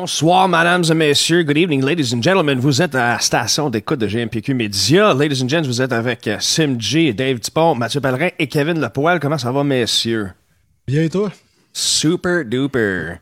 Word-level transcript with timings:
Bonsoir, 0.00 0.46
mesdames 0.46 0.84
et 0.90 0.94
messieurs. 0.94 1.42
Good 1.42 1.56
evening, 1.56 1.82
ladies 1.82 2.12
and 2.14 2.20
gentlemen. 2.22 2.58
Vous 2.60 2.82
êtes 2.82 2.94
à 2.94 3.14
la 3.14 3.18
station 3.18 3.70
d'écoute 3.70 3.98
de 3.98 4.06
GMPQ 4.06 4.52
Media. 4.52 5.14
Ladies 5.14 5.42
and 5.42 5.48
gents, 5.48 5.62
vous 5.66 5.80
êtes 5.80 5.90
avec 5.90 6.28
euh, 6.28 6.36
Sim 6.38 6.76
G, 6.78 7.14
Dave 7.14 7.40
Dupont, 7.40 7.74
Mathieu 7.74 8.02
Pellerin 8.02 8.28
et 8.38 8.46
Kevin 8.46 8.78
Lepoil. 8.78 9.18
Comment 9.20 9.38
ça 9.38 9.50
va, 9.50 9.64
messieurs? 9.64 10.32
Bien 10.86 11.04
et 11.04 11.08
toi? 11.08 11.30
Super 11.72 12.44
duper. 12.44 13.14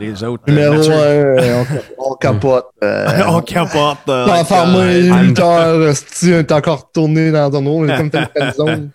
Les 0.00 0.24
autres. 0.24 0.44
Numéro 0.48 0.76
Mathieu- 0.76 0.92
1, 0.92 0.96
euh, 0.96 1.64
on, 1.98 2.12
on 2.12 2.14
capote. 2.14 2.66
euh, 2.82 3.22
on 3.28 3.40
capote. 3.42 3.98
euh, 4.08 4.26
T'as 4.26 4.40
enfermé 4.40 5.10
euh, 5.10 5.22
8 5.28 5.38
heures, 5.40 5.94
si 5.94 6.30
est 6.30 6.50
encore 6.52 6.90
tourné 6.90 7.30
dans 7.30 7.50
ton 7.50 7.66
eau, 7.66 7.86
comme 7.86 8.10
zone. 8.56 8.88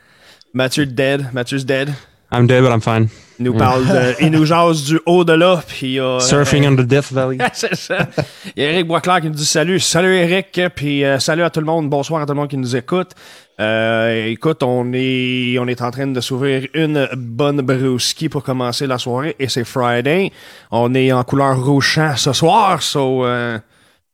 Mathieu 0.51 0.88
dead. 0.88 1.28
Mathieu's 1.31 1.63
dead. 1.63 1.90
I'm 2.31 2.47
dead, 2.47 2.63
but 2.63 2.72
I'm 2.72 2.81
fine. 2.81 3.07
Il 3.39 3.45
nous 3.45 3.53
parle 3.53 3.85
de, 3.88 4.16
il 4.21 4.31
nous 4.31 4.45
jase 4.45 4.83
du 4.83 4.99
au-delà, 5.05 5.63
puis 5.67 5.99
euh, 5.99 6.19
Surfing 6.19 6.67
on 6.67 6.75
the 6.75 6.81
Death 6.81 7.11
Valley. 7.11 7.38
c'est 7.53 7.75
ça. 7.75 8.07
Il 8.55 8.63
y 8.63 8.66
a 8.66 8.71
Eric 8.71 8.88
Boisclair 8.88 9.21
qui 9.21 9.27
nous 9.27 9.33
dit 9.33 9.45
salut. 9.45 9.79
Salut 9.79 10.16
Eric, 10.16 10.61
puis 10.75 11.03
euh, 11.03 11.19
salut 11.19 11.44
à 11.44 11.49
tout 11.49 11.59
le 11.59 11.66
monde. 11.66 11.89
Bonsoir 11.89 12.21
à 12.21 12.25
tout 12.25 12.33
le 12.33 12.39
monde 12.39 12.49
qui 12.49 12.57
nous 12.57 12.75
écoute. 12.75 13.11
Euh, 13.59 14.25
écoute, 14.27 14.63
on 14.63 14.91
est, 14.94 15.57
on 15.59 15.67
est 15.67 15.81
en 15.81 15.91
train 15.91 16.07
de 16.07 16.21
s'ouvrir 16.21 16.67
une 16.73 17.07
bonne 17.16 17.61
brewski 17.61 18.27
pour 18.27 18.44
commencer 18.44 18.88
la 18.88 18.97
soirée 18.97 19.35
et 19.39 19.47
c'est 19.47 19.63
Friday. 19.63 20.31
On 20.71 20.94
est 20.95 21.11
en 21.11 21.23
couleur 21.23 21.63
rouge 21.63 21.85
champ 21.85 22.15
ce 22.15 22.33
soir, 22.33 22.81
so, 22.81 23.25
euh, 23.25 23.59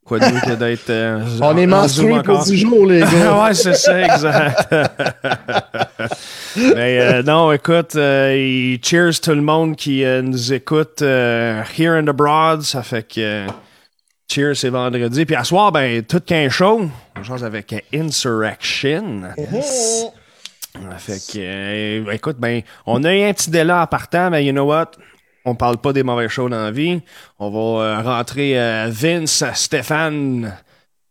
quoi 0.04 0.18
de 0.18 0.24
mieux 0.26 0.40
que 0.40 0.54
d'être... 0.54 0.90
euh, 0.90 1.24
On 1.40 1.56
est 1.56 1.66
en 1.66 1.68
menstrué 1.68 2.08
pour 2.10 2.18
encore? 2.18 2.44
10 2.44 2.56
jours, 2.56 2.86
les 2.86 3.00
gars. 3.00 3.42
ouais, 3.44 3.54
c'est 3.54 3.74
ça, 3.74 4.00
exact. 4.02 4.74
Mais 6.56 6.98
euh, 7.00 7.22
non, 7.22 7.52
écoute, 7.52 7.94
euh, 7.96 8.76
cheers 8.82 9.20
tout 9.22 9.30
le 9.34 9.40
monde 9.42 9.76
qui 9.76 10.04
euh, 10.04 10.20
nous 10.22 10.52
écoute 10.52 11.02
euh, 11.02 11.62
here 11.78 11.92
and 11.96 12.08
abroad. 12.08 12.62
Ça 12.62 12.82
fait 12.82 13.02
que 13.06 13.20
euh, 13.20 13.46
cheers, 14.30 14.56
c'est 14.56 14.70
vendredi. 14.70 15.24
Puis 15.24 15.36
à 15.36 15.44
soir, 15.44 15.70
ben, 15.70 16.02
tout 16.02 16.20
qu'un 16.20 16.48
show. 16.48 16.88
On 17.18 17.22
change 17.22 17.44
avec 17.44 17.72
Insurrection. 17.94 19.22
Ça 20.74 20.98
fait 20.98 21.18
que, 21.32 21.38
euh, 21.38 22.12
écoute, 22.12 22.36
ben, 22.38 22.62
on 22.86 23.04
a 23.04 23.14
eu 23.14 23.22
un 23.24 23.32
petit 23.32 23.50
délai 23.50 23.72
en 23.72 23.86
partant, 23.86 24.30
mais 24.30 24.44
you 24.44 24.52
know 24.52 24.64
what? 24.66 24.92
On 25.50 25.56
parle 25.56 25.78
pas 25.78 25.92
des 25.92 26.04
mauvais 26.04 26.28
shows 26.28 26.48
dans 26.48 26.62
la 26.62 26.70
vie. 26.70 27.02
On 27.40 27.50
va 27.50 27.82
euh, 27.82 28.02
rentrer 28.02 28.56
euh, 28.56 28.86
Vince, 28.88 29.42
Stéphane, 29.54 30.56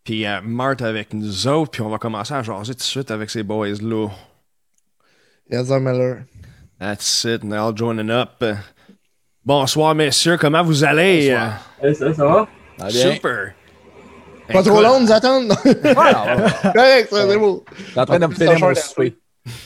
puis 0.05 0.25
euh, 0.25 0.39
Marthe 0.41 0.81
avec 0.81 1.13
nous 1.13 1.45
autres, 1.45 1.71
puis 1.71 1.81
on 1.81 1.89
va 1.89 1.97
commencer 1.97 2.33
à 2.33 2.41
jaser 2.41 2.71
tout 2.71 2.77
de 2.77 2.83
suite 2.83 3.11
avec 3.11 3.29
ces 3.29 3.43
boys-là. 3.43 4.07
Yes, 5.51 5.67
I'm 5.67 5.83
Miller. 5.83 6.19
That's 6.79 7.25
it, 7.25 7.41
they're 7.41 7.59
all 7.59 7.75
joining 7.75 8.09
up. 8.09 8.41
Bonsoir, 9.43 9.93
messieurs, 9.93 10.37
comment 10.37 10.63
vous 10.63 10.85
allez? 10.85 11.37
Hey, 11.83 11.95
ça, 11.95 12.13
ça 12.13 12.25
va? 12.25 12.47
Super. 12.89 13.51
Pas 14.53 14.63
trop 14.63 14.81
long 14.81 15.01
de 15.01 15.05
nous 15.05 15.11
attendre. 15.11 15.53
Correct, 16.73 17.09
c'est 17.11 17.37
beau. 17.37 17.65
T'es 17.93 17.99
en 17.99 18.05
train 18.05 18.19
de 18.19 18.25
me 18.27 18.35
faire 18.35 18.57
mon 18.57 18.73
souper. 18.73 19.17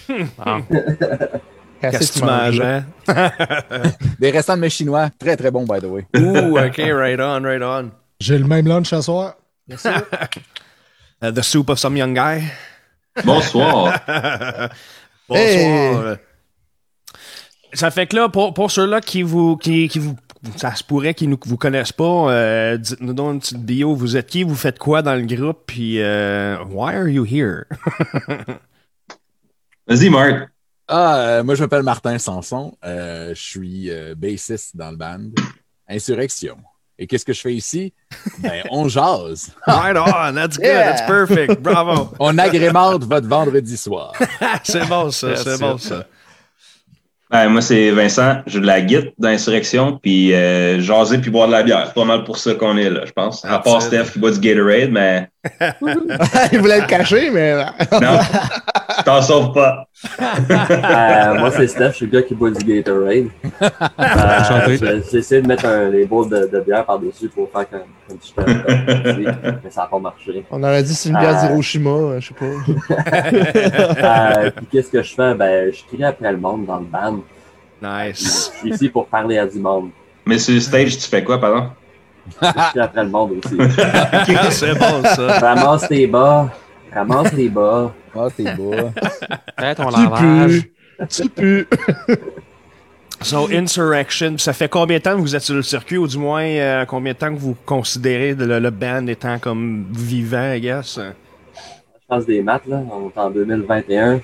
Qu'est-ce 1.92 2.14
que 2.14 2.20
tu 2.20 2.26
manges, 2.26 2.62
hein? 2.62 2.86
Des 4.20 4.32
restants 4.32 4.56
de 4.56 4.62
mes 4.62 4.70
chinois. 4.70 5.10
Très, 5.20 5.36
très 5.36 5.52
bon, 5.52 5.66
by 5.66 5.80
the 5.80 5.86
way. 5.86 6.06
Ouh, 6.18 6.58
OK, 6.58 6.78
right 6.78 7.20
on, 7.20 7.44
right 7.44 7.62
on. 7.62 7.92
J'ai 8.20 8.38
le 8.38 8.46
même 8.46 8.68
lunch 8.68 8.90
ce 8.90 9.02
soir. 9.02 9.36
Uh, 11.22 11.32
the 11.32 11.42
soup 11.42 11.70
of 11.70 11.80
some 11.80 11.96
young 11.96 12.14
guy. 12.14 12.44
Bonsoir. 13.24 13.98
Bonsoir. 15.30 15.38
Hey. 15.38 16.18
Ça 17.72 17.92
fait 17.92 18.08
que 18.08 18.18
là, 18.18 18.28
pour, 18.28 18.54
pour 18.54 18.70
ceux-là 18.70 19.00
qui 19.00 19.24
vous, 19.24 19.56
qui, 19.56 19.88
qui 19.88 20.00
vous, 20.00 20.18
ça 20.58 20.76
se 20.76 20.84
pourrait 20.84 21.14
qu'ils 21.14 21.30
ne 21.30 21.38
vous 21.46 21.56
connaissent 21.56 21.94
pas, 21.94 22.30
euh, 22.30 22.76
dites-nous 22.76 23.14
donc 23.14 23.36
une 23.36 23.40
petite 23.40 23.64
bio. 23.64 23.96
Vous 23.96 24.18
êtes 24.18 24.28
qui? 24.28 24.44
Vous 24.44 24.56
faites 24.56 24.78
quoi 24.80 25.02
dans 25.02 25.16
le 25.16 25.26
groupe? 25.26 25.60
Puis, 25.66 26.02
euh, 26.02 26.58
why 26.66 26.94
are 26.94 27.08
you 27.08 27.26
here? 27.26 27.68
Vas-y, 29.88 30.10
Marc. 30.10 30.50
Ah, 30.88 31.16
euh, 31.18 31.44
moi, 31.44 31.56
je 31.56 31.62
m'appelle 31.62 31.84
Martin 31.84 32.18
Sanson. 32.18 32.76
Euh, 32.86 33.34
je 33.34 33.42
suis 33.42 33.90
euh, 33.90 34.16
bassiste 34.18 34.76
dans 34.76 34.92
le 34.92 34.98
band 34.98 35.20
Insurrection. 35.90 36.58
Et 37.00 37.08
qu'est-ce 37.08 37.26
que 37.26 37.34
je 37.34 37.42
fais 37.42 37.54
ici? 37.54 37.94
Ben, 38.40 38.64
on 38.70 38.88
jase. 38.88 39.52
right 39.68 39.98
on, 39.98 40.34
that's 40.36 40.58
good, 40.58 40.66
Yeah. 40.68 40.92
that's 40.94 41.02
perfect, 41.08 41.62
bravo. 41.62 42.12
On 42.20 42.38
agrémente 42.38 43.04
votre 43.06 43.28
vendredi 43.28 43.76
soir. 43.78 44.14
c'est 44.64 44.88
bon 44.88 45.10
ça, 45.10 45.30
Yes, 45.30 45.44
c'est 45.44 45.60
bon 45.60 45.78
ça. 45.80 46.06
Ben, 47.32 47.50
moi, 47.50 47.62
c'est 47.64 47.90
Vincent. 47.90 48.44
Je 48.46 48.54
joue 48.54 48.60
de 48.60 48.68
la 48.68 48.80
guitare 48.82 49.12
d'insurrection, 49.18 49.98
puis 49.98 50.36
euh, 50.36 50.80
jaser 50.82 51.18
puis 51.18 51.32
boire 51.32 51.48
de 51.48 51.54
la 51.54 51.64
bière. 51.64 51.86
C'est 51.88 51.96
pas 51.96 52.06
mal 52.06 52.24
pour 52.26 52.38
ça 52.38 52.54
qu'on 52.54 52.78
est 52.78 52.92
là, 52.92 53.06
je 53.06 53.12
pense. 53.12 53.44
À 53.44 53.58
part. 53.58 53.82
Steph 53.82 54.12
qui 54.14 54.20
boit 54.20 54.30
du 54.32 54.40
Gatorade, 54.40 54.92
mais 54.92 55.28
Il 56.52 56.60
voulait 56.60 56.82
le 56.82 56.86
cacher, 56.88 57.32
mais. 57.32 57.56
non, 58.00 58.20
t'en 59.06 59.22
sauves 59.22 59.54
pas. 59.54 59.88
Euh, 60.24 61.40
moi, 61.40 61.50
c'est 61.52 61.68
Steph, 61.68 61.92
je 61.92 61.96
suis 61.96 62.06
le 62.06 62.12
gars 62.12 62.22
qui 62.22 62.36
boit 62.36 62.52
du 62.52 62.64
Gatorade. 62.64 63.28
Enchanté. 63.98 64.80
Euh, 64.84 65.02
essayé 65.14 65.42
de 65.42 65.48
mettre 65.48 65.66
un, 65.66 65.90
des 65.90 66.06
bowls 66.06 66.30
de, 66.30 66.50
de 66.52 66.60
bière 66.60 66.86
par-dessus 66.86 67.30
pour 67.30 67.50
faire 67.52 67.70
comme, 67.70 67.80
comme 68.08 68.18
si 68.22 68.34
j'étais 68.38 69.32
mais 69.64 69.70
ça 69.70 69.82
n'a 69.82 69.88
pas 69.88 70.00
marché. 70.00 70.46
On 70.52 70.62
aurait 70.62 70.84
dit 70.84 70.94
c'est 70.94 71.10
une 71.10 71.18
bière 71.18 71.42
d'Hiroshima, 71.42 71.90
euh, 71.90 72.20
je 72.20 72.28
sais 72.28 72.34
pas. 72.34 72.46
Euh, 74.46 74.52
puis 74.52 74.66
qu'est-ce 74.72 74.92
que 74.92 75.02
je 75.02 75.14
fais? 75.14 75.34
Ben, 75.36 75.72
je 75.72 75.84
crie 75.84 76.04
après 76.04 76.32
le 76.32 76.38
monde 76.38 76.66
dans 76.66 76.80
le 76.80 76.86
band. 76.86 77.20
Nice. 77.82 78.52
Je 78.56 78.60
suis 78.60 78.74
ici 78.74 78.90
pour 78.90 79.08
parler 79.08 79.38
à 79.38 79.48
du 79.48 79.60
monde. 79.60 79.90
Mais 80.26 80.38
sur 80.38 80.54
le 80.54 80.60
stage, 80.60 80.98
tu 80.98 81.08
fais 81.08 81.24
quoi, 81.24 81.40
pardon? 81.40 81.70
Je 82.42 82.52
crie 82.52 82.80
après 82.80 83.04
le 83.04 83.10
monde 83.10 83.32
aussi. 83.44 83.56
c'est 84.52 84.78
bon 84.78 85.04
ça. 85.04 85.40
Ramasse 85.40 85.88
tes 85.88 86.08
bas. 86.08 86.50
Ramasse 86.94 87.36
tes 87.36 87.50
bas. 87.50 87.94
Ah, 88.16 88.28
t'es 88.36 88.54
beau. 88.56 88.74
Fais 89.60 89.76
ton 89.76 89.90
Tu 89.90 90.02
lavage. 90.02 90.62
Tu 91.10 91.30
pues. 91.30 91.68
So, 93.22 93.48
Insurrection, 93.52 94.38
ça 94.38 94.52
fait 94.52 94.68
combien 94.68 94.98
de 94.98 95.04
temps 95.04 95.16
que 95.16 95.22
vous 95.22 95.36
êtes 95.36 95.44
sur 95.44 95.56
le 95.56 95.62
circuit, 95.62 95.98
ou 95.98 96.08
du 96.08 96.18
moins, 96.18 96.44
euh, 96.44 96.86
combien 96.86 97.14
de 97.14 97.18
temps 97.18 97.34
que 97.34 97.40
vous 97.40 97.56
considérez 97.66 98.34
le, 98.34 98.60
le 98.60 98.70
band 98.70 99.08
étant 99.08 99.40
comme 99.40 99.86
vivant, 99.92 100.52
I 100.52 100.60
guess? 100.60 101.00
Je 101.00 102.08
passe 102.08 102.26
des 102.26 102.42
maths, 102.42 102.68
là. 102.68 102.82
On 102.92 103.10
est 103.10 103.18
en 103.18 103.30
2021. 103.30 104.20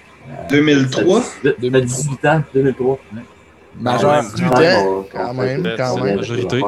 2003? 0.50 1.21
Ça 1.21 1.31
fait 1.42 1.56
18 1.62 1.71
ça 1.71 1.80
fait 1.80 1.81
18 1.86 2.25
ans, 2.25 2.44
2003. 2.54 3.00
Majeur. 3.80 4.21
18 4.21 4.45
ans, 4.45 5.06
quand 5.12 5.33
même, 5.33 5.69
quand 5.77 6.04
même. 6.04 6.16
Majorité. 6.18 6.62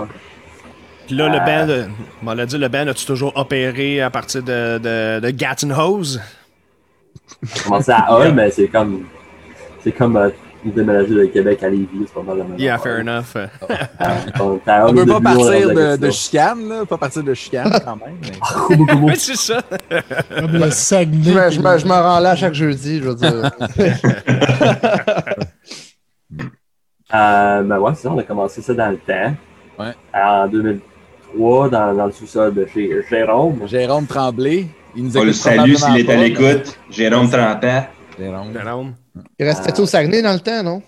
Puis 1.11 1.17
là, 1.19 1.27
le 1.27 1.35
Euh, 1.35 1.39
band, 1.39 1.69
euh, 1.69 1.87
on 2.25 2.33
l'a 2.33 2.45
dit, 2.45 2.57
le 2.57 2.69
band, 2.69 2.87
as-tu 2.87 3.05
toujours 3.05 3.33
opéré 3.35 3.99
à 3.99 4.09
partir 4.09 4.41
de, 4.43 4.77
de, 4.77 5.19
de 5.19 5.29
Gatton 5.31 5.71
Hose? 5.71 6.21
J'ai 7.43 7.63
commencé 7.63 7.91
à 7.91 8.07
Hull, 8.17 8.33
mais 8.33 8.49
c'est 8.49 8.69
comme. 8.69 9.03
C'est 9.83 9.91
comme 9.91 10.15
euh, 10.15 10.29
déménager 10.63 11.13
de 11.13 11.25
Québec 11.25 11.61
à 11.63 11.69
Lévis, 11.69 12.05
c'est 12.07 12.13
pas 12.13 12.21
mal 12.21 12.37
la 12.37 12.43
même 12.45 12.57
Yeah, 12.57 12.77
fair 12.77 13.01
enough. 13.01 13.35
Euh, 13.35 13.47
on 14.39 14.57
peut 14.93 15.05
pas 15.05 15.19
partir 15.19 15.97
de, 15.99 16.11
chicane, 16.11 16.69
là. 16.69 16.85
Pas 16.85 16.97
partir 16.97 17.23
de 17.23 17.33
chicane, 17.33 17.69
quand 17.83 17.97
même. 17.97 18.15
mais-. 18.21 18.95
Oui, 19.01 19.13
c'est 19.17 19.35
ça. 19.35 19.61
Comme 20.39 20.53
le 20.53 20.71
Saguenay. 20.71 21.51
Je 21.51 21.59
me, 21.59 21.77
je 21.77 21.85
me- 21.85 21.91
rends 21.91 22.19
là 22.19 22.37
chaque 22.37 22.53
jeudi, 22.53 22.99
je 22.99 23.09
veux 23.09 23.15
dire. 23.15 23.51
Euh, 27.13 27.61
ben 27.63 27.77
ouais, 27.77 27.91
c'est 27.93 28.03
ça, 28.03 28.11
on 28.13 28.17
a 28.17 28.23
commencé 28.23 28.61
ça 28.61 28.73
dans 28.73 28.89
le 28.89 28.97
temps. 28.97 29.33
Ouais. 29.77 29.93
En 30.13 30.47
2003, 31.33 31.69
dans, 31.69 31.93
dans 31.95 32.05
le 32.07 32.11
sous-sol 32.11 32.53
de 32.53 32.65
chez 32.73 32.89
Jérôme. 33.09 33.59
Jérôme 33.67 34.05
Tremblay. 34.05 34.67
Il 34.95 35.05
nous 35.05 35.17
On 35.17 35.23
le 35.23 35.33
salue 35.33 35.75
s'il 35.75 35.97
est 35.99 36.09
à 36.11 36.15
l'écoute. 36.17 36.77
Jérôme 36.89 37.29
30 37.29 37.63
ans. 37.63 37.85
mais- 38.19 38.25
Jérôme. 38.25 38.53
Jérôme. 38.53 38.93
Il 39.39 39.45
restait 39.45 39.79
au 39.79 39.85
Saguenay 39.85 40.21
dans 40.21 40.33
le 40.33 40.39
temps, 40.39 40.63
non? 40.63 40.81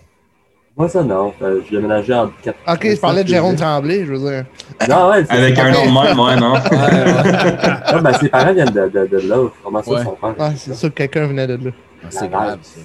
Moi, 0.76 0.90
ça, 0.90 1.04
non. 1.04 1.32
Euh, 1.42 1.62
je 1.70 1.76
déménageais 1.76 2.14
en 2.16 2.30
4 2.42 2.58
Ok, 2.68 2.88
je 2.90 3.00
parlais 3.00 3.24
de 3.24 3.30
Jérôme 3.30 3.56
Tremblay, 3.56 4.06
je 4.06 4.14
veux 4.14 4.18
dire. 4.20 4.46
Non, 4.90 5.10
ouais, 5.12 5.24
c'est 5.24 5.32
Avec 5.38 5.58
un 5.60 5.72
nom 5.72 5.86
de 5.86 6.08
même, 6.08 6.20
ouais, 6.20 6.36
non? 6.36 6.54
Ouais, 7.94 8.02
ben, 8.02 8.14
ses 8.20 8.30
parents 8.30 8.54
viennent 8.54 8.70
de, 8.70 8.90
de, 8.90 9.08
de 9.08 9.18
là. 9.30 9.38
Comment 9.64 9.84
ça, 9.84 9.92
Ouais. 9.92 10.04
son 10.04 10.12
père? 10.14 10.36
Ah, 10.40 10.52
c'est 10.56 10.74
sûr 10.74 10.90
que 10.90 10.96
quelqu'un 10.96 11.28
venait 11.28 11.46
de 11.48 11.56
là. 11.66 11.72
C'est 12.10 12.30
grave, 12.30 12.58
ça. 12.64 12.80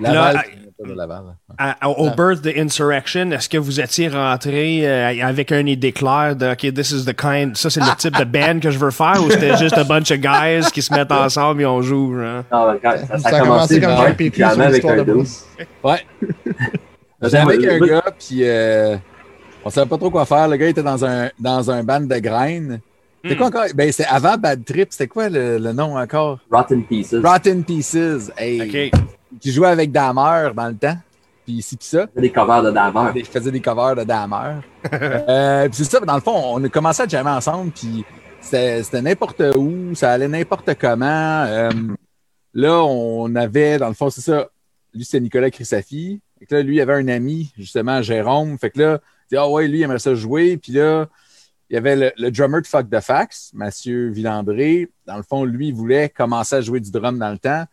Laval, 0.00 0.34
Là, 0.34 0.42
c'est 0.44 0.50
pas 0.50 0.57
de 0.86 0.92
Laval. 0.94 1.22
À- 1.58 1.76
à- 1.80 1.88
au 1.88 2.10
birth 2.10 2.40
de 2.42 2.52
Insurrection, 2.56 3.30
est-ce 3.32 3.48
que 3.48 3.58
vous 3.58 3.80
étiez 3.80 4.08
rentré 4.08 4.86
euh, 4.88 5.26
avec 5.26 5.50
une 5.50 5.66
idée 5.68 5.90
claire 5.92 6.36
de 6.36 6.52
OK, 6.52 6.72
this 6.72 6.92
is 6.92 7.04
the 7.04 7.14
kind, 7.16 7.56
ça 7.56 7.68
c'est 7.68 7.80
le 7.80 7.96
type 7.96 8.16
de 8.16 8.24
band 8.24 8.60
que 8.60 8.70
je 8.70 8.78
veux 8.78 8.90
faire 8.92 9.20
ou 9.24 9.30
c'était 9.30 9.56
juste 9.56 9.76
a 9.76 9.84
bunch 9.84 10.10
of 10.12 10.18
guys 10.18 10.70
qui 10.72 10.80
se 10.82 10.92
mettent 10.94 11.10
ensemble 11.10 11.62
et 11.62 11.66
on 11.66 11.82
joue? 11.82 12.14
Genre? 12.20 12.44
Non, 12.52 12.72
ben, 12.72 12.78
quand- 12.82 13.18
ça, 13.18 13.18
Ça 13.30 13.36
a 13.36 13.40
commencé 13.40 13.80
comme 13.80 13.90
un 13.90 13.96
sur 13.96 14.04
avec 14.04 14.20
l'histoire 14.72 14.94
un 14.94 15.02
de. 15.04 15.12
Ouais. 15.82 16.06
J'étais 17.22 17.36
avec 17.38 17.64
un 17.64 17.78
gars, 17.80 18.04
puis 18.16 18.38
euh, 18.44 18.96
on 19.64 19.70
savait 19.70 19.88
pas 19.88 19.98
trop 19.98 20.10
quoi 20.10 20.24
faire. 20.24 20.46
Le 20.46 20.56
gars 20.56 20.68
était 20.68 20.82
dans 20.84 21.04
un, 21.04 21.28
dans 21.40 21.70
un 21.70 21.82
band 21.82 22.00
de 22.02 22.18
graines. 22.18 22.80
C'était 23.24 23.34
quoi 23.36 23.48
encore? 23.48 23.64
Ben, 23.74 23.90
c'était 23.90 24.08
avant 24.08 24.36
Bad 24.38 24.64
Trip. 24.64 24.88
C'était 24.92 25.08
quoi 25.08 25.28
le, 25.28 25.58
le 25.58 25.72
nom 25.72 25.96
encore? 25.98 26.38
Rotten 26.52 26.84
Pieces. 26.84 27.16
Rotten 27.20 27.64
Pieces. 27.64 28.30
Hey, 28.38 28.62
OK. 28.92 29.00
Qui 29.40 29.52
jouait 29.52 29.68
avec 29.68 29.92
Damer 29.92 30.52
dans 30.54 30.68
le 30.68 30.76
temps. 30.76 30.96
puis 31.44 31.54
ici, 31.54 31.76
puis 31.76 31.86
ça. 31.86 32.06
Des 32.16 32.30
covers 32.30 32.62
de 32.62 32.70
Damer. 32.70 33.12
Je 33.14 33.24
faisais 33.24 33.50
des 33.50 33.60
covers 33.60 33.96
de 33.96 34.04
Dahmer. 34.04 34.60
euh, 34.92 35.68
puis 35.68 35.76
c'est 35.76 35.84
ça, 35.84 36.00
dans 36.00 36.14
le 36.14 36.20
fond, 36.20 36.54
on 36.54 36.64
a 36.64 36.68
commencé 36.68 37.02
à 37.02 37.08
jammer 37.08 37.30
ensemble, 37.30 37.70
puis 37.72 38.04
c'était 38.40 39.02
n'importe 39.02 39.42
où, 39.56 39.94
ça 39.94 40.12
allait 40.12 40.28
n'importe 40.28 40.74
comment. 40.80 41.44
Euh, 41.46 41.70
là, 42.54 42.82
on 42.84 43.34
avait, 43.34 43.78
dans 43.78 43.88
le 43.88 43.94
fond, 43.94 44.10
c'est 44.10 44.20
ça, 44.20 44.48
lui, 44.94 45.04
c'était 45.04 45.20
Nicolas 45.20 45.50
Chrisafi. 45.50 46.20
Fait 46.38 46.46
que 46.46 46.54
là, 46.54 46.62
lui, 46.62 46.76
il 46.76 46.80
avait 46.80 46.94
un 46.94 47.08
ami, 47.08 47.52
justement, 47.58 48.00
Jérôme. 48.02 48.58
Fait 48.58 48.70
que 48.70 48.78
là, 48.78 49.00
il 49.26 49.34
dit, 49.34 49.36
ah 49.36 49.48
ouais, 49.48 49.68
lui, 49.68 49.80
il 49.80 49.82
aimerait 49.82 49.98
ça 49.98 50.14
jouer. 50.14 50.56
Puis 50.56 50.72
là, 50.72 51.06
il 51.68 51.74
y 51.74 51.76
avait 51.76 51.96
le, 51.96 52.12
le 52.16 52.30
drummer 52.30 52.62
de 52.62 52.66
Fuck 52.66 52.88
the 52.88 53.00
Fax, 53.00 53.50
Mathieu 53.54 54.08
Villandré. 54.08 54.88
Dans 55.06 55.16
le 55.16 55.22
fond, 55.22 55.44
lui, 55.44 55.68
il 55.68 55.74
voulait 55.74 56.08
commencer 56.08 56.56
à 56.56 56.60
jouer 56.60 56.80
du 56.80 56.90
drum 56.90 57.18
dans 57.18 57.30
le 57.30 57.38
temps. 57.38 57.64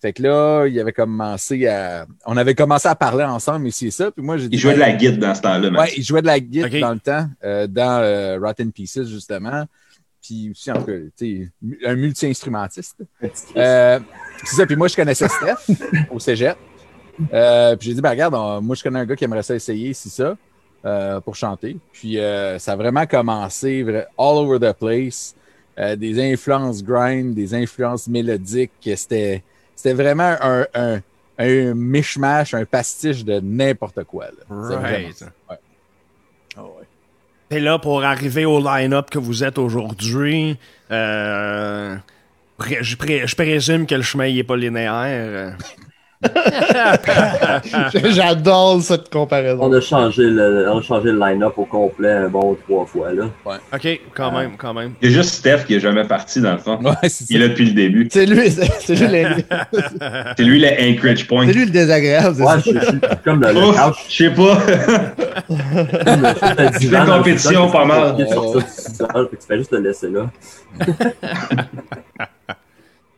Fait 0.00 0.12
que 0.14 0.22
là, 0.22 0.66
il 0.66 0.78
avait 0.80 0.92
commencé 0.92 1.66
à. 1.66 2.06
On 2.24 2.36
avait 2.36 2.54
commencé 2.54 2.88
à 2.88 2.94
parler 2.94 3.24
ensemble, 3.24 3.68
ici 3.68 3.88
et 3.88 3.90
ça. 3.90 4.10
Puis 4.10 4.24
moi, 4.24 4.38
j'ai 4.38 4.48
dit. 4.48 4.56
Il 4.56 4.58
jouait 4.58 4.74
de 4.74 4.78
ben, 4.78 4.86
la 4.92 4.96
guide 4.96 5.18
dans 5.18 5.34
ce 5.34 5.42
temps-là. 5.42 5.68
Ouais, 5.78 5.92
il 5.96 6.02
jouait 6.02 6.22
de 6.22 6.26
la 6.26 6.40
guitare 6.40 6.70
Ok. 6.72 6.80
dans 6.80 6.92
le 6.94 7.00
temps, 7.00 7.26
euh, 7.44 7.66
dans 7.66 8.00
euh, 8.02 8.38
Rotten 8.40 8.72
Pieces, 8.72 9.08
justement. 9.08 9.64
Puis 10.22 10.50
aussi, 10.50 10.70
en 10.70 10.74
tout 10.76 10.84
cas, 10.86 10.92
tu 10.92 11.10
sais, 11.44 11.48
mu- 11.62 11.78
un 11.84 11.94
multi-instrumentiste. 11.96 12.96
Euh, 13.56 13.98
c'est 14.44 14.56
ça. 14.56 14.66
Puis 14.66 14.76
moi, 14.76 14.88
je 14.88 14.96
connaissais 14.96 15.28
Steph 15.28 15.74
au 16.10 16.18
cégep. 16.18 16.56
Euh, 17.34 17.76
puis 17.76 17.88
j'ai 17.88 17.94
dit, 17.94 18.00
ben 18.00 18.10
regarde, 18.10 18.34
on- 18.34 18.60
moi, 18.62 18.74
je 18.74 18.82
connais 18.82 19.00
un 19.00 19.04
gars 19.06 19.16
qui 19.16 19.24
aimerait 19.24 19.42
ça 19.42 19.54
essayer, 19.54 19.92
c'est 19.92 20.08
ça, 20.08 20.36
euh, 20.86 21.20
pour 21.20 21.36
chanter. 21.36 21.76
Puis 21.92 22.18
euh, 22.18 22.58
ça 22.58 22.72
a 22.72 22.76
vraiment 22.76 23.04
commencé 23.06 23.84
all 23.86 24.04
over 24.18 24.58
the 24.58 24.72
place. 24.78 25.34
Euh, 25.78 25.96
des 25.96 26.20
influences 26.32 26.82
grind, 26.82 27.34
des 27.34 27.54
influences 27.54 28.06
mélodiques. 28.08 28.72
C'était, 28.96 29.42
c'était 29.82 29.94
vraiment 29.94 30.36
un, 30.40 30.66
un, 30.74 31.00
un 31.38 31.74
mishmash, 31.74 32.52
un 32.54 32.64
pastiche 32.66 33.24
de 33.24 33.40
n'importe 33.40 34.04
quoi. 34.04 34.26
là. 34.26 34.44
Right. 34.78 35.24
Ouais. 35.48 35.56
Ah 36.56 36.62
ouais. 36.62 36.86
Et 37.50 37.60
là, 37.60 37.78
pour 37.78 38.04
arriver 38.04 38.44
au 38.44 38.60
line-up 38.60 39.08
que 39.10 39.18
vous 39.18 39.42
êtes 39.42 39.58
aujourd'hui, 39.58 40.58
euh, 40.90 41.96
je 42.80 43.34
présume 43.34 43.86
que 43.86 43.94
le 43.94 44.02
chemin 44.02 44.32
n'est 44.32 44.44
pas 44.44 44.56
linéaire. 44.56 45.56
J'adore 48.10 48.82
cette 48.82 49.08
comparaison. 49.10 49.58
On 49.62 49.72
a 49.72 49.80
changé 49.80 50.24
le, 50.24 50.68
on 50.70 50.78
a 50.78 50.82
changé 50.82 51.10
le 51.12 51.18
line-up 51.18 51.54
au 51.56 51.64
complet 51.64 52.12
un 52.12 52.28
bon 52.28 52.56
trois 52.68 52.84
fois, 52.84 53.12
là. 53.12 53.24
OK, 53.72 54.00
quand 54.14 54.30
même, 54.32 54.56
quand 54.58 54.74
même. 54.74 54.92
Il 55.00 55.10
y 55.10 55.12
a 55.14 55.16
juste 55.16 55.30
Steph 55.36 55.64
qui 55.66 55.74
est 55.76 55.80
jamais 55.80 56.04
parti, 56.04 56.40
dans 56.42 56.52
le 56.52 56.58
fond. 56.58 56.78
Ouais, 56.82 57.08
c'est. 57.08 57.30
Il 57.30 57.36
est 57.36 57.38
là 57.38 57.48
depuis 57.48 57.66
le 57.66 57.72
début. 57.72 58.08
C'est 58.12 58.26
lui, 58.26 58.50
c'est 58.50 58.70
c'est 58.80 58.94
lui, 58.96 59.06
le- 59.08 59.42
C'est 60.36 60.42
lui 60.44 60.60
le 60.60 60.68
Anchorage 60.68 61.26
Point. 61.26 61.46
c'est 61.46 61.52
lui 61.54 61.64
le 61.64 61.70
désagréable. 61.70 62.34
c'est 62.36 62.42
Ouais, 62.42 62.48
ça. 62.48 62.60
je, 62.66 62.70
je 62.70 63.24
comme 63.24 63.42
Ouf, 63.42 64.04
je 64.08 64.16
sais 64.16 64.30
pas. 64.30 64.58
Je 66.80 66.88
fais 66.88 67.06
compétition 67.06 67.70
pas 67.70 67.84
mal. 67.84 68.16
Tu 68.16 68.26
fais 69.48 69.56
juste 69.58 69.72
le 69.72 69.78
laisser 69.80 70.08
là. 70.10 70.30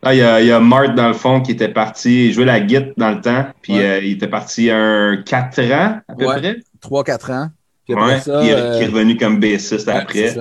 Ah, 0.05 0.13
il 0.13 0.17
y 0.17 0.21
a, 0.21 0.41
il 0.41 0.47
y 0.47 0.51
a 0.51 0.59
Mart, 0.59 0.93
dans 0.95 1.07
le 1.07 1.13
fond, 1.13 1.41
qui 1.41 1.51
était 1.51 1.69
parti, 1.69 2.27
il 2.27 2.33
jouait 2.33 2.45
la 2.45 2.59
guitare 2.59 2.93
dans 2.97 3.11
le 3.11 3.21
temps, 3.21 3.45
puis 3.61 3.73
Ouais. 3.73 3.85
euh, 3.85 3.99
il 4.03 4.11
était 4.13 4.27
parti 4.27 4.69
un 4.69 5.23
4 5.25 5.59
ans, 5.71 5.99
à 6.07 6.15
peu 6.15 6.25
Ouais. 6.27 6.39
près. 6.39 6.57
3-4 6.81 7.31
ans. 7.31 7.49
Puis 7.85 7.93
après 7.93 8.05
Ouais, 8.13 8.19
ça, 8.19 8.39
puis, 8.39 8.51
euh, 8.51 8.77
qui 8.77 8.83
est 8.83 8.87
revenu 8.87 9.17
comme 9.17 9.39
bassiste 9.39 9.87
ouais, 9.87 9.93
après. 9.93 10.35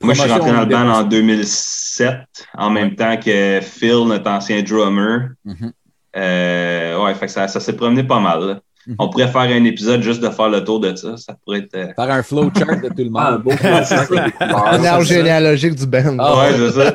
Moi, 0.00 0.14
je 0.14 0.20
suis 0.20 0.30
rentré 0.30 0.52
dans 0.52 0.60
le 0.60 0.66
band 0.66 0.88
en 0.88 1.02
de- 1.02 1.08
2007, 1.08 2.16
en 2.56 2.70
même 2.70 2.94
temps 2.94 3.16
que 3.16 3.60
Phil, 3.62 4.04
notre 4.06 4.30
ancien 4.30 4.62
drummer. 4.62 5.30
Mhm. 5.44 5.72
Euh, 6.16 7.02
ouais, 7.04 7.14
fait 7.14 7.26
que 7.26 7.32
ça, 7.32 7.48
ça 7.48 7.58
s'est 7.60 7.72
promené 7.74 8.04
pas 8.04 8.20
mal. 8.20 8.40
là. 8.46 8.60
Mhm. 8.86 8.96
On 8.98 9.08
pourrait 9.08 9.28
faire 9.28 9.42
un 9.42 9.64
épisode 9.64 10.02
juste 10.02 10.20
de 10.22 10.28
faire 10.28 10.48
le 10.48 10.64
tour 10.64 10.80
de 10.80 10.94
ça. 10.96 11.16
Ça 11.16 11.36
pourrait 11.44 11.60
être. 11.60 11.74
euh, 11.76 11.92
Faire 11.94 12.10
un 12.10 12.22
flowchart 12.22 12.80
de 12.82 12.88
tout 12.88 12.94
le 12.98 13.10
Ah, 13.14 13.28
un 13.28 13.32
monde. 13.32 13.42
beau. 13.42 13.52
Un 14.40 14.84
arbre 14.84 15.04
généalogique 15.04 15.74
du 15.76 15.86
band. 15.86 16.16
Ah, 16.18 16.38
ouais, 16.38 16.52
c'est 16.56 16.70
ça. 16.72 16.90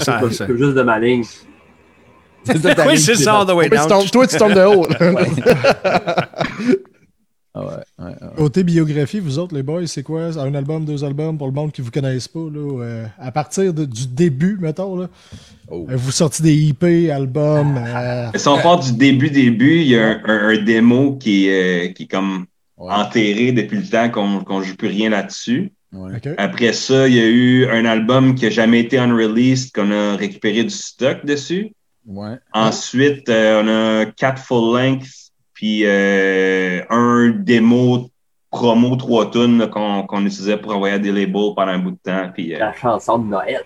Ça- 0.00 0.20
ça- 0.30 0.46
juste 0.48 0.74
de 0.74 0.82
ma 0.82 0.98
ligne. 0.98 1.22
C'est 2.44 2.58
ça, 2.58 2.74
oui, 2.88 2.98
c'est 2.98 3.28
all 3.28 3.46
the 3.46 3.50
way 3.52 3.68
Toi, 3.68 3.78
tu 3.82 3.88
down. 3.88 4.00
tombes, 4.00 4.10
toi, 4.10 4.26
tu 4.26 4.36
tombes 4.38 4.54
de 4.54 4.64
haut. 4.64 4.86
Ah 7.54 7.64
ouais, 7.64 7.70
ouais, 7.98 8.04
ouais. 8.06 8.14
Côté 8.36 8.62
biographie, 8.62 9.20
vous 9.20 9.38
autres, 9.38 9.54
les 9.54 9.62
boys, 9.62 9.86
c'est 9.86 10.02
quoi? 10.02 10.38
Un 10.38 10.54
album, 10.54 10.84
deux 10.84 11.02
albums 11.02 11.36
pour 11.38 11.46
le 11.48 11.52
monde 11.54 11.72
qui 11.72 11.80
vous 11.80 11.90
connaisse 11.90 12.28
pas? 12.28 12.38
Là, 12.38 12.82
euh, 12.82 13.06
à 13.18 13.32
partir 13.32 13.72
de- 13.74 13.84
du 13.86 14.06
début, 14.06 14.58
mettons, 14.60 14.96
là, 14.96 15.08
Oh. 15.70 15.86
euh, 15.90 15.96
vous 15.96 16.10
sortez 16.12 16.42
des 16.42 16.54
IP, 16.54 16.84
albums. 17.12 17.76
euh, 17.76 18.30
Si 18.34 18.48
on 18.48 18.58
part 18.58 18.78
du 18.80 18.92
début, 18.92 19.30
début, 19.30 19.76
il 19.80 19.88
y 19.88 19.98
a 19.98 20.06
un, 20.08 20.22
un- 20.24 20.48
un 20.50 20.62
démo 20.62 21.16
qui 21.16 21.48
est, 21.48 21.88
euh, 21.88 21.92
qui 21.92 22.04
est 22.04 22.06
comme 22.10 22.46
Ouais, 22.78 22.92
enterré 22.94 23.50
depuis 23.52 23.76
le 23.78 23.86
temps 23.88 24.08
qu'on 24.08 24.44
qu'on 24.44 24.62
joue 24.62 24.76
plus 24.76 24.86
rien 24.88 25.10
là-dessus. 25.10 25.72
ouais. 25.92 26.12
Après 26.38 26.72
ça, 26.72 27.08
il 27.08 27.14
y 27.14 27.20
a 27.20 27.26
eu 27.26 27.66
un 27.68 27.84
album 27.84 28.34
qui 28.36 28.46
a 28.46 28.50
jamais 28.50 28.80
été 28.80 28.98
unreleased, 28.98 29.72
qu'on 29.74 29.90
a 29.90 30.14
récupéré 30.16 30.62
du 30.62 30.70
stock 30.70 31.24
dessus. 31.26 31.72
Ouais. 32.06 32.36
Ensuite, 32.54 33.28
euh, 33.28 33.62
on 33.62 33.68
a 33.68 34.06
quatre 34.12 34.40
full 34.40 34.74
length, 34.78 35.08
puis 35.54 35.82
euh, 35.84 36.82
un 36.88 37.30
démo 37.30 38.08
promo 38.50 38.94
trois 38.96 39.30
tunes 39.30 39.58
là, 39.58 39.66
qu'on 39.66 40.24
utilisait 40.24 40.56
pour 40.56 40.74
envoyer 40.74 40.94
à 40.94 40.98
des 41.00 41.10
labels 41.12 41.52
pendant 41.56 41.72
un 41.72 41.78
bout 41.80 41.90
de 41.90 41.98
temps. 42.02 42.30
Puis, 42.32 42.54
euh, 42.54 42.58
La 42.60 42.72
chanson 42.72 43.18
de 43.18 43.26
Noël. 43.28 43.62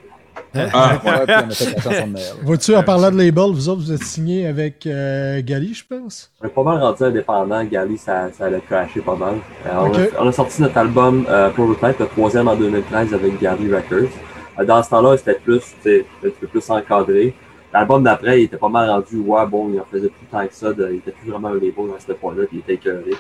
Ah, 0.55 1.01
ouais. 1.05 1.11
Ouais, 1.11 1.27
puis 1.27 1.35
on 1.47 1.51
a 1.51 1.51
fait 1.51 1.65
la 1.75 1.81
chanson 1.81 2.07
de 2.07 2.13
Noël. 2.13 2.25
Vois-tu, 2.43 2.75
en 2.75 2.83
parlant 2.83 3.11
de 3.11 3.17
label, 3.19 3.51
vous 3.53 3.69
autres, 3.69 3.81
vous 3.83 3.93
êtes 3.93 4.03
signés 4.03 4.47
avec 4.47 4.87
euh, 4.87 5.41
Gali, 5.43 5.75
je 5.75 5.85
pense? 5.89 6.31
On 6.43 6.47
est 6.47 6.51
pas 6.51 6.63
mal 6.63 6.79
rendu 6.83 7.03
indépendant. 7.03 7.65
Gali, 7.65 7.97
ça, 7.99 8.31
ça 8.33 8.47
a 8.47 8.61
crashé 8.61 9.01
pas 9.01 9.17
mal. 9.17 9.35
Euh, 9.67 9.71
on, 9.81 9.93
a, 9.95 10.25
on 10.25 10.29
a 10.29 10.33
sorti 10.33 10.61
notre 10.63 10.77
album 10.79 11.25
euh, 11.29 11.51
Prototype, 11.51 11.99
le 12.01 12.07
troisième 12.07 12.49
en 12.49 12.57
2013 12.57 13.15
avec 13.15 13.41
Gali 13.41 13.73
Records. 13.75 14.11
Euh, 14.59 14.65
dans 14.65 14.83
ce 14.83 14.91
temps-là, 14.91 15.17
c'était 15.17 15.35
plus, 15.35 15.63
un 15.87 16.01
petit 16.29 16.35
peu 16.41 16.47
plus 16.47 16.71
encadré. 16.71 17.35
L'album 17.73 18.03
d'après, 18.03 18.41
il 18.41 18.45
était 18.45 18.59
pas 18.59 18.69
mal 18.69 18.91
rendu, 18.91 19.17
ouais, 19.17 19.47
bon, 19.47 19.71
il 19.73 19.81
en 19.81 19.85
faisait 19.91 20.09
plus 20.11 20.27
tant 20.31 20.47
que 20.47 20.53
ça. 20.55 20.73
de- 20.75 20.89
il 20.93 20.97
était 20.99 21.13
plus 21.13 21.31
vraiment 21.31 21.49
un 21.49 21.55
label 21.55 21.73
à 21.97 22.01
ce 22.07 22.13
point-là, 22.13 22.45
puis 22.47 22.59
il 22.59 22.61
était 22.61 22.75
écœuré. 22.75 23.13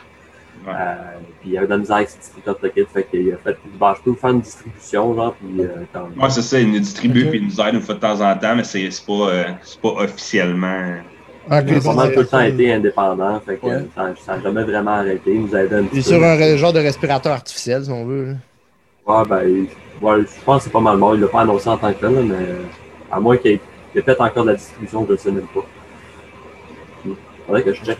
Ouais. 0.66 0.72
Euh, 0.74 0.94
puis 1.40 1.50
il 1.50 1.52
y 1.54 1.58
avait 1.58 1.66
de 1.66 1.72
la 1.72 1.78
misère 1.78 1.96
avec 1.96 2.08
ses 2.10 2.18
distributeurs 2.18 2.56
de 2.62 2.68
kit, 2.68 2.84
fait 2.92 3.04
qu'il 3.10 3.32
a 3.32 3.36
fait, 3.38 3.56
bah, 3.80 3.94
je 3.98 4.02
peux 4.02 4.10
vous 4.10 4.16
faire 4.16 4.30
une 4.30 4.40
distribution, 4.42 5.14
genre, 5.14 5.34
puis 5.34 5.60
euh, 5.60 6.00
Ouais, 6.20 6.30
c'est 6.30 6.42
ça, 6.42 6.60
il 6.60 6.70
nous 6.70 6.78
distribue 6.78 7.24
Ok. 7.24 7.30
puis 7.30 7.38
il 7.40 7.46
nous 7.46 7.60
aide 7.60 7.74
une 7.74 7.80
fois 7.80 7.94
de 7.96 8.00
temps 8.00 8.20
en 8.20 8.36
temps, 8.36 8.54
mais 8.54 8.62
c'est 8.64 8.88
c'est 8.90 9.04
pas, 9.04 9.12
euh, 9.12 9.44
c'est 9.62 9.80
pas 9.80 9.88
officiellement. 9.88 10.94
Ok, 11.50 11.64
il 11.66 11.74
a 11.76 11.80
tout 11.80 12.20
le 12.20 12.26
temps 12.26 12.40
été 12.40 12.72
indépendant, 12.72 13.40
fait 13.40 13.56
que 13.56 13.66
Ouais. 13.66 13.72
euh, 13.72 13.80
ça, 13.96 14.14
ça 14.24 14.32
a 14.34 14.40
jamais 14.40 14.62
vraiment 14.62 14.92
arrêté. 14.92 15.34
Il 15.34 15.42
nous 15.42 15.56
aidait 15.56 15.74
un 15.76 15.84
Il 15.92 15.98
est 15.98 16.02
sur 16.02 16.22
un 16.22 16.36
re- 16.36 16.56
genre 16.56 16.72
de 16.72 16.78
respirateur 16.78 17.32
artificiel, 17.32 17.84
si 17.84 17.90
on 17.90 18.04
veut. 18.04 18.26
là. 18.26 18.34
Ouais, 19.04 19.28
ben, 19.28 19.66
ouais, 20.00 20.20
je 20.20 20.44
pense 20.44 20.58
que 20.58 20.64
c'est 20.64 20.70
pas 20.72 20.78
mal 20.80 20.96
mort. 20.96 21.16
Il 21.16 21.20
l'a 21.22 21.26
pas 21.26 21.40
annoncé 21.40 21.68
en 21.68 21.76
tant 21.76 21.92
que 21.92 21.98
tel, 21.98 22.14
là, 22.14 22.20
mais 22.22 22.36
à 23.10 23.18
moins 23.18 23.36
qu'il 23.36 23.58
peut-être 23.92 24.20
encore 24.20 24.44
de 24.44 24.50
la 24.50 24.54
distribution, 24.56 25.04
je 25.06 25.12
le 25.12 25.18
sais 25.18 25.32
même 25.32 25.46
pas. 25.52 25.64
Il 27.42 27.46
faudrait 27.46 27.62
que 27.64 27.74
je 27.74 27.82
check. 27.84 27.98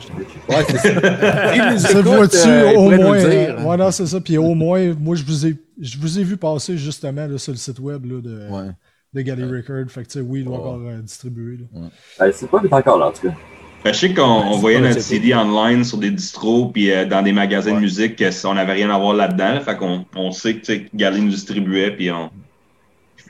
Ouais, 0.48 0.64
c'est 0.68 1.78
ça. 1.78 2.00
Vois-tu 2.02 2.36
euh, 2.48 2.72
au 2.76 2.90
moins. 2.90 3.16
euh, 3.18 3.64
ouais, 3.64 3.76
non, 3.76 3.90
c'est 3.90 4.06
ça. 4.06 4.20
Puis 4.20 4.38
au 4.38 4.54
moins, 4.54 4.94
moi, 4.98 5.16
je 5.16 5.24
vous 5.24 5.46
ai, 5.46 5.56
je 5.80 5.98
vous 5.98 6.18
ai 6.18 6.22
vu 6.24 6.36
passer 6.36 6.76
justement 6.78 7.26
là, 7.26 7.38
sur 7.38 7.52
le 7.52 7.58
site 7.58 7.78
web 7.80 8.04
là, 8.04 8.20
de, 8.20 8.48
Ouais. 8.50 8.70
de 9.14 9.20
Gali 9.22 9.42
Record. 9.44 9.88
Fait 9.88 10.02
que, 10.02 10.06
tu 10.08 10.12
sais, 10.12 10.20
oui, 10.20 10.40
il 10.40 10.44
doit 10.44 10.54
Ouais. 10.58 10.60
encore 10.60 10.80
euh, 10.86 11.00
distribuer. 11.02 11.58
là. 11.72 11.88
Ben, 12.20 12.30
c'est 12.32 12.48
pas 12.48 12.60
est 12.64 12.72
encore 12.72 12.98
là, 12.98 13.08
en 13.08 13.12
tout 13.12 13.26
cas. 13.28 13.34
Ben, 13.84 13.92
je 13.92 13.98
sais 13.98 14.14
qu'on 14.14 14.22
on 14.22 14.58
voyait 14.58 14.80
notre 14.80 15.00
CD 15.00 15.34
online 15.34 15.82
sur 15.82 15.98
des 15.98 16.12
distros 16.12 16.66
puis 16.68 16.92
euh, 16.92 17.04
dans 17.04 17.20
des 17.20 17.32
magasins 17.32 17.74
de 17.74 17.80
musique 17.80 18.14
que 18.14 18.46
on 18.46 18.54
n'avait 18.54 18.74
rien 18.74 18.90
à 18.90 18.98
voir 18.98 19.12
là-dedans. 19.14 19.54
là. 19.54 19.60
fait 19.60 19.76
qu'on 19.76 20.06
on 20.14 20.30
sait 20.30 20.54
que 20.54 20.72
Gali 20.94 21.20
nous 21.20 21.30
distribuait 21.30 21.90
puis 21.90 22.12
on 22.12 22.30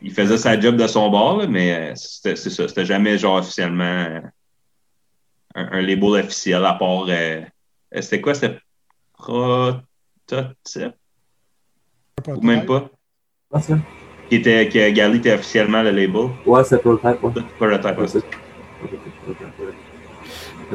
il 0.05 0.13
faisait 0.13 0.37
sa 0.37 0.59
job 0.61 0.77
de 0.77 0.87
son 0.89 1.09
bord, 1.11 1.39
là, 1.39 1.47
mais 1.47 1.73
euh, 1.73 1.93
c'était 1.95 2.35
c'est 2.37 2.51
ça. 2.51 2.67
C'était 2.69 2.85
jamais 2.85 3.17
genre 3.19 3.37
officiellement 3.39 3.85
euh, 3.85 4.21
un, 5.55 5.69
un 5.73 5.81
label 5.83 6.25
officiel 6.25 6.65
à 6.65 6.75
part. 6.75 7.07
euh, 7.09 7.41
euh, 7.95 8.01
c'était 8.01 8.21
quoi? 8.21 8.35
C'était 8.35 8.59
Prototype? 9.19 10.95
Ou 12.29 12.41
même 12.43 12.65
pas? 12.67 12.89
Ça? 13.61 13.79
Qui 14.29 14.37
était, 14.37 14.69
que 14.69 14.91
Gali 14.91 15.19
était 15.19 15.35
officiellement 15.35 15.83
le 15.83 15.91
label? 15.91 16.29
Ouais, 16.47 16.65
c'est 16.65 16.79
Prototype, 16.81 17.23
ouais. 17.23 17.33
Prototype, 17.59 17.99
Ouais, 17.99 18.07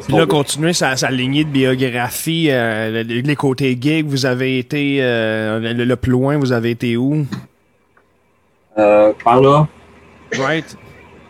Puis 0.06 0.16
là, 0.16 0.26
continuer 0.28 0.74
sa, 0.74 0.96
sa 0.96 1.10
lignée 1.10 1.44
de 1.44 1.50
biographie, 1.50 2.50
euh, 2.52 3.02
les, 3.04 3.22
les 3.24 3.36
côtés 3.36 3.76
gig, 3.82 4.06
vous 4.06 4.28
avez 4.28 4.60
été 4.60 5.00
euh, 5.02 5.74
le, 5.74 5.86
le 5.86 5.96
plus 5.96 6.12
loin, 6.12 6.38
vous 6.38 6.52
avez 6.52 6.70
été 6.72 6.98
où? 6.98 7.26
Euh, 8.78 9.12
par 9.24 9.42
là, 9.42 9.68
Right? 10.38 10.78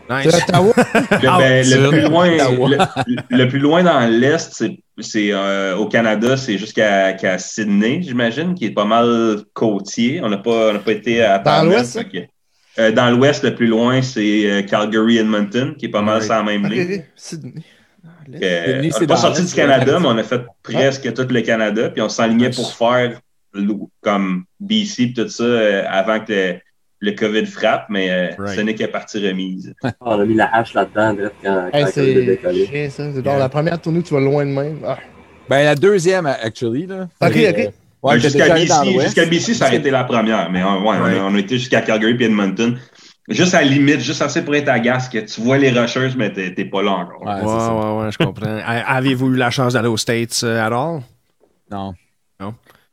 C'est 0.10 0.26
Nice. 0.26 0.44
Ottawa. 0.48 0.74
Le, 0.78 1.38
ben, 1.38 1.58
le 1.58 1.64
Sud. 1.64 1.90
plus 1.90 2.02
loin, 2.02 2.28
le, 2.30 3.38
le 3.38 3.48
plus 3.48 3.60
loin 3.60 3.84
dans 3.84 4.00
l'Est, 4.10 4.50
c'est, 4.54 4.80
c'est 5.00 5.30
euh, 5.32 5.76
au 5.78 5.88
Canada, 5.88 6.38
c'est 6.38 6.58
jusqu'à 6.58 7.14
qu'à 7.14 7.38
Sydney, 7.38 8.02
j'imagine, 8.02 8.56
qui 8.56 8.66
est 8.66 8.72
pas 8.72 8.86
mal 8.86 9.40
côtier. 9.54 10.22
On 10.24 10.30
n'a 10.30 10.38
pas, 10.38 10.70
on 10.70 10.74
n'a 10.74 10.80
pas 10.80 10.92
été 10.92 11.22
à 11.24 11.40
Dans 11.40 11.64
l'Ouest, 11.64 11.98
fait 12.00 12.06
que- 12.06 12.82
euh, 12.82 12.92
dans 12.92 13.10
l'Ouest, 13.10 13.44
le 13.44 13.56
plus 13.56 13.68
loin, 13.68 14.02
c'est 14.02 14.50
euh, 14.50 14.62
Calgary, 14.62 15.18
Edmonton, 15.18 15.76
qui 15.76 15.86
est 15.86 15.90
pas 15.90 16.02
mal 16.02 16.22
la 16.28 16.44
même 16.44 16.66
ligne. 16.68 17.04
Sydney. 17.16 17.64
Euh, 18.42 18.66
Sydney, 18.66 18.92
on 18.96 19.00
n'est 19.00 19.08
pas 19.08 19.18
sorti 19.18 19.44
du 19.46 19.54
Canada, 19.54 20.00
mais 20.00 20.08
on 20.08 20.18
a 20.18 20.24
fait 20.24 20.42
presque 20.64 21.14
tout 21.14 21.28
le 21.30 21.42
Canada, 21.42 21.90
puis 21.90 22.02
on 22.02 22.10
s'enlignait 22.10 22.52
pour 22.52 22.74
faire 22.74 23.20
comme 24.02 24.44
BC 24.60 25.04
et 25.04 25.14
tout 25.14 25.28
ça 25.30 25.44
euh, 25.44 25.84
avant 25.90 26.20
que 26.20 26.56
le, 27.00 27.12
COVID 27.12 27.46
frappe, 27.46 27.86
mais 27.90 28.10
euh, 28.10 28.28
Right. 28.38 28.56
ce 28.56 28.62
n'est 28.62 28.76
qu'à 28.76 28.88
partie 28.88 29.26
remise. 29.28 29.74
On 30.02 30.20
a 30.20 30.26
mis 30.26 30.36
la 30.36 30.54
hache 30.56 30.74
là-dedans, 30.74 31.16
quand, 31.44 31.70
quand 31.72 31.78
Hey, 31.78 31.84
le 31.86 31.92
c'est 31.92 32.90
ça. 32.90 33.12
C'est 33.14 33.24
genre 33.24 33.38
la 33.38 33.50
première 33.50 33.80
tournée, 33.82 34.02
tu 34.02 34.14
vas 34.14 34.20
loin 34.20 34.46
de 34.46 34.52
même. 34.52 34.80
Ah. 34.86 34.98
Ben, 35.50 35.64
la 35.64 35.76
deuxième, 35.76 36.26
actually. 36.26 36.86
Là. 36.88 37.08
Ok, 37.22 37.30
ok. 37.30 37.36
ouais, 37.36 37.74
Ouais, 38.04 38.14
t'es 38.20 38.30
jusqu'à 38.30 38.54
BC, 38.54 39.26
BC, 39.30 39.54
ça 39.54 39.66
a 39.68 39.74
été 39.74 39.90
la 39.92 40.04
première, 40.04 40.50
mais 40.52 40.64
ouais, 40.64 40.70
on, 40.70 40.92
a, 40.92 41.00
Right. 41.00 41.18
on 41.22 41.36
a 41.36 41.40
été 41.40 41.58
jusqu'à 41.58 41.82
Calgary 41.82 42.16
et 42.20 42.26
Edmonton. 42.26 42.78
Juste 43.30 43.54
à 43.56 43.62
la 43.62 43.68
limite, 43.68 44.00
juste 44.00 44.22
assez 44.22 44.42
pour 44.46 44.56
être 44.56 44.70
à 44.70 44.80
gas, 44.80 45.10
que 45.12 45.18
tu 45.18 45.42
vois 45.42 45.58
les 45.58 45.70
rushers, 45.72 46.12
mais 46.18 46.32
t'es 46.32 46.64
pas 46.66 46.82
là 46.82 46.92
encore. 46.92 47.22
Ouais, 47.26 47.34
Ouais, 47.34 48.00
ouais, 48.00 48.06
ouais, 48.06 48.12
je 48.12 48.18
comprends. 48.18 48.60
Avez-vous 48.66 49.34
eu 49.34 49.36
la 49.36 49.50
chance 49.50 49.74
d'aller 49.74 49.90
aux 49.90 49.98
States 49.98 50.40
euh, 50.46 50.62
at 50.66 50.68
all? 50.72 51.02
Non. 51.70 51.94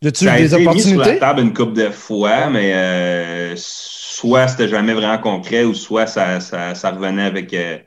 As-tu 0.05 0.25
Ça 0.25 0.33
a 0.33 0.39
eu 0.39 0.43
des 0.43 0.55
été 0.55 0.67
mis 0.69 0.81
sur 0.81 0.91
la 0.91 0.97
opportunités? 0.97 1.19
table 1.19 1.41
une 1.41 1.55
couple 1.55 1.73
de 1.75 1.91
fois, 1.91 2.49
mais 2.51 2.73
euh, 2.75 3.53
soit 3.57 4.49
c'était 4.49 4.69
jamais 4.69 4.95
vraiment 4.95 5.19
concret, 5.19 5.65
ou 5.65 5.75
soit 5.75 6.07
ça, 6.07 6.41
ça, 6.41 6.75
ça 6.75 6.91
revenait 6.91 7.25
avec 7.25 7.53
euh, 7.55 7.79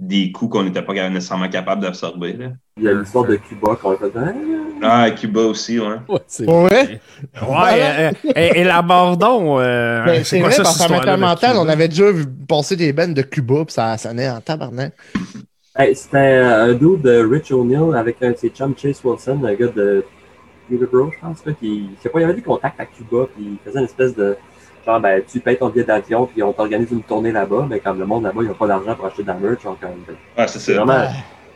des 0.00 0.32
coups 0.32 0.52
qu'on 0.52 0.64
n'était 0.64 0.82
pas 0.82 0.92
nécessairement 1.08 1.48
capable 1.48 1.82
d'absorber. 1.82 2.36
Il 2.76 2.84
y 2.84 2.88
a 2.88 2.92
l'histoire 2.94 3.24
de 3.26 3.36
Cuba 3.36 3.76
qu'on 3.80 3.92
a 3.92 3.96
fait. 3.96 4.10
Ah, 4.82 5.02
Ah, 5.04 5.10
Cuba 5.12 5.42
aussi, 5.42 5.78
ouais. 5.78 5.86
Ouais, 6.08 6.18
c'est 6.26 6.44
Pour 6.44 6.62
vrai? 6.62 7.00
Ouais, 7.40 8.12
euh, 8.36 9.14
donc. 9.16 9.60
euh, 9.60 10.04
Ben, 10.04 10.24
c'est 10.24 10.40
vrai, 10.40 10.50
ça, 10.50 10.62
parce 10.64 10.86
qu'en 10.86 11.18
mental, 11.18 11.56
on 11.56 11.68
avait 11.68 11.88
déjà 11.88 12.10
vu 12.10 12.24
passer 12.48 12.74
des 12.76 12.92
bandes 12.92 13.14
de 13.14 13.22
Cuba, 13.22 13.64
puis 13.64 13.74
ça 13.74 13.96
sonnait 13.98 14.28
en 14.28 14.40
tabarnak. 14.40 14.92
Hey, 15.78 15.94
C'était 15.94 16.18
un 16.18 16.72
dude 16.74 17.02
de 17.02 17.24
Rich 17.24 17.52
O'Neill 17.52 17.94
avec 17.96 18.16
un 18.22 18.32
de 18.32 18.36
ses 18.36 18.50
chums 18.50 18.74
Chase 18.76 19.00
Wilson, 19.04 19.40
un 19.44 19.54
gars 19.54 19.68
de 19.68 20.04
Peterborough, 20.76 21.12
je 21.14 21.20
pense, 21.26 21.44
là, 21.46 21.52
qui, 21.52 21.90
je 21.96 22.02
sais 22.02 22.08
pas, 22.08 22.20
il 22.20 22.24
avait 22.24 22.34
des 22.34 22.42
contacts 22.42 22.80
à 22.80 22.86
Cuba, 22.86 23.26
puis 23.34 23.44
il 23.52 23.58
faisait 23.64 23.78
une 23.78 23.84
espèce 23.86 24.14
de 24.16 24.36
genre, 24.86 25.00
ben, 25.00 25.22
tu 25.30 25.38
payes 25.40 25.56
ton 25.58 25.68
billet 25.68 25.84
d'avion, 25.84 26.26
puis 26.26 26.42
on 26.42 26.52
t'organise 26.52 26.90
une 26.90 27.02
tournée 27.02 27.30
là-bas, 27.32 27.66
mais 27.70 27.78
comme 27.80 27.98
le 27.98 28.06
monde 28.06 28.24
là-bas, 28.24 28.42
il 28.42 28.48
n'a 28.48 28.54
pas 28.54 28.66
d'argent 28.66 28.94
pour 28.94 29.06
acheter 29.06 29.22
de 29.22 29.28
la 29.28 29.34
merch, 29.34 29.62
genre, 29.62 29.78
comme, 29.80 29.90
Ouais, 30.36 30.46
c'est 30.48 30.58
c'est 30.58 30.74
ça. 30.74 30.84
vraiment, 30.84 31.08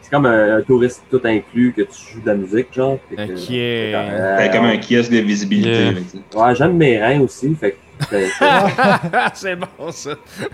c'est 0.02 0.10
comme 0.10 0.26
un, 0.26 0.58
un 0.58 0.62
touriste 0.62 1.02
tout 1.10 1.20
inclus 1.24 1.72
que 1.76 1.82
tu 1.82 2.12
joues 2.12 2.20
de 2.20 2.26
la 2.26 2.34
musique, 2.36 2.68
genre. 2.72 2.98
fait 3.10 3.16
que, 3.16 3.32
Ok. 3.32 3.50
euh, 3.50 4.48
comme 4.52 4.64
un 4.66 4.76
kiosque 4.76 5.10
de 5.10 5.18
visibilité. 5.18 5.70
Yeah. 5.70 5.92
Ouais, 6.46 6.54
j'aime 6.54 6.76
mes 6.76 7.02
reins 7.02 7.20
aussi, 7.20 7.52
fait 7.56 7.72
que, 7.72 7.76
c'est- 9.34 9.56
bon, 9.56 9.90
ça. 9.90 10.10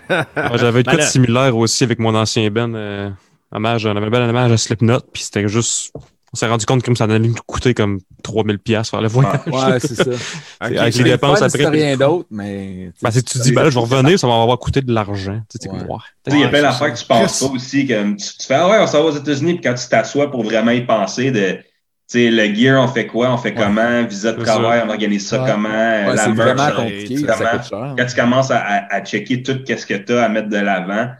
Ouais, 0.09 0.23
J'avais 0.57 0.81
une 0.81 0.87
Ben 0.87 0.97
là- 0.97 1.03
similaire 1.03 1.57
aussi 1.57 1.85
avec 1.85 1.99
mon 1.99 2.15
ancien 2.15 2.49
Ben. 2.51 2.75
Euh, 2.75 3.11
hommage, 3.51 3.85
on 3.85 3.95
avait 3.97 4.07
un 4.07 4.11
bel 4.11 4.23
hommage 4.23 4.53
à 4.53 4.57
Slipknot, 4.57 5.01
puis 5.13 5.23
c'était 5.25 5.47
juste. 5.49 5.93
On 6.35 6.39
s'est 6.39 6.47
rendu 6.47 6.65
compte 6.65 6.83
que 6.83 6.95
ça 6.95 7.05
allait 7.05 7.19
nous 7.19 7.35
coûter 7.47 7.75
comme 7.75 8.01
3000$ 8.25 8.57
piastres 8.59 8.91
faire 8.93 9.03
le 9.03 9.09
voyage. 9.09 9.41
Ouais, 9.49 9.79
c'est 9.81 9.95
ça. 9.95 10.05
Avec 10.61 10.95
les 10.95 11.05
dépenses 11.05 11.41
Fun, 11.41 11.47
après. 11.47 11.67
rien 11.69 11.97
d'autre, 11.97 12.27
mais. 12.31 12.91
Ben, 13.03 13.11
si 13.11 13.23
tu 13.23 13.39
te 13.39 13.43
dis, 13.43 13.53
ben 13.53 13.65
là, 13.65 13.69
je 13.71 13.75
vais 13.75 13.81
revenir, 13.85 14.19
ça 14.19 14.27
va 14.27 14.39
m'avoir 14.39 14.59
coûté 14.59 14.81
de 14.81 14.93
l'argent. 14.93 15.41
Tu 15.51 15.59
sais, 15.61 15.69
Ouais. 15.71 15.79
comme, 15.81 16.35
Il 16.35 16.41
y 16.41 16.45
a 16.45 16.49
plein 16.49 16.63
d'affaires 16.63 16.93
que 16.95 16.99
tu 16.99 17.05
penses 17.05 17.41
pas 17.41 17.47
aussi. 17.55 17.87
Comme 17.87 18.17
tu, 18.17 18.27
tu 18.39 18.47
fais, 18.47 18.55
ah 18.55 18.69
ouais, 18.71 18.79
on 18.81 18.87
s'en 18.87 19.03
va 19.03 19.11
aux 19.11 19.17
États-Unis, 19.17 19.55
puis 19.55 19.63
quand 19.63 19.75
tu 19.75 19.87
t'assois 19.89 20.31
pour 20.31 20.43
vraiment 20.43 20.71
y 20.71 20.81
penser 20.87 21.31
de, 21.33 21.51
tu 21.53 21.63
sais, 22.07 22.31
le 22.31 22.55
gear, 22.55 22.83
on 22.83 22.89
fait 22.89 23.07
quoi, 23.07 23.31
on 23.31 23.37
fait 23.37 23.53
comment, 23.53 24.03
visa 24.05 24.33
de 24.33 24.43
travail, 24.43 24.81
ça. 24.81 24.87
on 24.87 24.91
organise 24.91 25.27
ça 25.27 25.43
Ouais. 25.43 25.51
comment, 25.51 25.69
Ouais, 25.69 26.15
la 26.15 26.17
c'est 26.25 26.29
merch. 26.33 26.37
vraiment 26.49 26.65
ça, 26.67 26.73
compliqué, 26.83 27.19
ça 27.19 27.35
coûte 27.37 27.69
cher. 27.69 27.95
Quand 27.99 28.07
tu 28.07 28.15
commences 28.17 28.51
à, 28.51 28.59
à, 28.59 28.95
à 28.95 29.05
checker 29.05 29.43
tout 29.43 29.59
ce 29.67 29.85
que 29.87 29.95
tu 29.95 30.13
as 30.15 30.25
à 30.25 30.29
mettre 30.31 30.49
de 30.49 30.57
l'avant, 30.57 31.11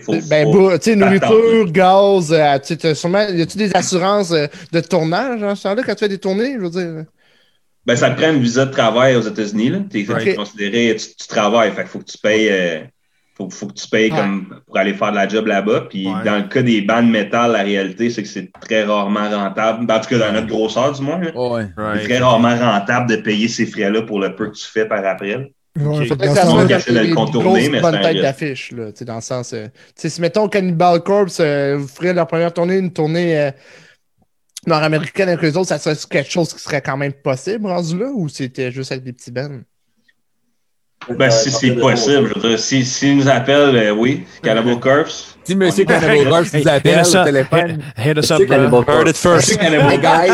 Faut, 0.00 0.12
Ben, 0.28 0.44
faut- 0.52 0.68
bah, 0.68 0.78
tu 0.78 0.90
sais, 0.90 0.96
nourriture, 0.96 1.70
gaz, 1.70 2.32
euh, 2.32 2.58
tu 2.58 2.66
sais, 2.68 2.76
t'as 2.76 2.94
sûrement, 2.94 3.26
y 3.28 3.42
a-tu 3.42 3.58
des 3.58 3.74
assurances 3.74 4.32
euh, 4.32 4.46
de 4.72 4.80
tournage 4.80 5.42
en 5.42 5.54
ce 5.54 5.62
temps-là 5.64 5.82
quand 5.84 5.94
tu 5.94 6.00
fais 6.00 6.08
des 6.08 6.18
tournées, 6.18 6.54
je 6.54 6.60
veux 6.64 6.70
dire? 6.70 7.04
Ben, 7.84 7.94
ça 7.96 8.10
te 8.10 8.20
prend 8.20 8.32
une 8.32 8.40
visa 8.42 8.66
de 8.66 8.72
travail 8.72 9.14
aux 9.16 9.20
États-Unis. 9.22 9.68
là. 9.70 9.78
T'es 9.90 10.04
considéré, 10.34 10.96
tu, 10.98 11.06
tu 11.20 11.28
travailles. 11.28 11.70
Fait 11.70 11.82
qu'il 11.82 11.90
faut 11.90 11.98
que 12.00 12.04
tu 12.10 12.18
payes, 12.18 12.48
euh, 12.50 12.80
faut, 13.36 13.48
faut 13.48 13.66
que 13.68 13.74
tu 13.74 13.86
payes 13.88 14.10
Ouais. 14.10 14.18
comme 14.18 14.60
pour 14.66 14.76
aller 14.78 14.92
faire 14.94 15.12
de 15.12 15.16
la 15.16 15.28
job 15.28 15.46
là-bas. 15.46 15.82
Puis 15.88 16.06
Ouais. 16.08 16.24
dans 16.24 16.36
le 16.38 16.48
cas 16.48 16.62
des 16.62 16.80
bandes 16.82 17.08
métal, 17.10 17.52
la 17.52 17.62
réalité, 17.62 18.10
c'est 18.10 18.22
que 18.24 18.28
c'est 18.28 18.50
très 18.60 18.82
rarement 18.82 19.28
rentable. 19.30 19.86
Ben, 19.86 19.96
En 19.96 20.00
tout 20.00 20.08
cas, 20.08 20.18
dans 20.18 20.32
notre 20.32 20.48
grosseur, 20.48 20.90
du 20.92 21.02
moins. 21.02 21.20
là. 21.20 21.30
Ouais. 21.38 21.66
C'est 22.00 22.08
très 22.08 22.18
rarement 22.18 22.56
rentable 22.56 23.08
de 23.08 23.16
payer 23.16 23.46
ces 23.46 23.66
frais-là 23.66 24.02
pour 24.02 24.18
le 24.18 24.34
peu 24.34 24.48
que 24.50 24.56
tu 24.56 24.66
fais 24.66 24.86
par 24.86 25.04
après. 25.06 25.52
Ça 25.76 26.50
on 26.50 26.64
de 26.64 26.98
le 26.98 27.14
contourner, 27.14 27.68
mais 27.68 27.80
c'est 27.80 27.96
risque. 27.98 28.22
d'affiche, 28.22 28.72
là, 28.72 28.92
tu 28.92 28.98
sais, 28.98 29.04
dans 29.04 29.16
le 29.16 29.20
sens... 29.20 29.52
euh, 29.52 29.66
tu 29.66 29.72
sais, 29.96 30.08
si, 30.08 30.20
mettons, 30.20 30.48
Cannibal 30.48 31.02
Corpse 31.02 31.38
euh, 31.40 31.76
vous 31.78 31.88
ferait 31.88 32.12
leur 32.14 32.26
première 32.26 32.52
tournée, 32.52 32.78
une 32.78 32.92
tournée 32.92 33.38
euh, 33.38 33.50
nord-américaine 34.66 35.28
avec 35.28 35.44
eux 35.44 35.56
autres, 35.58 35.68
ça 35.68 35.78
serait 35.78 35.96
quelque 36.08 36.30
chose 36.30 36.52
qui 36.52 36.60
serait 36.60 36.82
quand 36.82 36.96
même 36.96 37.12
possible, 37.12 37.66
rendu 37.66 37.98
là, 37.98 38.10
ou 38.14 38.28
c'était 38.28 38.70
juste 38.72 38.92
avec 38.92 39.04
des 39.04 39.12
petits 39.12 39.30
bands? 39.30 39.60
Ben, 41.08 41.30
si 41.30 41.50
c'est 41.52 41.76
possible, 41.76 42.28
je 42.34 42.40
veux 42.40 42.48
dire, 42.48 42.58
si, 42.58 43.14
nous 43.14 43.28
appellent, 43.28 43.76
euh, 43.76 43.92
oui, 43.92 44.24
Cannibal 44.42 44.80
Corpse. 44.80 45.38
Si 45.44 45.54
Monsieur 45.54 45.84
Cannibal 45.84 46.28
Corpse 46.28 46.52
vous 46.52 46.68
appelle 46.68 46.98
hit 46.98 47.06
us 47.06 47.14
au 47.14 47.18
up. 47.18 47.24
téléphone. 47.26 47.78
Hit 47.96 48.18
us 48.18 48.30
up, 48.32 48.38
C'est 48.38 48.46
bro. 48.46 48.56
Cannibal 48.56 48.80
Heard 48.80 48.86
Corpse. 48.86 49.10
it 49.10 49.16
first. 49.16 49.62
Hey 49.62 49.98
guys! 49.98 50.32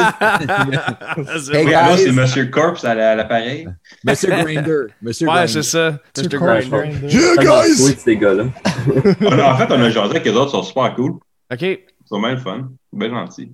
C'est 1.44 1.54
Hey, 1.60 1.66
guys. 1.66 1.98
c'est 1.98 2.12
Monsieur 2.12 2.46
Corpse 2.46 2.84
à 2.86 2.94
la- 2.94 3.10
à 3.10 3.14
l'appareil. 3.16 3.68
Monsieur 4.02 4.30
Grinder. 4.42 4.78
Monsieur 5.02 5.28
Ouais, 5.28 5.46
c'est 5.46 5.62
ça. 5.62 5.98
cours, 6.16 6.38
Grinder. 6.38 6.90
Yeah, 7.06 7.36
guys! 7.36 7.74
sweet, 7.76 8.00
ces 8.00 8.16
gars-là. 8.16 8.44
On 9.20 9.38
a- 9.38 9.52
en 9.52 9.56
fait, 9.58 9.66
on 9.68 9.80
a 9.82 9.90
jasé 9.90 10.10
avec 10.10 10.26
eux 10.26 10.32
autres, 10.32 10.48
ils 10.54 10.56
sont 10.58 10.62
super 10.62 10.94
cool. 10.94 11.12
OK. 11.52 11.60
Ils 11.62 11.78
sont 12.08 12.18
bien 12.20 12.30
le 12.30 12.38
fun. 12.38 12.70
Bien 12.94 13.10
gentils. 13.10 13.52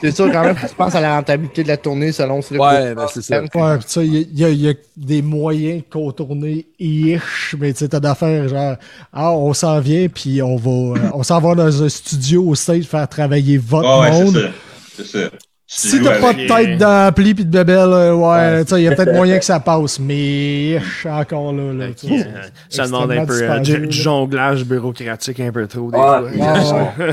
C'est 0.00 0.12
sûr, 0.12 0.30
quand 0.30 0.42
même, 0.44 0.54
que 0.54 0.66
tu 0.66 0.74
penses 0.74 0.94
à 0.94 1.00
la 1.00 1.16
rentabilité 1.16 1.62
de 1.64 1.68
la 1.68 1.76
tournée 1.76 2.12
selon 2.12 2.40
ce 2.42 2.54
Ouais, 2.54 2.94
ben, 2.94 3.06
c'est 3.12 3.22
ça. 3.22 3.40
Ouais, 3.42 3.78
pis 3.78 3.84
ça, 3.86 4.02
il 4.04 4.38
y, 4.38 4.44
a- 4.44 4.50
y 4.50 4.66
y 4.68 4.76
des 4.96 5.20
moyens 5.22 5.82
de 5.82 5.92
contourner 5.92 6.66
ish, 6.78 7.56
mais 7.58 7.72
tu 7.72 7.80
sais, 7.80 7.88
t'as 7.88 8.00
d'affaires 8.00 8.48
genre, 8.48 8.76
ah, 9.12 9.32
on 9.32 9.52
s'en 9.52 9.80
vient, 9.80 10.08
puis 10.08 10.42
on 10.42 10.56
va, 10.56 10.70
euh, 10.70 11.10
on 11.14 11.22
s'en 11.22 11.40
va 11.40 11.54
dans 11.54 11.82
un 11.82 11.88
studio 11.88 12.44
au 12.44 12.54
stage 12.54 12.84
faire 12.84 13.08
travailler 13.08 13.58
votre 13.58 14.00
ouais, 14.00 14.12
c'est 14.12 14.24
monde. 14.24 14.34
ça. 14.34 14.48
C'est 14.96 15.06
ça. 15.06 15.30
Si 15.72 16.02
t'as 16.02 16.18
pas 16.20 16.32
de 16.32 16.48
tête 16.48 16.78
d'ampli 16.78 17.32
pis 17.32 17.44
de 17.44 17.50
bébelle, 17.50 17.92
euh, 17.92 18.12
ouais, 18.12 18.26
Ouais. 18.26 18.64
tu 18.64 18.70
sais, 18.74 18.80
il 18.80 18.84
y 18.86 18.88
a 18.88 18.96
peut-être 18.96 19.14
moyen 19.14 19.38
que 19.38 19.44
ça 19.44 19.60
passe, 19.60 20.00
mais 20.00 20.80
encore 21.06 21.52
là, 21.52 21.72
là, 21.72 21.86
Ok, 21.90 21.98
sais, 22.00 22.08
euh, 22.26 22.42
Ça 22.68 22.86
demande 22.86 23.12
un 23.12 23.24
peu 23.24 23.40
euh, 23.40 23.60
du, 23.60 23.86
jonglage 23.92 24.64
bureaucratique 24.64 25.38
un 25.38 25.52
peu 25.52 25.68
trop 25.68 25.92
des 25.92 25.96
Ah, 25.96 26.22
fois. 26.22 26.92
Ah, 26.98 27.00
euh, 27.00 27.12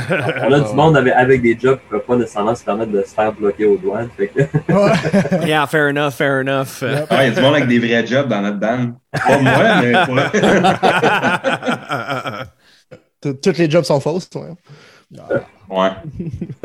on 0.50 0.54
a 0.54 0.60
du 0.62 0.74
monde 0.74 0.98
avec, 0.98 1.14
avec 1.14 1.44
des 1.44 1.56
jobs 1.62 1.78
qui 1.78 1.86
ne 1.86 2.00
peuvent 2.00 2.08
pas 2.08 2.16
nécessairement 2.16 2.56
se 2.56 2.64
permettre 2.64 2.92
de 2.94 3.04
se 3.04 3.14
faire 3.14 3.32
bloquer 3.32 3.66
aux 3.66 3.78
douanes. 3.78 4.10
Fait 4.18 4.28
que, 4.28 4.42
Ouais. 4.42 5.46
Yeah, 5.48 5.68
fair 5.68 5.90
enough, 5.90 6.14
fair 6.14 6.40
enough. 6.42 6.84
Ah, 7.12 7.26
il 7.26 7.30
y 7.30 7.32
a 7.32 7.36
du 7.36 7.42
monde 7.42 7.54
avec 7.54 7.68
des 7.68 7.78
vrais 7.78 8.08
jobs 8.08 8.28
dans 8.28 8.42
notre 8.42 8.58
band. 8.58 8.94
Pas 9.12 9.38
moi, 9.38 9.82
mais 9.84 9.94
pas. 12.32 12.46
Toutes 13.44 13.58
les 13.60 13.70
jobs 13.70 13.84
sont 13.84 14.00
fausses, 14.00 14.28
ouais. 14.34 14.56
Ouais. 15.70 15.90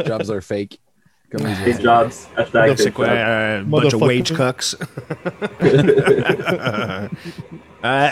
Jobs 0.06 0.30
are 0.30 0.40
fake. 0.40 0.78
Disent. 1.39 1.81
jobs, 1.83 2.12
hashtag 2.37 2.75
C'est 2.77 2.91
quoi? 2.91 3.07
Euh, 3.07 3.62
bunch 3.65 3.95
of 3.95 4.01
wage 4.03 4.33
cocks. 4.33 4.77
Euh, 7.85 8.09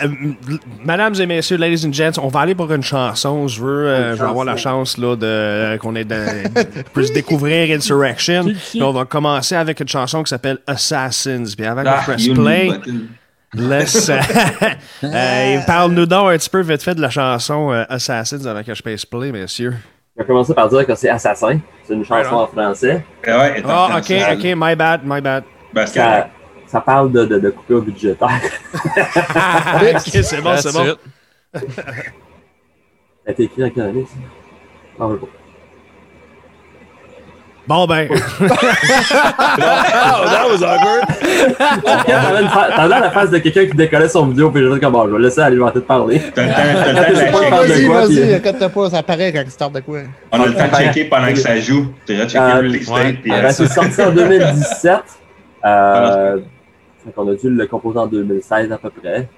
Mesdames 0.84 1.14
et 1.20 1.26
messieurs, 1.26 1.56
ladies 1.56 1.86
and 1.86 1.92
gents, 1.92 2.18
on 2.20 2.26
va 2.26 2.40
aller 2.40 2.56
pour 2.56 2.72
une 2.72 2.82
chanson. 2.82 3.46
Je 3.46 3.62
veux, 3.62 3.86
euh, 3.86 4.16
je 4.16 4.20
vais 4.22 4.28
avoir 4.28 4.44
la 4.44 4.56
chance 4.56 4.98
là 4.98 5.14
de 5.14 5.24
euh, 5.26 5.76
qu'on 5.78 5.94
ait 5.94 6.04
de, 6.04 6.24
plus 6.92 7.12
découvrir 7.12 7.72
Insurrection. 7.76 8.46
Puis 8.70 8.82
on 8.82 8.90
va 8.92 9.04
commencer 9.04 9.54
avec 9.54 9.78
une 9.78 9.86
chanson 9.86 10.24
qui 10.24 10.30
s'appelle 10.30 10.58
Assassins. 10.66 11.44
Puis 11.56 11.64
avant 11.66 11.84
Ah, 11.86 11.98
qu'on 11.98 12.12
press 12.14 12.26
you 12.26 12.34
play, 12.34 12.68
fucking- 12.68 13.06
laisse. 13.54 14.10
euh, 15.04 15.58
Parle-nous 15.68 16.06
donc 16.06 16.30
un 16.32 16.36
petit 16.36 16.50
peu 16.50 16.62
vite 16.62 16.82
fait 16.82 16.96
de 16.96 17.00
la 17.00 17.10
chanson 17.10 17.70
euh, 17.72 17.84
Assassins 17.88 18.44
avant 18.46 18.64
que 18.64 18.74
je 18.74 18.82
passe 18.82 19.06
play, 19.06 19.30
messieurs. 19.30 19.76
On 20.20 20.22
va 20.22 20.26
commencer 20.26 20.52
par 20.52 20.68
dire 20.68 20.86
que 20.86 20.94
c'est 20.94 21.08
Assassin. 21.08 21.58
C'est 21.82 21.94
une 21.94 22.04
chanson 22.04 22.34
en 22.34 22.46
français. 22.46 23.02
Eh 23.24 23.30
ouais, 23.30 23.62
Ah, 23.66 23.96
ok, 23.96 24.12
ok, 24.34 24.44
my 24.54 24.76
bad, 24.76 25.00
my 25.02 25.18
bad. 25.22 25.44
Parce 25.74 25.92
que 25.92 25.98
Ça, 25.98 26.28
ça 26.66 26.80
parle 26.82 27.10
de, 27.10 27.24
de, 27.24 27.38
de 27.38 27.48
coupure 27.48 27.80
budgétaire. 27.80 28.28
ok, 28.74 30.00
c'est 30.04 30.42
bon, 30.42 30.56
c'est 30.58 30.74
bon. 30.74 30.94
Ça 31.54 31.62
a 33.28 33.30
été 33.30 33.44
écrit 33.44 33.62
en 33.64 33.80
année, 33.80 34.04
ça? 34.06 34.18
Ah, 35.00 35.06
ouais, 35.06 35.16
bon. 35.16 35.28
Bon 37.68 37.86
ben, 37.86 38.08
Oh, 38.10 38.16
that 40.26 40.46
was 40.48 40.62
awkward. 40.62 41.04
T'avais 42.06 43.00
la 43.00 43.10
face 43.10 43.30
de 43.30 43.38
quelqu'un 43.38 43.66
qui 43.66 43.76
décollait 43.76 44.08
son 44.08 44.26
vidéo, 44.26 44.50
puis 44.50 44.62
j'ai 44.62 44.72
dit 44.74 44.80
comme, 44.80 44.92
bon, 44.92 45.06
je 45.06 45.12
vais 45.14 45.22
laisser 45.22 45.40
aller 45.40 45.58
tête 45.72 45.86
parler. 45.86 46.20
t'as 46.34 46.42
le 46.42 46.48
temps, 46.48 46.56
t'as 46.56 46.92
le 46.92 46.94
temps 46.96 47.10
de 47.10 47.16
checker. 47.16 47.30
de 47.30 47.50
Vas-y, 47.50 47.86
vas-y, 47.86 48.68
pas, 48.70 48.90
ça 48.90 48.98
apparaît 48.98 49.32
quand 49.32 49.44
tu 49.44 49.50
startes 49.50 49.74
de 49.74 49.80
quoi. 49.80 50.00
On 50.32 50.42
a 50.42 50.46
le 50.46 50.54
temps 50.54 50.68
de 50.68 50.74
checker 50.74 51.04
pendant 51.04 51.28
que 51.28 51.38
ça 51.38 51.60
joue. 51.60 51.86
Checker 52.08 52.38
Euh, 52.38 52.62
le 52.62 52.68
release 52.68 52.88
ouais. 52.88 53.04
date. 53.12 53.16
puis, 53.22 53.32
Ah, 53.34 53.42
ben, 53.42 53.52
c'est 53.52 53.68
sorti 53.68 54.02
en 54.02 54.10
2017. 54.10 55.00
Euh, 55.62 56.38
fait 57.04 57.12
qu'on 57.12 57.30
a 57.30 57.34
dû 57.34 57.50
le 57.50 57.66
composer 57.66 57.98
en 57.98 58.06
2016 58.06 58.72
à 58.72 58.78
peu 58.78 58.88
près. 58.88 59.28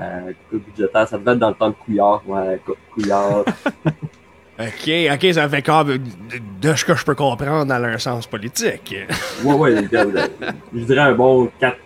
Euh, 0.00 0.30
budgétaire, 0.52 1.08
ça 1.08 1.18
devait 1.18 1.32
être 1.32 1.40
dans 1.40 1.48
le 1.48 1.54
temps 1.56 1.70
de 1.70 1.74
Couillard. 1.74 2.22
Ouais, 2.24 2.60
Couillard. 2.94 3.44
OK, 4.62 4.90
OK, 5.14 5.34
ça 5.34 5.48
fait 5.48 5.62
comme 5.62 5.88
de, 5.98 6.00
de 6.70 6.74
ce 6.74 6.84
que 6.84 6.94
je 6.94 7.04
peux 7.04 7.14
comprendre 7.14 7.66
dans 7.66 7.78
leur 7.78 8.00
sens 8.00 8.26
politique. 8.26 8.94
Ouais, 9.44 9.54
ouais, 9.54 9.70
les 9.80 9.86
gars, 9.88 10.04
je 10.74 10.80
dirais 10.84 11.00
un 11.00 11.14
bon 11.14 11.50
4 11.60 11.76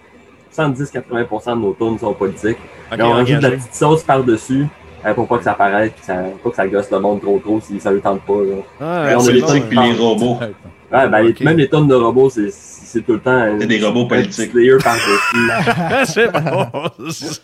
70-80% 0.57 1.51
de 1.57 1.61
nos 1.61 1.73
tournes 1.75 1.99
sont 1.99 2.13
politiques. 2.15 2.59
On 2.99 3.11
rajoute 3.13 3.37
de 3.39 3.43
la 3.43 3.51
petite 3.53 3.75
sauce 3.75 4.03
par-dessus 4.03 4.67
euh, 5.05 5.15
pour 5.15 5.29
pas 5.29 5.39
que 5.39 5.45
ça 5.45 5.55
paraisse, 5.55 5.93
puis 5.95 6.05
ça, 6.05 6.15
pas 6.43 6.51
que 6.51 6.57
ça 6.57 6.67
gosse 6.67 6.91
le 6.91 6.99
monde 7.01 7.21
trop 7.21 7.39
trop 7.39 7.61
si 7.61 7.79
ça 7.81 7.91
lui 7.93 8.01
tente 8.01 8.23
pas. 8.23 8.33
Là. 8.33 8.57
Ah, 8.81 9.11
Et 9.13 9.15
on 9.17 9.27
a 9.27 9.31
les 9.31 9.61
puis 9.61 9.79
les 9.79 9.93
robots. 9.95 10.39
Ouais, 10.93 11.09
ben. 11.09 11.35
Même 11.41 11.57
les 11.59 11.69
tonnes 11.69 11.89
de 11.89 11.95
robots, 11.95 12.31
c'est- 12.31 12.51
c'est 12.53 13.03
tout 13.03 13.13
le 13.15 13.21
temps. 13.21 13.31
un- 13.33 13.59
C'est 13.61 13.67
des 13.67 13.85
robots 13.85 14.05
un 14.05 14.09
politiques. 14.09 14.55
layer 14.55 14.77
par-dessus. 14.83 15.51
c'est 16.13 16.33
bon. 16.33 16.67
ça. 17.11 17.43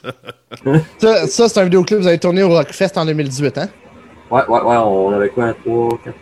Ça, 0.99 1.27
ça, 1.27 1.49
c'est 1.49 1.61
un 1.61 1.65
vidéoclip 1.65 1.99
que 1.99 2.03
vous 2.03 2.09
avez 2.09 2.19
tourné 2.19 2.43
au 2.43 2.49
Rockfest 2.51 2.93
en 2.97 3.05
2018, 3.05 3.59
hein? 3.59 3.69
Ouais, 4.33 4.43
ouais, 4.49 4.61
ouais, 4.61 4.77
on 4.77 5.13
avait 5.13 5.29
quoi, 5.29 5.55
3, 5.65 5.89
4, 6.05 6.15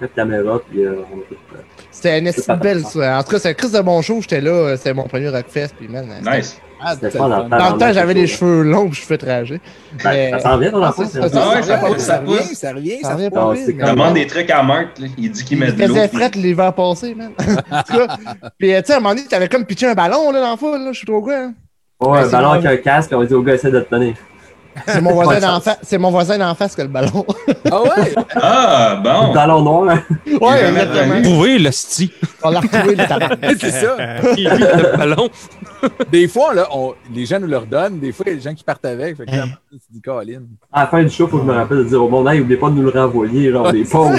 4 0.00 0.14
caméras, 0.14 0.58
puis 0.70 0.84
euh, 0.84 0.92
on 1.12 1.16
a 1.18 1.22
tout. 1.28 1.34
euh, 1.54 1.58
C'était 1.90 2.18
une 2.18 2.30
pas 2.46 2.56
belle, 2.56 2.84
ça. 2.84 3.18
En 3.18 3.22
tout 3.22 3.30
cas, 3.30 3.38
c'est 3.38 3.48
un 3.50 3.54
Chris 3.54 3.70
de 3.70 3.80
bon 3.80 4.00
show. 4.02 4.18
J'étais 4.20 4.40
là. 4.40 4.50
euh, 4.50 4.76
C'était 4.76 4.94
mon 4.94 5.04
premier 5.04 5.28
Rockfest. 5.30 5.70
Puis, 5.78 5.88
man, 5.88 6.06
Nice. 6.24 6.60
C'était 6.90 7.06
c'était 7.06 7.18
pas 7.18 7.24
le 7.24 7.30
dans 7.30 7.42
le 7.42 7.48
Dans 7.50 7.72
le 7.72 7.78
temps, 7.80 7.92
j'avais 7.92 8.14
les 8.14 8.28
cheveux 8.28 8.62
longs, 8.62 8.92
je 8.92 9.00
fais 9.00 9.18
trager. 9.18 9.60
Ben, 10.04 10.30
ça 10.30 10.38
s'en 10.38 10.58
vient 10.58 10.70
dans 10.70 10.78
la 10.78 10.92
c'est 10.96 11.06
ça, 11.06 11.18
Ah 11.34 11.48
ouais, 11.56 11.62
ça, 11.62 11.62
ça 11.62 11.78
pousse, 11.78 11.96
ça 11.98 12.18
revient, 12.20 12.36
pousse. 12.36 12.52
ça 12.52 12.72
revient, 12.72 12.98
Ça 13.02 13.14
revient 13.14 13.30
pousse. 13.30 13.38
pas 13.40 13.52
vite, 13.54 13.78
Demande 13.78 14.14
des 14.14 14.26
trucs 14.28 14.48
à 14.50 14.62
Marc, 14.62 14.86
il 15.18 15.30
dit 15.32 15.42
qu'il 15.44 15.58
Il 15.58 15.64
met 15.64 15.72
de 15.72 15.80
l'eau. 15.82 15.88
faisait 15.94 16.06
puis- 16.08 16.18
fret 16.18 16.30
l'hiver 16.36 16.72
passé, 16.74 17.16
man. 17.16 17.32
en 17.72 17.82
tout 17.82 17.98
cas, 17.98 18.16
puis, 18.60 18.72
euh, 18.74 18.80
tu 18.80 18.86
sais, 18.86 18.92
à 18.92 18.96
un 18.98 19.00
moment 19.00 19.12
donné, 19.16 19.26
t'avais 19.26 19.48
comme 19.48 19.64
pitché 19.64 19.86
un 19.88 19.94
ballon, 19.94 20.30
là, 20.30 20.40
dans 20.40 20.50
la 20.50 20.56
foule, 20.56 20.78
là. 20.84 20.92
Je 20.92 20.98
suis 20.98 21.06
trop 21.06 21.20
quoi, 21.20 21.34
hein. 21.36 21.54
Ouais, 22.00 22.08
Ouais, 22.10 22.18
un 22.20 22.28
ballon 22.28 22.50
avec 22.50 22.66
un 22.66 22.76
casque, 22.76 23.10
on 23.12 23.24
dit 23.24 23.34
au 23.34 23.42
gars, 23.42 23.54
essaie 23.54 23.72
de 23.72 23.80
te 23.80 23.90
tenir. 23.92 24.14
C'est 24.86 25.00
mon 25.00 25.12
voisin 25.12 25.36
de 25.36 25.40
d'en 25.40 25.60
face. 25.60 25.78
C'est 25.82 25.98
mon 25.98 26.10
voisin 26.10 26.38
d'en 26.38 26.54
face 26.54 26.74
que 26.76 26.82
le 26.82 26.88
ballon. 26.88 27.24
Ah 27.70 27.82
ouais? 27.82 28.14
Ah, 28.36 29.00
bon. 29.02 29.32
Ballon 29.34 29.62
noir. 29.62 29.88
hein. 29.90 30.02
ouais, 30.40 30.68
exactement. 30.68 31.22
Trouvé 31.22 31.58
le 31.58 31.70
sti. 31.70 32.12
On 32.42 32.50
l'a 32.50 32.60
retrouvé, 32.60 32.94
le 32.94 33.04
c'est 33.58 33.70
ça. 33.70 33.96
Il 34.36 34.48
vit 34.50 34.58
le 34.58 34.96
ballon. 34.96 35.28
Des 36.10 36.26
fois, 36.28 36.54
là, 36.54 36.66
on- 36.72 36.94
les 37.14 37.24
gens 37.26 37.38
nous 37.38 37.46
le 37.46 37.56
redonnent. 37.56 38.00
Des 38.00 38.10
fois, 38.12 38.24
il 38.26 38.30
y 38.30 38.32
a 38.32 38.36
des 38.38 38.42
gens 38.42 38.54
qui 38.54 38.64
partent 38.64 38.84
avec. 38.84 39.16
Fait 39.16 39.26
que 39.26 39.30
là, 39.30 39.44
tu 39.70 39.78
dis, 39.90 40.00
Colin. 40.00 40.40
À 40.72 40.80
la 40.80 40.86
fin 40.88 41.02
du 41.02 41.10
show, 41.10 41.28
faut 41.28 41.38
que 41.38 41.44
je 41.44 41.48
me 41.48 41.54
rappelle 41.54 41.78
de 41.78 41.84
dire 41.84 42.02
au 42.02 42.08
monde, 42.08 42.28
hey, 42.28 42.40
oubliez 42.40 42.58
pas 42.58 42.68
de 42.70 42.74
nous 42.74 42.82
le 42.82 42.90
renvoyer, 42.90 43.50
genre, 43.52 43.70
les 43.72 43.84
pauvres. 43.90 44.18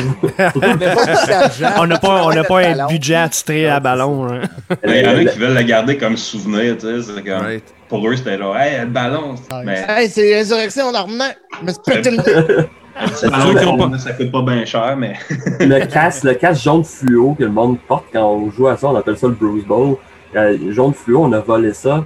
On 1.77 1.85
n'a 1.85 1.97
pas, 1.99 2.23
on 2.25 2.29
n'a 2.33 2.43
pas 2.43 2.61
un 2.65 2.87
budget 2.87 3.15
attitré 3.15 3.67
à 3.69 3.79
ballon. 3.79 4.27
hein. 4.31 4.41
Il 4.85 4.95
y 4.95 5.07
en 5.07 5.17
a 5.17 5.25
qui 5.25 5.39
veulent 5.39 5.55
le 5.57 5.63
garder 5.63 5.97
comme 5.97 6.17
souvenir, 6.17 6.77
tu 6.77 6.87
sais. 7.01 7.11
c'est 7.15 7.23
comme- 7.23 7.41
Right. 7.45 7.63
Pour 7.89 8.07
eux, 8.07 8.15
c'était 8.15 8.37
genre, 8.37 8.55
hey, 8.55 8.81
le 8.81 8.85
ballon. 8.85 9.35
Mais 9.65 9.83
Hey, 9.87 10.07
c'est 10.09 10.35
Résurrection 10.35 10.91
d'Armand. 10.91 11.33
Je 11.59 11.65
me 11.65 11.71
suis 11.71 11.81
pété 11.85 12.11
le 12.11 13.53
ballon, 13.53 13.97
ça 13.97 14.13
coûte 14.13 14.31
pas 14.31 14.41
bien 14.43 14.63
cher, 14.65 14.95
mais. 14.95 15.13
le 15.59 15.85
casque, 15.85 16.23
le 16.23 16.35
casque 16.35 16.63
jaune 16.63 16.83
fluo 16.83 17.33
que 17.33 17.43
le 17.43 17.49
monde 17.49 17.79
porte 17.87 18.05
quand 18.13 18.25
on 18.25 18.51
joue 18.51 18.67
à 18.67 18.77
ça, 18.77 18.87
on 18.87 18.95
appelle 18.95 19.17
ça 19.17 19.27
le 19.27 19.33
Bruce 19.33 19.65
Bowl. 19.65 19.97
Euh, 20.35 20.71
jaune 20.71 20.93
fluo, 20.93 21.23
on 21.23 21.31
a 21.33 21.39
volé 21.39 21.73
ça. 21.73 22.05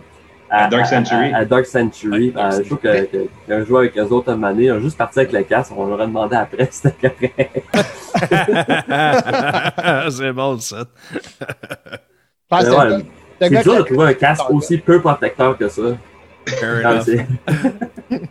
À 0.49 0.67
Dark 0.67 0.85
Century. 0.85 1.33
À, 1.33 1.37
à 1.37 1.45
Dark 1.45 1.65
Century. 1.65 2.27
Ouais, 2.27 2.31
Dark 2.31 2.53
Euh, 2.53 2.57
je 2.63 2.67
trouve 2.67 2.77
que, 2.77 3.05
que, 3.05 3.27
qu'un 3.47 3.65
joueur 3.65 3.79
avec 3.81 3.97
eux 3.97 4.03
autres 4.03 4.31
à 4.31 4.47
année, 4.47 4.71
on 4.71 4.75
a 4.75 4.79
juste 4.79 4.97
parti 4.97 5.19
avec 5.19 5.31
le 5.33 5.43
casque, 5.43 5.73
on 5.75 5.87
leur 5.87 5.99
a 5.99 6.05
demandé 6.05 6.35
après 6.35 6.69
si 6.71 6.81
c'était 6.81 7.09
correct. 7.09 7.63
c'est 10.11 10.31
bon, 10.31 10.59
ça. 10.59 10.85
Ouais, 12.51 13.03
C'est 13.49 13.63
dur 13.63 13.77
de 13.77 13.81
trouver 13.83 14.07
un 14.07 14.13
casque 14.13 14.49
aussi 14.49 14.77
peu 14.77 14.99
protecteur 14.99 15.57
que 15.57 15.67
ça. 15.67 15.81
Fair 16.45 16.85
enough. 16.85 17.07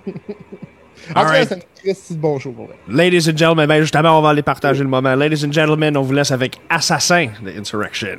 En 1.17 1.23
tout 1.23 1.27
cas, 1.27 1.35
Alright. 1.35 1.49
c'est 1.85 2.15
un 2.15 2.17
bon 2.17 2.39
show 2.39 2.53
pour 2.53 2.67
vrai. 2.67 2.77
Ladies 2.89 3.29
and 3.29 3.37
gentlemen, 3.37 3.67
ben 3.67 3.81
justement, 3.81 4.19
on 4.19 4.23
va 4.23 4.31
aller 4.31 4.43
partager 4.43 4.83
le 4.83 4.89
moment. 4.89 5.15
Ladies 5.17 5.45
and 5.45 5.53
gentlemen, 5.53 5.97
on 5.97 6.03
vous 6.03 6.13
laisse 6.13 6.31
avec 6.31 6.61
Assassin 6.71 7.29
de 7.43 7.51
Insurrection. 7.59 8.19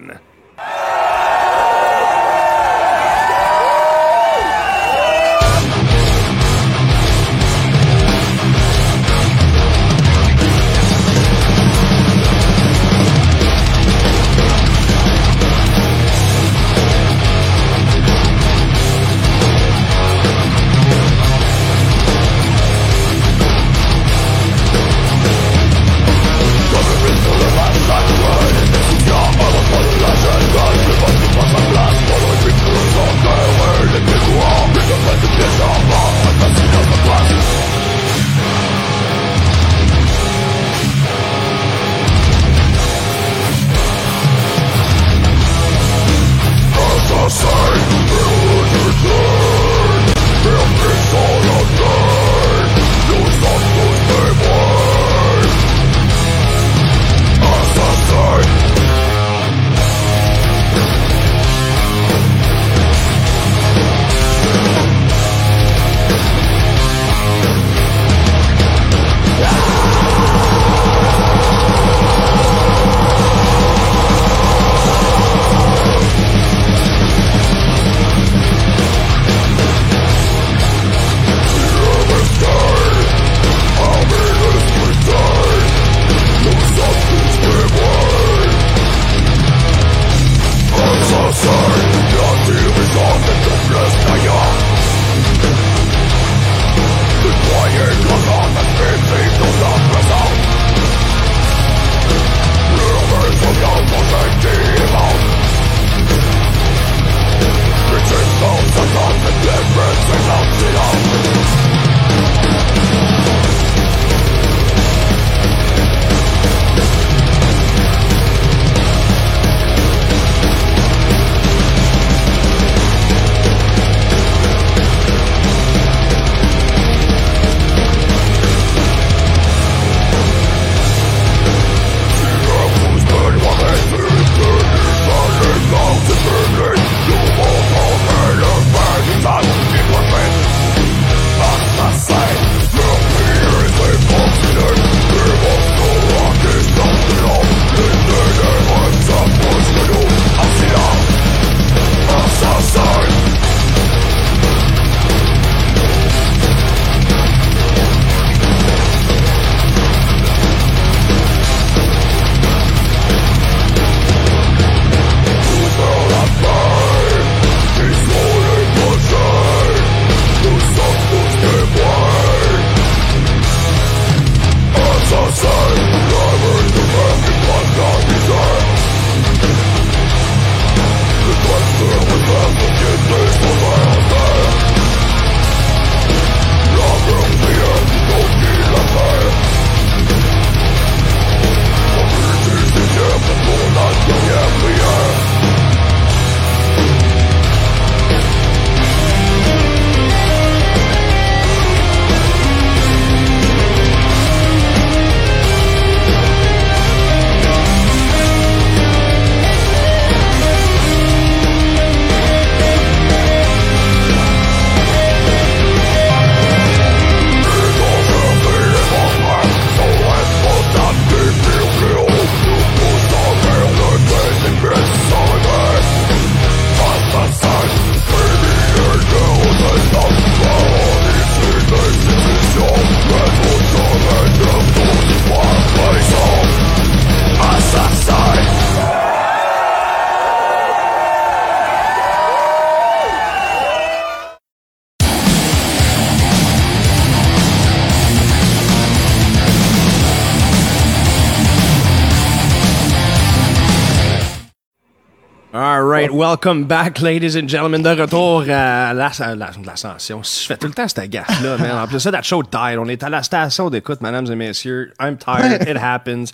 Welcome 256.17 256.65
back, 256.65 257.01
ladies 257.01 257.35
and 257.35 257.47
gentlemen, 257.49 257.81
de 257.81 257.89
retour 257.89 258.41
à 258.43 258.93
la- 258.93 259.11
à 259.19 259.35
la- 259.35 259.51
l'ascension. 259.65 260.21
Je 260.23 260.45
fais 260.45 260.57
tout 260.57 260.67
le 260.67 260.73
temps 260.73 260.87
cette 260.87 261.09
gaffe-là, 261.09 261.57
man. 261.59 261.71
En 261.83 261.87
plus, 261.87 261.99
ça, 261.99 262.11
that 262.11 262.23
show 262.23 262.43
died. 262.43 262.77
On 262.77 262.87
est 262.87 263.03
à 263.03 263.09
la 263.09 263.23
station 263.23 263.69
d'écoute, 263.69 264.01
mesdames 264.01 264.27
et 264.31 264.35
messieurs. 264.35 264.91
I'm 264.99 265.17
tired, 265.17 265.67
it 265.67 265.77
happens. 265.81 266.33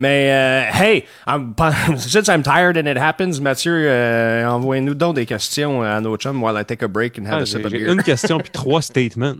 Mais, 0.00 0.30
euh, 0.32 0.62
hey, 0.72 1.04
I'm, 1.26 1.54
since 1.98 2.28
I'm 2.32 2.42
tired 2.42 2.76
and 2.78 2.86
it 2.90 2.96
happens, 2.96 3.38
Mathieu, 3.40 3.72
euh, 3.86 4.46
envoyez-nous 4.48 4.94
donc 4.94 5.16
des 5.16 5.26
questions 5.26 5.82
à 5.82 6.00
nos 6.00 6.16
chums 6.16 6.42
while 6.42 6.56
I 6.58 6.64
take 6.64 6.82
a 6.82 6.88
break 6.88 7.18
and 7.18 7.26
have 7.26 7.40
Ah, 7.40 7.42
a 7.42 7.46
sip 7.46 7.64
of 7.66 7.70
beer. 7.70 7.86
une 7.92 8.02
question 8.02 8.38
puis 8.38 8.50
trois 8.50 8.80
statements. 8.82 9.34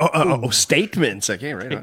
Oh, 0.00 0.06
oh, 0.14 0.20
oh, 0.26 0.40
oh, 0.44 0.50
statements, 0.52 1.20
OK, 1.28 1.40
right 1.42 1.78
on. 1.78 1.82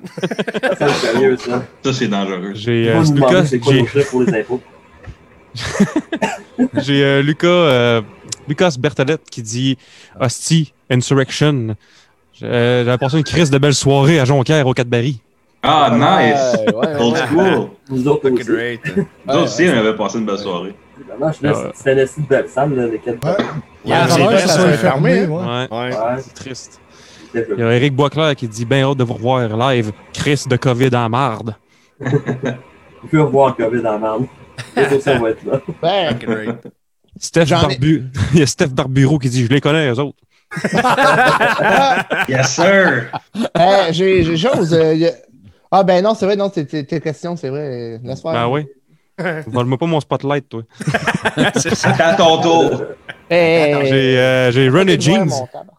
C'est 0.78 0.90
sérieux, 1.12 1.38
ça. 1.38 1.64
Ça, 1.84 1.94
c'est 1.94 2.08
dangereux. 2.08 2.54
J'ai 2.56 2.90
euh, 2.90 3.04
Lucas, 3.14 3.46
c'est 3.46 3.60
quoi 3.60 3.74
j'ai- 3.94 4.04
pour 4.06 4.24
les 4.24 4.34
impôts? 4.40 4.62
j'ai 6.78 7.04
euh, 7.04 7.22
Lucas, 7.22 7.48
euh, 7.48 8.02
Lucas 8.48 8.76
Berthollet 8.80 9.18
qui 9.30 9.42
dit 9.42 9.78
Hostie, 10.20 10.74
Insurrection. 10.90 11.76
J'ai- 12.34 12.46
euh, 12.46 12.86
J'avais 12.86 12.98
passé 12.98 13.18
une 13.18 13.24
crise 13.24 13.50
de 13.50 13.58
belle 13.58 13.74
soirée 13.76 14.20
à 14.20 14.26
Jonquière 14.26 14.66
au 14.68 14.74
4 14.74 14.88
barils. 14.88 15.18
Ah, 15.64 15.90
nice! 15.92 16.60
Ouais, 16.68 16.74
ouais, 16.76 16.96
Old 17.00 17.14
ouais. 17.14 17.20
school! 17.28 17.70
Nous 17.90 18.08
autres 18.08 18.30
aussi. 18.32 18.80
Nous 19.28 19.34
autres 19.34 19.44
aussi, 19.44 19.70
on 19.70 19.78
avait 19.78 19.96
passé 19.96 20.18
une 20.18 20.26
belle 20.26 20.38
soirée. 20.40 20.74
Vraiment, 21.08 21.32
je 21.32 21.48
laisse- 21.48 21.58
C'était 21.76 21.94
une 21.94 22.00
esti 22.00 22.22
de 22.22 22.28
belle 22.28 22.50
salle, 22.50 22.74
là, 22.76 22.88
les 22.88 22.98
quatre. 23.00 23.24
Ouais. 23.28 23.46
Yeah, 23.86 24.08
Ça 24.08 24.62
a 24.64 24.70
fait 24.72 24.78
fermé, 24.78 25.26
ouais. 25.26 25.28
Ouais, 25.28 25.68
Ouais. 25.72 25.90
Ouais, 25.96 26.18
c'est 26.20 26.34
triste. 26.34 26.80
Il 27.34 27.60
y 27.60 27.64
a 27.64 27.72
Eric 27.76 27.96
Boisclair 27.96 28.36
qui 28.36 28.48
dit 28.48 28.66
Ben 28.66 28.84
hâte 28.84 28.98
de 28.98 29.04
vous 29.04 29.14
revoir 29.14 29.48
live. 29.72 29.92
Crise 30.14 30.48
de 30.48 30.58
COVID 30.58 30.90
en 30.96 31.10
marde. 31.10 31.56
On 32.04 33.08
peut 33.10 33.22
revoir 33.22 33.56
le 33.58 33.66
COVID 33.66 33.88
en 33.88 34.00
marde. 34.00 34.26
Va 34.76 35.30
être 35.30 35.46
là. 35.46 35.62
Ben. 35.82 36.58
Steph 37.20 37.44
ai- 37.48 37.50
Barbu... 37.50 38.06
Il 38.34 38.40
y 38.40 38.44
a 38.44 38.48
Steph 38.48 38.68
Barburo 38.68 39.20
qui 39.20 39.30
dit 39.30 39.46
Je 39.46 39.50
les 39.50 39.62
connais, 39.62 39.90
eux 39.90 40.00
autres. 40.00 40.18
Yes, 42.28 42.56
sir! 42.56 43.12
j'ai 43.92 44.24
j'ai 44.24 44.38
chose. 44.38 44.74
euh, 44.74 45.10
Ah, 45.72 45.84
ben 45.84 46.04
non, 46.04 46.14
c'est 46.14 46.26
vrai, 46.26 46.36
non, 46.36 46.52
c'est 46.54 46.66
tes 46.86 47.00
questions, 47.00 47.36
c'est 47.38 47.50
vrai. 47.50 48.00
Laisse 48.04 48.22
faire. 48.22 48.34
Ben 48.34 48.48
oui. 48.48 48.66
Vole-moi 49.48 49.78
pas 49.78 49.86
mon 49.86 50.00
spotlight, 50.00 50.50
toi. 50.50 50.64
C'est 51.56 51.76
ça. 51.76 51.94
C'est 51.96 52.02
à 52.04 52.14
ton 52.16 52.42
tour! 52.42 52.82
Hey, 53.34 53.86
J'ai 53.88 54.20
euh, 54.20 54.52
j'ai 54.52 54.68
René 54.70 55.00
Jeans 55.00 55.30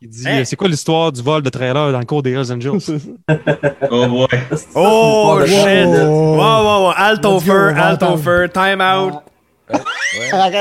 qui 0.00 0.08
dit 0.08 0.26
Hey. 0.26 0.40
euh, 0.40 0.44
C'est 0.44 0.56
quoi 0.56 0.68
l'histoire 0.68 1.12
du 1.12 1.20
vol 1.20 1.42
de 1.42 1.50
trailer 1.50 1.92
dans 1.92 1.98
le 1.98 2.04
cours 2.06 2.22
des 2.22 2.32
Hells 2.32 2.50
Angels? 2.50 2.80
Oh 3.90 4.06
boy! 4.08 4.26
Oh, 4.74 5.40
shit. 5.46 5.86
Wow, 5.86 6.36
wow, 6.38 6.82
wow. 6.86 6.92
Alto 6.96 7.28
entendre. 7.36 8.18
fur, 8.18 8.48
time 8.50 8.80
out. 8.80 9.14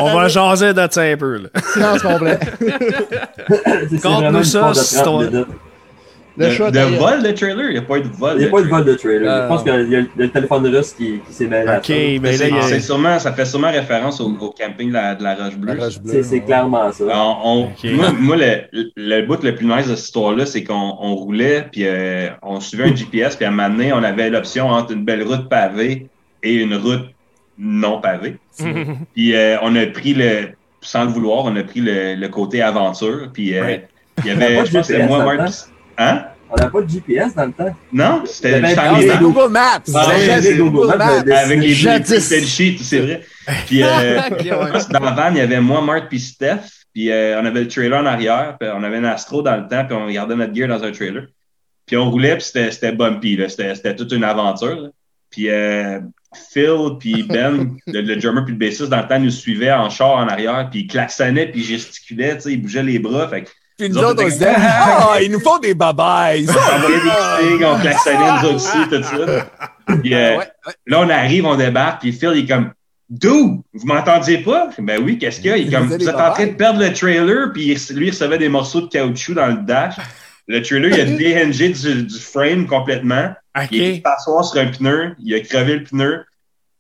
On 0.01 0.13
va 0.15 0.27
jaser 0.27 0.73
de 0.73 0.87
ça 0.91 1.01
un 1.01 1.15
peu, 1.17 1.37
là. 1.37 1.49
Silence 1.73 2.01
complet. 2.01 2.39
Conte-nous 4.03 4.43
ça, 4.43 4.71
histoire 4.71 5.23
de 6.37 6.49
c'est 6.49 6.55
30 6.57 6.57
ton- 6.57 6.63
minutes. 6.65 6.75
Le 6.75 6.89
De, 6.89 6.91
de 6.91 6.97
vol 6.97 7.23
de 7.23 7.31
trailer? 7.31 7.65
Il 7.69 7.71
n'y 7.73 7.77
a 7.77 7.81
pas 7.81 7.97
eu 7.97 8.01
de 8.01 8.07
vol. 8.07 8.31
Il 8.35 8.37
n'y 8.39 8.43
a 8.43 8.47
de 8.47 8.51
pas 8.51 8.61
de 8.61 8.63
trailer. 8.67 8.83
vol 8.83 8.85
de 8.85 8.93
trailer. 8.97 9.31
Euh, 9.31 9.43
Je 9.43 9.47
pense 9.47 9.63
qu'il 9.63 9.71
y 9.71 9.75
a- 9.75 9.81
il 9.81 9.91
y 9.91 9.95
a 9.95 10.01
le 10.17 10.29
téléphone 10.29 10.67
russe 10.67 10.93
qui, 10.93 11.19
qui 11.27 11.33
s'est 11.33 11.47
mêlé 11.47 11.67
à 11.67 11.77
Ok, 11.79 11.85
ça. 11.85 11.93
mais 11.93 12.37
là, 12.37 12.57
a- 12.65 12.79
sûrement, 12.79 13.19
ça 13.19 13.33
fait 13.33 13.45
sûrement 13.45 13.71
référence 13.71 14.21
au, 14.21 14.29
au 14.39 14.49
camping 14.51 14.89
de 14.89 14.93
la, 14.93 15.15
de 15.15 15.23
la 15.23 15.35
Roche 15.35 15.57
Bleue. 15.57 15.77
C'est 16.23 16.29
ouais. 16.35 16.39
clairement 16.41 16.91
ça. 16.91 17.03
On- 17.13 17.37
on- 17.43 17.63
Ok. 17.65 17.83
Moi, 17.91 18.11
moi, 18.19 18.35
le, 18.37 18.91
le 18.95 19.21
bout 19.25 19.43
le 19.43 19.55
plus 19.55 19.65
nice 19.65 19.87
de 19.87 19.95
cette 19.95 20.05
histoire-là, 20.05 20.45
c'est 20.45 20.63
qu'on 20.63 20.73
on 20.99 21.15
roulait, 21.15 21.65
puis 21.71 21.81
euh, 21.85 22.29
on 22.41 22.59
suivait 22.59 22.85
un 22.85 22.95
GPS, 22.95 23.35
puis 23.35 23.45
à 23.45 23.49
un 23.49 23.51
moment 23.51 23.69
donné, 23.69 23.91
on 23.93 24.03
avait 24.03 24.29
l'option 24.29 24.67
entre 24.69 24.93
une 24.93 25.03
belle 25.05 25.23
route 25.23 25.49
pavée 25.49 26.07
et 26.43 26.53
une 26.55 26.75
route 26.75 27.05
non 27.57 27.99
pavée. 28.01 28.37
Puis 29.13 29.35
euh, 29.35 29.57
on 29.61 29.75
a 29.75 29.85
pris 29.87 30.13
le, 30.13 30.49
sans 30.81 31.03
le 31.05 31.11
vouloir, 31.11 31.45
on 31.45 31.55
a 31.55 31.63
pris 31.63 31.79
le, 31.81 32.15
le 32.15 32.27
côté 32.29 32.61
aventure, 32.61 33.29
puis 33.31 33.55
euh, 33.57 33.77
il 34.23 34.27
y 34.27 34.31
avait, 34.31 34.55
je 34.65 34.71
pense 34.71 34.87
que 34.87 34.93
c'était 34.93 35.05
moi, 35.05 35.23
Marc, 35.23 35.37
le 35.39 35.45
Hein? 36.01 36.25
On 36.49 36.55
n'a 36.57 36.69
pas 36.69 36.81
de 36.81 36.89
GPS 36.89 37.33
dans 37.33 37.45
le 37.45 37.53
temps. 37.53 37.75
Non? 37.93 38.23
C'était 38.25 38.61
j'étais 38.67 38.79
en 38.79 38.95
Ah, 38.95 38.97
c'est 38.99 39.17
Google 39.19 39.51
Maps! 39.51 39.79
Ah, 39.95 40.07
oui, 40.09 40.57
Google 40.57 40.71
Google 40.71 40.97
Maps, 40.97 41.37
Avec 41.37 41.59
les. 41.61 41.87
Excel 41.87 42.45
sheets, 42.45 42.79
c'est 42.83 42.99
vrai. 42.99 43.21
Puis 43.67 43.83
euh, 43.83 44.19
dans 44.91 44.99
la 44.99 45.11
van, 45.11 45.29
il 45.31 45.37
y 45.37 45.41
avait 45.41 45.61
moi, 45.61 45.81
Marc, 45.81 46.09
puis 46.09 46.19
Steph. 46.19 46.59
Puis 46.93 47.09
euh, 47.09 47.39
on 47.41 47.45
avait 47.45 47.61
le 47.61 47.67
trailer 47.69 48.01
en 48.01 48.05
arrière. 48.05 48.57
Puis 48.59 48.69
on 48.73 48.83
avait 48.83 48.97
un 48.97 49.05
Astro 49.05 49.41
dans 49.41 49.55
le 49.55 49.67
temps. 49.67 49.85
Puis 49.85 49.95
on 49.95 50.05
regardait 50.05 50.35
notre 50.35 50.53
gear 50.53 50.67
dans 50.67 50.83
un 50.83 50.91
trailer. 50.91 51.27
Puis 51.85 51.95
on 51.95 52.11
roulait, 52.11 52.35
puis 52.35 52.43
c'était 52.43 52.71
c'était 52.71 52.91
bumpy. 52.91 53.39
C'était 53.47 53.73
c'était 53.75 53.95
toute 53.95 54.11
une 54.11 54.25
aventure. 54.25 54.75
là. 54.81 54.89
Puis 55.29 55.49
euh, 55.49 55.99
Phil, 56.51 56.97
puis 56.99 57.23
Ben, 57.23 57.77
le, 57.87 58.01
le 58.01 58.15
drummer, 58.17 58.43
puis 58.43 58.53
le 58.53 58.59
bassiste, 58.59 58.89
dans 58.89 59.01
le 59.01 59.07
temps, 59.07 59.19
nous 59.19 59.29
suivaient 59.31 59.71
en 59.71 59.89
char 59.89 60.17
en 60.17 60.27
arrière. 60.27 60.67
Puis 60.69 60.81
ils 60.81 60.87
klaxonnaient, 60.87 61.47
puis 61.47 61.61
ils 61.61 61.65
gesticulaient. 61.65 62.35
tu 62.35 62.41
sais, 62.41 62.51
Ils 62.51 62.61
bougeaient 62.61 62.83
les 62.83 62.99
bras. 62.99 63.29
Fait 63.29 63.43
que 63.43 63.49
Puis 63.81 63.89
nous 63.89 63.95
Nous 63.95 64.03
autres, 64.03 64.23
autres, 64.23 64.35
on 64.35 64.39
se 64.39 64.45
Ah, 64.55 65.17
ils 65.23 65.31
nous 65.31 65.39
font 65.39 65.57
des 65.57 65.73
babayes! 65.73 66.45
on 66.47 66.75
envoyait 66.75 66.97
des 66.97 67.57
kicks, 67.57 67.65
on 67.65 67.79
klaxonnait 67.79 68.17
nous 68.17 68.49
autres 68.49 68.55
aussi, 68.55 68.89
tout 68.89 69.01
ça. 69.01 69.97
Puis, 70.01 70.13
euh, 70.13 70.37
Ouais, 70.37 70.37
ouais. 70.37 70.73
Là, 70.85 70.99
on 70.99 71.09
arrive, 71.09 71.45
on 71.47 71.55
débarque, 71.55 72.01
puis 72.01 72.11
Phil, 72.13 72.31
il 72.35 72.43
est 72.43 72.47
comme 72.47 72.71
D'où? 73.09 73.63
Vous 73.73 73.87
m'entendiez 73.87 74.37
pas? 74.37 74.69
Ben 74.77 75.01
oui, 75.03 75.17
qu'est-ce 75.17 75.41
qu'il 75.41 75.49
y 75.49 75.53
a? 75.53 75.57
Il 75.57 75.67
est 75.67 75.71
comme, 75.75 75.87
Vous 75.87 75.95
êtes 76.07 76.15
en 76.15 76.31
train 76.31 76.45
de 76.45 76.53
perdre 76.53 76.79
le 76.79 76.93
trailer, 76.93 77.51
puis 77.51 77.75
lui, 77.95 78.07
il 78.07 78.11
recevait 78.11 78.37
des 78.37 78.49
morceaux 78.49 78.81
de 78.81 78.87
caoutchouc 78.87 79.33
dans 79.33 79.47
le 79.47 79.57
dash. 79.63 79.95
Le 80.47 80.61
trailer, 80.61 80.91
il 80.95 81.01
a 81.01 81.05
déhingé 81.17 81.69
du, 81.69 82.03
du 82.03 82.19
frame 82.19 82.67
complètement. 82.67 83.33
Il 83.71 83.81
est 83.81 84.01
passé 84.01 84.29
sur 84.43 84.61
un 84.61 84.67
pneu, 84.67 85.15
il 85.19 85.33
a 85.33 85.39
crevé 85.39 85.77
le 85.77 85.83
pneu, 85.83 86.23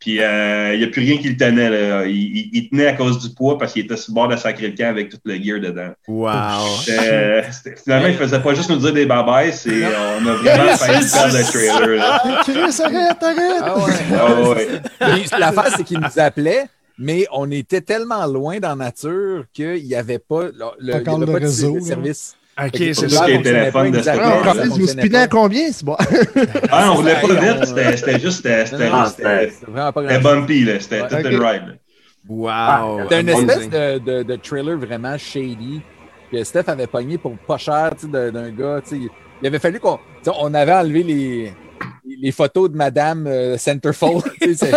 puis 0.01 0.19
euh, 0.19 0.73
il 0.73 0.79
n'y 0.79 0.83
a 0.83 0.87
plus 0.87 1.01
rien 1.01 1.17
qui 1.17 1.29
le 1.29 1.37
tenait. 1.37 1.69
Là. 1.69 2.05
Il, 2.05 2.15
il- 2.15 2.49
il 2.51 2.69
tenait 2.69 2.87
à 2.87 2.93
cause 2.93 3.19
du 3.19 3.33
poids 3.33 3.57
parce 3.57 3.71
qu'il 3.71 3.85
était 3.85 3.95
sur 3.95 4.11
le 4.11 4.15
bord 4.15 4.27
de 4.27 4.35
sacrer 4.35 4.67
le 4.67 4.75
camp 4.75 4.89
avec 4.89 5.09
tout 5.09 5.17
le 5.23 5.35
gear 5.35 5.59
dedans. 5.61 5.91
Wow. 6.09 6.31
Finalement, 7.83 8.07
il 8.07 8.15
faisait 8.15 8.39
pas 8.39 8.53
juste 8.53 8.69
nous 8.69 8.77
dire 8.77 8.93
des 8.93 9.05
babayes, 9.05 9.53
c'est 9.53 9.83
on 9.85 10.27
a 10.27 10.33
vraiment 10.33 10.67
failli 10.77 11.05
perdre 11.09 11.37
le 11.37 11.43
trailer. 11.43 11.97
Là. 11.97 12.41
Chris, 12.43 12.81
arrête, 12.83 13.23
arrête! 13.23 13.61
Ah 13.63 13.77
ouais. 13.77 13.93
Ah 14.19 14.49
ouais. 14.49 14.67
Puis 14.99 15.29
L'affaire, 15.39 15.73
c'est 15.77 15.83
qu'ils 15.83 15.99
nous 15.99 16.19
appelaient, 16.19 16.65
mais 16.97 17.25
on 17.31 17.49
était 17.51 17.81
tellement 17.81 18.25
loin 18.25 18.59
dans 18.59 18.69
la 18.69 18.75
nature 18.85 19.45
qu'il 19.53 19.83
n'y 19.85 19.95
avait 19.95 20.19
pas, 20.19 20.45
le, 20.45 20.51
le- 20.79 20.95
Encore 20.95 21.19
il 21.19 21.21
y 21.21 21.23
avait 21.23 21.25
le 21.25 21.31
pas 21.33 21.39
de 21.39 21.45
réseau, 21.45 21.73
de 21.73 21.79
là. 21.79 21.85
service. 21.85 22.35
Ok, 22.65 22.75
c'est 22.93 23.09
ça. 23.09 23.25
téléphones 23.25 23.91
pas, 23.91 23.97
de 23.97 24.03
cette 24.03 24.67
vous 24.67 24.87
spinez 24.87 25.17
à 25.17 25.27
combien, 25.27 25.71
c'est 25.71 25.85
bon? 25.85 25.95
Ah, 26.71 26.91
on 26.91 26.95
voulait 26.95 27.15
pas 27.15 27.27
vite, 27.27 27.65
c'était 27.65 27.97
c'était 27.97 28.19
juste, 28.19 28.37
c'était 28.37 28.65
c'était- 28.65 28.89
c'était- 29.07 29.49
C'était 29.49 29.51
c'était 30.07 30.19
bumpy, 30.19 30.63
là. 30.65 30.79
C'était 30.79 31.01
Ok. 31.01 31.11
une 31.31 31.43
ride. 31.43 31.79
Wow. 32.29 33.01
C'était 33.03 33.21
une 33.21 33.29
espèce 33.29 33.69
de, 33.69 33.97
de, 33.99 34.23
de 34.23 34.35
trailer 34.35 34.77
vraiment 34.77 35.17
shady 35.17 35.81
que 36.31 36.43
Steph 36.43 36.63
avait 36.67 36.87
pogné 36.87 37.17
pour 37.17 37.35
pas 37.37 37.57
cher 37.57 37.91
tu 37.99 38.05
sais, 38.05 38.11
de- 38.11 38.29
d'un 38.29 38.49
gars. 38.51 38.79
tu 38.87 38.95
sais. 39.01 39.11
Il 39.41 39.47
avait 39.47 39.59
fallu 39.59 39.79
qu'on. 39.79 39.97
On 40.39 40.53
avait 40.53 40.73
enlevé 40.73 41.03
les, 41.03 41.53
les 42.05 42.31
photos 42.31 42.69
de 42.69 42.75
Madame 42.75 43.25
euh, 43.27 43.57
Centerfold. 43.57 44.23
tu 44.41 44.53
sais, 44.55 44.71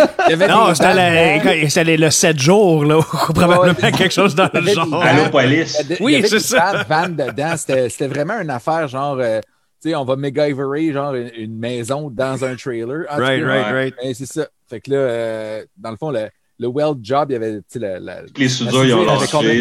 Non, 0.47 0.73
c'était 0.73 1.97
le 1.97 2.09
7 2.09 2.39
jours, 2.39 2.85
là, 2.85 2.97
ou 2.99 3.01
probablement 3.33 3.73
Ouais. 3.81 3.91
quelque 3.91 4.13
chose 4.13 4.35
dans 4.35 4.49
le 4.53 4.61
genre. 4.61 5.03
avait- 5.03 5.97
Oui, 6.01 6.23
c'est 6.27 6.39
ça. 6.39 6.83
dedans. 7.09 7.55
C'était 7.57 7.89
c'était 7.89 8.07
vraiment 8.07 8.39
une 8.41 8.49
affaire 8.49 8.87
genre. 8.87 9.17
euh, 9.19 9.41
tu 9.81 9.89
sais, 9.91 9.95
on 9.95 10.05
va 10.05 10.15
MacGyverer 10.15 10.93
genre 10.93 11.13
une, 11.13 11.29
une 11.35 11.57
maison 11.57 12.09
dans 12.09 12.43
un 12.43 12.55
trailer. 12.55 13.05
En 13.09 13.17
Right, 13.17 13.41
cas, 13.41 13.47
right, 13.47 13.65
Ouais. 13.65 13.71
right. 14.01 14.15
c'est 14.15 14.25
ça. 14.25 14.47
Fait 14.67 14.79
que 14.79 14.89
là, 14.91 14.97
euh, 14.97 15.65
dans 15.77 15.91
le 15.91 15.97
fond, 15.97 16.09
le, 16.09 16.27
le 16.57 16.67
weld 16.67 16.99
job, 17.03 17.27
il 17.29 17.33
y 17.33 17.35
avait, 17.35 17.57
tu 17.57 17.63
sais, 17.67 17.79
la, 17.79 17.99
la, 17.99 18.21
Les 18.35 18.49
soudures, 18.49 18.85
ils 18.85 18.93
ont 18.93 19.03
lâché, 19.05 19.25
c'était 19.27 19.59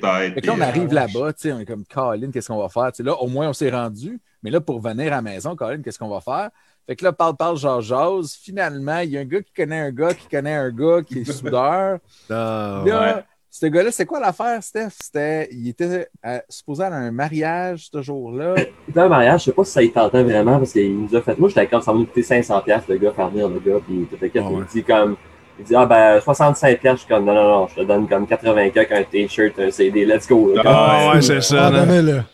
tête. 0.00 0.34
fait 0.34 0.40
que 0.40 0.46
là, 0.46 0.52
on 0.52 0.56
puis, 0.56 0.62
euh, 0.62 0.66
arrive 0.66 0.92
là-bas, 0.92 1.32
tu 1.34 1.40
sais, 1.42 1.52
on 1.52 1.60
est 1.60 1.64
comme, 1.66 1.84
Colin, 1.84 2.30
qu'est-ce 2.32 2.48
qu'on 2.48 2.58
va 2.58 2.68
faire? 2.70 2.90
Tu 2.90 2.96
sais, 2.96 3.02
là, 3.04 3.14
au 3.14 3.28
moins, 3.28 3.50
on 3.50 3.52
s'est 3.52 3.70
rendu. 3.70 4.18
Mais 4.42 4.50
là, 4.50 4.60
pour 4.60 4.80
venir 4.80 5.12
à 5.12 5.16
la 5.16 5.22
maison, 5.22 5.54
Colin, 5.54 5.80
qu'est-ce 5.84 5.98
qu'on 5.98 6.08
va 6.08 6.20
faire? 6.20 6.48
Fait 6.86 6.96
que 6.96 7.04
là, 7.04 7.12
parle, 7.12 7.36
parle, 7.36 7.56
genre, 7.56 7.80
jase. 7.80 8.34
Finalement, 8.42 8.98
il 9.00 9.10
y 9.10 9.18
a 9.18 9.20
un 9.20 9.24
gars 9.24 9.40
qui 9.40 9.52
connaît 9.52 9.78
un 9.80 9.90
gars 9.92 10.14
qui 10.14 10.26
connaît 10.28 10.54
un 10.54 10.70
gars 10.70 11.02
qui 11.06 11.20
est 11.20 11.30
soudeur. 11.32 11.98
Ah, 12.30 12.82
Là, 12.84 13.16
ouais. 13.16 13.22
ce 13.50 13.66
gars-là, 13.66 13.90
c'est 13.92 14.06
quoi 14.06 14.18
l'affaire, 14.20 14.62
Steph? 14.62 14.90
C'était, 15.00 15.48
il 15.52 15.68
était 15.68 16.08
euh, 16.26 16.38
supposé 16.48 16.84
aller 16.84 16.96
à 16.96 16.98
un 16.98 17.10
mariage 17.12 17.88
ce 17.92 18.02
jour-là. 18.02 18.54
C'était 18.86 19.00
un 19.00 19.08
mariage, 19.08 19.40
je 19.40 19.44
sais 19.46 19.52
pas 19.52 19.64
si 19.64 19.72
ça 19.72 19.82
y 19.82 19.92
tentait 19.92 20.22
vraiment 20.24 20.58
parce 20.58 20.72
qu'il 20.72 20.98
nous 21.02 21.14
a 21.14 21.20
fait. 21.22 21.38
Moi, 21.38 21.48
j'étais 21.50 21.66
comme 21.66 21.82
ça 21.82 21.92
nous 21.92 22.04
coûter 22.06 22.22
500$ 22.22 22.82
le 22.88 22.96
gars, 22.96 23.12
faire 23.12 23.28
venir 23.30 23.48
le 23.48 23.60
gars, 23.60 23.78
puis 23.86 24.06
tout. 24.10 24.16
Ah 24.20 24.24
ouais. 24.24 24.64
Il 24.74 24.80
dit 24.80 24.84
comme. 24.84 25.16
Il 25.58 25.66
dit, 25.66 25.74
ah 25.76 25.84
ben, 25.84 26.18
65$, 26.18 26.78
je 26.82 26.96
suis 26.96 27.06
comme, 27.06 27.26
non, 27.26 27.34
non, 27.34 27.48
non, 27.48 27.68
je 27.68 27.74
te 27.76 27.80
donne 27.82 28.08
comme 28.08 28.24
80$ 28.24 28.48
avec 28.48 28.90
un 28.90 29.02
t-shirt, 29.04 29.58
un 29.58 29.70
CD, 29.70 30.06
let's 30.06 30.26
go. 30.26 30.54
Ah, 30.64 31.12
ouais, 31.14 31.20
c'est 31.20 31.42
ça. 31.42 31.66
Ah, 31.66 31.84
là. 31.84 32.24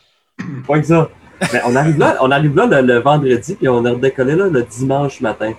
Pas 0.66 0.78
que 0.78 0.86
ça. 0.86 1.08
On 1.66 1.76
arrive 1.76 1.98
là, 1.98 2.16
on 2.20 2.30
arrive 2.30 2.56
là 2.56 2.66
le, 2.66 2.86
le 2.86 2.98
vendredi, 2.98 3.54
puis 3.54 3.68
on 3.68 3.84
est 3.84 3.90
redécollé 3.90 4.34
là 4.34 4.46
le 4.48 4.62
dimanche 4.62 5.20
matin. 5.20 5.52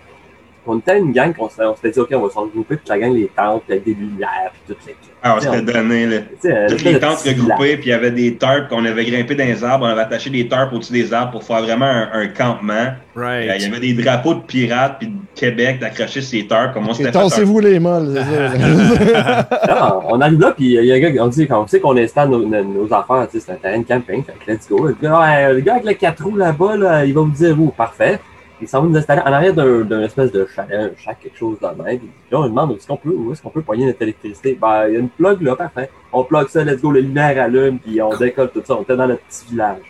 On 0.67 0.78
était 0.78 1.00
une 1.00 1.12
gang 1.13 1.34
qu'on 1.34 1.50
s'était 1.50 1.65
on 1.65 1.76
s'était 1.76 1.91
dit, 1.91 2.00
OK, 2.00 2.10
on 2.13 2.22
va 2.22 2.30
se 2.30 2.38
regrouper, 2.38 2.76
puis 2.76 2.86
la 2.89 3.00
gang, 3.00 3.13
les 3.13 3.30
tentes, 3.36 3.63
puis 3.65 3.74
avec 3.74 3.86
des 3.86 3.93
lumières, 3.93 4.52
puis 4.65 4.76
tout. 4.76 4.82
Ah, 5.22 5.36
on 5.38 5.41
s'était 5.41 5.62
donné, 5.62 6.06
là. 6.06 6.17
Euh, 6.45 6.67
Toutes 6.69 6.84
le 6.86 6.91
les 6.91 7.00
tentes 7.00 7.19
regroupées, 7.26 7.76
puis 7.78 7.88
il 7.88 7.89
y 7.89 7.93
avait 7.93 8.12
des 8.12 8.36
tarps 8.36 8.69
qu'on 8.69 8.86
avait 8.86 9.04
grimpé 9.04 9.36
dans 9.36 9.43
les 9.45 9.63
arbres. 9.63 9.86
On 9.86 9.89
avait 9.89 10.02
attaché 10.02 10.30
des 10.30 10.48
tarps 10.48 10.72
au-dessus 10.74 10.93
des 10.93 11.13
arbres 11.13 11.32
pour 11.34 11.43
faire 11.43 11.62
vraiment 11.62 11.86
un, 11.86 12.10
un 12.13 12.28
campement. 12.28 12.74
Euh, 13.17 13.41
Il 13.41 13.45
y 13.48 13.50
Right. 13.50 13.63
avait 13.65 13.80
des 13.82 13.93
drapeaux 14.02 14.34
de 14.36 14.39
pirates 14.41 14.95
puis 15.00 15.08
de 15.08 15.13
Québec 15.36 15.80
d'accrocher 15.80 16.22
ces 16.22 16.48
tarps 16.48 16.74
comme 16.74 16.88
on 16.88 16.93
s'était 16.93 17.12
fait. 17.12 17.17
Tassez-vous 17.19 17.60
les 17.60 17.80
molles, 17.80 18.13
c'est 18.15 19.67
ça? 19.67 20.00
On 20.08 20.22
arrive 20.22 20.39
là, 20.39 20.52
puis 20.56 20.76
il 20.76 20.86
y 20.86 20.91
a 20.91 20.95
un 20.95 21.00
gars, 21.12 21.24
on 21.24 21.28
dit, 21.28 21.48
on 21.50 21.67
sait 21.67 21.80
qu'on 21.80 21.98
installe 21.98 22.30
nos, 22.30 22.45
nos, 22.45 22.63
nos 22.63 22.93
affaires, 22.93 23.28
c'est 23.32 23.50
un 23.52 23.56
terrain 23.56 23.80
de 23.80 23.84
camping, 23.86 24.24
fait 24.24 24.34
que 24.45 24.52
let's 24.52 24.69
go. 24.69 24.88
Le 24.88 24.95
gars, 25.02 25.19
ouais, 25.19 25.54
le 25.54 25.60
gars 25.62 25.74
avec 25.74 25.86
le 25.86 25.93
4 25.93 26.24
roues 26.24 26.38
là-bas, 26.38 26.78
là, 26.78 27.06
il 27.06 27.13
va 27.13 27.22
vous 27.22 27.28
dire 27.32 27.60
où, 27.60 27.69
parfait. 27.72 28.19
Il 28.62 28.67
s'en 28.67 28.82
va 28.82 28.88
nous 28.88 28.98
installer 28.98 29.22
en 29.22 29.32
arrière 29.32 29.54
d'un 29.54 29.82
d'un 29.82 30.02
espèce 30.02 30.32
de 30.32 30.45
chalet, 30.54 30.91
un 30.91 30.98
chac, 30.98 31.19
quelque 31.22 31.38
chose 31.38 31.58
de 31.60 31.84
même. 31.84 32.00
Puis 32.00 32.10
là, 32.32 32.39
on 32.39 32.43
lui 32.43 32.50
demande 32.50 32.72
où 32.72 32.76
est-ce 32.76 32.88
qu'on 32.88 32.98
peut, 32.98 33.10
où 33.10 33.32
est-ce 33.32 33.41
qu'on 33.41 33.50
peut 33.50 33.62
poigner 33.62 33.86
notre 33.86 34.02
électricité? 34.02 34.58
Ben, 34.60 34.88
il 34.88 34.93
y 34.93 34.95
a 34.98 35.00
une 35.00 35.10
plug 35.10 35.41
là, 35.41 35.56
parfait. 35.56 35.89
On 36.12 36.24
plug 36.24 36.48
ça, 36.48 36.63
let's 36.63 36.82
go, 36.82 36.91
les 36.91 37.02
lumières 37.02 37.41
allument, 37.41 37.78
puis 37.78 38.02
on 38.02 38.15
décolle 38.15 38.52
tout 38.52 38.62
ça. 38.65 38.76
On 38.76 38.82
était 38.82 38.95
dans 38.95 39.08
notre 39.08 39.22
petit 39.22 39.45
village. 39.52 39.82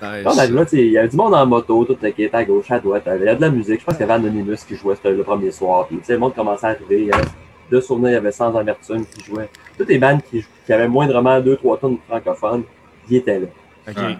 Là, 0.00 0.22
on 0.26 0.38
arrive 0.38 0.54
là, 0.54 0.64
tu 0.64 0.76
sais, 0.76 0.86
il 0.86 0.92
y 0.92 0.98
avait 0.98 1.08
du 1.08 1.16
monde 1.16 1.34
en 1.34 1.46
moto, 1.46 1.84
tout 1.84 1.96
le 2.00 2.10
qui 2.10 2.24
était 2.24 2.36
à 2.36 2.44
gauche, 2.44 2.70
à 2.70 2.78
droite. 2.78 3.02
Il 3.06 3.10
y 3.10 3.28
avait 3.28 3.36
de 3.36 3.40
la 3.40 3.50
musique. 3.50 3.80
Je 3.80 3.84
pense 3.84 3.96
qu'il 3.96 4.06
y 4.06 4.10
avait 4.10 4.22
Anonymous 4.22 4.56
qui 4.66 4.76
jouait 4.76 4.94
le 5.04 5.22
premier 5.22 5.50
soir. 5.50 5.86
Puis, 5.86 5.98
tu 5.98 6.04
sais, 6.04 6.12
le 6.14 6.18
monde 6.18 6.34
commençait 6.34 6.66
à 6.66 6.70
arriver. 6.70 7.02
Il 7.02 7.06
y 7.06 7.12
avait 7.12 7.24
deux 7.70 7.80
souvenirs, 7.80 8.10
il 8.10 8.14
y 8.14 8.16
avait 8.16 8.32
Sans 8.32 8.54
Amertume 8.54 9.06
qui 9.06 9.24
jouait. 9.24 9.48
Toutes 9.78 9.88
les 9.88 9.98
bandes 9.98 10.20
qui, 10.22 10.44
qui 10.66 10.72
avaient 10.72 10.88
moindrement 10.88 11.40
deux, 11.40 11.56
trois 11.56 11.78
tonnes 11.78 11.98
francophones, 12.06 12.64
ils 13.08 13.16
étaient 13.16 13.40
là. 13.40 13.46
OK. 13.88 13.96
Ouais. 13.96 14.16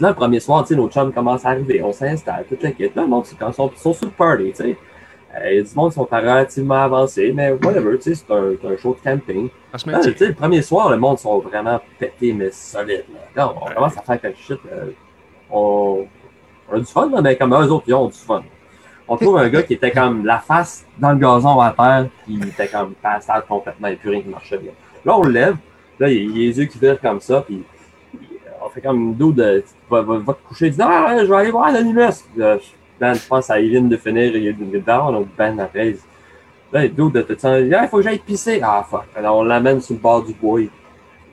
Là, 0.00 0.08
le 0.10 0.14
premier 0.14 0.40
soir, 0.40 0.62
tu 0.62 0.68
sais, 0.68 0.76
nos 0.76 0.88
chums 0.88 1.12
commencent 1.12 1.44
à 1.46 1.50
arriver. 1.50 1.82
On 1.82 1.92
s'installe, 1.92 2.44
toute. 2.48 2.62
Là, 2.62 2.70
le 2.96 3.06
monde, 3.06 3.24
quand 3.38 3.48
ils 3.48 3.54
sont, 3.54 3.70
ils 3.74 3.78
sont 3.78 3.92
sur 3.94 4.06
le 4.06 4.12
party, 4.12 4.50
tu 4.50 4.56
sais. 4.56 4.76
Euh, 5.36 5.50
Il 5.52 5.56
y 5.56 5.60
a 5.60 5.62
du 5.62 5.74
monde 5.74 5.90
qui 5.90 5.94
sont 5.96 6.04
relativement 6.10 6.82
avancés, 6.82 7.32
mais 7.34 7.52
whatever, 7.52 7.98
tu 7.98 8.14
sais, 8.14 8.14
c'est 8.14 8.32
un, 8.32 8.52
c'est 8.60 8.68
un 8.68 8.76
show 8.76 8.94
de 9.02 9.10
camping. 9.10 9.48
Là, 9.92 9.98
le 10.28 10.34
premier 10.34 10.62
soir, 10.62 10.90
le 10.90 10.96
monde 10.98 11.18
sont 11.18 11.38
vraiment 11.38 11.80
pétés, 11.98 12.32
mais 12.32 12.50
solides. 12.50 13.04
Là, 13.12 13.20
Là, 13.44 13.54
on 13.54 13.74
commence 13.74 13.96
à 13.98 14.02
faire 14.02 14.20
quelque 14.20 14.38
shit. 14.38 14.58
euh, 14.72 14.90
on, 15.50 16.06
on 16.70 16.74
a 16.76 16.78
du 16.78 16.84
fun, 16.86 17.10
là, 17.10 17.20
mais 17.22 17.36
comme 17.36 17.52
eux 17.54 17.70
autres, 17.72 17.84
ils 17.86 17.94
ont 17.94 18.06
du 18.08 18.18
fun. 18.18 18.42
On 19.08 19.16
trouve 19.16 19.38
un 19.38 19.48
gars 19.48 19.62
qui 19.62 19.74
était 19.74 19.92
comme 19.92 20.24
la 20.26 20.38
face 20.40 20.84
dans 20.98 21.12
le 21.12 21.18
gazon 21.18 21.60
à 21.60 21.70
terre, 21.70 22.08
puis 22.24 22.34
il 22.40 22.48
était 22.48 22.66
comme 22.68 22.92
passé 22.94 23.30
complètement, 23.48 23.86
il 23.88 23.92
n'y 23.92 23.96
a 23.96 24.00
plus 24.00 24.10
rien 24.10 24.20
qui 24.22 24.28
marchait 24.28 24.58
bien. 24.58 24.72
Là, 25.04 25.16
on 25.16 25.22
le 25.22 25.30
lève, 25.30 25.56
là, 26.00 26.08
il, 26.10 26.16
il 26.36 26.44
a 26.44 26.48
les 26.50 26.58
yeux 26.58 26.64
qui 26.64 26.78
virent 26.78 27.00
comme 27.00 27.20
ça, 27.20 27.42
puis 27.42 27.62
euh, 28.14 28.18
on 28.64 28.68
fait 28.68 28.80
comme 28.80 28.96
une 29.00 29.14
dos 29.14 29.30
de. 29.32 29.62
Va, 29.90 30.02
va, 30.02 30.18
va 30.18 30.32
te 30.34 30.48
coucher, 30.48 30.66
il 30.66 30.72
dit 30.72 30.78
Non, 30.78 30.86
je 31.20 31.24
vais 31.26 31.36
aller 31.36 31.50
voir. 31.50 31.70
Là, 31.72 31.80
je- 32.58 32.58
Ben, 32.98 33.12
je 33.14 33.26
pense 33.28 33.50
à 33.50 33.60
vient 33.70 33.82
de 33.82 33.96
finir, 33.96 34.34
il 34.36 34.46
a 34.48 34.50
une 34.50 34.80
down, 34.80 35.12
donc 35.12 35.26
Ben 35.36 35.58
après. 35.60 35.90
il- 35.90 35.98
Là, 36.72 36.82
le 36.82 36.88
dos 36.88 37.10
de 37.10 37.20
il 37.60 37.68
dit 37.68 37.74
Ah, 37.74 37.82
il 37.84 37.88
faut 37.88 37.98
que 37.98 38.02
j'aille 38.02 38.18
pisser. 38.18 38.60
Ah, 38.64 38.84
fuck. 38.90 39.04
Alors, 39.16 39.36
on 39.38 39.44
l'amène 39.44 39.80
sur 39.80 39.94
le 39.94 40.00
bord 40.00 40.22
du 40.24 40.32
bois. 40.34 40.60
Il 40.62 40.70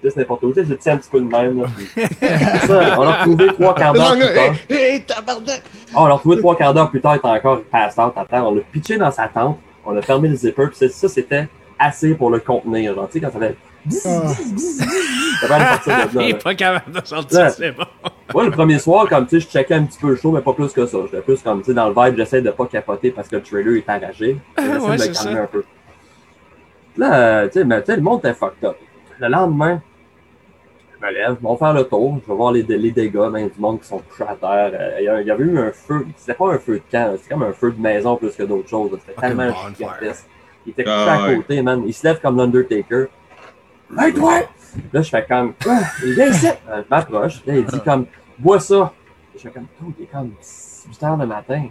pisse 0.01 0.15
n'importe 0.15 0.43
où. 0.43 0.49
Tu 0.53 0.61
sais, 0.61 0.65
je 0.69 0.73
tiens 0.75 0.93
un 0.93 0.97
petit 0.97 1.09
peu 1.09 1.19
de 1.21 1.25
même. 1.25 1.61
Là, 1.61 1.67
puis- 1.75 1.87
ça, 2.67 2.95
on 2.99 3.03
l'a 3.03 3.11
retrouvé 3.13 3.47
trois 3.47 3.73
quarts 3.73 3.93
d'heure 3.93 4.11
plus 4.13 4.35
tard. 4.35 4.53
Hey! 4.69 5.03
Ah, 5.95 6.01
on 6.01 6.05
l'a 6.05 6.13
retrouvé 6.13 6.37
trois 6.37 6.55
quarts 6.55 6.73
d'heure 6.73 6.89
plus 6.91 7.01
tard, 7.01 7.15
il 7.15 7.17
était 7.19 7.27
encore 7.27 7.61
out 7.97 8.13
à 8.15 8.25
terre. 8.25 8.45
On 8.47 8.53
l'a 8.53 8.61
pitché 8.71 8.97
dans 8.97 9.11
sa 9.11 9.27
tente, 9.27 9.57
on 9.85 9.95
a 9.97 10.01
fermé 10.01 10.27
le 10.29 10.35
zipper, 10.35 10.67
puis 10.67 10.75
ça, 10.77 10.89
ça, 10.89 11.07
c'était 11.09 11.47
assez 11.79 12.13
pour 12.13 12.29
le 12.29 12.39
contenir. 12.39 12.93
Genre, 12.93 13.07
tu 13.07 13.13
sais, 13.13 13.19
quand 13.25 13.31
ça 13.31 13.39
fait. 13.39 13.55
Ah. 14.05 14.33
Il 16.15 16.21
est 16.29 16.41
pas 16.43 16.55
capable 16.55 16.91
de 17.01 17.05
sortir, 17.05 17.39
Ouais. 17.41 17.49
c'est 17.49 17.71
bon. 17.71 17.83
Moi, 18.33 18.45
le 18.45 18.51
premier 18.51 18.79
soir, 18.79 19.07
comme 19.09 19.27
tu 19.27 19.39
sais, 19.41 19.45
je 19.45 19.51
checkais 19.51 19.73
un 19.75 19.83
petit 19.83 19.99
peu 19.99 20.09
le 20.11 20.15
show, 20.15 20.31
mais 20.31 20.41
pas 20.41 20.53
plus 20.53 20.71
que 20.71 20.85
ça. 20.85 20.97
J'étais 21.05 21.21
plus 21.21 21.41
comme, 21.41 21.59
tu 21.59 21.65
sais, 21.67 21.73
dans 21.73 21.89
le 21.89 21.93
vibe, 21.95 22.17
j'essaie 22.17 22.41
de 22.41 22.49
pas 22.51 22.65
capoter 22.65 23.11
parce 23.11 23.27
que 23.27 23.35
le 23.35 23.41
trailer 23.43 23.75
est 23.77 23.89
enragé. 23.89 24.37
J'essaie 24.57 24.69
ouais, 24.79 24.97
de 24.97 25.01
le 25.03 25.13
calmer 25.13 25.13
ça. 25.35 25.41
un 25.43 25.47
peu. 25.47 25.63
Là, 26.97 27.13
euh, 27.15 27.47
tu 27.47 27.53
sais, 27.59 27.65
mais, 27.65 27.79
tu 27.81 27.87
sais, 27.87 27.95
le 27.97 28.01
monde 28.01 28.19
était 28.19 28.33
fucked 28.33 28.63
up. 28.63 28.77
Le 29.19 29.27
lendemain, 29.27 29.81
je 31.01 31.05
me 31.05 31.11
lève, 31.11 31.35
on 31.43 31.53
va 31.55 31.57
faire 31.57 31.73
le 31.73 31.83
tour, 31.83 32.19
je 32.25 32.31
vais 32.31 32.37
voir 32.37 32.51
les, 32.53 32.61
les 32.63 32.91
dégâts, 32.91 33.29
même 33.31 33.49
du 33.49 33.59
monde 33.59 33.81
qui 33.81 33.87
sont 33.87 33.99
couchés 33.99 34.23
à 34.23 34.35
terre. 34.35 34.71
Euh, 34.79 34.97
Il 34.99 35.03
y, 35.05 35.07
a- 35.09 35.21
il 35.21 35.27
y 35.27 35.31
avait 35.31 35.43
eu 35.43 35.57
un 35.59 35.71
feu, 35.71 36.05
c'était 36.15 36.33
pas 36.35 36.53
un 36.53 36.57
feu 36.59 36.75
de 36.75 36.81
camp, 36.91 37.13
c'était 37.17 37.33
comme 37.33 37.43
un 37.43 37.51
feu 37.53 37.71
de 37.71 37.81
maison 37.81 38.15
plus 38.15 38.35
que 38.35 38.43
d'autres 38.43 38.69
choses. 38.69 38.91
C'était 39.05 39.19
tellement 39.19 39.51
gigantesque. 39.75 40.25
Il 40.65 40.69
était 40.71 40.83
couché 40.85 40.95
Ah, 40.97 41.13
à 41.25 41.27
ouais. 41.27 41.35
côté, 41.35 41.61
man. 41.61 41.83
Il 41.85 41.93
se 41.93 42.07
lève 42.07 42.21
comme 42.21 42.37
l'Undertaker. 42.37 43.07
Hey, 43.99 44.13
toi! 44.13 44.33
Là, 44.91 45.01
je 45.01 45.09
fais 45.09 45.25
comme, 45.27 45.53
quoi? 45.63 45.77
Il 46.03 46.13
vient 46.13 46.27
ici! 46.27 46.47
Euh, 46.47 46.81
Je 46.83 46.89
m'approche. 46.89 47.41
Là, 47.45 47.55
il 47.57 47.65
dit 47.65 47.79
comme, 47.85 48.05
bois 48.39 48.59
ça. 48.59 48.91
Je 49.35 49.41
fais 49.41 49.49
comme, 49.49 49.67
oh, 49.83 49.91
il 49.99 50.03
est 50.03 50.07
comme 50.07 50.31
8 50.89 51.03
heures 51.03 51.17
le 51.17 51.25
matin. 51.27 51.63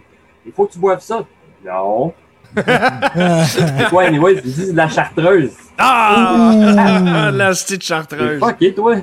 Il 0.45 0.51
faut 0.51 0.65
que 0.65 0.73
tu 0.73 0.79
boives 0.79 1.01
ça. 1.01 1.25
Non. 1.65 2.13
C'est 2.55 3.89
quoi, 3.89 4.03
anyway? 4.03 4.39
Il 4.43 4.53
dit 4.53 4.71
de 4.71 4.77
la 4.77 4.87
chartreuse. 4.87 5.53
Ah! 5.77 7.31
La 7.33 7.49
petite 7.51 7.83
chartreuse. 7.83 8.39
fucké, 8.39 8.73
toi. 8.73 8.95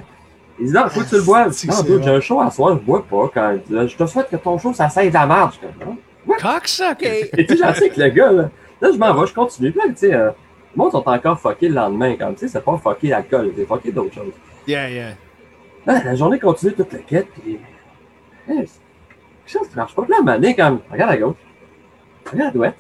Il 0.59 0.67
dit, 0.67 0.73
non, 0.73 0.89
faut 0.89 1.01
que 1.01 1.09
tu 1.09 1.17
le 1.17 1.23
boives. 1.23 1.53
C'est 1.53 1.69
Non, 1.69 1.83
bon. 1.83 2.03
j'ai 2.03 2.11
un 2.11 2.21
show 2.21 2.41
à 2.41 2.51
soir, 2.51 2.79
je 2.79 2.85
bois 2.85 3.05
pas. 3.05 3.31
Quand... 3.35 3.59
Je 3.71 3.97
te 3.97 4.07
souhaite 4.07 4.29
que 4.31 4.37
ton 4.37 4.57
show, 4.59 4.73
ça 4.73 4.89
sert 4.89 5.09
de 5.09 5.15
la 5.15 5.27
merde. 5.27 5.51
Je 5.53 5.59
suis 5.67 5.79
comme, 5.79 5.89
non. 5.89 6.35
Cocksucker. 6.39 7.31
Et 7.37 7.47
tu 7.47 7.57
sais, 7.57 7.65
gentil 7.65 7.79
avec 7.81 7.97
le 7.97 8.09
gars, 8.11 8.33
là. 8.33 8.51
Là, 8.81 8.91
je 8.93 8.99
m'en 8.99 9.13
vais, 9.15 9.27
je 9.27 9.35
continue. 9.35 9.73
Puis 9.73 9.81
là, 9.81 9.89
tu 9.89 9.97
sais, 9.97 10.15
euh, 10.71 10.77
le 10.77 10.79
monde 10.79 10.93
sont 10.93 11.09
encore 11.09 11.39
fuckés 11.39 11.69
le 11.69 11.75
lendemain, 11.75 12.17
comme, 12.17 12.35
tu 12.35 12.41
sais, 12.41 12.49
c'est 12.49 12.65
pas 12.65 12.79
fucké 12.79 13.09
l'alcool, 13.09 13.53
c'est 13.57 13.67
fucké 13.67 13.93
d'autres 13.93 14.15
choses. 14.15 14.33
Yeah, 14.67 14.91
yeah. 14.91 15.15
Là, 15.87 16.03
la 16.05 16.15
journée 16.15 16.39
continue 16.39 16.73
toute 16.73 16.93
la 16.93 16.99
quête, 17.01 17.29
puis. 17.41 17.59
Hey, 18.49 18.67
c'est 18.67 18.81
quelque 19.45 19.59
chose 19.59 19.69
qui 19.69 19.77
marche 19.77 19.95
pas. 19.95 20.03
Puis 20.03 20.11
là, 20.11 20.17
à 20.19 20.21
un 20.21 20.25
moment 20.25 20.39
donné, 20.39 20.55
comme, 20.55 20.81
regarde 20.91 21.13
à 21.13 21.17
gauche, 21.17 21.37
regarde 22.31 22.51
à 22.51 22.53
droite. 22.53 22.77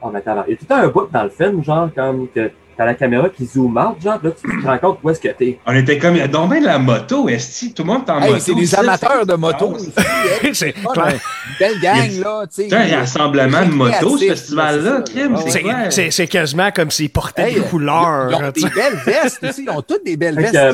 Oh, 0.00 0.10
mais 0.12 0.18
attends, 0.18 0.44
il 0.46 0.52
y 0.52 0.54
a 0.54 0.56
tout 0.56 0.66
un 0.70 0.88
bout 0.88 1.08
dans 1.12 1.22
le 1.24 1.30
film, 1.30 1.62
genre, 1.62 1.88
comme, 1.94 2.28
que 2.28 2.50
t'as 2.82 2.86
la 2.86 2.94
caméra 2.94 3.28
qui 3.28 3.46
zoom 3.46 3.76
out, 3.76 4.02
genre, 4.02 4.18
là, 4.22 4.30
tu 4.30 4.60
te 4.60 4.66
rends 4.66 4.78
compte 4.78 4.98
où 5.02 5.10
est-ce 5.10 5.20
que 5.20 5.28
t'es. 5.28 5.58
On 5.66 5.74
était 5.74 5.98
comme, 5.98 6.14
il 6.16 6.18
y 6.18 6.22
a 6.22 6.26
donc 6.28 6.50
bien 6.50 6.60
de 6.60 6.66
la 6.66 6.78
moto, 6.78 7.28
Esti. 7.28 7.72
Tout 7.72 7.82
le 7.84 7.88
monde 7.92 8.02
est 8.06 8.10
en 8.10 8.20
Hey, 8.20 8.30
moto. 8.32 8.40
c'est 8.44 8.54
des 8.54 8.74
amateurs 8.74 9.24
de 9.26 9.34
moto. 9.34 9.76
Ah, 9.96 10.02
c'est 10.52 10.72
Pas 10.82 11.10
une 11.12 11.18
belle 11.60 11.80
gang, 11.80 12.10
là, 12.24 12.42
tu 12.46 12.62
sais. 12.62 12.66
C'est 12.68 12.74
un 12.94 12.98
rassemblement 12.98 13.64
de 13.64 13.70
motos, 13.72 14.18
ce 14.18 14.24
festival-là, 14.26 15.04
c'est 15.06 15.28
là. 15.28 15.36
C'est 15.36 15.50
c'est- 15.50 15.90
c'est- 15.90 16.10
c'est 16.10 16.26
quasiment 16.26 16.70
comme 16.72 16.90
s'ils 16.90 17.10
portaient 17.10 17.52
des 17.52 17.60
couleurs. 17.60 18.30
Ils 18.30 18.34
ont 18.34 18.50
des 18.50 18.74
belles 18.74 18.98
vestes 19.06 19.44
aussi. 19.44 19.62
Ils 19.64 19.70
ont 19.70 19.82
toutes 19.82 20.04
des 20.04 20.16
belles 20.16 20.36
vestes. 20.36 20.54
euh, 20.56 20.72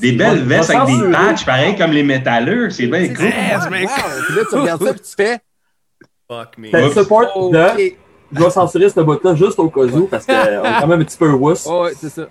Des 0.00 0.10
c'est- 0.10 0.12
belles 0.16 0.42
vestes 0.42 0.70
avec 0.70 0.94
des 0.94 1.10
patchs, 1.12 1.44
pareil 1.46 1.76
comme 1.76 1.92
les 1.92 2.02
métalleux. 2.02 2.68
C'est 2.70 2.86
bien 2.88 3.00
c'est- 3.06 3.14
cool. 3.14 3.26
Puis 3.30 4.36
là, 4.36 4.42
tu 4.50 4.56
regardes 4.56 4.84
ça, 4.84 4.92
puis 4.92 5.02
tu 5.02 5.14
fais. 5.16 5.38
Fuck 6.28 6.58
me. 6.58 6.90
Support 6.92 7.30
OK. 7.36 7.52
de. 7.52 7.92
Je 8.32 8.38
dois 8.38 8.50
censurer 8.50 8.88
ce 8.88 9.00
bout-là 9.00 9.34
juste 9.34 9.58
au 9.58 9.68
cas 9.68 9.82
où, 9.82 10.06
parce 10.06 10.24
qu'on 10.26 10.32
est 10.32 10.80
quand 10.80 10.86
même 10.86 11.00
un 11.00 11.04
petit 11.04 11.18
peu 11.18 11.30
wuss. 11.32 11.66
Oh, 11.70 11.84
ouais, 11.84 11.92
c'est 11.98 12.08
ça. 12.08 12.22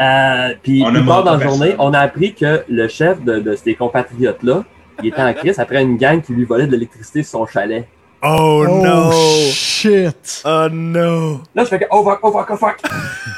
Euh, 0.00 0.54
puis 0.62 0.82
plus 0.84 1.04
tard 1.06 1.24
dans 1.24 1.36
la 1.36 1.40
journée, 1.46 1.74
on 1.78 1.92
a 1.92 1.98
appris 2.00 2.34
que 2.34 2.64
le 2.68 2.88
chef 2.88 3.22
de, 3.22 3.40
de 3.40 3.54
ces 3.56 3.74
compatriotes-là, 3.74 4.64
il 5.02 5.08
était 5.08 5.22
en 5.22 5.32
crise 5.34 5.58
après 5.58 5.82
une 5.82 5.96
gang 5.96 6.20
qui 6.22 6.32
lui 6.32 6.44
volait 6.44 6.66
de 6.66 6.72
l'électricité 6.72 7.22
sur 7.22 7.38
son 7.40 7.46
chalet. 7.46 7.86
Oh, 8.22 8.66
Oh, 8.68 8.84
no. 8.84 9.10
shit! 9.50 10.42
Oh 10.44 10.66
no. 10.70 11.40
Là, 11.54 11.64
je 11.64 11.68
fais 11.68 11.78
que, 11.78 11.84
oh 11.90 12.04
fuck, 12.04 12.18
oh 12.22 12.30
fuck, 12.32 12.48
oh 12.50 12.56
fuck. 12.56 12.76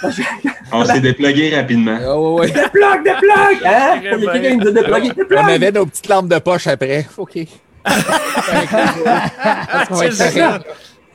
On 0.73 0.85
s'est 0.85 1.01
déplugué 1.01 1.55
rapidement. 1.55 1.99
Oh, 2.09 2.35
ouais, 2.41 2.47
ouais. 2.47 2.53
Déplugue, 2.53 3.05
déplugue! 3.05 3.65
Hein? 3.65 4.01
Il 4.03 4.05
y 4.25 4.29
a 4.29 4.33
quelqu'un 4.33 4.51
qui 4.51 4.57
nous 4.57 4.67
a 4.69 4.73
déplugué, 4.73 5.13
On 5.37 5.47
avait 5.47 5.71
nos 5.71 5.87
petites 5.87 6.09
lampes 6.09 6.27
de 6.29 6.39
poche 6.41 6.67
après. 6.67 7.07
OK. 7.17 7.39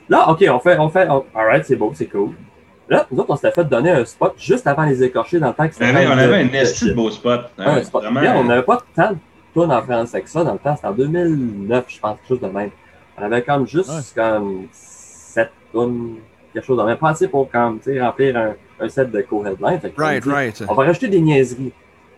Là, 0.10 0.30
ok, 0.30 0.46
on 0.50 0.60
fait, 0.60 0.78
on 0.80 0.90
fait, 0.90 1.08
on- 1.10 1.26
alright, 1.36 1.66
c'est 1.66 1.76
beau, 1.76 1.92
c'est 1.94 2.06
cool. 2.08 2.32
Là, 2.90 3.06
nous 3.12 3.20
autres, 3.20 3.30
on 3.32 3.36
s'était 3.36 3.52
fait 3.52 3.66
donner 3.66 3.92
un 3.92 4.06
spot 4.06 4.34
juste 4.38 4.66
avant 4.66 4.84
les 4.84 5.04
écorchés 5.04 5.40
dans 5.40 5.48
le 5.50 5.54
temps 5.54 5.68
que 5.68 5.74
On 5.74 5.74
c'était. 5.74 5.86
avait, 5.98 6.08
on 6.08 6.12
avait 6.12 6.42
un 6.44 6.54
esti 6.54 6.86
de 6.90 6.94
beau 6.94 7.12
spot. 7.12 7.42
Ouais, 7.58 7.66
Hein, 7.66 7.78
un 7.78 7.84
spot. 7.84 8.04
vraiment. 8.04 8.22
Bien, 8.22 8.36
on 8.38 8.46
n'avait 8.46 8.64
pas 8.64 8.82
tant 8.96 9.12
de 9.12 9.18
tunes 9.54 9.72
en 9.72 9.82
français 9.82 10.18
avec 10.18 10.28
ça 10.30 10.44
dans 10.46 10.54
le 10.54 10.60
temps, 10.60 10.76
c'était 10.76 10.88
en 10.88 10.94
2009, 10.94 11.86
je 11.90 12.00
pense, 12.00 12.18
quelque 12.18 12.28
chose 12.28 12.40
de 12.40 12.48
même. 12.48 12.70
On 13.18 13.24
avait 13.24 13.42
comme 13.42 13.68
juste 13.68 13.90
Ouais. 13.90 14.02
comme 14.16 14.68
7 14.72 15.50
tunes, 15.74 16.16
quelque 16.54 16.66
chose 16.66 16.78
de 16.78 16.84
même. 16.84 16.98
Pas 16.98 17.10
assez 17.10 17.28
pour 17.28 17.52
comme, 17.52 17.80
remplir 18.00 18.38
un, 18.38 18.54
un 18.80 18.88
set 18.90 19.12
de 19.12 19.22
co-headline. 19.22 19.80
Right, 19.98 20.24
dit, 20.24 20.30
right. 20.30 20.64
On 20.70 20.74
va 20.76 20.86
rajouter 20.86 21.10
des 21.10 21.20
niaiseries. 21.20 21.74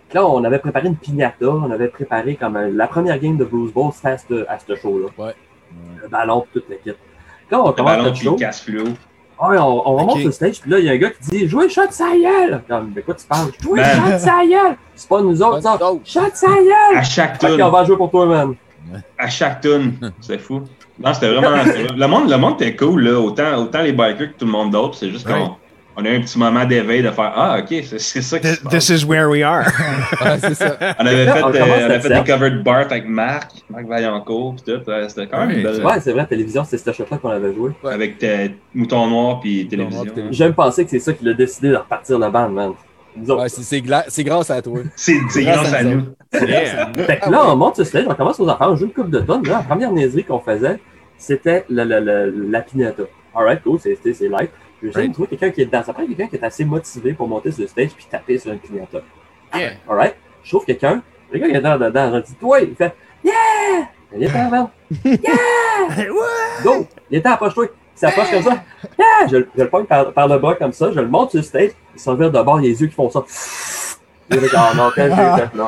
Puis 0.10 0.16
Là, 0.16 0.26
on 0.28 0.44
avait 0.44 0.60
préparé 0.60 0.88
une 0.88 0.96
piñata, 0.98 1.48
on 1.50 1.72
avait 1.72 1.88
préparé 1.88 2.36
comme 2.36 2.56
un- 2.58 2.68
la 2.70 2.88
première 2.88 3.18
game 3.20 3.38
de 3.38 3.46
Bruce 3.46 3.72
Bowl, 3.72 3.92
c'était 3.94 4.08
à 4.10 4.18
ce, 4.18 4.46
à 4.48 4.60
ce 4.60 4.76
show-là. 4.76 5.08
Ouais. 5.18 5.34
Le 6.04 6.08
ballon, 6.08 6.42
puis 6.52 6.62
toute 6.62 6.70
l'équipe. 6.70 6.98
Là, 7.52 7.62
on 7.62 7.68
Le 7.68 7.74
commence 7.74 7.92
ballon 7.98 8.10
le 8.10 8.16
show. 8.16 8.38
Ah 9.42 9.50
Ouais, 9.50 9.58
on, 9.58 9.88
on 9.90 9.96
remonte 9.96 10.12
Ok. 10.12 10.18
sur 10.20 10.26
le 10.28 10.32
stage, 10.34 10.60
puis 10.60 10.70
là, 10.70 10.80
il 10.80 10.86
y 10.86 10.90
a 10.90 10.92
un 10.92 10.98
gars 10.98 11.12
qui 11.12 11.30
dit 11.30 11.48
Jouez 11.48 11.70
shot 11.70 11.84
sa 11.92 12.12
gueule! 12.12 12.62
Comme, 12.68 12.92
de 12.92 13.00
quoi 13.02 13.14
tu 13.16 13.26
parles? 13.26 13.52
Jouez 13.62 13.82
shot 13.84 14.18
sa 14.20 14.46
gueule! 14.46 14.76
C'est 14.96 15.08
pas 15.08 15.22
nous 15.22 15.42
autres, 15.42 15.62
ça! 15.62 15.78
Shot 16.04 16.30
sa 16.34 16.48
gueule! 16.48 16.98
À 16.98 17.04
chaque 17.04 17.42
Ok, 17.42 17.52
on 17.62 17.70
va 17.70 17.84
jouer 17.86 17.96
pour 17.96 18.12
toi, 18.12 18.26
man. 18.26 18.56
À 19.18 19.30
chaque 19.30 19.62
tune. 19.62 19.94
C'est 20.20 20.40
fou. 20.40 20.62
Non, 21.02 21.14
c'était 21.14 21.34
vraiment. 21.34 21.64
le, 21.96 22.08
monde, 22.08 22.30
le 22.30 22.38
monde 22.38 22.62
était 22.62 22.76
cool, 22.76 23.02
là. 23.04 23.18
Autant, 23.20 23.56
autant 23.64 23.82
les 23.82 23.94
bikers 23.94 24.34
que 24.34 24.40
tout 24.40 24.46
le 24.46 24.52
monde 24.52 24.72
d'autre. 24.72 24.96
C'est 24.98 25.10
juste 25.10 25.26
qu'on 25.26 25.34
Ouais. 25.34 25.50
On 26.00 26.06
a 26.06 26.10
eu 26.10 26.18
un 26.18 26.22
petit 26.22 26.38
moment 26.40 26.66
d'éveil 26.66 27.02
de 27.04 27.12
faire 27.12 27.32
Ah, 27.36 27.58
ok, 27.60 27.84
c'est 27.86 28.00
ça 28.22 28.40
qui 28.40 28.48
This, 28.48 28.56
se 28.58 28.62
passe. 28.64 28.72
this 28.88 28.90
is 28.90 29.06
where 29.06 29.30
we 29.30 29.42
are. 29.44 29.66
Ouais, 30.22 30.38
c'est 30.40 30.54
ça. 30.56 30.78
On 31.00 31.06
avait 31.06 31.26
fait, 31.26 31.44
On 31.44 31.48
euh, 31.54 31.60
on 31.62 31.86
avait 31.86 32.00
fait 32.00 32.10
des 32.10 32.24
covers 32.32 32.52
de 32.52 32.62
Bart 32.62 32.86
avec 32.90 33.08
Marc, 33.08 33.52
Marc 33.70 33.86
Vaillancourt, 33.86 34.56
pis 34.56 34.64
tout. 34.64 34.90
ouais, 34.90 35.08
C'était 35.10 35.28
quand 35.28 35.46
même 35.46 35.52
une 35.58 35.64
belle. 35.64 35.84
Ouais, 35.86 36.00
c'est 36.02 36.12
vrai, 36.12 36.26
télévision, 36.26 36.64
c'est 36.64 36.78
cette 36.78 36.94
shot-là 36.96 37.18
qu'on 37.18 37.30
avait 37.30 37.54
joué. 37.54 37.72
Ouais. 37.84 37.94
Avec 37.94 38.24
euh, 38.24 38.48
Mouton 38.74 39.08
Noir 39.08 39.40
puis 39.40 39.62
Noir 39.64 39.70
télévision. 39.70 40.04
puis 40.04 40.12
télévision. 40.14 40.46
J'aime 40.46 40.54
penser 40.54 40.84
que 40.84 40.90
c'est 40.92 41.00
ça 41.00 41.14
qui 41.14 41.26
l'a 41.26 41.34
décidé 41.34 41.70
de 41.70 41.76
repartir 41.76 42.18
le 42.20 42.30
band, 42.30 42.50
man. 42.50 42.72
Ouais, 43.28 43.50
c'est- 43.50 43.82
grâce 44.24 44.50
à 44.52 44.62
toi. 44.62 44.80
C'est 44.96 45.16
Grâce 45.18 45.38
grâce 45.44 45.74
à 45.74 45.78
à 45.78 45.84
nous. 45.84 46.04
Yeah. 46.34 46.92
Fait 47.06 47.20
que 47.20 47.30
là, 47.30 47.42
on 47.48 47.56
monte 47.56 47.76
sur 47.76 47.86
stage, 47.86 48.06
on 48.08 48.14
commence 48.16 48.40
aux 48.40 48.48
affaires, 48.48 48.70
on 48.70 48.76
joue 48.76 48.86
une 48.86 48.94
coupe 48.94 49.10
de 49.10 49.20
tonnes. 49.20 49.44
Là, 49.46 49.54
la 49.58 49.64
première 49.64 49.92
niaiserie 49.92 50.24
qu'on 50.24 50.40
faisait, 50.40 50.80
c'était 51.18 51.66
le, 51.70 51.84
le, 51.84 52.00
le- 52.00 52.50
la 52.52 52.62
pinata. 52.62 53.04
Alright, 53.36 53.62
cool, 53.64 53.80
c'est 53.80 53.98
light. 54.30 54.50
Je 54.82 54.88
vais 54.90 55.10
trouver 55.10 55.28
quelqu'un 55.30 55.50
qui 55.52 55.62
est 55.62 55.66
dedans. 55.66 55.84
Ça 55.84 55.94
prend 55.94 56.06
quelqu'un 56.06 56.28
qui 56.28 56.36
est 56.38 56.44
assez 56.44 56.64
motivé 56.66 57.14
pour 57.14 57.28
monter 57.28 57.52
sur 57.52 57.62
le 57.64 57.68
stage 57.68 57.90
puis 57.96 58.06
taper 58.10 58.38
sur 58.38 58.52
une 58.54 58.60
pinata. 58.60 59.00
Yeah. 59.56 59.72
Alright? 59.90 60.16
Je 60.44 60.50
trouve 60.52 60.66
quelqu'un, 60.66 61.02
le 61.32 61.40
gars 61.40 61.48
il 61.48 61.56
est 61.56 61.60
dedans, 61.60 61.78
dedans, 61.78 62.12
je 62.16 62.20
dis, 62.22 62.36
toi, 62.36 62.62
il 62.62 62.76
fait, 62.76 62.96
yeah! 63.24 63.34
Il 64.16 64.24
est 64.24 64.34
man. 64.34 64.68
Yeah! 65.06 66.06
Go! 66.64 66.88
Il 67.12 67.18
était 67.18 67.30
approche-toi. 67.30 67.66
Il 67.96 68.00
s'approche 68.00 68.32
comme 68.32 68.44
ça. 68.44 68.64
Yeah! 68.98 69.28
Je, 69.30 69.38
le- 69.38 69.50
je 69.58 69.64
le 69.64 69.70
pogne 69.70 69.86
par, 69.86 70.14
par 70.14 70.28
le 70.28 70.38
bas 70.40 70.56
comme 70.56 70.72
ça, 70.72 70.92
je 70.92 71.00
le 71.00 71.08
monte 71.08 71.32
sur 71.32 71.40
le 71.40 71.44
stage, 71.44 71.72
il 71.94 72.00
s'en 72.00 72.16
vire 72.16 72.32
de 72.32 72.42
bord, 72.42 72.60
les 72.60 72.80
yeux 72.82 72.88
qui 72.88 72.94
font 72.96 73.10
ça. 73.10 73.24
Il 74.32 74.40
fait, 74.40 74.56
ah 74.56 74.72
non, 74.76 74.92
quel 74.96 75.14
fait, 75.14 75.56
non. 75.56 75.68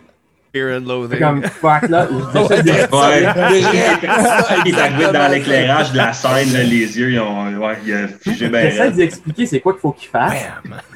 Fear 0.52 0.76
and 0.78 0.86
loathing. 0.86 1.18
Comme 1.20 1.42
fuck 1.42 1.88
là, 1.88 2.08
j'essaie 2.34 2.62
de- 2.62 2.96
Ouais. 2.96 4.62
Il 4.66 4.74
est 4.74 4.78
arrivé 4.80 5.12
dans 5.12 5.30
l'éclairage 5.30 5.92
de 5.92 5.96
la 5.98 6.12
scène, 6.12 6.52
là, 6.52 6.62
les 6.64 6.98
yeux, 6.98 7.10
ils 7.12 7.20
ont. 7.20 7.56
Ouais, 7.58 7.76
il 7.86 7.94
a 7.94 8.08
figé 8.08 8.48
bien. 8.48 8.60
J'essaie 8.62 8.82
raide. 8.82 8.92
d'y 8.94 9.02
expliquer 9.02 9.46
c'est 9.46 9.60
quoi 9.60 9.72
qu'il 9.74 9.80
faut 9.80 9.92
qu'il 9.92 10.08
fasse. 10.08 10.42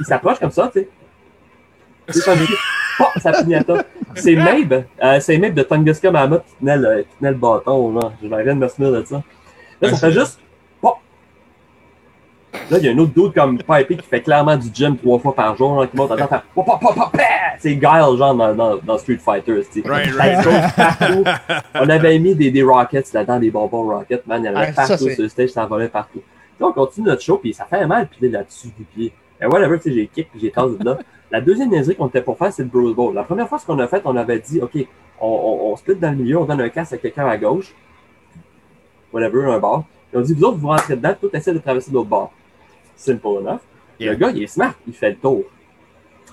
Il 0.01 0.05
s'approche 0.07 0.39
comme 0.41 0.51
ça, 0.51 0.71
tu 0.73 0.81
sais. 0.81 0.89
C'est 2.09 2.25
pas 2.25 2.37
dit. 2.37 2.47
Oh, 3.01 3.05
ça 3.21 3.33
pignata. 3.33 3.85
C'est 4.15 4.35
Mabe. 4.37 4.85
Euh, 5.03 5.21
c'est 5.21 5.39
Mabe 5.39 5.55
de 5.55 5.63
Tunguska 5.63 6.11
Mammoth 6.11 6.45
qui 6.47 6.55
tenait 6.61 6.77
le, 6.77 7.03
qui 7.03 7.17
tenait 7.19 7.31
le 7.31 7.37
bâton. 7.37 7.93
Là. 7.95 8.13
Je 8.23 8.29
de 8.29 8.53
me 8.53 8.69
souvenir 8.69 8.93
de 8.93 9.05
ça. 9.05 9.23
Là, 9.81 9.91
ça 9.91 9.97
fait 9.97 10.13
juste. 10.13 10.39
Là, 12.71 12.79
il 12.79 12.85
y 12.85 12.89
a 12.89 12.93
un 12.93 12.99
autre 12.99 13.13
dude 13.15 13.33
comme 13.35 13.59
Pipey 13.59 13.97
qui 13.97 14.07
fait 14.09 14.21
clairement 14.23 14.57
du 14.57 14.69
gym 14.73 14.97
trois 14.97 15.19
fois 15.19 15.35
par 15.35 15.57
jour, 15.57 15.81
là, 15.81 15.87
qui 15.87 15.97
monte 15.97 16.13
à 16.13 16.17
temps! 16.27 16.41
C'est 17.59 17.77
Guile, 17.77 18.17
genre, 18.19 18.35
dans, 18.35 18.55
dans, 18.55 18.77
dans 18.79 18.99
Street 18.99 19.19
Fighter. 19.19 19.63
Right, 19.85 20.13
Ça 20.13 20.23
right. 20.23 20.75
partout. 20.77 21.25
On 21.75 21.89
avait 21.89 22.19
mis 22.19 22.35
des, 22.35 22.51
des 22.51 22.63
rockets 22.63 23.13
là-dedans, 23.13 23.39
des 23.39 23.51
bonbons 23.51 23.85
rockets, 23.89 24.27
man. 24.27 24.43
Il 24.43 24.47
y 24.47 24.49
en 24.51 24.57
avait 24.57 24.67
Ouais, 24.69 24.73
ça, 24.73 24.87
partout 24.89 25.05
c'est- 25.05 25.15
sur 25.15 25.23
le 25.23 25.29
stage, 25.29 25.49
ça 25.51 25.67
volait 25.67 25.89
partout. 25.89 26.21
On 26.61 26.73
continue 26.73 27.07
notre 27.09 27.23
show, 27.23 27.37
puis 27.39 27.53
ça 27.53 27.65
fait 27.67 27.87
mal 27.87 28.07
piler 28.09 28.31
là-dessus 28.31 28.69
du 28.69 28.85
pied. 28.85 29.13
Et 29.43 29.47
whatever, 29.47 29.77
tu 29.79 29.91
sais, 29.91 29.95
j'ai 29.95 30.07
kick, 30.07 30.31
puis 30.31 30.41
j'ai 30.41 30.51
tassé 30.51 30.77
dedans. 30.79 30.97
La 31.31 31.41
deuxième 31.41 31.69
niaiserie 31.69 31.97
qu'on 31.97 32.07
était 32.09 32.23
pour 32.23 32.39
faire, 32.39 32.53
c'est 32.53 32.63
le 32.63 32.69
Bruce 32.69 32.95
Bowl. 32.95 33.15
La 33.15 33.25
première 33.25 33.49
fois, 33.49 33.59
ce 33.59 33.67
qu'on 33.67 33.79
a 33.81 33.87
fait, 33.89 34.01
on 34.05 34.17
avait 34.17 34.39
dit, 34.39 34.61
OK, 34.63 34.73
on, 35.21 35.27
on, 35.27 35.73
on 35.73 35.77
split 35.77 35.97
dans 35.97 36.11
le 36.11 36.17
milieu, 36.17 36.39
on 36.39 36.45
donne 36.45 36.61
un 36.61 36.69
casque 36.69 36.93
à 36.95 36.97
quelqu'un 36.99 37.27
à 37.27 37.37
gauche, 37.37 37.75
whatever, 39.13 39.45
un 39.53 39.59
bar. 39.59 39.85
Et 40.13 40.17
on 40.17 40.21
dit, 40.21 40.35
vous 40.35 40.45
autres, 40.45 40.59
vous 40.59 40.69
rentrez 40.69 40.97
dedans, 40.97 41.15
tout 41.21 41.31
essaie 41.33 41.53
de 41.53 41.59
traverser 41.59 41.91
l'autre 41.91 42.09
bord. 42.09 42.33
Simple 42.97 43.41
enough. 43.41 43.61
Yeah. 43.99 44.13
Le 44.13 44.19
gars, 44.19 44.31
il 44.31 44.43
est 44.43 44.49
smart, 44.49 44.75
il 44.87 44.93
fait 44.93 45.11
le 45.11 45.17
tour. 45.17 45.45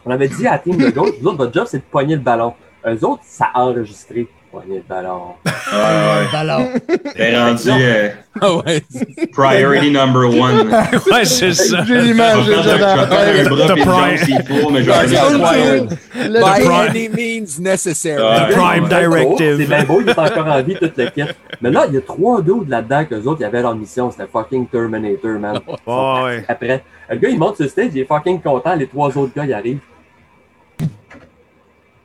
On 0.06 0.12
avait 0.12 0.28
dit 0.28 0.48
à 0.48 0.54
la 0.54 0.60
team 0.60 0.78
de 0.78 0.90
gauche, 0.90 1.16
vous 1.22 1.28
autres, 1.28 1.38
votre 1.38 1.54
job, 1.54 1.68
c'est 1.68 1.78
de 1.78 1.84
pogner 1.84 2.16
le 2.16 2.22
ballon. 2.22 2.54
Eux 2.86 3.06
autres, 3.06 3.24
ça 3.24 3.50
a 3.54 3.64
enregistré. 3.64 4.28
Pogner 4.52 4.78
le 4.78 4.84
ballon. 4.88 5.34
Ouais, 5.72 5.78
ouais. 5.78 6.28
Ballon. 6.34 6.68
T'es 7.16 7.38
rendu 7.40 7.70
euh, 7.70 8.10
Ah 8.42 8.56
ouais. 8.58 8.82
priority 9.32 9.90
number 9.92 10.28
one. 10.30 10.68
Ouais, 11.10 11.24
c'est 11.24 11.54
ça. 11.54 11.86
J'ai 11.86 12.02
l'image, 12.02 12.44
je 12.44 12.52
vais 12.52 12.64
faire 12.78 13.00
un 13.00 13.06
bras 13.06 13.32
une 13.32 13.56
jambe 13.56 13.80
prime. 13.80 14.18
s'il 14.18 14.44
faut, 14.44 14.70
mais 14.70 14.84
je 14.84 14.92
vais 14.92 16.40
By 16.42 16.68
any 16.68 17.08
means 17.10 17.60
necessary. 17.62 18.18
The 18.18 18.54
Prime 18.54 18.88
C'est 18.90 18.90
bien 18.90 19.08
beau, 19.10 19.38
Directive. 19.38 19.58
C'est 19.60 19.66
bien 19.68 19.84
beau, 19.86 20.02
il 20.02 20.10
est 20.10 20.20
encore 20.20 20.48
en 20.48 20.62
vie, 20.62 20.76
toute 20.76 20.98
l'équipe. 20.98 21.34
Mais 21.62 21.70
là, 21.72 21.86
il 21.88 21.94
y 21.94 21.98
a 21.98 22.02
trois 22.02 22.42
dudes 22.42 22.68
là-dedans 22.68 23.06
qu'eux 23.06 23.24
autres, 23.24 23.40
ils 23.42 23.46
avaient 23.46 23.62
leur 23.62 23.76
mission. 23.76 24.12
C'était 24.12 24.28
fucking 24.28 24.68
Terminator, 24.68 25.40
man. 25.40 25.60
Ouais, 25.88 26.44
Après, 26.50 26.84
le 27.10 27.16
gars, 27.18 27.30
il 27.30 27.40
monte 27.40 27.56
sur 27.56 27.64
le 27.64 27.70
stage, 27.70 27.92
il 27.94 28.02
est 28.02 28.06
fucking 28.06 28.42
content. 28.42 28.76
Les 28.76 28.88
trois 28.88 29.08
autres 29.18 29.34
gars, 29.34 29.46
ils 29.46 29.54
arrivent. 29.54 29.80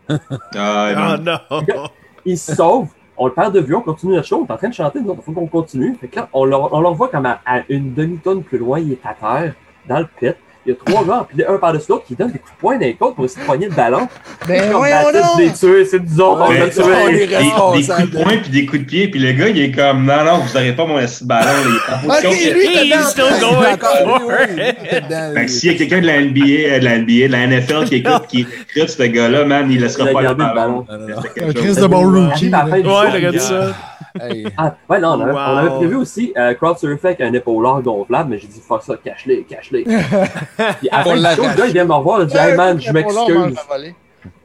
Ah, 0.56 1.16
Oh 1.50 1.60
non. 1.66 1.88
Ils 2.26 2.38
se 2.38 2.54
sauvent. 2.54 2.88
On 3.16 3.26
le 3.26 3.32
perd 3.32 3.54
de 3.54 3.60
vue, 3.60 3.74
on 3.74 3.80
continue 3.80 4.14
notre 4.14 4.26
show. 4.26 4.42
On 4.42 4.46
est 4.46 4.52
en 4.52 4.58
train 4.58 4.68
de 4.68 4.74
chanter, 4.74 4.98
autres, 4.98 5.14
il 5.16 5.22
faut 5.22 5.32
qu'on 5.32 5.46
continue. 5.46 5.94
Fait 5.94 6.08
que 6.08 6.20
on 6.34 6.44
le, 6.44 6.50
le 6.50 6.88
revoit 6.88 7.08
comme 7.08 7.24
à, 7.24 7.40
à 7.46 7.62
une 7.70 7.94
demi-tonne 7.94 8.42
plus 8.42 8.58
loin, 8.58 8.78
il 8.78 8.92
est 8.92 9.00
à 9.04 9.14
terre, 9.14 9.54
dans 9.88 10.00
le 10.00 10.06
pit. 10.18 10.36
Il 10.66 10.70
y 10.70 10.72
a 10.72 10.76
trois 10.84 11.04
gars 11.04 11.20
empilés 11.20 11.44
un 11.48 11.58
par-dessus 11.58 11.86
l'autre 11.90 12.04
qui 12.06 12.16
donnent 12.16 12.32
des 12.32 12.38
coups 12.40 12.52
de 12.54 12.58
poing 12.58 12.74
dans 12.74 12.80
les 12.80 12.94
côtes 12.94 13.14
pour 13.14 13.24
essayer 13.24 13.40
de 13.40 13.46
poigner 13.46 13.66
le 13.68 13.74
ballon. 13.74 14.08
Ben 14.48 14.72
Comme 14.72 14.84
des 15.38 15.52
tués, 15.52 15.84
c'est 15.84 16.02
nous 16.02 16.20
autres, 16.20 16.44
on 16.44 16.50
Mais- 16.50 16.62
on 16.64 16.68
tué. 16.68 17.22
est 17.22 17.26
Des, 17.28 17.36
coups 17.36 18.10
de 18.10 18.22
poing 18.22 18.36
puis 18.42 18.50
des 18.50 18.66
coups 18.66 18.82
de 18.82 18.86
pied, 18.86 19.08
puis 19.08 19.20
le 19.20 19.32
gars, 19.32 19.48
il 19.48 19.60
est 19.60 19.70
comme 19.70 20.04
non, 20.04 20.24
non, 20.24 20.38
vous 20.38 20.52
n'aurez 20.52 20.72
pas 20.72 20.86
mon 20.86 20.96
assis 20.96 21.22
de 21.22 21.28
ballon. 21.28 21.46
là, 21.46 21.60
il 21.64 21.76
est 21.76 22.26
en 22.26 22.30
Ok, 22.30 22.34
lui, 22.52 22.66
Il 22.84 22.92
que 25.44 25.50
s'il 25.50 25.70
y 25.70 25.74
a 25.74 25.78
quelqu'un 25.78 26.00
de 26.00 26.06
la 26.06 26.20
NBA, 26.20 26.40
euh, 26.44 26.78
de 26.80 26.84
la 26.84 26.98
NBA, 26.98 27.26
de 27.28 27.32
la 27.32 27.46
NFL 27.46 27.84
qui 27.84 27.94
écoute, 27.96 28.26
qui 28.28 28.40
écoute 28.40 28.88
ce 28.88 29.02
gars-là, 29.04 29.44
man, 29.44 29.70
il 29.70 29.80
laissera 29.80 30.04
Il 30.04 30.10
a 30.10 30.12
pas 30.12 30.22
le 30.22 30.34
ballon. 30.34 30.86
Un 30.90 31.52
Chris 31.52 31.74
de 31.76 31.86
bon 31.86 32.00
rookie. 32.10 32.50
Du 32.50 32.52
Ouais, 32.52 33.10
regarde 33.12 33.38
ça. 33.38 33.74
Hey. 34.20 34.46
Ah, 34.56 34.76
ouais, 34.88 35.00
non, 35.00 35.08
on 35.10 35.20
avait, 35.20 35.32
Wow. 35.32 35.38
on 35.38 35.56
avait 35.56 35.70
prévu 35.70 35.94
aussi 35.96 36.32
euh, 36.36 36.54
crowd 36.54 36.78
surfer 36.78 37.08
avec 37.08 37.20
un 37.20 37.32
épaulard 37.32 37.82
gonflable, 37.82 38.30
mais 38.30 38.38
j'ai 38.38 38.48
dit 38.48 38.60
fuck 38.60 38.82
ça, 38.82 38.96
cache-les, 39.02 39.42
cache-les. 39.44 39.84
Puis 39.84 39.94
show, 40.90 41.14
l'arrache. 41.14 41.36
le 41.38 41.56
gars, 41.56 41.66
il 41.66 41.72
vient 41.72 41.84
me 41.84 41.92
revoir, 41.92 42.20
il 42.22 42.26
dit 42.28 42.36
Hey 42.36 42.56
man, 42.56 42.80
je 42.80 42.92
m'excuse. 42.92 43.56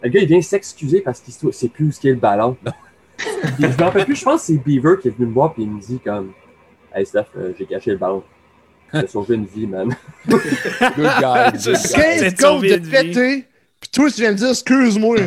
Le 0.03 0.09
gars, 0.09 0.19
il 0.19 0.27
vient 0.27 0.41
s'excuser 0.41 1.01
parce 1.01 1.19
qu'il 1.19 1.33
sait 1.53 1.67
plus 1.69 1.85
où 1.85 2.07
est 2.07 2.11
le 2.11 2.15
ballon. 2.15 2.55
Je 3.59 3.67
me 3.67 3.83
rappelle 3.83 4.05
plus, 4.05 4.15
je 4.15 4.23
pense 4.23 4.41
que 4.41 4.47
c'est 4.47 4.57
Beaver 4.63 4.95
qui 5.01 5.07
est 5.09 5.11
venu 5.17 5.27
me 5.27 5.33
voir 5.33 5.53
puis 5.53 5.63
il 5.63 5.69
me 5.71 5.79
dit 5.79 5.99
comme 6.03 6.31
Hey 6.93 7.05
Steph, 7.05 7.25
euh, 7.37 7.53
j'ai 7.57 7.65
caché 7.65 7.91
le 7.91 7.97
ballon. 7.97 8.23
J'ai 8.93 9.07
sauvé 9.07 9.35
une 9.35 9.45
vie, 9.45 9.67
man. 9.67 9.95
Good 10.27 10.41
guy. 10.41 11.57
C'est 11.57 11.71
good 11.71 11.79
guy. 11.79 11.93
15 11.93 12.19
C'est 12.19 12.29
secondes 12.31 12.55
sauvé 12.55 12.77
de 12.77 12.85
vie. 12.85 13.11
pis 13.13 13.45
toi, 13.91 14.09
tu 14.09 14.21
viens 14.21 14.31
de 14.31 14.37
dire 14.37 14.49
excuse-moi. 14.49 15.17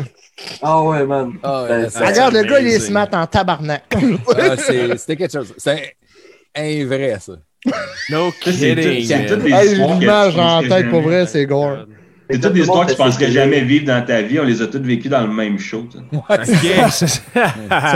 Ah 0.63 0.83
ouais, 0.83 1.05
man. 1.07 1.33
Ah, 1.43 1.65
Ben, 1.69 1.89
ça- 1.91 2.07
Regarde, 2.07 2.35
le 2.35 2.43
gars, 2.43 2.59
il 2.61 2.67
est 2.67 2.71
amazing. 2.75 2.89
smart 2.91 3.09
en 3.13 3.27
tabarnak. 3.27 3.85
ah, 3.95 4.57
c'est- 4.57 4.97
C'était 4.99 5.17
quelque 5.17 5.33
chose. 5.33 5.55
C'est 5.57 5.95
vrai, 6.85 7.17
ça. 7.21 7.33
No 8.11 8.31
kidding. 8.41 9.07
c'est 9.07 9.27
toutes 9.27 9.43
des 9.45 9.51
la 9.51 10.61
tête, 10.69 10.91
pour 10.91 11.03
vrai, 11.03 11.27
c'est 11.27 11.47
gore. 11.47 11.79
C'est 12.31 12.41
toutes 12.41 12.53
des 12.55 12.61
histoires 12.61 12.87
que 12.87 12.93
tu 12.93 12.97
penserais 12.97 13.31
jamais 13.31 13.61
vivre 13.61 13.87
dans 13.87 14.05
ta 14.05 14.23
vie. 14.23 14.41
On 14.41 14.45
les 14.45 14.61
a 14.63 14.67
toutes 14.67 14.85
vécues 14.85 15.09
dans 15.11 15.21
le 15.27 15.33
même 15.33 15.59
show. 15.59 15.87
Si 16.43 17.21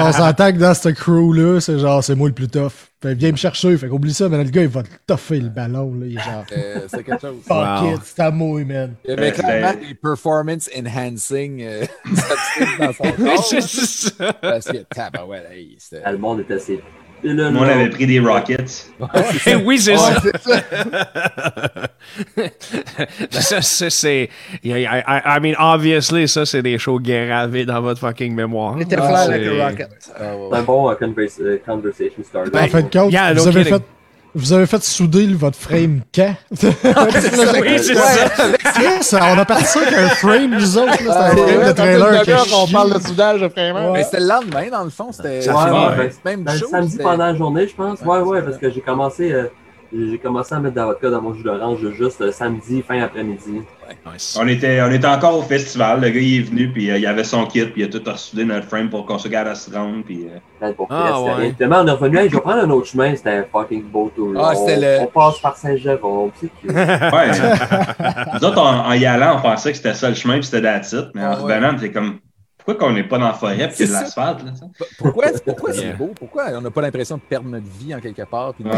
on 0.01 0.12
s'entend 0.12 0.53
que 0.53 0.59
dans 0.59 0.75
ce 0.75 0.91
crew-là, 0.91 1.61
c'est 1.61 1.79
genre, 1.79 2.05
c'est 2.05 2.14
moi 2.14 2.29
le 2.29 2.35
plus 2.35 2.49
tough. 2.49 2.88
Fait, 3.01 3.14
viens 3.14 3.30
me 3.30 3.36
chercher. 3.36 3.76
Fait 3.78 3.88
qu'oublie 3.88 4.12
ça, 4.12 4.28
mais 4.28 4.42
le 4.42 4.51
gars, 4.51 4.62
il 4.62 4.68
va 4.68 4.82
te 4.82 4.88
toffer 5.07 5.38
le 5.40 5.51
ballon. 5.51 5.94
Là. 5.94 6.07
Il 6.07 6.16
est 6.18 6.20
genre, 6.20 6.44
euh, 6.57 6.80
c'est 6.88 7.05
quelque 7.05 7.20
chose. 7.20 7.36
fuck 7.46 7.57
Wow. 7.82 7.94
it, 7.94 8.01
c'est 8.05 8.20
à 8.20 8.30
moi, 8.32 8.64
man. 8.64 8.94
Il 9.05 9.11
y 9.11 9.12
avait 9.12 9.32
clairement 9.32 9.80
des 9.80 9.94
performance 9.94 10.68
enhancing 10.76 11.62
euh, 11.62 11.84
dans 12.78 12.92
son 12.92 13.03
corps. 14.18 14.34
Parce 14.42 14.66
que 14.66 14.78
tabarouette, 14.92 15.46
hey, 15.53 15.76
c'était. 15.78 16.03
Ah, 16.05 16.11
Le 16.12 16.18
monde 16.18 16.40
était 16.40 16.55
assez. 16.55 16.80
Et 17.25 17.33
là, 17.33 17.51
Moi, 17.51 17.66
on 17.66 17.69
avait 17.69 17.91
pris 17.91 18.07
des 18.07 18.21
Rockets. 18.21 18.91
Eh 19.47 19.55
oui, 19.64 19.79
c'est 19.79 19.93
Ouais, 19.93 19.99
ça. 23.31 23.61
ça. 23.61 23.91
c'est. 23.91 24.29
I, 24.64 24.71
I, 24.85 24.87
I 25.07 25.41
mean, 25.41 25.55
obviously, 25.59 26.29
ça, 26.29 26.47
c'est 26.47 26.62
des 26.62 26.79
shows 26.79 27.01
gravés 27.01 27.64
dans 27.64 27.81
votre 27.81 28.01
fucking 28.01 28.35
mémoire. 28.35 28.75
Il 28.77 28.83
était 28.83 28.97
Ah, 28.99 29.19
avec 29.23 29.43
le 29.45 29.62
Rocket. 29.62 29.89
Ah, 30.19 30.37
ouais, 30.37 30.49
C'est 30.53 30.57
un 30.59 30.62
bon 30.62 30.91
euh, 30.91 30.95
converse- 30.95 31.41
euh, 31.41 31.59
conversation 31.64 32.23
starter. 32.25 32.59
en 32.59 32.66
fin 32.69 32.83
de 32.83 32.89
compte, 32.91 33.12
yeah, 33.12 33.35
no 33.35 33.43
vous, 33.43 33.49
avez 33.49 33.64
fait, 33.64 33.83
vous 34.39 34.53
avez 34.53 34.66
fait 34.66 34.82
souder 34.82 35.26
votre 35.34 35.59
frame 35.59 36.01
quand? 36.14 36.34
Oui, 36.51 37.78
c'est 37.78 37.95
ça. 37.95 39.03
Ça, 39.03 39.20
on 39.34 39.39
a 39.39 39.45
parti 39.45 39.64
ça 39.64 39.80
avec 39.80 39.95
un 39.95 40.09
frame, 40.11 40.51
nous 40.51 40.78
autres. 40.78 40.93
C'était 40.97 41.09
un 41.09 41.12
Ah, 41.12 41.30
frame 41.30 41.39
ouais, 41.59 41.66
de 41.66 41.72
trailer. 41.72 42.24
qu'on 42.51 42.72
parle 42.72 42.95
de 42.95 43.07
soudage, 43.07 43.41
vraiment. 43.45 43.93
Mais 43.93 44.05
c'était 44.05 44.20
le 44.20 44.26
lendemain, 44.28 44.68
dans 44.70 44.84
le 44.84 44.91
fond. 44.91 45.11
C'était 45.12 45.43
Ça 45.43 45.55
Ouais, 45.55 45.64
fait- 45.64 45.70
ouais, 45.70 45.99
ouais. 46.05 46.12
même 46.24 46.43
Ben, 46.45 46.57
chose. 46.59 46.70
samedi 46.70 46.99
pendant 46.99 47.26
la 47.26 47.34
journée, 47.34 47.66
je 47.68 47.74
pense. 47.74 48.01
Ouais, 48.03 48.18
Ouais, 48.20 48.43
parce 48.43 48.57
que 48.59 48.70
j'ai 48.70 48.80
commencé, 48.80 49.32
euh, 49.32 49.45
j'ai 49.93 50.18
commencé 50.18 50.55
à 50.55 50.61
mettre 50.61 50.74
de 50.74 50.80
la 50.80 50.86
vodka 50.86 51.11
dans 51.11 51.22
mon 51.22 51.34
jus 51.34 51.43
d'orange 51.43 51.78
juste 51.93 52.20
euh, 52.20 52.32
samedi, 52.32 52.82
fin 52.86 53.01
après-midi. 53.01 53.62
Nice. 54.12 54.39
On 54.41 54.47
était, 54.49 54.80
on 54.82 54.91
était 54.91 55.07
encore 55.07 55.39
au 55.39 55.43
festival. 55.43 56.01
Le 56.01 56.11
gars, 56.11 56.20
il 56.20 56.39
est 56.41 56.43
venu, 56.43 56.70
puis 56.70 56.91
euh, 56.91 56.99
il 56.99 57.07
avait 57.07 57.24
son 57.24 57.47
kit, 57.47 57.64
puis 57.66 57.82
il 57.82 57.84
a 57.84 57.89
tout 57.89 58.03
ressoudé 58.11 58.45
notre 58.45 58.66
frame 58.66 58.91
pour 58.91 59.07
qu'on 59.07 59.18
se 59.18 59.28
garde 59.28 59.49
à 59.49 59.55
se 59.55 59.70
rendre. 59.74 60.05
Puis, 60.05 60.26
euh, 60.61 60.72
pour 60.72 60.86
Ah, 60.91 61.20
ouais. 61.22 61.34
rien. 61.34 61.53
Tellement 61.53 61.80
on 61.80 61.86
est 61.86 61.91
revenu, 61.93 62.18
hey, 62.18 62.28
je 62.28 62.34
vais 62.34 62.41
prendre 62.41 62.62
un 62.62 62.70
autre 62.70 62.86
chemin, 62.86 63.14
c'était 63.16 63.30
un 63.30 63.45
fucking 63.51 63.84
beau 63.84 64.12
tour. 64.14 64.34
Ah, 64.36 64.53
on, 64.55 64.66
c'était 64.66 64.80
le- 64.99 65.03
on 65.03 65.07
passe 65.07 65.39
par 65.41 65.57
Saint-Jérôme, 65.57 66.30
c'est 66.41 66.51
cute. 66.61 66.70
ouais. 66.72 67.30
Nous 68.34 68.45
autres, 68.45 68.59
en, 68.61 68.86
en 68.89 68.93
y 68.93 69.07
allant, 69.07 69.39
on 69.39 69.43
pensait 69.43 69.70
que 69.70 69.76
c'était 69.76 69.95
ça 69.95 70.09
le 70.09 70.14
chemin, 70.14 70.34
puis 70.34 70.45
c'était 70.45 70.62
that's 70.62 70.93
it. 70.93 71.07
Mais 71.14 71.22
en 71.24 71.32
Ah, 71.32 71.36
ouais. 71.43 71.55
revenant, 71.55 71.76
c'est 71.78 71.91
comme, 71.93 72.18
pourquoi 72.59 72.74
qu'on 72.89 72.93
n'est 72.93 73.05
pas 73.05 73.18
dans 73.18 73.28
la 73.28 73.32
forêt 73.34 73.62
a 73.62 73.66
de 73.68 73.93
l'asphalte? 73.93 74.45
là, 74.45 74.53
ça? 74.55 74.66
P- 74.78 74.84
Pourquoi, 74.99 75.24
pourquoi 75.45 75.72
c'est 75.72 75.93
beau? 75.97 76.11
Pourquoi 76.18 76.45
on 76.55 76.61
n'a 76.61 76.70
pas 76.70 76.82
l'impression 76.82 77.16
de 77.16 77.22
perdre 77.22 77.49
notre 77.49 77.66
vie 77.78 77.95
en 77.95 78.01
quelque 78.01 78.22
part 78.28 78.53
puis 78.53 78.64
de 78.64 78.68
Ouais. 78.68 78.76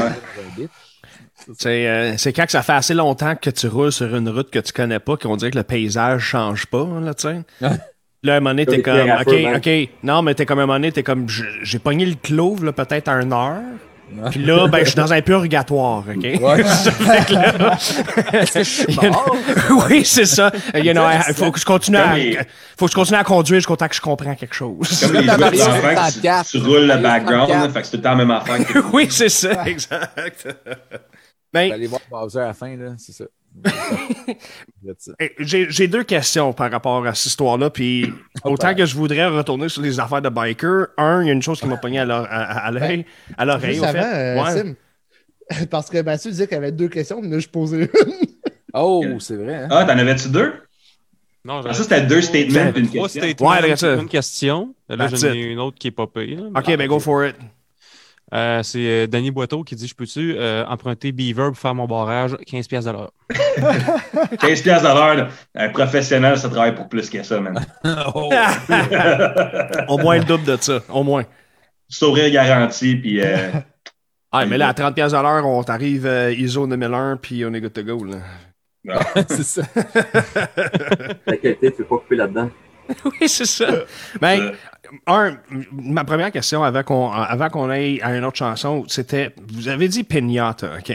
C'est 1.58 1.86
euh, 1.88 2.16
c'est 2.16 2.32
quand 2.32 2.44
que 2.46 2.52
ça 2.52 2.62
fait 2.62 2.72
assez 2.72 2.94
longtemps 2.94 3.34
que 3.36 3.50
tu 3.50 3.66
roules 3.66 3.92
sur 3.92 4.14
une 4.14 4.28
route 4.28 4.50
que 4.50 4.58
tu 4.58 4.72
connais 4.72 4.98
pas 4.98 5.16
qu'on 5.16 5.36
dirait 5.36 5.50
que 5.50 5.58
le 5.58 5.64
paysage 5.64 6.22
change 6.22 6.66
pas, 6.66 6.86
là, 7.02 7.14
tu 7.14 7.28
sais. 7.28 7.40
Là, 8.22 8.34
à 8.34 8.36
un 8.36 8.40
moment 8.40 8.50
donné, 8.50 8.66
t'es 8.66 8.82
Comme 8.82 8.98
OK. 9.10 9.34
OK. 9.56 9.70
Non, 10.02 10.20
mais 10.20 10.34
t'es 10.34 10.44
comme, 10.44 10.58
à 10.58 10.62
un 10.64 10.66
moment 10.66 10.76
donné, 10.78 10.92
t'es 10.92 11.02
comme, 11.02 11.26
j'ai 11.62 11.78
pogné 11.78 12.04
le 12.04 12.16
clove, 12.22 12.62
là, 12.66 12.72
peut-être 12.72 13.08
à 13.08 13.12
une 13.14 13.32
heure. 13.32 13.62
Puis 14.30 14.44
là, 14.44 14.66
ben, 14.68 14.80
je 14.80 14.90
suis 14.90 14.96
dans 14.96 15.10
un 15.10 15.22
purgatoire, 15.22 16.04
OK? 16.06 16.22
Ouais. 16.22 16.64
Fait 16.64 17.26
que 17.26 17.32
là- 17.32 17.78
Est-ce 18.34 18.52
que 18.52 18.58
je 18.58 18.68
suis 18.68 18.96
mort? 19.10 19.36
oui, 19.88 20.04
c'est 20.04 20.26
ça. 20.26 20.52
You 20.74 20.92
know, 20.92 21.04
il 21.28 21.32
faut 21.34 21.50
que 21.50 21.58
je 21.60 21.64
continue 21.64 21.96
à, 21.96 22.14
les- 22.14 22.38
faut 22.76 22.84
que 22.84 22.90
je 22.90 22.96
continue 22.96 23.18
à 23.18 23.24
conduire 23.24 23.60
jusqu'au 23.60 23.76
temps 23.76 23.88
que 23.88 23.94
je 23.94 24.00
comprends 24.02 24.34
quelque 24.34 24.54
chose. 24.54 25.00
Comme 25.00 25.14
les 25.14 25.22
la 25.22 25.34
jeux 25.34 25.38
Mario 25.40 25.58
d'enfants, 25.64 25.80
que 25.80 25.94
64. 25.94 26.50
tu, 26.50 26.60
tu 26.60 26.66
roules 26.66 26.86
le 26.88 26.96
background, 26.98 27.48
64. 27.48 27.62
là, 27.62 27.68
fait 27.70 27.80
que 27.80 27.84
c'est 27.86 27.90
tout 27.92 27.96
le 27.96 28.02
temps 28.02 28.10
la 28.10 28.16
même 28.16 28.30
affaire. 28.32 28.84
oui, 28.92 29.06
c'est 29.08 29.28
ça, 29.30 29.64
exact. 29.64 30.46
Ben, 31.52 31.72
Allez 31.72 31.86
voir 31.88 32.00
Bowser 32.10 32.38
à 32.40 32.46
la 32.46 32.54
fin, 32.54 32.76
là, 32.76 32.94
c'est 32.98 33.12
ça. 33.12 33.24
J'ai 35.40 35.66
j'ai 35.70 35.88
deux 35.88 36.04
questions 36.04 36.52
par 36.52 36.70
rapport 36.70 37.04
à 37.06 37.14
cette 37.14 37.26
histoire-là, 37.26 37.70
puis 37.70 38.12
autant 38.44 38.74
que 38.74 38.86
je 38.86 38.94
voudrais 38.94 39.26
retourner 39.26 39.68
sur 39.68 39.82
les 39.82 39.98
affaires 40.00 40.22
de 40.22 40.28
biker, 40.28 40.86
un, 40.96 41.22
il 41.22 41.26
y 41.26 41.30
a 41.30 41.32
une 41.32 41.42
chose 41.42 41.60
qui 41.60 41.66
m'a 41.66 41.76
pogné 41.76 41.98
à 41.98 42.04
l'or- 42.04 42.26
à- 42.30 42.66
à 42.66 42.70
l'oreille, 42.70 43.04
à 43.36 43.44
l'oreille, 43.44 43.78
avant, 43.84 43.92
fait. 44.00 44.14
euh, 44.38 44.42
Ouais. 44.42 44.74
Sim, 45.50 45.66
parce 45.70 45.90
que 45.90 46.00
Mathieu 46.02 46.30
disait 46.30 46.46
qu'il 46.46 46.54
y 46.54 46.58
avait 46.58 46.72
deux 46.72 46.88
questions, 46.88 47.20
mais 47.20 47.28
là, 47.28 47.38
je 47.38 47.48
posais 47.48 47.78
une. 47.82 47.88
Oh, 48.72 49.02
c'est 49.18 49.34
vrai. 49.34 49.64
Hein? 49.64 49.68
Ah, 49.68 49.84
t'en 49.84 49.98
avais-tu 49.98 50.28
deux? 50.28 50.52
Non, 51.44 51.60
Ah, 51.66 51.74
ça, 51.74 51.82
c'était 51.82 52.02
deux 52.02 52.22
statements 52.22 52.70
une 52.76 52.86
trois 52.86 53.08
question. 53.08 53.22
statements, 53.24 53.50
Ouais, 53.50 53.56
regarde 53.58 53.80
ça. 53.80 53.94
une 53.94 54.06
question. 54.06 54.74
Là, 54.88 55.08
j'en 55.08 55.16
ai 55.32 55.38
une 55.38 55.58
autre 55.58 55.76
qui 55.76 55.88
est 55.88 55.90
popée. 55.90 56.36
là. 56.36 56.42
Ok, 56.54 56.76
ben 56.76 56.86
go 56.86 57.00
for 57.00 57.26
it. 57.26 57.34
Euh, 58.32 58.62
c'est 58.62 58.78
euh, 58.78 59.06
Danny 59.08 59.30
Boiteau 59.32 59.64
qui 59.64 59.74
dit 59.74 59.88
Je 59.88 59.94
peux-tu 59.94 60.36
euh, 60.36 60.64
emprunter 60.66 61.10
Beaver 61.10 61.48
pour 61.48 61.58
faire 61.58 61.74
mon 61.74 61.86
barrage? 61.86 62.36
15$ 62.46 62.68
pièces 62.68 62.84
de 62.84 62.92
l'heure 62.92 63.12
15 64.40 64.62
piastres 64.62 64.88
à 64.88 64.94
l'heure, 64.94 65.14
là. 65.16 65.28
un 65.56 65.68
professionnel, 65.70 66.38
ça 66.38 66.48
travaille 66.48 66.74
pour 66.74 66.88
plus 66.88 67.10
que 67.10 67.22
ça, 67.22 67.40
man. 67.40 67.58
Oh. 68.14 68.30
Au 69.88 69.98
moins 69.98 70.18
le 70.18 70.24
double 70.24 70.44
de 70.44 70.56
ça, 70.60 70.80
au 70.88 71.02
moins. 71.02 71.24
Sourire 71.88 72.30
garanti, 72.30 72.94
puis 72.96 73.20
euh, 73.20 73.50
Ah, 74.30 74.46
mais 74.46 74.58
là, 74.58 74.68
à 74.68 74.72
30$ 74.72 74.94
piastres 74.94 75.18
à 75.18 75.22
l'heure, 75.22 75.44
on 75.46 75.62
t'arrive 75.64 76.06
euh, 76.06 76.32
ISO 76.32 76.66
2001, 76.68 77.16
puis 77.16 77.44
on 77.44 77.52
est 77.52 77.60
good 77.60 77.72
to 77.72 77.82
go, 77.82 78.04
là. 78.04 78.18
c'est 79.28 79.42
ça. 79.42 79.62
La 81.26 81.36
qualité, 81.36 81.70
tu 81.72 81.78
peux 81.78 81.84
pas 81.84 81.96
couper 81.96 82.16
là-dedans. 82.16 82.48
oui, 83.04 83.28
c'est 83.28 83.44
ça. 83.44 83.66
Ben. 84.20 84.52
Un, 85.06 85.36
ma 85.72 86.04
première 86.04 86.30
question 86.32 86.62
avant 86.62 86.82
qu'on 86.82 87.10
avant 87.10 87.48
qu'on 87.48 87.70
aille 87.70 88.00
à 88.02 88.16
une 88.16 88.24
autre 88.24 88.36
chanson, 88.38 88.84
c'était, 88.88 89.34
vous 89.52 89.68
avez 89.68 89.88
dit 89.88 90.04
piñata, 90.04 90.68
OK? 90.78 90.92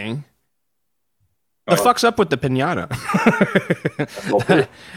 The 1.68 1.72
Ouais. 1.72 1.78
fuck's 1.78 2.04
up 2.04 2.20
with 2.20 2.30
the 2.30 2.36
piñata? 2.36 2.88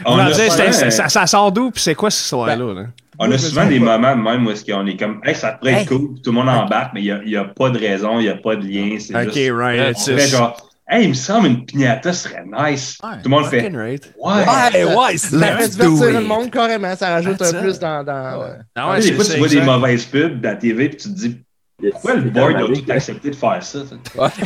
A 0.05 0.31
euh, 0.31 0.89
ça, 0.91 1.09
ça 1.09 1.27
sort 1.27 1.51
d'où, 1.51 1.71
puis 1.71 1.81
c'est 1.81 1.95
quoi 1.95 2.11
cette 2.11 2.23
histoire-là? 2.25 2.55
là? 2.73 2.85
on 3.21 3.29
a 3.31 3.37
souvent 3.37 3.65
des 3.65 3.79
moments 3.79 4.15
même 4.15 4.45
où 4.47 4.51
est-ce 4.51 4.63
qu'on 4.63 4.85
est 4.87 4.95
comme, 4.95 5.19
hey, 5.25 5.35
ça 5.35 5.51
pourrait 5.53 5.81
être 5.81 5.87
cool, 5.89 6.13
puis 6.13 6.21
tout 6.21 6.31
le 6.31 6.35
monde 6.37 6.47
embarque, 6.49 6.91
mais 6.93 7.01
il 7.03 7.21
n'y 7.25 7.35
a, 7.35 7.43
pas 7.43 7.69
de 7.69 7.77
raison, 7.77 8.19
il 8.19 8.23
n'y 8.23 8.29
a 8.29 8.35
pas 8.35 8.55
de 8.55 8.65
lien. 8.65 8.97
C'est 8.99 9.15
OK, 9.15 9.33
juste, 9.33 9.51
right. 9.51 9.81
on 9.81 9.89
it's 9.91 10.05
fait 10.05 10.17
just- 10.19 10.31
genre, 10.37 10.68
hey, 10.89 11.03
il 11.05 11.09
me 11.09 11.13
semble 11.13 11.47
une 11.47 11.65
piñata 11.65 12.13
serait 12.13 12.43
nice. 12.45 12.97
Ouais. 13.03 13.17
Tout 13.21 13.29
le 13.29 13.29
monde 13.29 13.45
fait, 13.45 13.69
right. 13.69 14.13
ouais. 14.19 14.33
Ouais, 14.33 14.95
ouais, 14.95 15.17
Ça 15.17 15.57
fait 15.57 15.69
divertir 15.69 16.11
le 16.19 16.21
monde 16.21 16.49
carrément, 16.51 16.95
ça 16.95 17.09
rajoute 17.09 17.37
That's 17.37 17.53
un 17.53 17.57
it. 17.57 17.63
plus 17.63 17.79
dans. 17.79 18.03
dans 18.03 18.39
Ouais. 18.41 18.55
Ah 18.75 18.93
Tu 18.97 19.01
sais, 19.03 19.09
des 19.09 19.15
fois, 19.15 19.23
c'est 19.25 19.33
tu 19.33 19.39
vois 19.39 19.47
des 19.47 19.61
mauvaises 19.61 20.05
pubs 20.05 20.45
à 20.45 20.49
la 20.49 20.55
TV, 20.55 20.89
puis 20.89 20.97
tu 20.97 21.09
te 21.09 21.13
dis, 21.13 21.43
pourquoi 21.91 22.13
le 22.15 22.21
il 22.21 22.25
y 22.27 22.29
a 22.39 22.41
board 22.41 22.55
a 22.55 22.59
tout 22.67 22.73
qui- 22.73 22.91
accepté 22.91 23.29
de 23.29 23.35
faire 23.35 23.63
ça? 23.63 23.79
ça? 23.85 24.31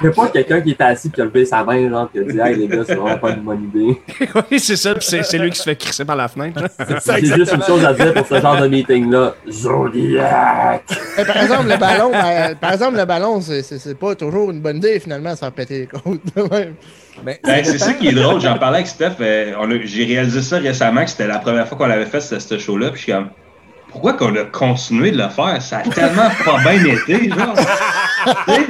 Il 0.00 0.04
n'y 0.04 0.08
a 0.08 0.12
pas 0.12 0.28
quelqu'un 0.28 0.60
qui 0.60 0.70
était 0.72 0.84
assis 0.84 1.10
et 1.16 1.20
a 1.20 1.24
levé 1.24 1.44
sa 1.44 1.62
main, 1.64 1.88
genre, 1.88 2.10
qui 2.10 2.18
a 2.18 2.22
dit 2.22 2.38
Hey 2.38 2.56
les 2.56 2.68
gars, 2.68 2.82
c'est 2.86 2.94
vraiment 2.94 3.18
pas 3.18 3.30
une 3.30 3.40
bonne 3.42 3.70
idée. 3.74 4.00
oui, 4.50 4.58
c'est 4.60 4.76
ça, 4.76 4.94
puis 4.94 5.04
c'est 5.06 5.22
c'est 5.22 5.38
lui 5.38 5.50
qui 5.50 5.58
se 5.58 5.62
fait 5.64 5.76
crisser 5.76 6.04
par 6.04 6.16
la 6.16 6.28
fenêtre. 6.28 6.60
Ça, 7.00 7.18
J'ai 7.18 7.34
juste 7.34 7.52
une 7.54 7.62
chose 7.62 7.84
à 7.84 7.92
dire 7.92 8.12
pour 8.14 8.26
ce 8.26 8.40
genre 8.40 8.60
de 8.60 8.66
meeting-là 8.68 9.34
Zodiac 9.50 10.84
par 11.26 11.36
exemple, 11.42 11.68
le 11.68 11.76
ballon, 11.76 12.10
ben, 12.10 12.54
par 12.56 12.72
exemple, 12.72 12.96
le 12.96 13.04
ballon, 13.04 13.40
c'est- 13.40 13.62
c'est 13.62 13.78
c'est 13.78 13.94
pas 13.98 14.14
toujours 14.14 14.50
une 14.50 14.60
bonne 14.60 14.76
idée 14.78 14.98
finalement 15.00 15.34
faire 15.36 15.52
péter 15.52 15.80
les 15.80 15.86
côtes. 15.86 16.20
de 16.36 16.42
même. 16.42 16.74
Mais 17.24 17.40
Ben, 17.44 17.64
c'est 17.64 17.78
ça 17.78 17.92
qui 17.92 18.08
est 18.08 18.12
drôle. 18.12 18.40
J'en 18.40 18.58
parlais 18.58 18.78
avec 18.78 18.86
Steph. 18.88 19.12
euh, 19.20 19.52
on 19.60 19.70
a- 19.70 19.78
J'ai 19.84 20.04
réalisé 20.04 20.40
ça 20.42 20.58
récemment, 20.58 21.04
que 21.04 21.10
c'était 21.10 21.26
la 21.26 21.38
première 21.38 21.68
fois 21.68 21.76
qu'on 21.78 21.86
l'avait 21.86 22.06
fait, 22.06 22.20
c'était 22.20 22.40
ce 22.40 22.58
show-là. 22.58 22.88
Puis 22.90 22.98
je 22.98 23.02
suis 23.04 23.12
comme, 23.12 23.28
pourquoi 23.92 24.14
qu'on 24.14 24.34
a 24.36 24.44
continué 24.44 25.10
de 25.10 25.18
le 25.18 25.28
faire? 25.28 25.60
Ça 25.60 25.78
a 25.78 25.82
tellement 25.82 26.28
pas 26.44 26.58
bien 26.58 26.84
été, 26.84 27.28
genre. 27.28 27.54
Tu 27.54 28.54
sais? 28.54 28.66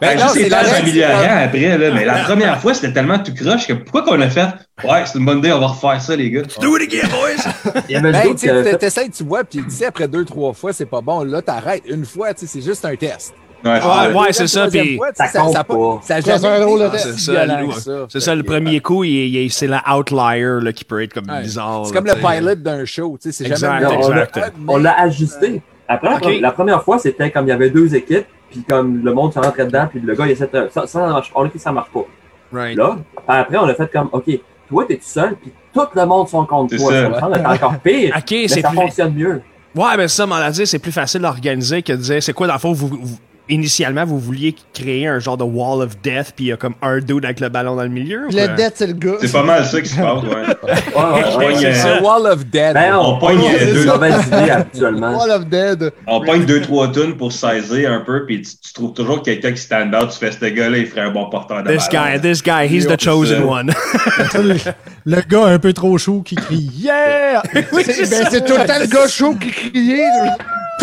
Ben, 0.00 0.18
non, 0.18 0.22
juste 0.24 0.34
c'est 0.34 0.42
les 0.44 0.50
s'améliorant 0.50 1.44
après, 1.44 1.78
là. 1.78 1.90
Mais 1.92 2.04
la 2.04 2.24
première 2.24 2.60
fois, 2.60 2.74
c'était 2.74 2.92
tellement 2.92 3.18
tout 3.18 3.32
croche 3.34 3.66
que 3.66 3.72
pourquoi 3.72 4.02
qu'on 4.02 4.20
a 4.20 4.28
fait? 4.28 4.48
Ouais, 4.84 5.04
c'est 5.06 5.18
une 5.18 5.24
bonne 5.24 5.38
idée, 5.38 5.52
on 5.52 5.60
va 5.60 5.68
refaire 5.68 6.00
ça, 6.00 6.16
les 6.16 6.30
gars. 6.30 6.42
Do 6.60 6.76
it 6.76 6.92
again, 6.92 7.08
boys! 7.08 7.72
Ben, 8.02 8.34
tu 8.34 8.78
t'essayes, 8.78 9.10
tu 9.10 9.24
vois, 9.24 9.44
puis 9.44 9.62
tu 9.62 9.70
sais, 9.70 9.86
après 9.86 10.08
deux, 10.08 10.24
trois 10.24 10.52
fois, 10.52 10.72
c'est 10.72 10.86
pas 10.86 11.00
bon. 11.00 11.22
Là, 11.24 11.40
t'arrêtes. 11.40 11.84
Une 11.86 12.04
fois, 12.04 12.34
tu 12.34 12.40
sais, 12.40 12.46
c'est 12.46 12.62
juste 12.62 12.84
un 12.84 12.96
test. 12.96 13.32
Ouais, 13.64 13.70
Ouais, 13.70 13.80
c'est- 13.80 14.18
ouais, 14.18 14.32
c'est 14.32 14.46
ça, 14.48 14.68
puis- 14.68 14.98
Ça 15.14 15.28
compte 15.28 15.56
a 15.56 15.64
pas. 15.64 16.00
Ça 16.02 16.14
a 16.16 16.20
Ça, 16.22 16.38
c'est 16.38 16.46
un 16.48 16.60
drôle 16.60 16.80
de 16.80 16.88
test. 16.88 17.12
C'est 17.14 17.32
ça, 17.32 17.46
le- 17.46 17.72
ça. 17.72 17.92
C'est 18.08 18.20
ça, 18.20 18.34
premier 18.44 18.80
coup, 18.80 19.04
il, 19.04 19.10
il- 19.36 19.50
c'est 19.52 19.66
la 19.68 19.82
outlier 19.96 20.58
là, 20.60 20.72
qui 20.72 20.84
peut 20.84 21.02
être 21.02 21.14
comme 21.14 21.30
Ouais. 21.30 21.42
bizarre. 21.42 21.86
C'est 21.86 21.94
là, 21.94 22.00
comme 22.00 22.08
le 22.08 22.14
tu 22.14 22.20
sais. 22.26 22.38
pilot 22.40 22.54
d'un 22.56 22.84
show, 22.84 23.18
tu 23.22 23.30
sais, 23.30 23.44
c'est 23.44 23.50
Exact, 23.50 23.80
jamais 23.80 23.86
on 23.96 24.08
l'a- 24.10 24.22
exact. 24.24 24.56
On 24.68 24.76
l'a 24.78 25.00
ajusté. 25.00 25.62
Après, 25.88 26.40
la 26.40 26.50
première 26.52 26.82
fois, 26.82 26.98
c'était 26.98 27.30
comme 27.30 27.46
il 27.46 27.50
y 27.50 27.52
avait 27.52 27.70
deux 27.70 27.94
équipes, 27.94 28.26
puis 28.50 28.62
comme 28.68 29.04
le 29.04 29.12
monde 29.14 29.32
se 29.32 29.38
rentrait 29.38 29.66
dedans, 29.66 29.86
puis 29.90 30.00
le 30.00 30.14
gars, 30.14 30.26
il 30.26 30.32
essaie 30.32 30.48
de. 30.52 30.68
Ça, 30.72 30.86
ça 30.86 31.06
marche, 31.06 31.30
on 31.34 31.42
a 31.42 31.46
dit 31.46 31.52
que 31.52 31.58
ça 31.58 31.70
marche 31.72 31.90
pas. 31.92 32.04
Right. 32.52 32.76
Là, 32.76 32.96
après, 33.28 33.56
on 33.58 33.64
a 33.68 33.74
fait 33.74 33.90
comme, 33.92 34.08
OK, 34.12 34.24
toi, 34.68 34.84
t'es 34.88 34.96
tout 34.96 35.02
seul, 35.04 35.36
puis 35.36 35.52
tout 35.72 35.80
le 35.94 36.04
monde 36.06 36.28
sont 36.28 36.44
contre 36.46 36.70
C'est 36.70 36.76
toi. 36.78 36.92
ça. 36.92 37.20
Ça 37.20 37.40
être 37.40 37.50
encore 37.64 37.78
pire. 37.78 38.14
Ok, 38.16 38.30
mais 38.30 38.48
c'est 38.48 38.60
ça 38.60 38.70
fonctionne 38.70 39.14
mieux. 39.14 39.40
Ouais, 39.74 39.96
mais 39.96 40.08
ça, 40.08 40.26
m'en 40.26 40.34
a 40.36 40.50
dit, 40.50 40.66
c'est 40.66 40.78
plus 40.78 40.92
facile 40.92 41.24
à 41.24 41.28
organiser 41.28 41.82
que 41.82 41.92
de 41.92 41.98
dire, 41.98 42.22
c'est 42.22 42.32
quoi, 42.34 42.46
dans 42.46 42.52
le 42.54 42.58
fond, 42.58 42.72
vous- 42.72 43.00
initialement, 43.52 44.04
vous 44.04 44.18
vouliez 44.18 44.54
créer 44.74 45.06
un 45.06 45.18
genre 45.18 45.36
de 45.36 45.44
wall 45.44 45.82
of 45.82 46.00
death, 46.02 46.32
puis 46.34 46.46
il 46.46 46.48
y 46.48 46.52
a 46.52 46.56
comme 46.56 46.74
un 46.82 46.98
dude 47.00 47.24
avec 47.24 47.40
le 47.40 47.48
ballon 47.48 47.76
dans 47.76 47.82
le 47.82 47.88
milieu? 47.88 48.26
le 48.28 48.32
quoi? 48.32 48.48
dead, 48.48 48.72
c'est 48.74 48.86
le 48.86 48.92
gars. 48.94 49.16
C'est 49.20 49.32
pas 49.32 49.42
mal 49.42 49.64
ça 49.64 49.80
qui 49.80 49.88
se 49.88 49.96
passe, 50.00 50.22
ouais. 50.22 50.30
Ouais, 50.32 50.74
ouais, 50.94 51.36
ouais. 51.36 51.54
Ouais, 51.64 51.74
c'est 51.74 51.88
euh, 51.88 52.00
wall 52.00 52.26
of 52.26 52.44
dead. 52.46 52.74
Ben, 52.74 52.96
on 52.96 53.14
On 53.14 53.18
pogne 53.18 53.40
les 53.58 53.72
deux. 53.72 53.84
mauvaises 53.86 54.26
idées 54.26 54.50
habituellement. 54.50 55.18
Wall 55.18 55.30
of 55.30 55.46
Dead. 55.46 55.92
On 56.06 56.20
pogne 56.24 56.44
deux, 56.44 56.60
trois 56.62 56.90
tunes 56.90 57.16
pour 57.16 57.32
saisir 57.32 57.92
un 57.92 58.00
peu, 58.00 58.24
puis 58.26 58.42
tu, 58.42 58.52
tu 58.56 58.72
trouves 58.72 58.92
toujours 58.94 59.22
quelqu'un 59.22 59.52
qui 59.52 59.60
stand 59.60 59.94
out. 59.94 60.10
Tu 60.10 60.18
fais, 60.18 60.32
ce 60.32 60.44
gars-là, 60.46 60.78
il 60.78 60.86
ferait 60.86 61.02
un 61.02 61.10
bon 61.10 61.28
porteur 61.28 61.62
de 61.62 61.70
This 61.74 61.88
ballon. 61.90 62.14
guy, 62.16 62.20
this 62.20 62.42
guy, 62.42 62.66
he's 62.68 62.86
the 62.86 62.98
chosen 63.00 63.42
one. 63.44 63.72
le, 64.34 64.56
le 65.06 65.20
gars 65.28 65.44
un 65.46 65.58
peu 65.58 65.72
trop 65.72 65.96
chaud 65.98 66.22
qui 66.24 66.34
crie 66.36 66.70
Yeah! 66.74 67.42
C'est 67.52 68.10
ben, 68.10 68.26
c'est 68.30 68.44
tout 68.44 68.52
le 68.56 68.66
temps 68.66 68.78
le 68.80 68.86
gars 68.86 69.08
chaud 69.08 69.34
qui 69.34 69.50
criait. 69.50 70.02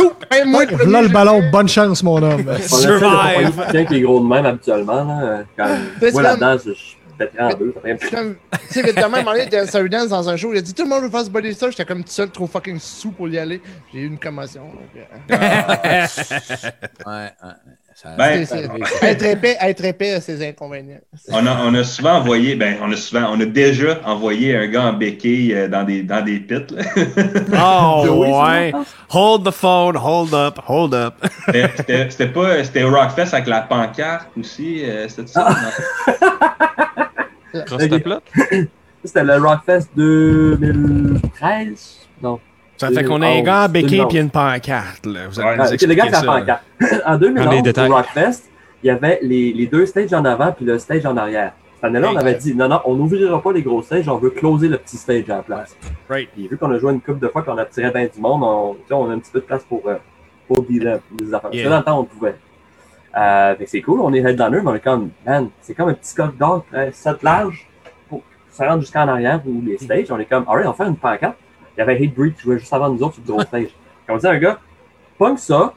Tout. 0.01 0.11
Même 0.31 0.49
moi, 0.51 0.65
le 0.65 0.77
premier, 0.77 0.91
Là, 0.91 1.01
le 1.01 1.07
je- 1.07 1.13
ballon, 1.13 1.41
bonne 1.51 1.67
chance, 1.67 2.03
mon 2.03 2.21
homme. 2.21 2.45
Survive. 2.61 3.63
quelqu'un 3.71 3.85
qui 3.85 3.95
est 3.97 4.01
gros 4.01 4.19
de 4.19 4.25
même 4.27 4.45
habituellement. 4.45 5.03
Là. 5.03 5.43
Quand 5.57 5.67
moi 5.67 6.11
comme- 6.11 6.21
là-dedans, 6.23 6.57
je 6.65 6.71
je 6.73 7.25
pèterais 7.25 7.43
en 7.43 7.49
deux. 7.57 7.73
tu 7.83 8.07
sais, 8.69 8.81
vite 8.81 8.95
de 8.95 9.01
même, 9.11 9.25
on 9.27 9.33
est 9.33 9.47
dans 9.47 9.75
un 9.77 9.85
dance 9.87 10.07
dans 10.07 10.29
un 10.29 10.37
show, 10.37 10.53
il 10.53 10.59
a 10.59 10.61
dit 10.61 10.73
tout 10.73 10.83
le 10.83 10.89
monde 10.89 11.03
veut 11.03 11.09
faire 11.09 11.25
ce 11.25 11.29
body 11.29 11.53
ça, 11.53 11.69
j'étais 11.69 11.83
comme 11.83 12.01
tout 12.03 12.11
seul, 12.11 12.29
trop 12.29 12.47
fucking 12.47 12.79
sous 12.79 13.11
pour 13.11 13.27
y 13.27 13.37
aller. 13.37 13.61
J'ai 13.93 13.99
eu 13.99 14.05
une 14.07 14.17
commotion. 14.17 14.61
donc, 14.63 15.03
euh, 15.31 15.35
Ouais, 17.05 17.31
ouais. 17.43 17.51
Ça- 18.01 18.15
Ben, 18.17 18.45
c'est- 18.45 18.69
être 19.01 19.25
épais, 19.25 19.57
être 19.59 19.83
épais 19.83 20.13
a 20.13 20.21
ses 20.21 20.47
inconvénients. 20.47 21.01
On 21.33 21.45
a, 21.45 21.57
on 21.65 21.73
a 21.73 21.83
souvent 21.83 22.13
envoyé, 22.13 22.55
ben, 22.55 22.77
on 22.81 22.89
a 22.93 22.95
souvent, 22.95 23.29
on 23.33 23.41
a 23.41 23.45
déjà 23.45 23.99
envoyé 24.05 24.55
un 24.55 24.67
gars 24.67 24.83
en 24.85 24.93
béquille 24.93 25.53
euh, 25.53 25.67
dans 25.67 25.83
des, 25.83 26.03
dans 26.03 26.23
des 26.23 26.39
pits, 26.39 26.63
là. 26.71 26.81
Oh, 27.61 28.05
Oui, 28.09 28.29
ça 28.31 28.43
ouais. 28.45 28.71
Hold 29.09 29.43
the 29.45 29.51
phone, 29.51 29.97
hold 29.97 30.33
up, 30.33 30.59
hold 30.65 30.93
up. 30.93 31.15
C'était- 32.07 32.27
pas, 32.27 32.63
c'était 32.63 32.83
Rockfest 32.83 33.33
avec 33.33 33.47
la 33.47 33.61
pancarte 33.63 34.29
aussi, 34.39 34.81
euh, 34.85 35.09
c'était 35.09 35.27
ça? 35.27 35.49
ta 37.53 37.99
plate? 37.99 38.23
C'était 39.03 39.23
le 39.25 39.35
Rockfest 39.37 39.89
2013. 39.95 42.07
Non. 42.21 42.39
Ça 42.79 42.89
fait 42.91 43.03
qu'on 43.03 43.21
a 43.21 43.27
un 43.27 43.41
gars 43.41 43.65
en 43.65 43.69
béquille 43.69 43.97
2011. 43.97 44.15
et 44.15 44.19
une 44.19 44.29
pancarte, 44.29 45.05
là. 45.05 45.19
Vous 45.29 45.39
allez 45.39 45.59
Ouais, 45.59 45.77
le 45.87 45.93
gars 45.93 46.03
qui 46.03 46.07
a 46.07 46.11
la 46.11 46.19
ça. 46.19 46.25
pancarte. 46.25 46.63
En 47.05 47.11
Dans 47.11 47.19
les 47.19 47.27
2011, 47.27 47.63
détails. 47.63 47.89
au 47.89 47.95
Rockfest, 47.95 48.43
il 48.83 48.87
y 48.87 48.89
avait 48.89 49.19
les, 49.21 49.51
les 49.53 49.67
deux 49.67 49.85
stages 49.85 50.13
en 50.13 50.23
avant 50.23 50.51
puis 50.53 50.65
le 50.65 50.79
stage 50.79 51.05
en 51.05 51.17
arrière. 51.17 51.51
Cette 51.75 51.83
année-là, 51.85 52.09
on 52.13 52.17
avait 52.17 52.35
dit 52.35 52.55
non, 52.55 52.67
non, 52.69 52.79
on 52.85 52.95
n'ouvrira 52.95 53.41
pas 53.41 53.51
les 53.53 53.61
gros 53.61 53.81
stages, 53.81 54.07
on 54.07 54.17
veut 54.17 54.29
closer 54.31 54.67
le 54.69 54.77
petit 54.77 54.97
stage 54.97 55.29
à 55.29 55.37
la 55.37 55.41
place. 55.43 55.75
Right. 56.09 56.29
Puis 56.33 56.47
vu 56.47 56.57
qu'on 56.57 56.71
a 56.71 56.77
joué 56.79 56.91
une 56.93 57.01
couple 57.01 57.19
de 57.19 57.27
fois 57.27 57.41
qu'on 57.41 57.57
a 57.57 57.65
tiré 57.65 57.89
bien 57.91 58.07
du 58.13 58.19
monde, 58.19 58.43
on, 58.43 58.75
a 59.09 59.13
un 59.13 59.19
petit 59.19 59.31
peu 59.31 59.39
de 59.39 59.45
place 59.45 59.63
pour, 59.63 59.81
euh, 59.87 59.95
pour 60.47 60.61
des, 60.63 60.79
des 60.79 61.33
affaires. 61.33 61.49
Yeah. 61.53 61.63
Ça, 61.65 61.69
dans 61.69 61.77
le 61.77 61.83
temps, 61.83 61.99
on 61.99 62.03
pouvait. 62.05 62.35
Euh, 63.17 63.55
fait 63.55 63.65
c'est 63.65 63.81
cool, 63.81 64.01
on 64.01 64.13
est 64.13 64.19
headliner, 64.19 64.61
mais 64.61 64.67
on 64.71 64.75
est 64.75 64.79
comme, 64.83 65.09
man, 65.25 65.49
c'est 65.61 65.73
comme 65.73 65.89
un 65.89 65.93
petit 65.93 66.13
corridor 66.13 66.63
très 66.71 66.91
7 66.91 67.23
large 67.23 67.67
pour 68.07 68.21
se 68.51 68.61
rendre 68.63 68.81
jusqu'en 68.81 69.07
arrière 69.07 69.41
ou 69.45 69.61
les 69.65 69.77
stages. 69.77 70.11
On 70.11 70.19
est 70.19 70.25
comme, 70.25 70.45
alright, 70.47 70.67
on 70.67 70.71
va 70.71 70.75
faire 70.77 70.87
une 70.87 70.95
pancarte. 70.97 71.35
Il 71.79 71.87
y 71.87 71.89
avait 71.89 71.95
Hatebreed 71.95 72.35
qui 72.35 72.41
jouait 72.41 72.59
juste 72.59 72.73
avant 72.73 72.89
nous 72.89 73.01
autres 73.01 73.15
sur 73.15 73.23
le 73.25 73.31
gros 73.31 73.41
stage. 73.47 73.69
Comme 74.05 74.17
on 74.17 74.19
dit, 74.19 74.27
un 74.27 74.37
gars, 74.37 74.59
punk 75.17 75.39
ça, 75.39 75.73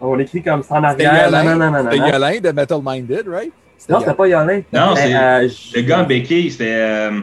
on 0.00 0.18
écrit 0.18 0.42
comme 0.42 0.62
ça 0.62 0.76
en 0.76 0.84
arrière, 0.84 1.26
c'était. 1.26 1.96
Yolin 2.10 2.40
de 2.40 2.50
Metal 2.52 2.80
Minded, 2.82 3.28
right? 3.28 3.52
Non, 3.88 4.00
c'était 4.00 4.14
pas 4.14 4.28
Yolin. 4.28 4.62
Non, 4.72 4.94
c'est- 4.96 5.14
euh, 5.14 5.48
je- 5.48 5.76
Le 5.76 5.82
gars 5.82 6.00
en 6.00 6.04
béquille, 6.04 6.50
c'était. 6.50 6.72
euh, 6.74 7.20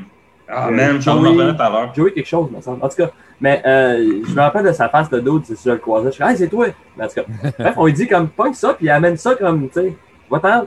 Ah, 0.49 0.67
Euh, 0.69 0.71
man, 0.71 1.01
Joey- 1.01 1.33
me 1.35 1.51
tout 1.53 1.61
à 1.61 1.69
l'heure. 1.69 1.93
Joey 1.93 2.13
quelque 2.13 2.25
chose, 2.25 2.49
me 2.49 2.61
semble. 2.61 2.81
En 2.81 2.87
tout 2.87 2.95
cas, 2.95 3.09
mais 3.41 3.61
euh, 3.65 4.21
je 4.25 4.33
me 4.33 4.39
rappelle 4.39 4.63
de 4.63 4.71
sa 4.71 4.87
face 4.87 5.09
de 5.09 5.21
c'est 5.43 5.57
si 5.57 5.63
je 5.65 5.71
le 5.71 5.77
croisais. 5.77 6.07
Je 6.07 6.13
suis 6.13 6.23
hey, 6.23 6.37
c'est 6.37 6.47
toi! 6.47 6.67
Mais 6.95 7.03
en 7.03 7.07
tout 7.09 7.15
cas, 7.15 7.23
bref, 7.59 7.73
on 7.75 7.85
lui 7.85 7.91
dit 7.91 8.07
comme, 8.07 8.29
punk 8.29 8.55
ça, 8.55 8.73
puis 8.75 8.85
il 8.85 8.89
amène 8.89 9.17
ça 9.17 9.35
comme, 9.35 9.67
tu 9.67 9.73
sais, 9.73 9.93
va-t'en 10.31 10.65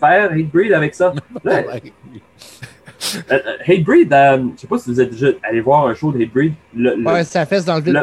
faire 0.00 0.32
Hatebreed 0.32 0.72
avec 0.72 0.92
ça. 0.96 1.12
Là, 1.44 1.62
euh, 3.30 3.38
euh, 3.38 3.38
Hatebreed, 3.66 4.12
euh, 4.12 4.38
je 4.56 4.60
sais 4.60 4.66
pas 4.66 4.78
si 4.78 4.90
vous 4.90 5.00
êtes 5.00 5.10
déjà 5.10 5.28
allé 5.42 5.60
voir 5.60 5.86
un 5.86 5.94
show 5.94 6.12
de 6.12 6.18
Hatebreed. 6.22 6.52
Le, 6.76 6.94
le, 6.96 7.04
Ouais, 7.04 7.24
ça 7.24 7.44
fesse 7.46 7.64
dans 7.64 7.76
le 7.76 7.82
vide, 7.82 8.02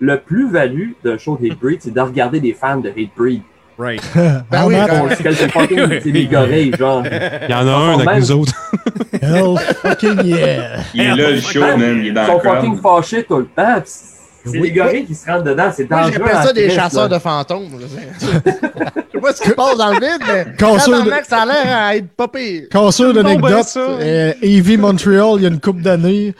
Le- 0.00 0.18
plus-value 0.18 0.90
d'un 1.04 1.18
show 1.18 1.36
de 1.40 1.46
Hatebreed, 1.46 1.80
c'est 1.82 1.94
de 1.94 2.00
regarder 2.00 2.40
des 2.40 2.52
fans 2.52 2.78
de 2.78 2.88
Hatebreed. 2.90 3.42
Right. 3.76 4.00
Ah, 4.52 4.66
oui, 4.68 4.74
Bon, 4.88 5.08
c'est 5.16 5.32
c'est 5.32 5.48
fucking- 5.50 6.00
c'est 6.00 6.12
des 6.12 6.26
gorilles, 6.26 6.72
genre. 6.78 7.02
Il 7.06 7.50
y 7.50 7.54
en 7.54 7.66
a 7.66 7.72
un 7.72 7.94
avec 7.94 8.06
même. 8.06 8.18
nous 8.20 8.30
autres. 8.32 8.52
hell 9.20 9.56
fucking 9.82 10.22
yeah. 10.24 10.76
Il 10.94 11.00
est 11.00 11.08
là, 11.16 11.30
le 11.32 11.40
show, 11.40 11.60
man. 11.60 11.98
Il 12.00 12.06
est 12.08 12.12
dans 12.12 12.22
Ils 12.22 12.26
sont 12.26 12.40
fucking 12.40 12.76
fâchés 12.80 13.24
tout 13.24 13.38
le 13.38 13.46
temps. 13.46 13.82
C'est 13.84 14.50
Oui. 14.60 14.60
des 14.60 14.72
gorilles 14.72 15.06
qui 15.06 15.14
se 15.14 15.26
rentrent 15.28 15.42
dedans. 15.44 15.70
C'est 15.74 15.90
Moi, 15.90 16.02
dangereux. 16.02 16.22
j'appelle 16.24 16.42
ça 16.46 16.52
des 16.52 16.70
chasseurs 16.70 17.08
là. 17.08 17.16
de 17.16 17.18
fantômes. 17.20 17.68
pas 19.24 19.34
ce 19.34 19.42
qui 19.42 19.48
se 19.48 19.54
passe 19.54 19.76
dans 19.76 19.90
le 19.90 19.94
vide, 20.00 20.22
mais 20.26 20.46
Casseur 20.56 21.04
de- 21.04 21.10
ça 21.28 21.42
a 21.42 21.46
l'air 21.46 21.76
à 21.76 21.96
être 21.96 22.08
pas 22.16 22.28
pire. 22.28 22.62
Casseur 22.70 23.12
ben 23.12 23.22
d'anecdote, 23.22 23.64
ça. 23.66 23.80
euh, 23.80 24.32
Heavy 24.42 24.76
Montreal, 24.76 25.34
il 25.36 25.42
y 25.42 25.46
a 25.46 25.48
une 25.48 25.60
couple 25.60 25.82
d'années, 25.82 26.34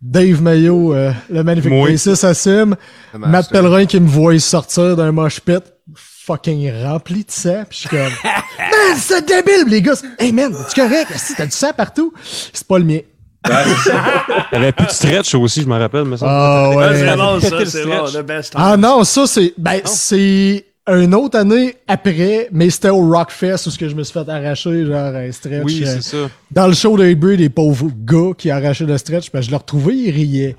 Dave 0.00 0.42
Mayo, 0.42 0.94
euh, 0.94 1.12
le 1.30 1.42
magnifique 1.44 1.70
Moi. 1.70 1.90
bassiste 1.90 2.24
assume, 2.24 2.74
Matt 3.16 3.50
Pellerin 3.50 3.86
qui 3.86 4.00
me 4.00 4.08
voit 4.08 4.38
sortir 4.40 4.96
d'un 4.96 5.12
mosh 5.12 5.40
pit, 5.40 5.62
fucking 5.94 6.72
rempli 6.84 7.24
de 7.24 7.30
sang, 7.30 7.64
pis 7.68 7.76
je 7.82 7.88
suis 7.88 7.88
comme, 7.88 7.98
man, 8.58 8.96
c'est 8.96 9.24
débile, 9.26 9.64
les 9.68 9.82
gars! 9.82 9.92
Hey 10.18 10.32
man, 10.32 10.52
tu 10.72 10.80
correct? 10.80 11.10
Esti, 11.14 11.34
T'as 11.36 11.46
du 11.46 11.52
sang 11.52 11.70
partout? 11.76 12.12
C'est 12.52 12.66
pas 12.66 12.78
le 12.78 12.84
mien. 12.84 12.98
Il 13.44 13.52
y 14.52 14.56
avait 14.56 14.70
plus 14.70 14.86
de 14.86 14.90
stretch 14.92 15.34
aussi, 15.34 15.62
je 15.62 15.66
me 15.66 15.76
rappelle. 15.76 16.04
Mais 16.04 16.16
ça, 16.16 16.26
Ah 16.28 16.70
ouais. 16.76 16.94
c'est 16.94 17.16
bon, 17.16 17.40
ça, 17.40 17.58
le 17.58 17.64
c'est 17.64 17.84
bon, 17.84 18.06
stretch. 18.06 18.22
the 18.22 18.26
best 18.26 18.52
Ah 18.54 18.76
non, 18.76 19.02
ça 19.02 19.26
c'est 19.26 19.52
ben 19.58 19.80
c'est 19.84 20.64
une 20.88 21.14
autre 21.14 21.38
année 21.38 21.76
après, 21.86 22.48
mais 22.50 22.68
c'était 22.70 22.88
au 22.88 23.08
Rockfest 23.08 23.66
où 23.66 23.70
ce 23.70 23.78
que 23.78 23.88
je 23.88 23.94
me 23.94 24.02
suis 24.02 24.12
fait 24.12 24.28
arracher 24.28 24.84
genre 24.84 25.14
un 25.14 25.30
stretch. 25.30 25.62
oui, 25.64 25.82
euh, 25.84 25.86
c'est 25.86 26.02
ça. 26.02 26.30
dans 26.50 26.66
le 26.66 26.72
show 26.74 26.96
de 26.96 27.04
les 27.04 27.48
pauvres 27.48 27.88
gars 28.04 28.32
qui 28.36 28.50
arrachaient 28.50 28.84
le 28.86 28.98
stretch, 28.98 29.30
ben 29.30 29.40
je 29.40 29.50
l'ai 29.50 29.56
retrouvé, 29.56 29.94
ils 29.94 30.10
riaient. 30.10 30.56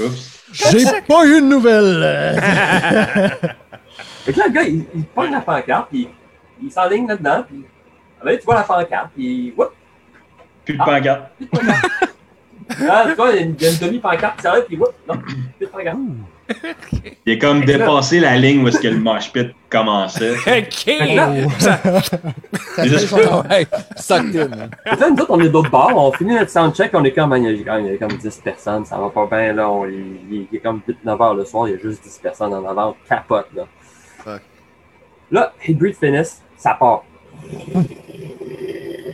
Oups. 0.00 0.40
J'ai 0.52 0.84
pas 1.06 1.26
eu 1.26 1.40
de 1.40 1.46
nouvelles. 1.46 2.00
euh. 2.02 2.40
Fait 4.24 4.32
que 4.32 4.38
là, 4.38 4.46
le 4.48 4.52
gars, 4.52 4.62
il, 4.62 4.84
il 4.94 5.04
pogne 5.04 5.32
la 5.32 5.40
pancarte, 5.40 5.88
puis 5.90 6.08
il 6.62 6.70
s'enligne 6.70 7.08
là-dedans, 7.08 7.44
puis 7.48 7.64
ah 8.20 8.24
ben, 8.24 8.38
tu 8.38 8.44
vois 8.44 8.54
la 8.56 8.62
pancarte, 8.62 9.10
puis 9.14 9.52
whoop, 9.56 9.70
Plus 10.64 10.74
de 10.74 10.78
pancarte. 10.78 11.22
plus 11.36 11.46
de 11.46 11.50
pancarte. 11.50 11.86
Ah, 12.88 13.04
tu 13.08 13.14
vois, 13.16 13.30
il 13.32 13.36
y 13.36 13.38
a 13.38 13.42
une, 13.42 13.54
il 13.58 13.62
y 13.62 13.66
a 13.66 13.70
une 13.70 13.78
demi-pancarte 13.78 14.36
qui 14.36 14.42
s'arrête, 14.42 14.66
puis 14.66 14.76
whoop, 14.76 14.94
non, 15.08 15.18
plus 15.18 15.36
de 15.60 15.66
pancarte. 15.66 15.98
Il 17.26 17.32
est 17.32 17.38
comme 17.38 17.64
dépassé 17.64 18.20
la 18.20 18.36
ligne 18.36 18.62
où 18.64 18.68
est-ce 18.68 18.80
que 18.80 18.88
le 18.88 18.98
mosh 18.98 19.32
pit 19.32 19.48
commençait. 19.70 20.34
Là, 21.14 21.30
Ça 21.58 21.80
Juste- 22.84 23.12
Ouais, 23.12 23.66
sucked 23.96 24.36
in. 24.36 24.48
là, 24.56 24.68
nous 25.10 25.16
autres, 25.22 25.26
on 25.30 25.40
est 25.40 25.48
d'autre 25.48 25.70
bord, 25.70 25.92
on 25.94 26.12
finit 26.12 26.34
notre 26.34 26.50
soundcheck, 26.50 26.90
on 26.94 27.04
est 27.04 27.12
comme, 27.12 27.34
il 27.36 27.44
y 27.44 27.60
a, 27.60 27.64
quand 27.64 27.76
même- 27.76 27.86
il 27.86 27.92
y 27.92 27.94
a 27.94 27.98
comme 27.98 28.16
10 28.18 28.40
personnes, 28.44 28.84
ça 28.84 28.96
va 28.98 29.08
pas 29.10 29.26
bien, 29.30 29.52
là, 29.52 29.68
on, 29.70 29.86
il, 29.86 30.46
il- 30.52 30.56
est 30.56 30.60
comme 30.60 30.80
8-9 30.86 31.22
heures 31.22 31.34
le 31.34 31.44
soir, 31.44 31.68
il 31.68 31.72
y 31.72 31.74
a 31.74 31.78
juste 31.78 32.02
10 32.02 32.18
personnes 32.22 32.52
en 32.54 32.64
avant, 32.68 32.90
on 32.90 33.08
capote, 33.08 33.46
là. 33.54 33.64
Fuck. 34.24 34.40
Là, 35.30 35.52
Hatebreed 35.66 35.96
finissent, 35.96 36.42
ça 36.56 36.74
part. 36.78 37.04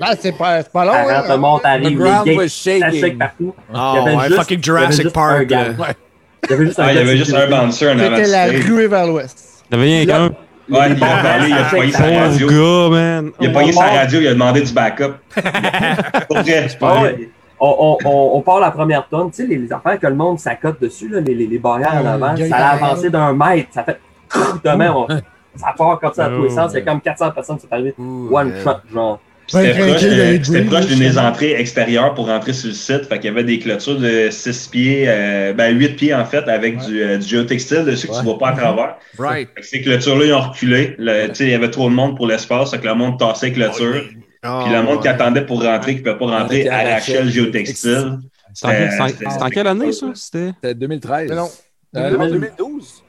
Là, 0.01 0.15
c'est 0.19 0.37
pas, 0.37 0.63
pas 0.63 0.85
long. 0.85 0.93
Rentre, 0.93 1.31
hein. 1.31 1.37
monte, 1.37 1.63
The 1.63 1.67
arrive, 1.67 1.99
ground 1.99 2.27
les 2.27 2.35
gates, 2.35 2.43
was 2.45 2.49
ça 2.81 2.91
shake 2.91 3.19
partout. 3.19 3.55
Oh, 3.57 3.63
Il 3.73 3.77
y 3.77 3.99
avait 3.99 4.17
ouais, 4.17 4.25
juste- 4.29 4.37
fucking 4.39 4.63
Jurassic 4.63 5.13
Park. 5.13 5.53
Il 6.49 6.53
y 6.53 6.55
avait 6.55 6.67
juste 6.67 6.79
un 6.79 6.85
Ah, 6.85 6.93
il 6.93 6.97
y 6.97 7.01
avait 7.01 7.17
juste 7.17 7.35
un 7.35 7.47
bouncer 7.49 7.89
en 7.89 7.99
avant 7.99 8.11
de 8.11 8.25
C'était 8.25 8.29
la 8.29 8.45
ruée 8.47 8.87
vers 8.89 9.07
l'ouest. 9.07 9.65
Il 9.71 9.77
y 9.77 9.81
avait 9.81 9.89
rien 9.91 10.05
Là, 10.07 10.15
qu'un. 10.29 10.35
Ouais, 10.75 10.91
il 10.91 11.03
est 11.03 11.03
allé, 11.05 11.49
il 11.49 11.53
a 11.55 11.65
pogné 11.65 11.93
sa 11.93 12.03
Pauvre 12.05 12.19
radio. 12.21 12.49
gars, 12.49 12.89
man. 12.91 13.31
Il 13.41 13.49
a 13.49 13.51
pogné 13.53 13.73
sa 13.73 13.85
radio, 13.85 14.21
il 14.21 14.27
a 14.29 14.33
demandé 14.35 14.61
du 14.63 14.73
backup. 14.73 15.13
Pour 16.29 16.39
vrai. 16.39 16.69
Ah 16.81 17.03
ouais. 17.03 17.31
On, 17.61 17.75
on, 18.05 18.09
on, 18.09 18.31
on 18.37 18.41
part 18.43 18.61
la 18.61 18.71
première 18.71 19.09
tonne, 19.09 19.31
tu 19.31 19.43
sais, 19.43 19.47
les, 19.49 19.57
les 19.57 19.73
affaires 19.73 19.99
que 19.99 20.07
le 20.07 20.15
monde 20.15 20.39
s'accote 20.39 20.81
dessus, 20.81 21.09
là, 21.09 21.19
les, 21.21 21.35
les, 21.35 21.47
les 21.49 21.59
barrières 21.59 21.93
en 21.95 22.07
Ah, 22.07 22.13
avant, 22.15 22.37
ça 22.37 22.43
a 22.43 22.47
il- 22.47 22.85
avancé 22.85 23.11
d'un 23.11 23.33
mètre, 23.33 23.69
ça 23.73 23.83
fait 23.83 23.99
demain, 24.65 24.93
on, 24.95 25.09
ça 25.57 25.75
part 25.77 25.99
comme 25.99 26.13
ça 26.15 26.27
à 26.27 26.29
tous 26.29 26.43
les 26.45 26.49
Oh. 26.53 26.55
sens, 26.55 26.71
c'est 26.73 26.85
comme 26.85 27.01
400 27.01 27.31
personnes 27.33 27.57
qui 27.57 27.63
sont 27.63 27.73
arrivées 27.73 27.95
one 27.99 28.53
shot, 28.63 28.77
genre. 28.93 29.19
C'était 29.49 29.73
proche, 29.73 30.01
c'était 30.45 30.63
proche 30.63 30.87
d'une 30.87 31.19
entrées 31.19 31.53
extérieures 31.59 32.13
pour 32.15 32.27
rentrer 32.27 32.53
sur 32.53 32.69
le 32.69 32.75
site. 32.75 33.07
Fait 33.09 33.17
qu'il 33.19 33.25
y 33.25 33.29
avait 33.29 33.45
des 33.45 33.59
clôtures 33.59 33.99
de 33.99 34.29
6 34.31 34.69
pieds, 34.69 35.05
euh, 35.09 35.55
ben 35.55 35.75
8 35.77 35.97
pieds 35.97 36.15
en 36.15 36.25
fait, 36.27 36.47
avec 36.49 36.77
du, 36.85 37.03
euh, 37.03 37.17
du 37.17 37.27
géotextile 37.27 37.85
dessus 37.85 38.07
que 38.09 38.13
tu 38.13 38.19
Ouais. 38.19 38.25
vois 38.25 38.39
pas 38.39 38.49
à 38.51 38.53
travers. 38.53 38.97
Right. 39.19 39.49
Fait 39.55 39.61
que 39.63 39.67
ces 39.67 39.81
clôtures-là, 39.81 40.25
ils 40.27 40.33
ont 40.35 40.41
reculé. 40.43 40.95
Le- 40.99 41.29
tu 41.29 41.35
sais, 41.35 41.45
Il 41.45 41.51
y 41.51 41.55
avait 41.55 41.71
trop 41.71 41.89
de 41.89 41.95
monde 41.95 42.15
pour 42.17 42.27
l'espace, 42.27 42.71
fait 42.71 42.79
que 42.79 42.87
le 42.87 42.95
monde 42.95 43.19
tassait 43.19 43.47
les 43.47 43.53
clôtures. 43.55 44.03
Oh, 44.47 44.61
Puis 44.65 44.73
le 44.73 44.83
monde 44.83 45.01
qui 45.01 45.09
ouais. 45.09 45.15
attendait 45.15 45.45
pour 45.47 45.63
rentrer, 45.65 45.95
qui 45.97 46.03
ne 46.03 46.13
pouvait 46.13 46.19
pas 46.31 46.39
rentrer, 46.41 46.69
arrachait 46.69 47.19
le 47.21 47.25
le 47.25 47.31
géotextile. 47.31 48.19
C'était 48.53 48.67
en 48.67 48.71
quelle- 48.71 48.83
Euh, 48.83 48.91
c'était 48.91 49.03
en- 49.03 49.09
c'était- 49.09 49.31
c'était 49.31 49.43
en 49.43 49.49
quelle 49.51 49.67
année, 49.67 49.93
ça? 49.93 50.07
C'était 50.15 50.53
C'était 50.63 50.75
2013. 50.75 51.29
Mais 51.31 51.37
non. 51.37 51.49
Euh, 51.97 52.11
non, 52.17 52.27
2012. 52.29 53.03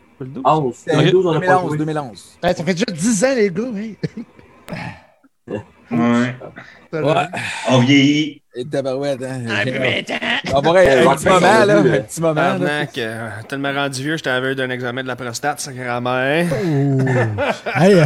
11, 0.44 0.76
C'était 0.76 0.98
2012, 0.98 1.26
on 1.26 1.30
a 1.30 1.34
pas 1.34 1.40
2011, 1.40 1.68
joué. 1.70 1.78
2011. 1.78 2.24
Ouais, 2.44 2.54
ça 2.54 2.64
fait 2.64 2.74
déjà 2.74 2.86
10 2.92 3.24
ans, 3.26 3.36
les 3.36 3.50
gars. 3.50 3.64
Ouais. 5.92 6.36
Ouais. 6.94 7.14
On 7.70 7.80
vieillit. 7.80 8.42
Et 8.56 8.66
tabarouette, 8.66 9.22
hein. 9.24 9.42
Ah, 9.48 9.64
On 10.56 10.62
va 10.62 10.70
avoir 10.82 11.14
un 11.14 11.16
petit 11.16 11.28
moment, 11.28 11.66
là. 11.66 11.78
Un 11.78 11.84
petit 12.02 12.22
moment, 12.22 12.58
là. 12.58 12.86
Euh, 12.98 13.30
tellement 13.48 13.74
rendu 13.74 14.02
vieux, 14.04 14.18
j'étais 14.18 14.30
aveugle 14.32 14.56
d'un 14.56 14.70
examen 14.72 15.04
de 15.04 15.08
la 15.08 15.16
prostate, 15.16 15.60
sacrément. 15.60 16.20
Hey, 17.76 17.94
euh, 17.94 18.06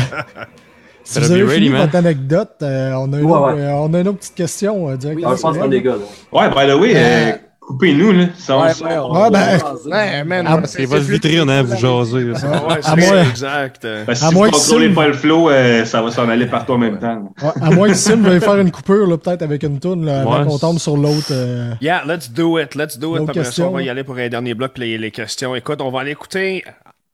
si 1.03 1.19
vous 1.19 1.31
avez 1.31 1.47
fini 1.47 1.69
man. 1.69 1.81
votre 1.81 1.95
anecdote, 1.95 2.55
euh, 2.61 2.93
on, 2.93 3.11
a 3.13 3.17
une 3.19 3.25
Ouais, 3.25 3.31
autre, 3.31 3.53
ouais. 3.55 3.61
euh, 3.61 3.73
on 3.73 3.93
a 3.93 3.99
une 3.99 4.07
autre 4.07 4.19
petite 4.19 4.36
question 4.36 4.89
euh, 4.89 4.95
direct. 4.95 5.21
Ah, 5.25 5.34
je 5.36 5.41
pense 5.41 5.57
qu'on 5.57 5.65
est 5.65 5.69
des 5.69 5.81
gars, 5.81 5.95
là. 5.95 6.39
Ouais, 6.39 6.49
by 6.49 6.71
the 6.71 6.79
way, 6.79 6.93
euh, 6.95 7.31
coupez-nous, 7.68 8.11
là. 8.11 8.26
Ça, 8.38 8.57
Ouais, 8.57 8.64
ouais, 8.84 8.97
on 8.97 9.11
Ouais, 9.24 9.30
ben, 9.32 9.57
va 9.57 9.74
Ouais, 9.86 10.24
man. 10.24 10.45
Ah, 10.47 10.59
c'est- 10.66 10.78
C'est 10.80 10.86
votre 10.86 11.01
c'est 11.01 11.07
plus- 11.07 11.14
vitrine, 11.16 11.49
hein, 11.49 11.64
vous 11.64 11.76
jasez. 11.78 12.24
là. 12.24 12.38
Ah 12.43 12.68
ouais, 12.68 12.80
c'est 12.82 12.95
moins- 13.11 13.24
exact. 13.30 13.86
euh. 13.86 14.03
Parce 14.05 14.20
que 14.20 14.26
À 14.26 14.30
si 14.30 14.34
vous 14.36 14.41
que 14.41 14.49
contrôlez 14.51 14.88
Sim- 14.89 14.93
pas 14.95 15.07
le 15.07 15.14
flow, 15.14 15.49
euh, 15.49 15.86
ça 15.86 16.01
va 16.01 16.11
s'en 16.11 16.30
aller 16.30 16.45
partout 16.47 16.74
en 16.74 16.78
même 16.78 16.99
temps. 16.99 17.34
Ouais, 17.41 17.49
à 17.61 17.72
moins 17.72 17.88
que 17.88 17.93
Sim 17.95 18.18
veuille 18.18 18.39
faire 18.39 18.57
une 18.59 18.72
coupure, 18.72 19.07
là, 19.07 19.18
peut-être 19.18 19.41
avec 19.41 19.64
une 19.64 19.80
toune, 19.80 20.05
là, 20.05 20.22
avant 20.22 20.39
Ouais. 20.39 20.45
qu'on 20.45 20.59
tombe 20.59 20.80
sur 20.80 20.97
l'autre. 20.97 21.28
euh, 21.32 21.74
Yeah, 21.82 22.03
let's 22.07 22.30
do 22.32 22.59
it. 22.59 22.76
Let's 22.76 22.97
do 22.99 23.16
it. 23.18 23.30
Après 23.30 23.43
ça, 23.43 23.64
on 23.68 23.72
va 23.72 23.82
y 23.82 23.89
aller 23.89 24.03
pour 24.03 24.18
un 24.18 24.28
dernier 24.30 24.53
bloc, 24.53 24.72
puis 24.74 24.97
les, 24.97 25.11
questions. 25.11 25.55
Écoute, 25.55 25.80
on 25.82 25.91
va 25.91 26.01
aller 26.01 26.11
écouter 26.11 26.64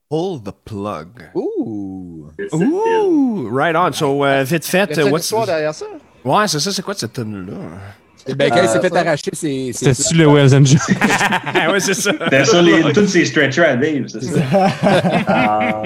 Pull 0.10 0.41
the 0.43 0.52
Plug. 0.66 1.08
Ouh. 1.36 2.26
Ouh, 2.54 3.50
right 3.52 3.76
on. 3.76 3.91
So, 3.91 4.26
euh, 4.26 4.43
vite 4.43 4.66
Y 4.72 4.78
a 4.78 4.88
fait, 4.88 4.97
une 5.02 5.12
what's... 5.12 5.26
histoire 5.26 5.45
derrière 5.45 5.74
ça? 5.74 5.86
Ouais, 6.26 6.47
c'est 6.47 6.60
ça, 6.60 6.72
c'est 6.72 6.82
quoi 6.82 6.93
cette 6.95 7.14
tune-là? 7.14 7.54
Et 7.54 7.99
ben, 8.36 8.49
quand 8.49 8.61
il 8.61 8.67
s'est 8.69 8.77
Euh, 8.77 8.82
fait 8.82 8.89
ça. 8.93 8.99
arracher 8.99 9.32
ses. 9.34 9.73
ses- 9.73 9.93
C'était-tu 9.93 10.15
le 10.15 10.27
Wells 10.27 10.55
Engine? 10.55 10.80
ouais, 11.71 11.80
c'est 11.80 11.93
ça. 11.93 12.11
C'était 12.23 12.45
ça, 12.45 12.61
les, 12.61 12.93
tous 12.93 13.07
ces 13.07 13.25
stretchers 13.25 13.63
à 13.65 13.75
Dave, 13.75 14.05
c'est 14.07 14.23
ça. 14.23 14.39
Ah, 15.27 15.82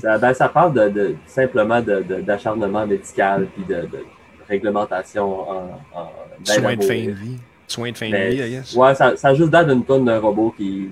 ça, 0.00 0.18
ben, 0.18 0.34
ça 0.34 0.48
parle 0.48 0.74
de, 0.74 0.88
de- 0.88 1.14
simplement 1.26 1.80
de- 1.80 2.02
de- 2.08 2.20
d'acharnement 2.20 2.86
médical 2.86 3.46
puis 3.54 3.64
de, 3.64 3.82
de 3.82 4.04
réglementation 4.48 5.48
en, 5.50 5.80
en 5.94 6.10
d'aide 6.44 6.58
à 6.58 6.60
Soin 6.60 6.76
de 6.76 6.82
fin 6.84 6.94
de 7.06 7.10
vie. 7.12 7.38
Soin 7.66 7.90
de 7.92 7.96
fin 7.96 8.10
de 8.10 8.16
vie, 8.16 8.36
I 8.36 8.50
guess. 8.50 8.74
Ouais, 8.74 8.94
ça, 8.94 9.16
ça 9.16 9.28
a 9.28 9.34
juste 9.34 9.52
l'air 9.52 9.66
d'une 9.66 9.84
tonne 9.84 10.04
d'un 10.04 10.18
robot 10.18 10.54
qui, 10.56 10.88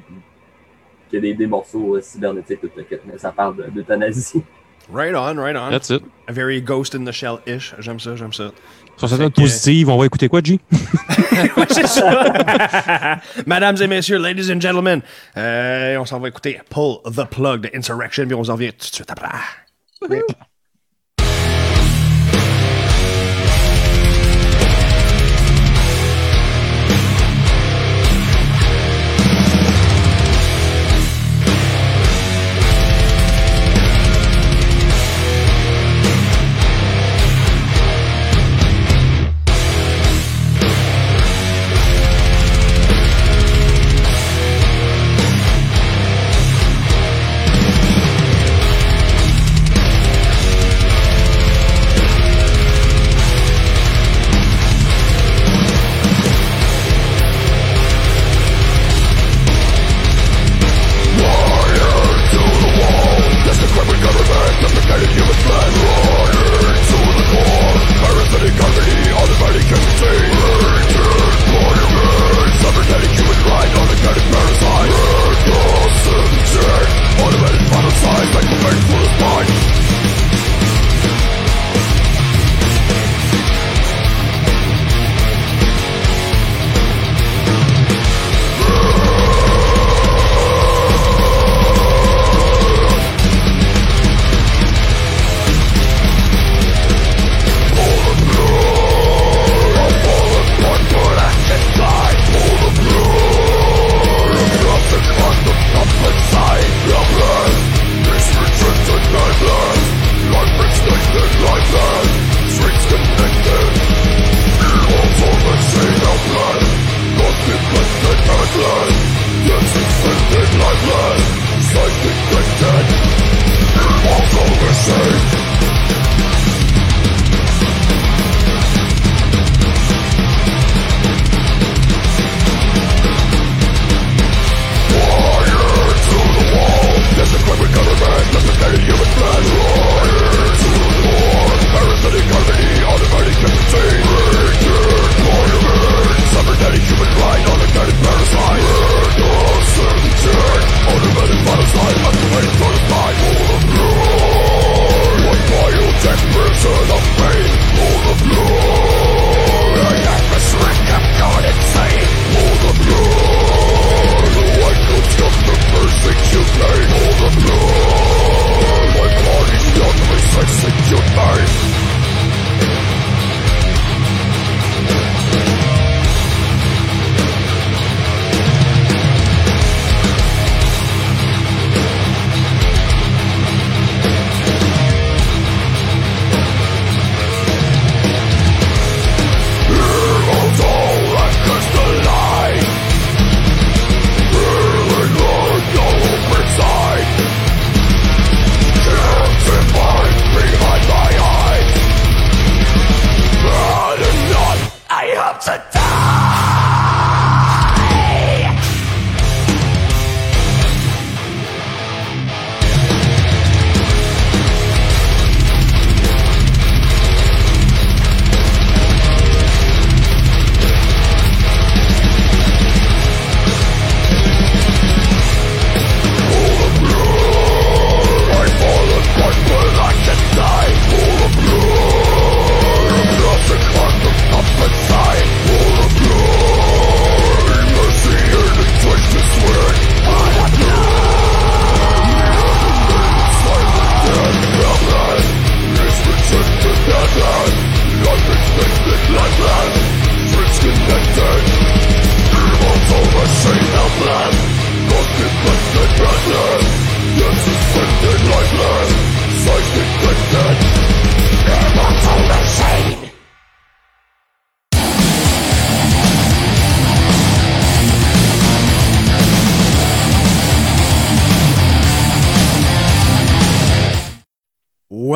qui 1.10 1.16
a 1.16 1.20
des, 1.20 1.34
des 1.34 1.46
morceaux 1.46 1.96
euh, 1.96 2.00
cybernétiques, 2.00 2.60
tout 2.60 2.70
le 2.76 2.82
kit, 2.84 2.96
mais 3.06 3.18
ça 3.18 3.30
parle 3.32 3.56
de- 3.56 3.70
d'euthanasie. 3.70 4.42
Right 4.92 5.14
on, 5.14 5.36
right 5.40 5.56
on. 5.56 5.70
That's 5.70 5.90
it. 5.90 6.02
A 6.26 6.32
very 6.32 6.60
Ghost 6.60 6.94
in 6.94 7.04
the 7.04 7.12
Shell-ish. 7.12 7.74
J'aime 7.78 8.00
ça, 8.00 8.16
j'aime 8.16 8.32
ça. 8.32 8.50
Sur 8.96 9.08
cette 9.08 9.18
note 9.20 9.34
que- 9.34 9.40
positive, 9.40 9.88
on 9.88 9.98
va 9.98 10.06
écouter 10.06 10.28
quoi, 10.28 10.40
G? 10.42 10.60
Ouais, 11.56 11.66
c'est 11.70 11.86
ça. 11.86 13.20
Mesdames 13.46 13.76
et 13.80 13.86
messieurs, 13.86 14.18
ladies 14.18 14.52
and 14.52 14.60
gentlemen, 14.60 15.00
euh, 15.36 15.96
on 15.96 16.04
s'en 16.04 16.20
va 16.20 16.28
écouter 16.28 16.60
Pull 16.70 16.98
the 17.04 17.24
Plug 17.28 17.62
de 17.62 17.70
Insurrection, 17.76 18.26
puis 18.26 18.34
on 18.34 18.44
s'en 18.44 18.52
revient 18.54 18.72
tout 18.72 18.88
de 18.88 18.94
suite 18.94 19.10
après. 19.10 19.28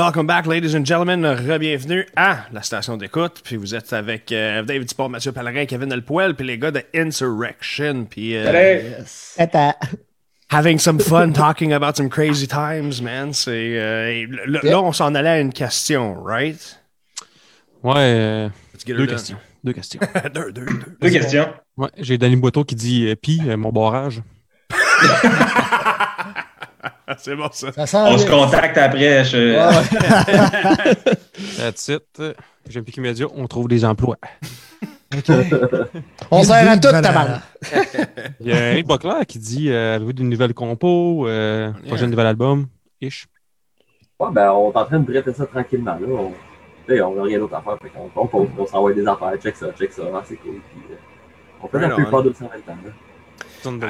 Welcome 0.06 0.28
back, 0.28 0.46
ladies 0.46 0.76
and 0.76 0.84
gentlemen. 0.84 1.26
Re-bienvenue 1.26 2.06
à 2.14 2.46
la 2.52 2.62
station 2.62 2.96
d'écoute. 2.96 3.40
Puis 3.42 3.56
vous 3.56 3.74
êtes 3.74 3.92
avec 3.92 4.30
euh, 4.30 4.62
David 4.62 4.88
Sport, 4.88 5.10
Mathieu 5.10 5.32
Pellerin, 5.32 5.66
Kevin 5.66 5.88
Delpoil, 5.88 6.36
puis 6.36 6.46
les 6.46 6.58
gars 6.58 6.70
de 6.70 6.80
Insurrection. 6.94 8.04
Puis 8.08 8.36
euh, 8.36 9.02
Tata. 9.36 9.74
having 10.48 10.78
some 10.78 11.00
fun 11.00 11.32
talking 11.32 11.72
about 11.72 11.96
some 11.96 12.08
crazy 12.08 12.46
times, 12.46 13.02
man. 13.02 13.32
C'est 13.32 13.50
euh, 13.50 14.28
là, 14.46 14.80
on 14.80 14.92
s'en 14.92 15.12
allait 15.16 15.28
à 15.28 15.40
une 15.40 15.52
question, 15.52 16.22
right? 16.22 16.80
Ouais, 17.82 17.94
euh, 17.96 18.48
deux 18.86 19.06
questions. 19.06 19.38
Deux 19.64 19.72
questions. 19.72 20.00
deux, 20.32 20.52
deux, 20.52 20.66
deux. 20.66 20.96
Deux 21.00 21.10
questions. 21.10 21.48
Ouais, 21.76 21.88
j'ai 21.98 22.16
Danny 22.16 22.36
Boiteau 22.36 22.62
qui 22.62 22.76
dit 22.76 23.08
euh, 23.08 23.16
Pis, 23.16 23.40
euh, 23.44 23.56
mon 23.56 23.72
barrage. 23.72 24.22
C'est 27.18 27.36
bon 27.36 27.48
ça. 27.52 27.72
Ça 27.72 27.86
sent 27.86 27.96
On 28.00 28.18
se 28.18 28.26
contacte 28.26 28.76
après. 28.78 29.24
je- 29.24 29.54
That's 31.58 31.88
it. 31.88 32.22
J'aime 32.68 32.84
Piqué 32.84 33.00
Média, 33.00 33.26
on 33.34 33.46
trouve 33.46 33.68
des 33.68 33.84
emplois. 33.84 34.16
On 36.30 36.42
sert 36.42 36.68
à 36.68 36.76
tout, 36.76 36.88
Voilà. 36.88 37.00
tabarnak. 37.00 37.42
Il 38.40 38.48
y 38.48 38.52
a 38.52 38.72
Eric 38.72 38.86
Boclair 38.86 39.24
qui 39.26 39.38
dit 39.38 39.70
euh, 39.70 39.94
Avez-vous 39.94 40.12
d'une 40.12 40.28
nouvelle 40.28 40.52
compo, 40.52 41.28
euh, 41.28 41.70
prochain 41.86 42.08
nouvel 42.08 42.26
album? 42.26 42.66
Ish. 43.00 43.26
Ouais, 44.18 44.28
ben, 44.32 44.50
on 44.50 44.72
est 44.72 44.76
en 44.76 44.84
train 44.84 44.98
de 44.98 45.10
traiter 45.12 45.32
ça 45.32 45.46
tranquillement, 45.46 45.96
là. 46.00 46.06
On, 46.08 47.14
n'a 47.14 47.22
rien 47.22 47.38
d'autre 47.38 47.54
à 47.54 47.62
faire. 47.62 47.78
Fait 47.80 47.92
on 47.96 48.10
on 48.58 48.66
s'envoie 48.66 48.92
des 48.94 49.06
affaires, 49.06 49.36
check 49.40 49.54
ça, 49.56 49.66
check 49.78 49.92
ça, 49.92 50.02
ah, 50.12 50.22
c'est 50.26 50.36
cool. 50.36 50.60
Puis, 50.72 50.82
euh, 50.90 50.96
on 51.62 51.68
fait 51.68 51.78
Right 51.78 51.92
un 51.92 51.96
peu 52.04 52.10
pas 52.10 52.22
220 52.22 52.46
ans, 52.48 52.78
là. 52.84 53.88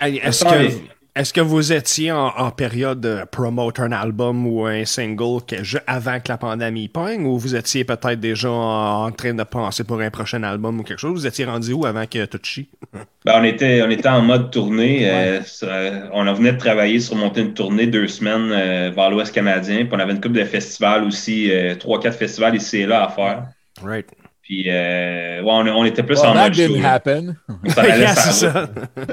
Hey, 0.00 0.16
Est-ce 0.18 0.44
que, 0.44 0.50
mais- 0.50 0.74
est-ce 1.18 1.32
que 1.32 1.40
vous 1.40 1.72
étiez 1.72 2.12
en, 2.12 2.28
en 2.28 2.50
période 2.50 3.00
de 3.00 3.24
promote 3.30 3.80
un 3.80 3.92
album 3.92 4.46
ou 4.46 4.64
un 4.66 4.84
single 4.84 5.42
que 5.46 5.62
je- 5.64 5.78
avant 5.86 6.20
que 6.20 6.28
la 6.28 6.38
pandémie 6.38 6.88
pogne 6.88 7.24
ou 7.26 7.38
vous 7.38 7.54
étiez 7.56 7.84
peut-être 7.84 8.20
déjà 8.20 8.50
en, 8.50 9.06
en 9.06 9.10
train 9.12 9.34
de 9.34 9.42
penser 9.42 9.84
pour 9.84 10.00
un 10.00 10.10
prochain 10.10 10.42
album 10.42 10.80
ou 10.80 10.82
quelque 10.84 10.98
chose? 11.00 11.12
Vous 11.20 11.26
étiez 11.26 11.44
rendu 11.44 11.72
où 11.72 11.84
avant 11.86 12.06
que 12.06 12.24
tout 12.26 12.38
chie? 12.42 12.68
Ben, 13.24 13.34
on, 13.40 13.44
était, 13.44 13.82
on 13.82 13.90
était 13.90 14.08
en 14.08 14.22
mode 14.22 14.50
tournée. 14.50 15.10
euh, 15.10 15.42
ça- 15.42 16.08
on 16.12 16.32
venait 16.32 16.52
de 16.52 16.58
travailler 16.58 16.98
sur 17.00 17.14
monter 17.16 17.42
une 17.42 17.52
tournée 17.52 17.86
deux 17.86 18.08
semaines 18.08 18.50
euh, 18.52 18.90
vers 18.94 19.10
l'Ouest 19.10 19.34
canadien. 19.34 19.78
Puis 19.84 19.90
on 19.92 19.98
avait 19.98 20.12
une 20.12 20.20
couple 20.20 20.36
de 20.38 20.44
festivals 20.44 21.04
aussi, 21.04 21.50
euh, 21.50 21.74
trois, 21.74 22.00
quatre 22.00 22.16
festivals 22.16 22.54
ici 22.56 22.78
et 22.78 22.86
là 22.86 23.04
à 23.04 23.08
faire. 23.10 23.42
Right. 23.82 24.06
Puis 24.40 24.64
euh, 24.68 25.42
ouais, 25.42 25.50
on, 25.50 25.66
on 25.78 25.84
était 25.84 26.02
plus 26.02 26.16
Well, 26.20 26.28
en 26.30 26.34
that 26.34 26.42
mode 26.44 26.54
show. 26.54 26.86
happen. 26.86 27.36
On 27.64 27.68
s'en 27.68 27.80
allait. 27.82 28.06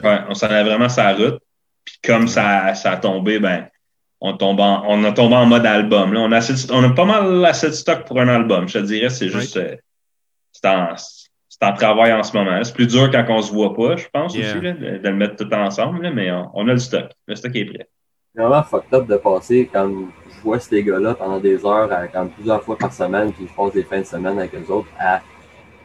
Ouais, 0.04 0.20
allait 0.44 0.64
vraiment 0.64 0.88
sur 0.88 1.04
la 1.04 1.14
route. 1.16 1.40
Comme 2.06 2.28
ça, 2.28 2.74
ça 2.76 2.92
a 2.92 2.98
tombé, 2.98 3.40
ben, 3.40 3.68
on, 4.22 4.36
tombe 4.38 4.60
en- 4.60 4.84
on 4.88 5.04
a 5.04 5.12
tombé 5.12 5.36
en 5.36 5.46
mode 5.46 5.66
album. 5.66 6.14
Là. 6.14 6.20
On, 6.22 6.32
a 6.32 6.38
assez 6.38 6.54
de- 6.54 6.74
on 6.74 6.84
a 6.84 6.90
pas 6.94 7.06
mal 7.06 7.44
assez 7.46 7.68
de 7.68 7.74
stock 7.74 8.06
pour 8.06 8.20
un 8.20 8.28
album. 8.28 8.68
Je 8.68 8.80
te 8.80 8.84
dirais, 8.84 9.10
c'est 9.10 9.30
juste. 9.30 9.58
euh, 9.58 9.76
c'est 10.52 10.68
en, 10.68 10.94
c'est 10.96 11.64
en 11.64 11.74
travail 11.74 12.14
en 12.14 12.24
ce 12.24 12.36
moment. 12.36 12.64
C'est 12.64 12.74
plus 12.74 12.88
dur 12.88 13.10
quand 13.12 13.26
on 13.30 13.42
se 13.42 13.52
voit 13.52 13.74
pas, 13.74 13.96
je 13.98 14.06
pense 14.12 14.36
Yeah. 14.36 14.52
aussi, 14.52 14.62
là, 14.62 14.72
de, 14.74 14.98
de 14.98 15.10
le 15.10 15.16
mettre 15.16 15.36
tout 15.36 15.54
ensemble, 15.54 16.02
là, 16.04 16.12
mais 16.12 16.32
on, 16.32 16.50
on 16.54 16.68
a 16.68 16.74
le 16.74 16.80
stock. 16.80 17.12
Le 17.28 17.36
stock 17.36 17.56
est 17.56 17.66
prêt. 17.66 17.88
C'est 18.36 18.42
vraiment 18.42 18.64
fucked 18.64 18.94
up 18.94 19.08
de 19.08 19.16
passer 19.18 19.70
quand 19.72 19.90
je 19.90 20.42
vois 20.42 20.60
ces 20.60 20.84
gars-là 20.84 21.14
pendant 21.16 21.40
des 21.40 21.66
heures, 21.66 21.92
à, 21.92 22.08
quand 22.08 22.28
plusieurs 22.28 22.62
fois 22.64 22.78
par 22.78 22.92
semaine, 22.92 23.32
puis 23.32 23.48
je 23.50 23.54
passe 23.56 23.74
des 23.74 23.84
fins 23.84 24.00
de 24.02 24.06
semaine 24.06 24.38
avec 24.40 24.54
eux 24.56 24.72
autres 24.72 24.90
à. 25.00 25.22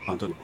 En 0.09 0.17
tout. 0.17 0.35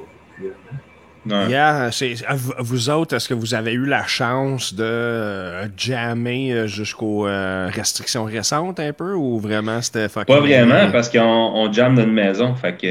Ouais. 1.29 1.49
Yeah, 1.51 1.91
c'est, 1.93 2.15
vous- 2.59 2.89
autres, 2.91 3.17
est-ce 3.17 3.29
que 3.29 3.35
vous 3.35 3.55
avez 3.55 3.73
eu 3.73 3.85
la 3.85 4.07
chance 4.07 4.73
de 4.75 4.85
euh, 4.85 5.67
jammer 5.77 6.53
euh, 6.53 6.67
jusqu'aux 6.67 7.27
euh, 7.27 7.69
restrictions 7.73 8.25
récentes 8.25 8.79
un 8.81 8.93
peu 8.93 9.15
ou 9.15 9.39
vraiment 9.41 9.83
c'était 9.83 10.09
fucking... 10.09 10.35
Pas 10.35 10.41
vraiment, 10.41 10.91
parce 10.93 11.09
qu'on 11.09 11.19
on 11.21 11.73
jamme 11.73 11.97
dans 11.97 12.05
une 12.05 12.13
maison. 12.13 12.55
Fait 12.55 12.75
que 12.77 12.87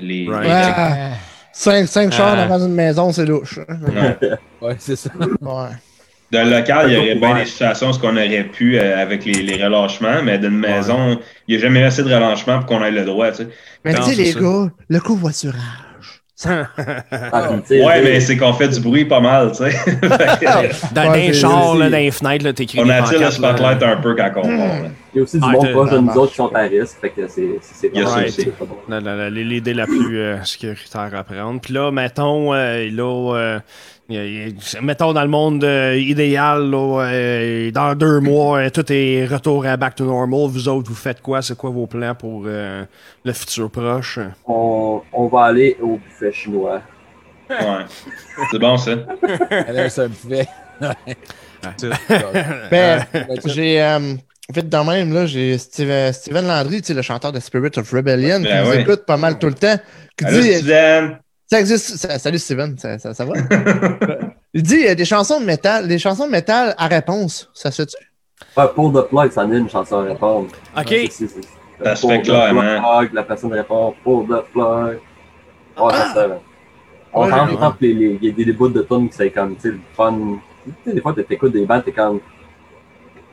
les. 0.00 0.26
Right. 0.28 0.44
les- 0.44 0.48
Ouais. 0.48 1.10
Cinq, 1.54 1.86
cinq 1.86 2.12
chars 2.12 2.36
Ah. 2.38 2.46
dans 2.46 2.64
une 2.64 2.72
maison, 2.74 3.12
c'est 3.12 3.26
louche. 3.26 3.58
hein. 3.68 3.76
Ouais. 4.22 4.30
Ouais, 4.62 4.76
c'est 4.78 4.96
ça. 4.96 5.10
Ouais. 5.18 5.68
Dans 6.30 6.48
le 6.48 6.56
local, 6.56 6.86
il 6.88 6.94
y 6.94 6.96
aurait 6.96 7.14
bien 7.16 7.34
des 7.34 7.44
situations 7.44 7.90
où 7.90 7.96
on 8.04 8.16
aurait 8.16 8.44
pu 8.44 8.78
euh, 8.78 9.02
avec 9.02 9.24
les, 9.26 9.42
les 9.42 9.62
relâchements, 9.62 10.22
mais 10.24 10.38
d'une 10.38 10.56
maison, 10.58 11.18
il 11.46 11.56
n'y 11.56 11.60
a 11.60 11.66
jamais 11.66 11.82
assez 11.82 12.02
de 12.02 12.08
relâchement 12.14 12.58
pour 12.60 12.66
qu'on 12.66 12.84
ait 12.84 12.90
le 12.90 13.04
droit. 13.04 13.30
Tu 13.32 13.38
sais. 13.38 13.48
Mais 13.84 13.92
tu 13.92 14.02
sais, 14.02 14.14
les 14.14 14.32
ça. 14.32 14.40
gars, 14.40 14.70
le 14.88 15.00
covoiturage, 15.00 15.60
Ah, 16.46 17.50
Ouais, 17.70 18.02
mais 18.02 18.20
c'est 18.20 18.36
qu'on 18.36 18.52
fait 18.52 18.68
du 18.68 18.80
bruit 18.80 19.04
pas 19.04 19.20
mal, 19.20 19.52
tu 19.52 19.58
sais. 19.64 19.70
Dans, 20.92 21.12
les 21.12 21.32
chars, 21.32 21.74
dans 21.76 21.88
les 21.88 22.10
fenêtres, 22.10 22.44
là, 22.44 22.52
t'écris 22.52 22.80
on 22.80 22.88
attire 22.88 23.20
le 23.20 23.30
spotlight 23.30 23.82
un 23.82 23.96
peu 23.96 24.14
quand 24.14 24.30
on 24.36 24.42
part. 24.42 24.48
là. 24.50 24.88
Il 25.14 25.18
y 25.18 25.20
a 25.20 25.24
aussi 25.24 25.38
du 25.38 25.44
Ah, 25.46 25.52
monde 25.52 25.70
proche 25.72 25.90
de 25.90 25.98
nous 25.98 26.12
autres 26.14 26.30
qui 26.30 26.36
sont 26.36 26.54
à 26.54 26.60
risque. 26.62 26.96
Fait 27.00 27.10
que 27.10 27.28
c'est 27.28 27.58
c'est- 27.60 27.74
c'est 27.74 27.90
Il 27.92 28.00
y 28.00 28.02
a 28.02 28.06
ça 28.06 28.12
vraiment- 28.12 28.26
aussi. 28.28 28.42
c'est 28.42 28.98
pas 28.98 29.28
L'idée 29.30 29.74
la 29.74 29.84
plus 29.86 30.18
euh, 30.18 30.42
sécuritaire 30.42 31.10
à 31.14 31.22
prendre. 31.22 31.60
Puis 31.60 31.74
là, 31.74 31.90
mettons, 31.90 32.54
euh, 32.54 32.88
là, 32.90 33.34
euh, 33.36 33.60
mettons 34.08 35.12
dans 35.12 35.22
le 35.22 35.28
monde 35.28 35.64
euh, 35.64 35.96
idéal, 35.96 36.70
là, 36.70 37.02
euh, 37.04 37.70
dans 37.70 37.94
deux 37.94 38.20
mois, 38.20 38.58
euh, 38.58 38.70
tout 38.70 38.84
est 38.92 39.26
retour 39.26 39.64
à 39.66 39.76
back 39.76 39.94
to 39.94 40.04
normal. 40.04 40.48
Vous 40.48 40.68
autres, 40.68 40.88
vous 40.88 40.94
faites 40.94 41.20
quoi? 41.22 41.40
C'est 41.42 41.56
quoi 41.56 41.70
vos 41.70 41.86
plans 41.86 42.14
pour 42.14 42.44
euh, 42.46 42.84
le 43.24 43.32
futur 43.32 43.70
proche? 43.70 44.18
On, 44.46 45.00
on 45.12 45.26
va 45.28 45.44
aller 45.44 45.76
au 45.80 45.96
buffet 45.96 46.32
chinois. 46.32 46.82
Ouais. 47.48 47.84
C'est 48.50 48.58
bon, 48.58 48.76
ça. 48.76 48.92
Ça 49.88 50.08
me 50.08 50.14
fait. 50.14 50.48
Ben, 52.70 53.06
j'ai. 53.46 53.82
Euh, 53.82 54.14
vite 54.52 54.68
de 54.68 54.76
même, 54.76 55.14
là, 55.14 55.26
j'ai 55.26 55.56
Steven, 55.56 56.12
Steven 56.12 56.46
Landry, 56.46 56.82
le 56.88 57.02
chanteur 57.02 57.32
de 57.32 57.40
Spirit 57.40 57.70
of 57.76 57.90
Rebellion, 57.90 58.38
qui 58.38 58.44
Ben 58.44 58.64
nous 58.64 58.70
oui. 58.70 58.78
écoute 58.78 59.06
pas 59.06 59.16
mal 59.16 59.38
tout 59.38 59.46
le 59.46 59.54
temps. 59.54 59.76
Qui 60.16 60.24
Allô, 60.24 60.40
dit, 60.40 60.54
Steven? 60.54 61.18
Ça 61.52 61.60
existe. 61.60 61.96
ça- 61.96 62.18
salut 62.18 62.38
Steven, 62.38 62.78
ça, 62.78 62.98
ça, 62.98 63.12
ça 63.14 63.24
va? 63.24 63.34
Il 64.54 64.62
dit 64.62 64.86
euh, 64.86 64.94
des 64.94 65.04
chansons 65.04 65.40
de 65.40 65.44
métal, 65.44 65.86
des 65.88 65.98
chansons 65.98 66.26
de 66.26 66.30
métal 66.32 66.74
à 66.78 66.86
réponse. 66.88 67.50
Ça 67.54 67.70
se 67.70 67.82
fait-tu? 67.82 67.96
Ouais, 68.56 68.64
pour 68.74 68.92
The 68.92 69.08
Plug, 69.08 69.30
ça 69.30 69.44
en 69.44 69.52
est 69.52 69.58
une 69.58 69.68
chanson 69.68 69.98
à 70.00 70.02
répondre. 70.04 70.48
OK. 70.76 70.90
Ouais, 70.90 71.08
c'est- 71.10 71.26
c'est- 71.26 71.42
c'est- 71.42 71.84
Ça 71.84 71.94
se 71.96 72.00
pour 72.00 72.10
fait 72.10 72.22
The 72.22 72.24
clairement. 72.24 72.60
Plug, 73.00 73.12
la 73.14 73.22
personne 73.22 73.52
répond 73.52 73.94
pour 74.02 74.24
The 74.24 74.42
Plug. 74.52 74.98
Ouais, 75.78 75.92
c'est 75.92 76.14
ça. 76.14 76.40
On 77.14 77.26
Ouais, 77.26 77.30
que 77.30 77.74
les- 77.84 77.92
les- 77.94 78.18
il 78.22 78.28
y 78.28 78.30
a 78.30 78.32
des, 78.32 78.44
des 78.46 78.52
bouts 78.52 78.68
de 78.68 78.82
tunes 78.82 79.08
qui 79.10 79.16
c'est 79.16 79.30
comme, 79.30 79.54
tu 79.56 79.70
sais, 79.70 79.76
fun. 79.94 80.38
Tu 80.64 80.72
sais, 80.84 80.94
des 80.94 81.00
fois, 81.02 81.12
t'écoutes 81.14 81.52
des 81.52 81.66
bandes, 81.66 81.84
t'es 81.84 81.92
comme. 81.92 82.20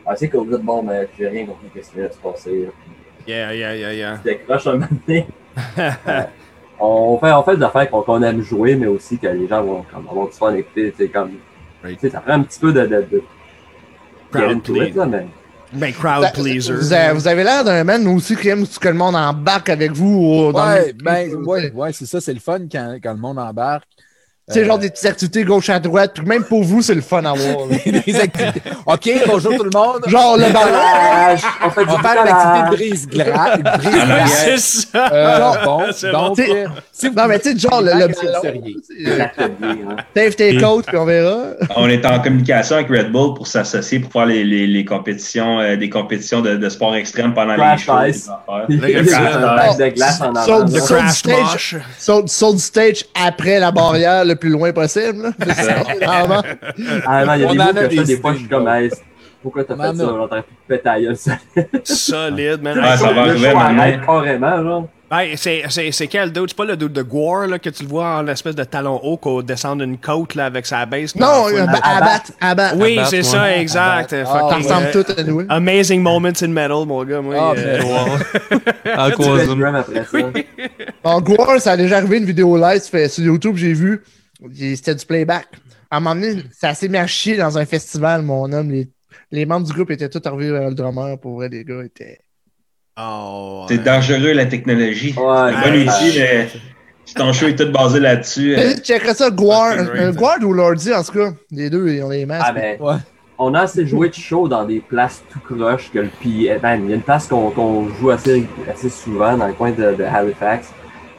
Ah, 0.06 0.16
c'est 0.18 0.28
cool, 0.30 0.48
vous 0.48 0.56
êtes 0.56 0.62
bon, 0.64 0.84
mais 0.84 1.08
j'ai 1.18 1.28
rien 1.30 1.46
compris 1.46 1.68
qu'est-ce 1.74 1.92
qui 1.92 1.98
vient 1.98 2.08
de 2.08 2.14
se 2.14 2.18
passer. 2.18 2.70
Yeah, 3.28 3.54
yeah, 3.54 3.76
yeah, 3.76 3.94
yeah. 3.94 4.18
Tu 4.18 4.30
décroches 4.32 4.68
un 4.68 4.74
moment 4.74 4.88
donné. 5.08 5.28
On, 6.80 7.18
fait, 7.20 7.32
on 7.34 7.44
fait 7.44 7.58
des 7.58 7.64
affaires 7.64 7.90
qu'on 7.90 8.22
aime 8.24 8.42
jouer, 8.42 8.76
mais 8.76 8.88
aussi 8.88 9.18
que 9.18 9.28
les 9.28 9.48
gens 9.48 9.64
vont 9.64 9.84
comme, 9.94 10.08
avoir 10.10 10.28
du 10.28 10.34
fun 10.38 10.54
à 10.54 10.58
écouter. 10.58 10.94
Tu 10.98 11.04
sais, 11.06 11.10
comme. 11.10 11.32
Right. 11.84 12.00
Tu 12.00 12.08
sais, 12.08 12.10
ça 12.14 12.20
prend 12.22 12.34
un 12.34 12.44
petit 12.44 12.60
peu 12.60 12.72
de. 12.74 12.82
de, 12.82 13.06
de 13.12 13.24
Crowd 14.32 14.62
please. 14.64 14.94
mais. 15.10 15.28
Ben, 15.72 15.94
crowd 15.94 16.24
Ça- 16.24 16.32
pleaser. 16.32 16.74
Vous 16.74 16.94
avez, 16.94 17.14
vous 17.14 17.28
avez 17.28 17.44
l'air 17.44 17.64
d'un 17.64 17.84
man 17.84 18.08
aussi 18.08 18.36
qui 18.36 18.48
aime 18.50 18.66
que 18.66 18.88
le 18.88 18.94
monde 18.96 19.16
embarque 19.16 19.70
avec 19.70 19.92
vous. 19.92 20.20
au- 20.20 20.52
dans 20.52 20.66
Ouais, 20.68 20.88
le- 20.88 20.94
ben, 20.94 21.36
ouais, 21.46 21.72
ouais, 21.72 21.94
c'est 21.94 22.06
ça, 22.08 22.20
c'est 22.22 22.34
le 22.34 22.40
fun 22.40 22.60
quand, 22.72 22.98
quand 23.04 23.14
le 23.14 23.20
monde 23.20 23.38
embarque. 23.38 23.84
Tu 24.50 24.56
sais, 24.56 24.62
Euh, 24.62 24.66
genre 24.66 24.80
des 24.80 24.90
petites 24.90 25.06
activités 25.06 25.44
gauche 25.44 25.70
à 25.70 25.80
droite, 25.80 26.12
puis 26.16 26.26
même 26.26 26.44
pour 26.44 26.64
vous, 26.64 26.82
c'est 26.82 26.96
le 26.96 27.02
fun 27.02 27.20
à 27.24 27.34
voir. 27.34 27.68
là. 27.70 27.78
des 28.06 28.16
activités. 28.20 28.62
OK, 28.86 29.10
bonjour 29.28 29.56
tout 29.56 29.64
le 29.64 29.70
monde. 29.74 30.02
Genre 30.08 30.38
le 30.38 30.52
ballon. 30.52 31.38
On 31.66 31.70
fait 31.70 31.86
du 31.86 31.92
On 31.92 31.98
va 31.98 32.10
faire 32.10 32.22
une 32.24 32.28
activité 32.30 32.60
de 32.64 32.76
bricolage. 32.76 33.60
brise-glace. 33.62 33.68
En 33.68 33.78
Brise 33.78 33.96
arrière. 34.00 34.28
C'est 34.28 34.58
ça! 34.58 35.10
euh, 35.14 35.66
bon, 35.66 35.82
C'est 35.92 36.12
donc, 36.12 36.38
bon. 36.38 36.44
euh, 36.50 36.66
si 36.92 37.08
vous 37.10 37.14
Non, 37.16 37.28
mais 37.28 37.40
tu 37.40 37.52
sais, 37.52 37.58
genre 37.60 37.82
le, 37.82 37.94
le 37.94 38.14
c'est 38.14 38.26
ballon. 38.26 38.42
L'atelier, 39.00 39.84
hein. 39.90 39.96
Save 40.16 40.36
tes 40.36 40.58
puis 40.58 40.98
on 40.98 41.06
verra. 41.06 41.38
On 41.76 41.88
est 41.90 42.06
en 42.06 42.20
communication 42.20 42.76
avec 42.78 42.90
Red 42.90 43.12
Bull 43.12 43.36
pour 43.36 43.46
s'associer 43.48 44.00
pour 44.00 44.12
faire 44.12 44.26
les, 44.26 44.44
les, 44.44 44.66
les 44.68 44.86
compétitions, 44.86 45.60
euh, 45.60 45.76
des 45.76 45.90
compétitions 45.90 46.42
de, 46.42 46.56
de 46.56 46.70
sport 46.70 46.96
extrême 46.96 47.34
pendant 47.34 47.56
Crash 47.56 47.82
les 47.82 47.86
shows. 47.86 47.94
Crash 47.94 48.10
ice. 48.10 48.30
de 49.78 49.88
glace 49.90 50.22
en 50.22 50.34
avant. 50.36 50.68
stage. 51.10 51.74
du 52.54 52.56
après 53.24 53.60
la 53.60 53.72
barrière 53.72 54.26
le 54.26 54.36
plus 54.40 54.50
loin 54.50 54.72
possible. 54.74 55.22
Là. 55.24 55.32
C'est 55.46 55.54
ça. 55.64 55.74
Vraiment. 56.02 56.42
Ah 57.06 57.26
non, 57.26 57.34
il 57.36 57.42
y 57.42 57.44
a 57.46 57.48
On 57.48 57.54
des 57.54 57.60
en 57.60 57.64
mots 57.66 57.70
a 57.70 57.74
que 57.74 57.82
je 57.84 57.88
des 57.98 58.04
des 58.06 58.18
fois, 58.18 58.34
je 58.34 58.38
suis 58.40 58.48
comme, 58.48 58.68
hey, 58.68 58.90
pourquoi 59.42 59.64
t'as 59.64 59.76
fait 59.76 59.98
ça? 59.98 60.06
pu 60.42 60.44
te 60.44 60.68
péter 60.68 60.90
à 60.90 61.00
gueule, 61.02 61.16
ça. 61.18 61.38
Solide, 61.84 62.62
man. 62.62 62.80
Ah, 62.84 62.98
ça 62.98 63.12
va 63.12 63.22
arriver 63.22 63.52
carrément, 64.06 64.64
genre. 64.64 64.88
Hey, 65.12 65.36
c'est, 65.38 65.64
c'est, 65.70 65.92
c'est 65.92 66.06
quel 66.06 66.32
dude? 66.32 66.50
C'est 66.50 66.56
pas 66.56 66.66
le 66.66 66.78
dude 66.78 66.94
de 66.94 67.02
Gore 67.02 67.48
là, 67.48 67.58
que 67.58 67.72
tu 67.72 67.82
le 67.82 67.90
vois 67.90 68.18
en 68.18 68.28
espèce 68.28 68.54
de 68.54 68.64
talon 68.64 69.00
haut 69.02 69.18
qu'on 69.18 69.42
descend 69.42 69.80
d'une 69.82 69.98
côte 69.98 70.36
là, 70.36 70.46
avec 70.46 70.68
sa 70.68 70.86
base? 70.86 71.16
Non, 71.16 71.46
à 71.82 72.54
battre. 72.54 72.76
Oui, 72.78 73.00
c'est 73.06 73.18
ouais. 73.18 73.24
ça, 73.24 73.58
exact. 73.58 74.14
Abattre. 74.14 74.32
Ça 74.32 74.56
ressemble 74.56 74.86
euh, 74.94 75.04
tout 75.04 75.12
à 75.18 75.24
nous. 75.24 75.42
Amazing 75.50 76.04
moments 76.04 76.30
in 76.44 76.48
metal, 76.50 76.86
mon 76.86 77.04
gars. 77.06 77.22
Moi, 77.22 77.36
Ah, 77.40 77.54
euh, 77.58 77.80
mais- 78.86 80.46
En 81.04 81.22
Gore, 81.22 81.56
ça 81.60 81.72
a 81.72 81.78
déjà 81.78 81.98
arrivé 81.98 82.18
une 82.20 82.26
vidéo 82.26 82.56
live 82.58 82.82
fait, 82.84 83.08
sur 83.08 83.24
YouTube, 83.24 83.56
j'ai 83.56 83.74
vu. 83.74 84.04
C'était 84.56 84.96
du 84.96 85.06
playback. 85.06 85.48
À 85.92 85.98
un 85.98 86.00
moment 86.00 86.16
donné, 86.16 86.44
ça 86.52 86.74
s'est 86.74 86.88
mis 86.88 86.98
à 86.98 87.08
chier 87.08 87.36
dans 87.38 87.58
un 87.58 87.66
festival, 87.66 88.22
mon 88.22 88.52
homme. 88.54 88.72
Les, 88.72 88.88
les 89.32 89.46
membres 89.46 89.66
du 89.68 89.74
groupe 89.74 89.92
étaient 89.92 90.10
tous 90.10 90.22
arrivés 90.28 90.52
vers 90.52 90.70
le 90.70 90.76
drummer. 90.76 91.20
Pour 91.20 91.36
vrai, 91.36 91.50
les 91.50 91.64
gars 91.64 91.84
étaient. 91.84 92.20
Oh, 93.00 93.66
C'est 93.68 93.78
ouais. 93.78 93.84
dangereux, 93.84 94.34
la 94.34 94.46
technologie. 94.46 95.14
Ouais, 95.18 95.52
C'est 95.52 95.70
un 95.70 95.72
bon 95.72 95.88
outil, 95.90 96.20
mais 96.20 96.48
si 97.06 97.14
ton 97.16 97.34
show 97.34 97.48
est 97.48 97.56
tout 97.56 97.72
basé 97.72 98.00
là-dessus, 98.00 98.56
euh, 98.58 98.74
Checkerais 98.78 99.14
ça, 99.16 99.30
Guard. 99.30 99.78
Euh. 99.78 100.12
Guard 100.14 100.40
ou 100.44 100.54
Lordy, 100.54 100.94
en 100.94 101.04
tout 101.04 101.14
cas. 101.14 101.32
Les 101.52 101.70
deux, 101.70 101.88
ils 101.90 102.04
ont 102.04 102.10
les 102.10 102.26
masques. 102.26 102.46
Ah, 102.48 102.54
ben, 102.54 102.80
Ouais. 102.82 102.96
on 103.38 103.54
a 103.54 103.62
assez 103.62 103.88
joué 103.88 104.10
de 104.10 104.14
show 104.16 104.48
dans 104.48 104.66
des 104.66 104.80
places 104.80 105.24
tout 105.32 105.40
croches 105.40 105.90
que 105.92 106.00
le 106.00 106.08
PA. 106.10 106.60
Ben, 106.60 106.84
il 106.84 106.90
y 106.90 106.94
a 106.94 106.96
une 106.96 107.02
place 107.02 107.28
qu'on 107.28 107.90
joue 108.00 108.10
assez, 108.12 108.46
assez 108.72 108.90
souvent 108.90 109.38
dans 109.38 109.48
le 109.48 109.54
coin 109.54 109.72
de, 109.72 109.96
de 109.96 110.04
Halifax. 110.04 110.70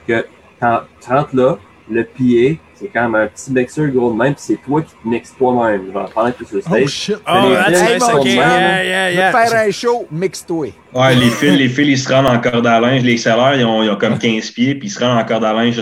Que 0.06 0.24
quand 0.60 0.80
tu 1.02 1.08
rentres 1.10 1.34
là, 1.34 1.58
le 1.90 2.04
PA, 2.04 2.60
c'est 2.80 2.88
quand 2.88 3.02
même 3.08 3.14
un 3.14 3.26
petit 3.26 3.52
mixeur 3.52 3.88
gros 3.88 4.10
de 4.12 4.16
même, 4.16 4.34
puis 4.34 4.42
c'est 4.46 4.56
toi 4.64 4.80
qui 4.82 4.92
te 4.92 5.06
mixes 5.08 5.34
toi-même. 5.36 5.92
Genre, 5.92 6.10
pendant 6.14 6.32
que 6.32 6.38
tu 6.38 6.44
es 6.44 6.46
sur 6.46 6.56
le 6.56 6.62
Oh 6.66 6.68
stage. 6.76 6.88
shit. 6.88 7.16
Oh, 7.28 7.48
les 7.48 7.54
that's 7.54 7.92
nice, 7.92 8.02
ok. 8.14 8.24
Yeah, 8.24 8.84
yeah, 8.84 9.10
Je 9.10 9.16
yeah. 9.16 9.32
faire 9.32 9.66
un 9.66 9.70
show, 9.70 10.06
mix-toi. 10.10 10.66
ouais, 10.94 11.14
les 11.14 11.30
fils, 11.30 11.56
les 11.58 11.68
fils, 11.68 11.88
ils 11.88 11.98
se 11.98 12.12
rendent 12.12 12.26
en 12.28 12.38
corde 12.40 12.66
à 12.66 12.80
linge. 12.80 13.02
Les 13.02 13.16
sellers, 13.18 13.58
ils 13.58 13.64
ont, 13.64 13.82
ils 13.82 13.90
ont 13.90 13.96
comme 13.96 14.18
15 14.18 14.50
pieds, 14.50 14.74
puis 14.74 14.88
ils 14.88 14.90
se 14.90 14.98
rendent 15.04 15.18
en 15.18 15.24
corde 15.24 15.44
à 15.44 15.52
linge 15.52 15.80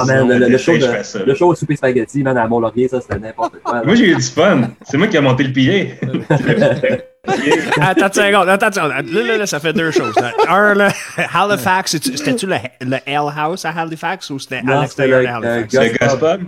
Ah, 0.00 0.04
man, 0.06 0.28
le, 0.28 0.38
le- 0.38 0.48
le 0.48 0.58
show 0.58 0.74
je 0.74 0.86
fais 0.86 1.02
ça. 1.04 1.18
de, 1.20 1.24
le 1.24 1.34
show 1.34 1.48
au 1.48 1.54
souper 1.54 1.76
spaghetti, 1.76 2.22
man, 2.22 2.36
à 2.38 2.46
Mont-Laurier, 2.46 2.88
ça, 2.88 3.00
c'était 3.00 3.18
n'importe 3.18 3.54
quoi. 3.62 3.82
Moi, 3.84 3.94
j'ai 3.94 4.06
eu 4.10 4.14
du 4.16 4.22
fun. 4.22 4.70
C'est 4.82 4.96
moi 4.98 5.06
qui 5.06 5.16
ai 5.16 5.20
monté 5.20 5.44
le 5.44 5.52
pied. 5.52 5.94
Attends 7.80 8.06
une 8.06 8.12
seconde, 8.12 8.48
attends 8.48 8.66
une 8.66 8.72
seconde. 8.72 8.90
Là, 8.90 9.22
là, 9.22 9.38
là, 9.38 9.46
ça 9.46 9.60
fait 9.60 9.72
deux 9.72 9.90
choses. 9.90 10.14
là. 10.20 10.32
Un, 10.48 10.74
là, 10.74 10.88
Halifax, 11.34 11.92
c'était-tu 11.92 12.46
le, 12.46 12.56
le 12.80 12.96
Hell 13.06 13.30
House 13.36 13.64
à 13.64 13.70
Halifax 13.70 14.30
ou 14.30 14.38
c'était 14.38 14.62
à 14.68 14.80
l'extérieur 14.80 15.40
de 15.40 15.46
le- 15.46 15.52
Halifax? 15.52 15.72
C'est 15.72 15.98
Gospel. 15.98 16.40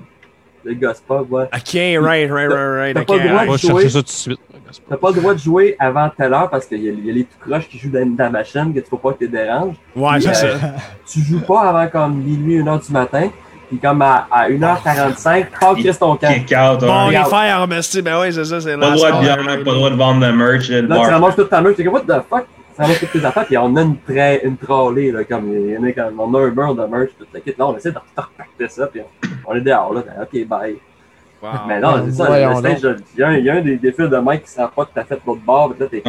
Le 0.64 0.74
gospel, 0.74 1.18
ouais. 1.30 1.44
Ok, 1.44 1.72
right, 2.04 2.30
right, 2.30 2.30
right, 2.30 2.50
right. 2.50 2.94
T'as 2.94 3.00
ok, 3.02 3.06
pas 3.06 3.16
le 3.16 3.28
droit 3.28 3.42
On 3.46 3.50
va 3.50 3.56
jouer. 3.56 3.58
chercher 3.58 3.88
ça 3.90 3.98
tout 3.98 4.04
de 4.04 4.08
suite. 4.10 4.40
T'as 4.88 4.96
pas 4.96 5.10
le 5.10 5.20
droit 5.20 5.34
de 5.34 5.38
jouer 5.38 5.76
avant 5.78 6.10
telle 6.16 6.32
heure 6.34 6.50
parce 6.50 6.66
qu'il 6.66 6.78
y, 6.82 7.06
y 7.06 7.10
a 7.10 7.12
les 7.14 7.24
tout 7.24 7.38
croches 7.48 7.68
qui 7.68 7.78
jouent 7.78 7.90
dans, 7.92 8.04
dans 8.16 8.24
la 8.24 8.30
machine 8.30 8.72
que 8.74 8.80
tu 8.80 8.86
faut 8.88 8.96
pas 8.96 9.12
que 9.12 9.18
tu 9.24 9.28
déranges. 9.28 9.76
Ouais, 9.94 10.20
c'est 10.20 10.30
Euh, 10.30 10.58
ça. 10.58 10.72
Tu 11.06 11.20
joues 11.20 11.40
pas 11.40 11.60
avant 11.68 11.86
comme 11.88 12.16
minuit, 12.16 12.60
1h 12.60 12.86
du 12.86 12.92
matin. 12.92 13.28
Puis 13.68 13.78
comme 13.78 14.02
à, 14.02 14.26
à 14.30 14.48
1h45, 14.50 15.46
pas 15.60 15.74
Chris 15.74 15.90
ton 15.98 16.16
camp. 16.16 16.28
Kick 16.32 16.52
out. 16.56 16.80
Bon, 16.80 17.06
ouais. 17.08 17.18
les 17.18 17.24
faire, 17.24 17.66
mais 17.68 17.82
c'est, 17.82 18.02
ben 18.02 18.20
oui, 18.20 18.32
c'est 18.32 18.44
ça, 18.44 18.60
c'est 18.60 18.76
Pas 18.76 18.90
le 18.90 18.96
droit 18.96 19.12
de 19.12 19.20
bière, 19.20 19.36
pas 19.38 19.54
le 19.54 19.62
droit 19.64 19.90
de 19.90 19.96
vendre 19.96 20.26
de 20.26 20.32
merch. 20.32 20.68
Là, 20.70 20.82
tu 20.82 21.10
ramasses 21.12 21.36
toute 21.36 21.50
ta 21.50 21.60
meute. 21.60 21.76
Tu 21.76 21.82
dis, 21.82 21.88
what 21.88 22.00
the 22.00 22.22
fuck? 22.28 22.44
Tu 22.74 22.82
ramasses 22.82 22.98
toutes 23.00 23.12
tes 23.12 23.24
affaires, 23.24 23.46
puis 23.46 23.56
on 23.58 23.76
a 23.76 23.82
une, 23.82 23.96
tra 23.98 24.34
une 24.42 24.56
trolley, 24.56 25.12
là, 25.12 25.24
comme 25.24 25.52
il 25.52 25.70
y 25.72 25.78
en 25.78 25.84
a 25.84 25.92
comme, 25.92 26.18
on 26.20 26.34
a 26.34 26.40
un 26.40 26.50
mur 26.50 26.74
de 26.74 26.84
merch, 26.86 27.10
tout 27.18 27.26
le 27.32 27.40
kit. 27.40 27.54
Là, 27.58 27.66
on 27.68 27.76
essaie 27.76 27.92
de 27.92 27.98
repacter 28.16 28.68
ça, 28.68 28.86
puis 28.88 29.00
on, 29.02 29.50
on 29.52 29.54
est 29.54 29.60
dehors, 29.60 29.94
là. 29.94 30.02
Ok, 30.22 30.46
bye. 30.46 30.76
Wow. 31.42 31.50
Mais 31.68 31.78
non, 31.80 32.02
c'est 32.06 32.12
ça, 32.12 32.24
Voyons 32.26 32.48
le 32.60 32.76
stage, 32.78 32.96
il 33.14 33.20
y, 33.20 33.22
a 33.22 33.28
un- 33.28 33.36
il 33.36 33.44
y 33.44 33.50
a 33.50 33.54
un 33.54 33.60
des, 33.60 33.78
fils 33.92 34.08
de 34.08 34.16
Mike 34.16 34.44
qui 34.44 34.58
rend 34.60 34.68
pas 34.68 34.84
tout 34.86 34.98
à 34.98 35.04
fait 35.04 35.16
de 35.16 35.20
l'autre 35.26 35.42
bord, 35.44 35.70
puis 35.74 35.80
là, 35.80 35.86
t'es. 35.90 36.02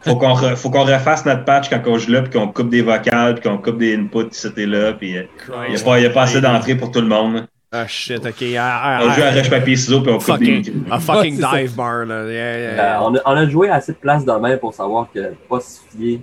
Faut 0.00 0.16
qu'on 0.16 0.32
re- 0.34 0.56
faut 0.56 0.70
qu'on 0.70 0.84
refasse 0.84 1.24
notre 1.26 1.44
patch 1.44 1.68
quand 1.68 1.80
on 1.86 1.98
joue 1.98 2.12
là, 2.12 2.22
puis 2.22 2.30
qu'on 2.38 2.48
coupe 2.48 2.68
des 2.68 2.82
vocales, 2.82 3.34
puis 3.34 3.48
qu'on 3.48 3.58
coupe 3.58 3.78
des 3.78 3.96
inputs 3.96 4.28
et 4.56 4.66
là, 4.66 4.92
puis 4.92 5.18
euh, 5.18 5.22
il 5.66 5.70
n'y 5.74 5.76
a, 5.80 5.84
pas- 5.84 5.98
y 6.00 6.06
a 6.06 6.10
pas 6.10 6.22
assez 6.22 6.40
d'entrée 6.40 6.74
pour 6.76 6.90
tout 6.90 7.00
le 7.00 7.08
monde. 7.08 7.46
Ah, 7.72 7.86
shit, 7.86 8.24
ok. 8.24 8.42
ah, 8.58 9.00
On 9.02 9.08
ah, 9.10 9.14
joue 9.14 9.22
à 9.22 9.30
roche 9.32 9.50
papier 9.50 9.76
ciseaux, 9.76 10.00
puis 10.00 10.12
on 10.12 10.18
coupe 10.18 10.38
des 10.38 10.56
Fucking, 10.62 10.84
a 10.90 11.00
fucking 11.00 11.40
ça. 11.40 11.50
dive 11.54 11.74
bar, 11.74 12.06
là. 12.06 12.22
Yeah, 12.24 12.58
yeah, 12.58 12.96
Euh, 12.96 13.00
on, 13.02 13.14
a, 13.16 13.20
on 13.26 13.30
a 13.36 13.48
joué 13.48 13.68
à 13.68 13.74
assez 13.74 13.92
de 13.92 13.98
places 13.98 14.24
de 14.24 14.32
main 14.32 14.56
pour 14.56 14.72
savoir 14.72 15.08
que 15.12 15.34
pas 15.48 15.60
se 15.60 15.80
fier 15.90 16.20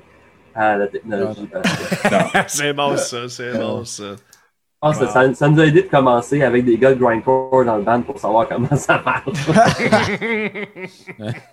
à 0.56 0.78
la 0.78 0.88
technologie. 0.88 1.48
parce 1.52 1.76
que 1.76 2.38
c'est 2.48 2.74
bon, 2.74 2.96
ça, 2.98 3.18
c'est 3.28 3.52
bon, 3.54 3.84
ça. 3.84 4.04
je 4.16 4.80
pense 4.80 4.98
que 5.00 5.08
ça, 5.08 5.34
ça 5.34 5.50
nous 5.50 5.60
a 5.60 5.66
aidé 5.66 5.84
de 5.84 5.88
commencer 5.89 6.41
avec 6.44 6.66
des 6.66 6.78
gars 6.78 6.94
de 6.94 7.00
grindcore 7.00 7.66
dans 7.66 7.78
le 7.78 7.84
band 7.84 8.02
pour 8.02 8.18
savoir 8.20 8.48
comment 8.48 8.76
ça 8.76 9.02
marche. 9.04 9.24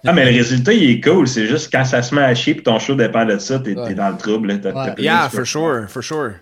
Ah, 0.07 0.13
mais 0.13 0.25
le 0.31 0.37
résultat, 0.37 0.73
il 0.73 0.91
est 0.91 1.01
cool. 1.05 1.27
C'est 1.29 1.47
juste 1.47 1.71
quand 1.73 1.85
ça 1.85 2.03
se 2.03 2.15
met 2.15 2.23
à 2.23 2.35
chier, 2.35 2.55
puis 2.55 2.63
ton 2.63 2.79
show 2.79 2.95
dépend 2.95 3.25
de 3.25 3.39
ça, 3.39 3.59
t'es 3.59 3.77
Ouais. 3.77 3.95
dans 3.95 4.09
le 4.11 4.17
trouble. 4.17 4.49
là. 4.49 4.59
T'as- 4.59 4.69
Ouais. 4.71 4.87
t'as 4.87 4.93
plus 4.93 5.05
Yeah, 5.05 5.29
for 5.29 5.47
sure, 5.47 5.87
for 5.89 6.03
sure. 6.03 6.33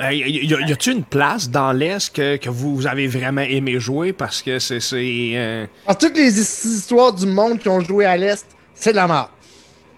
Euh, 0.00 0.12
y, 0.12 0.46
y- 0.46 0.72
a-tu 0.72 0.92
une 0.92 1.04
place 1.04 1.48
dans 1.50 1.72
l'Est 1.72 2.14
que, 2.14 2.36
que 2.36 2.50
vous 2.50 2.86
avez 2.86 3.06
vraiment 3.06 3.40
aimé 3.40 3.80
jouer? 3.80 4.12
Parce 4.12 4.42
que 4.42 4.58
c'est. 4.58 4.80
c'est 4.80 5.32
euh, 5.34 5.66
Alors, 5.86 5.96
toutes 5.96 6.16
les 6.16 6.38
histoires 6.38 7.12
du 7.14 7.26
monde 7.26 7.58
qui 7.58 7.68
ont 7.68 7.80
joué 7.80 8.04
à 8.04 8.16
l'Est, 8.16 8.46
c'est 8.74 8.90
de 8.90 8.96
la 8.96 9.06
mort. 9.06 9.30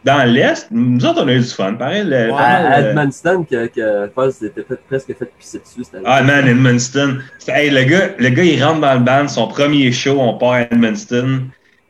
dans 0.04 0.22
l'Est, 0.32 0.68
nous 0.70 1.04
autres, 1.04 1.22
on 1.24 1.28
a 1.28 1.32
eu 1.32 1.40
du 1.40 1.44
fun. 1.46 1.74
Pareil, 1.74 2.04
le, 2.04 2.30
Ouais, 2.30 2.38
À, 2.38 2.80
Edmundston, 2.90 3.42
que, 3.44 3.66
que 3.66 4.10
Fuzz 4.14 4.40
était 4.44 4.62
fait- 4.62 4.80
presque 4.88 5.08
fait 5.18 5.32
pisser 5.36 5.58
dessus. 5.58 5.90
Ah 6.04 6.22
man, 6.22 6.46
Edmundston. 6.46 7.18
Hey, 7.48 7.68
le, 7.70 7.82
gars, 7.82 8.10
le 8.18 8.28
gars, 8.28 8.44
il 8.44 8.62
rentre 8.62 8.80
dans 8.80 8.94
le 8.94 9.00
band, 9.00 9.26
son 9.26 9.48
premier 9.48 9.90
show, 9.90 10.16
on 10.20 10.38
part 10.38 10.52
à 10.52 10.60
Edmundston. 10.62 11.48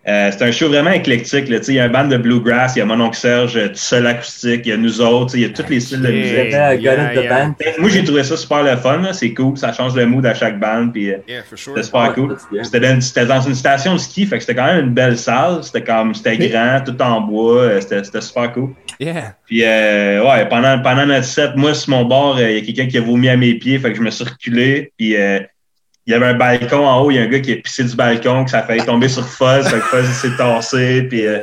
Euh, 0.08 0.30
c'est 0.32 0.42
un 0.42 0.50
show 0.50 0.68
vraiment 0.68 0.90
éclectique. 0.90 1.48
Là. 1.48 1.58
Tu 1.58 1.64
sais, 1.66 1.72
Il 1.72 1.76
y 1.76 1.80
a 1.80 1.84
un 1.84 1.88
band 1.88 2.06
de 2.06 2.16
bluegrass, 2.16 2.76
il 2.76 2.78
y 2.78 2.82
a 2.82 2.86
mon 2.86 2.98
oncle 3.00 3.16
Serge, 3.16 3.56
euh, 3.56 3.68
tout 3.68 3.74
seul 3.74 4.06
acoustique, 4.06 4.62
il 4.64 4.68
y 4.70 4.72
a 4.72 4.76
nous 4.76 5.00
autres, 5.00 5.26
tu 5.26 5.32
sais, 5.32 5.38
il 5.38 5.42
y 5.42 5.44
a 5.44 5.50
tous 5.50 5.68
les 5.68 5.80
styles 5.80 6.00
de 6.00 6.10
musique. 6.10 6.50
Yeah, 6.50 6.74
yeah. 6.74 7.28
Band. 7.28 7.54
Moi, 7.78 7.90
j'ai 7.90 8.04
trouvé 8.04 8.24
ça 8.24 8.36
super 8.36 8.62
le 8.62 8.76
fun. 8.76 8.98
là. 9.02 9.12
C'est 9.12 9.34
cool, 9.34 9.56
ça 9.58 9.72
change 9.72 9.94
le 9.94 10.06
mood 10.06 10.24
à 10.24 10.34
chaque 10.34 10.58
band. 10.58 10.88
Puis, 10.92 11.12
euh, 11.12 11.18
sure. 11.54 11.74
c'était 11.74 11.82
super 11.82 12.14
cool. 12.14 12.36
c'était 12.62 12.80
dans, 13.26 13.40
une 13.40 13.54
station 13.54 13.94
de 13.94 13.98
ski, 13.98 14.26
fait 14.26 14.36
que 14.38 14.40
c'était 14.44 14.54
quand 14.54 14.66
même 14.66 14.86
une 14.86 14.94
belle 14.94 15.18
salle. 15.18 15.62
C'était 15.62 15.82
comme 15.82 16.14
c'était 16.14 16.38
grand, 16.48 16.80
tout 16.84 17.00
en 17.02 17.20
bois. 17.20 17.62
euh, 17.62 17.80
C'était 17.80 18.04
c'était 18.04 18.20
super 18.20 18.52
cool. 18.52 18.70
Yeah. 19.00 19.34
Puis 19.46 19.62
euh, 19.64 20.24
ouais, 20.24 20.48
pendant, 20.48 20.80
pendant 20.80 21.06
notre 21.06 21.24
set, 21.24 21.52
moi 21.56 21.74
sur 21.74 21.90
mon 21.90 22.04
bord, 22.04 22.36
euh, 22.38 22.50
il 22.50 22.58
y 22.58 22.58
a 22.58 22.64
quelqu'un 22.64 22.86
qui 22.86 22.98
a 22.98 23.00
vomi 23.00 23.28
à 23.28 23.36
mes 23.36 23.54
pieds, 23.54 23.78
fait 23.78 23.90
que 23.90 23.96
je 23.96 24.02
me 24.02 24.10
suis 24.10 24.24
reculé. 24.24 24.92
Puis 24.98 25.16
euh, 25.16 25.40
il 26.08 26.12
y 26.12 26.14
avait 26.14 26.26
un 26.26 26.34
balcon 26.34 26.86
en 26.86 27.02
haut, 27.02 27.10
il 27.10 27.16
y 27.16 27.18
a 27.18 27.22
un 27.22 27.26
gars 27.26 27.38
qui 27.40 27.52
a 27.52 27.56
pissé 27.56 27.84
du 27.84 27.94
balcon, 27.94 28.44
que 28.44 28.50
ça 28.50 28.60
a 28.60 28.62
failli 28.62 28.82
tomber 28.82 29.08
sur 29.08 29.24
Fuzz, 29.28 29.68
fait 29.68 29.76
que 29.78 29.84
Fuzz 29.84 30.06
il 30.08 30.14
s'est 30.30 30.36
tassé. 30.38 31.02
Puis 31.02 31.26
euh, 31.26 31.40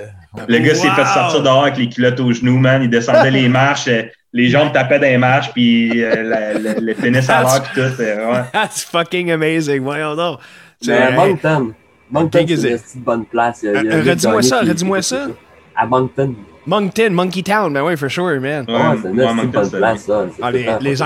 le 0.47 0.57
gars 0.57 0.74
s'est 0.74 0.89
fait 0.89 1.05
sortir 1.05 1.43
dehors 1.43 1.63
avec 1.66 1.78
les 1.78 1.88
culottes 1.88 2.20
aux 2.20 2.32
genoux, 2.34 2.57
man. 2.57 2.82
Il 2.82 2.89
descendait 2.89 3.30
les 3.30 3.47
marches, 3.61 3.88
euh, 3.88 4.01
les 4.34 4.49
jambes 4.49 4.72
tapaient 4.74 4.97
dans 4.99 5.05
les 5.07 5.18
marches, 5.20 5.51
puis 5.53 6.03
euh, 6.03 6.24
la- 6.24 6.53
la- 6.55 6.80
le 6.80 6.93
pénis 6.95 7.30
à 7.30 7.41
l'heure, 7.41 7.61
puis 7.61 7.74
tout. 7.82 8.01
euh, 8.01 8.32
ouais. 8.34 8.39
That's 8.51 8.84
fucking 8.84 9.32
amazing. 9.32 9.82
Voyons 9.84 10.16
donc. 10.16 10.39
C'est- 10.82 10.91
Mais 11.11 11.16
Moncton. 11.16 11.74
Moncton, 12.11 12.45
c'est 12.47 12.53
une 12.53 12.78
petite 12.80 13.03
bonne 13.03 13.26
place. 13.26 13.63
Redis-moi 13.63 14.41
ça, 14.41 14.61
redis-moi 14.61 15.01
ça. 15.03 15.28
À 15.76 15.86
Moncton. 15.86 16.34
Moncton, 16.66 17.09
Monkey 17.11 17.43
Town, 17.43 17.72
ben 17.72 17.84
oui, 17.84 17.95
for 17.97 18.09
sure, 18.09 18.41
man. 18.41 18.66
Ouais, 18.68 18.74
Ouais, 18.74 18.82
c'est 19.01 19.09
une 19.09 19.16
petite 19.51 19.51
bonne 19.51 19.72
place, 19.80 20.05
ça. 20.05 20.26
Ah, 20.41 20.51
les, 20.51 20.68
les. 20.82 21.03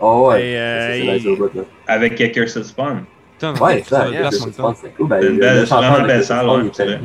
Oh 0.00 0.28
ouais. 0.30 0.42
Et, 0.42 0.56
euh, 0.58 1.18
C'est. 1.86 1.92
Avec 1.92 2.14
quelqu'un 2.16 2.46
sur 2.46 2.64
Spawn. 2.64 3.04
Ouais, 3.60 3.82
que 3.82 3.88
c'est 3.88 4.94
cool. 4.96 5.08
Ben, 5.08 5.20
C'est 5.20 5.26
une 5.28 5.34
le 5.34 5.40
belle- 5.40 5.64
vraiment 5.64 6.00
de 6.00 6.06
belle 6.06 6.24
salle, 6.24 6.46
c'est. 6.72 6.98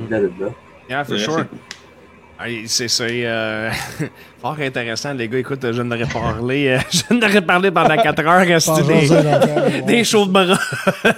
Yeah, 0.89 1.03
for 1.03 1.15
C'est 1.17 1.23
sure. 1.23 1.45
C'est 2.65 2.87
c'est, 2.87 3.21
euh, 3.25 3.69
fort 4.41 4.57
intéressant, 4.59 5.13
les 5.13 5.27
gars. 5.27 5.37
Écoute, 5.37 5.59
je 5.71 5.81
n'aurais 5.83 6.07
parlé, 6.07 6.69
euh, 6.69 6.79
je 6.91 7.13
n'aurais 7.13 7.41
parlé 7.41 7.69
pendant 7.69 7.95
4 7.95 8.25
heures. 8.25 8.43
Jaser 8.45 8.81
des, 8.81 9.81
des 9.85 10.03
shows 10.03 10.25
de 10.25 10.31
bras, 10.31 10.57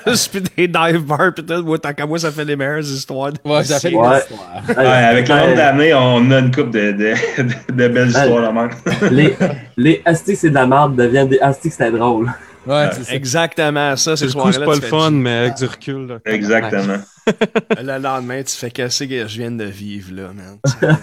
puis 0.06 0.42
des 0.58 0.68
dive 0.68 1.06
bars, 1.06 1.34
pis 1.34 1.46
tout. 1.46 1.64
Moi, 1.64 1.80
tant 1.80 1.94
qu'à 1.94 2.06
moi, 2.06 2.20
ça 2.20 2.30
fait 2.32 2.44
les 2.44 2.58
meilleures 2.58 2.80
histoires. 2.82 3.32
Ouais, 3.46 3.64
ça 3.64 3.80
fait 3.80 3.92
des 3.92 3.96
Ouais. 3.96 4.18
histoires. 4.18 4.78
Ouais, 4.78 4.86
avec 4.86 5.30
le 5.30 5.36
nombre 5.36 5.56
d'années, 5.56 5.94
on 5.94 6.30
a 6.32 6.40
une 6.40 6.54
coupe 6.54 6.72
de, 6.72 6.92
de, 6.92 7.14
de, 7.44 7.72
de 7.74 7.88
belles 7.88 8.08
histoires 8.10 8.52
là. 8.54 8.68
Les, 9.10 9.34
les 9.78 10.02
Asti, 10.04 10.36
c'est 10.36 10.50
de 10.50 10.56
la 10.56 10.66
merde 10.68 10.96
deviennent 10.98 11.30
des 11.30 11.40
Asti, 11.40 11.70
c'était 11.70 11.92
drôle. 11.92 12.30
Ouais, 12.66 12.90
c'est 12.94 13.04
ça. 13.04 13.14
Exactement 13.14 13.96
ça, 13.96 14.16
c'est 14.16 14.30
soirées-là. 14.30 14.66
pas 14.66 14.76
tu 14.76 14.82
le 14.82 14.88
fun, 14.88 15.12
mais 15.12 15.38
avec 15.38 15.56
du 15.56 15.66
recul. 15.66 16.08
Là. 16.08 16.20
Exactement. 16.26 16.98
Le 17.82 18.00
lendemain, 18.00 18.44
tu 18.44 18.56
fais 18.56 18.70
casser 18.70 19.08
que 19.08 19.28
je 19.28 19.38
viens 19.38 19.52
de 19.52 19.64
vivre, 19.64 20.12
là, 20.14 20.32
man? 20.34 20.58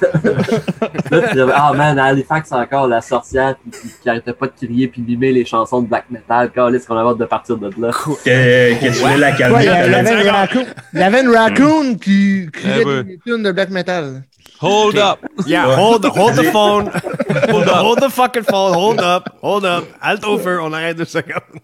Là, 1.11 1.29
tu 1.29 1.35
dirais, 1.35 1.53
ah 1.55 1.73
man, 1.75 1.99
à 1.99 2.05
Halifax 2.07 2.53
encore, 2.53 2.87
la 2.89 3.01
sorcière 3.01 3.57
qui, 4.03 4.09
arrêtait 4.09 4.35
pas 4.35 4.47
de 4.47 4.53
crier 4.53 4.89
puis 4.89 5.01
mimer 5.01 5.33
les 5.33 5.45
chansons 5.47 5.81
de 5.81 5.89
black 5.89 6.05
metal. 6.11 6.51
Calisse 6.51 6.85
qu'on 6.85 6.97
a 6.97 7.03
hâte 7.09 7.19
de 7.19 7.25
partir 7.25 7.57
de 7.57 7.71
là. 7.81 7.91
Que, 7.91 8.81
que 8.81 8.87
tu 8.87 8.91
voulais 8.99 9.17
la 9.17 9.33
calmer. 9.33 9.57
Ouais, 9.57 9.65
il 9.65 9.67
y 9.67 9.71
avait 9.71 9.91
t'avais 9.91 10.17
dit- 10.17 10.23
une 10.23 10.29
raccoon, 10.29 10.67
il 10.93 11.01
y 11.01 11.03
avait 11.03 11.21
une 11.23 11.35
raccoon 11.35 11.95
qui 11.97 12.49
criait 12.53 12.85
Eh 12.87 13.05
des 13.05 13.19
tunes 13.25 13.43
de 13.43 13.53
black 13.53 13.71
metal. 13.71 14.23
Hold 14.61 14.99
up! 14.99 15.19
Yeah, 15.47 15.75
hold, 15.75 16.05
hold 16.05 16.35
the 16.37 16.45
phone. 16.53 16.87
Hold, 16.87 17.65
the, 17.65 17.75
hold 17.75 18.01
the 18.01 18.11
fucking 18.11 18.43
phone. 18.45 18.75
Hold 18.75 19.01
up. 19.01 19.29
Hold 19.43 19.65
up. 19.65 19.85
Alt 20.03 20.23
over. 20.25 20.61
On 20.61 20.73
arrête 20.73 20.97
deux 20.99 21.07
secondes. 21.07 21.61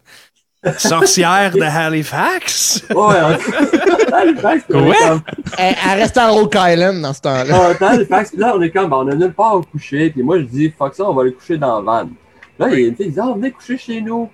Sorcière 0.79 1.53
de 1.53 1.63
Halifax? 1.63 2.85
Ouais, 2.91 2.97
on- 2.97 4.13
à 4.13 4.19
Halifax, 4.21 4.65
on 4.71 4.73
comme, 4.73 5.21
Elle, 5.59 5.75
elle 5.93 5.99
restait 6.01 6.21
à 6.21 6.29
Rock 6.29 6.57
Island 6.59 7.03
dans 7.03 7.13
ce 7.13 7.21
temps-là. 7.21 7.55
Ah, 7.55 7.67
attends, 7.69 7.87
Halifax, 7.89 8.31
puis 8.31 8.39
là, 8.41 8.55
on 8.57 8.63
est 8.63 8.71
comme, 8.71 8.91
ben, 8.91 8.97
on 8.97 9.09
a 9.09 9.15
nulle 9.15 9.33
part 9.33 9.57
où 9.59 9.63
coucher, 9.63 10.11
puis 10.11 10.23
moi, 10.23 10.39
je 10.39 10.45
dis, 10.45 10.73
fuck 10.77 10.95
ça, 10.95 11.05
on 11.05 11.15
va 11.15 11.23
aller 11.23 11.33
coucher 11.35 11.59
dans 11.59 11.77
la 11.77 11.83
van. 11.83 12.09
Là, 12.59 12.69
il 12.71 12.81
y 12.81 12.85
a 12.85 12.89
une 12.89 12.97
fille 12.97 13.07
qui 13.07 13.13
dit, 13.13 13.21
ah, 13.21 13.33
venez 13.37 13.51
coucher 13.53 13.79
chez 13.79 14.01
nous. 14.01 14.29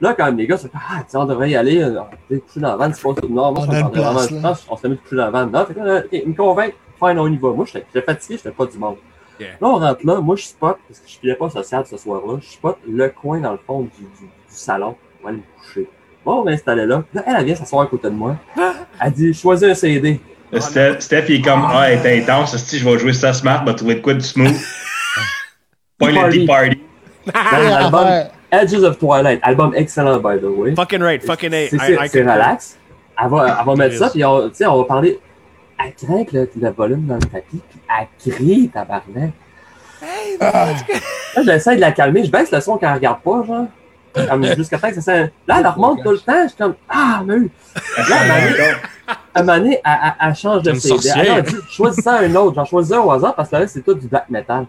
Là, 0.00 0.14
quand 0.16 0.26
même, 0.26 0.38
les 0.38 0.46
gars, 0.46 0.56
c'est 0.56 0.70
ah, 0.74 1.02
tu 1.08 1.16
on 1.16 1.24
devrait 1.24 1.50
y 1.50 1.56
aller, 1.56 1.84
on 1.84 1.92
va 1.94 2.08
coucher 2.28 2.60
dans 2.60 2.68
la 2.68 2.76
van, 2.76 2.92
c'est 2.94 3.02
pas 3.02 3.14
ça. 3.20 3.26
Non, 3.28 3.52
moi, 3.52 3.64
On 3.68 4.40
temps, 4.42 4.54
on 4.70 4.76
s'est 4.76 4.88
mis 4.88 4.94
de 4.96 5.00
coucher 5.00 5.16
dans 5.16 5.24
la 5.24 5.30
van. 5.30 5.46
Non, 5.46 5.66
fait 5.66 5.74
que 5.74 5.80
là, 5.80 5.98
ok, 5.98 6.08
il 6.12 6.28
me 6.28 6.34
convainc, 6.34 6.74
fine, 6.98 7.18
on 7.18 7.26
y 7.28 7.36
va. 7.36 7.50
Moi, 7.50 7.64
j'étais 7.66 7.84
j'étais 7.92 8.04
fatigué, 8.04 8.36
j'étais 8.36 8.54
pas 8.54 8.66
du 8.66 8.78
monde. 8.78 8.96
Yeah. 9.38 9.50
Là, 9.60 9.68
on 9.68 9.78
rentre 9.78 10.06
là, 10.06 10.20
moi, 10.20 10.36
je 10.36 10.44
spot, 10.44 10.78
parce 10.88 11.00
que 11.00 11.08
je 11.08 11.18
filais 11.18 11.34
pas 11.34 11.50
social 11.50 11.84
ce 11.86 11.96
soir-là, 11.96 12.38
je 12.40 12.46
spot 12.46 12.78
le 12.88 13.08
coin 13.08 13.40
dans 13.40 13.52
le 13.52 13.58
fond 13.66 13.82
du, 13.82 13.88
du, 13.88 14.26
du 14.26 14.28
salon 14.46 14.96
pour 15.18 15.28
aller 15.28 15.38
me 15.38 15.60
coucher. 15.60 15.88
Bon, 16.24 16.40
on 16.40 16.44
m'installait 16.44 16.86
là. 16.86 17.02
Là, 17.12 17.24
elle, 17.26 17.36
elle 17.38 17.44
vient 17.44 17.54
s'asseoir 17.56 17.82
à 17.82 17.86
côté 17.86 18.08
de 18.08 18.14
moi. 18.14 18.36
Elle 19.00 19.12
dit, 19.12 19.34
choisis 19.34 19.68
un 19.68 19.74
CD. 19.74 20.20
Steph, 20.58 21.00
Steph, 21.00 21.24
il 21.28 21.34
est 21.36 21.42
comme, 21.42 21.66
ah, 21.66 21.90
elle 21.90 22.06
est 22.06 22.22
intense. 22.22 22.56
Si 22.56 22.78
je 22.78 22.88
vais 22.88 22.96
jouer 22.96 23.12
ça 23.12 23.32
smart, 23.32 23.64
va 23.64 23.74
trouver 23.74 23.96
de 23.96 24.00
quoi 24.00 24.14
de 24.14 24.20
smooth. 24.20 24.54
Le 26.00 26.30
Tea 26.30 26.46
Party. 26.46 26.80
L'album 27.34 28.06
Edges 28.50 28.84
of 28.84 28.98
Twilight, 28.98 29.40
album 29.42 29.72
excellent, 29.74 30.20
by 30.20 30.38
the 30.38 30.44
way. 30.44 30.74
Fucking 30.74 31.02
right. 31.02 31.22
Fucking 31.24 31.52
A. 31.52 31.68
C'est 31.68 32.22
relax. 32.22 32.78
Elle 33.20 33.30
va, 33.30 33.58
elle 33.58 33.66
va 33.66 33.74
mettre 33.74 33.96
ça, 33.96 34.10
puis 34.10 34.24
on 34.24 34.48
va 34.48 34.84
parler. 34.84 35.18
Elle 35.78 35.94
craque 35.94 36.32
le, 36.32 36.50
le 36.60 36.70
volume 36.70 37.06
dans 37.06 37.14
le 37.16 37.20
tapis, 37.20 37.60
puis 37.68 37.80
elle 37.88 38.32
crie, 38.32 38.68
tabarnak. 38.72 39.32
Là, 40.40 41.42
j'essaie 41.44 41.76
de 41.76 41.80
la 41.80 41.92
calmer, 41.92 42.24
je 42.24 42.30
baisse 42.30 42.50
le 42.50 42.60
son 42.60 42.76
quand 42.76 42.88
elle 42.88 42.94
regarde 42.94 43.20
pas, 43.20 43.42
genre. 43.46 43.66
Comme 44.28 44.44
Jusqu'à 44.56 44.78
temps 44.78 44.88
que 44.90 44.94
ça 44.94 45.00
s'en- 45.00 45.28
Là, 45.48 45.56
elle 45.58 45.66
remonte 45.66 46.02
tout 46.04 46.10
le 46.12 46.18
temps, 46.18 46.42
je 46.44 46.48
suis 46.48 46.56
comme 46.56 46.74
Ah, 46.88 47.20
mais. 47.26 47.36
Là, 48.08 48.16
à 49.34 49.40
un 49.40 49.42
moment 49.42 49.58
donné, 49.58 49.80
elle, 49.84 49.92
elle- 50.04 50.28
elle 50.28 50.34
change 50.36 50.62
de 50.62 50.74
CD. 50.74 51.08
Elle 51.16 51.30
a 51.30 51.40
dit 51.40 51.56
Choisis 51.68 52.04
ça 52.04 52.18
un 52.20 52.34
autre, 52.36 52.54
j'en 52.54 52.64
choisis 52.64 52.92
un 52.92 53.00
au 53.00 53.10
hasard 53.10 53.34
parce 53.34 53.48
que 53.48 53.56
là, 53.56 53.66
c'est 53.66 53.82
tout 53.82 53.94
du 53.94 54.06
black 54.06 54.30
metal. 54.30 54.66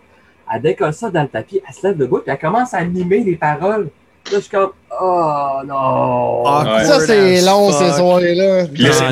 Elle 0.52 0.62
décolle 0.64 0.94
ça 0.94 1.10
dans 1.12 1.22
le 1.22 1.28
tapis, 1.28 1.62
elle 1.68 1.74
se 1.76 1.86
lève 1.86 1.98
debout, 1.98 2.18
puis 2.20 2.32
elle 2.32 2.40
commence 2.40 2.74
à 2.74 2.84
mimer 2.84 3.20
les 3.24 3.36
paroles. 3.36 3.84
Là, 4.32 4.38
je 4.38 4.40
suis 4.40 4.50
comme 4.50 4.72
Oh 5.00 5.60
non. 5.68 6.44
Ah, 6.48 6.64
Ouais. 6.78 6.86
Ça, 6.86 7.00
c'est 7.02 7.42
long, 7.42 7.70
fuck? 7.72 7.80
ces 7.84 7.92
soirées-là. 8.00 8.66
Puis 8.74 8.82
là, 8.84 8.90
c'est 8.94 9.12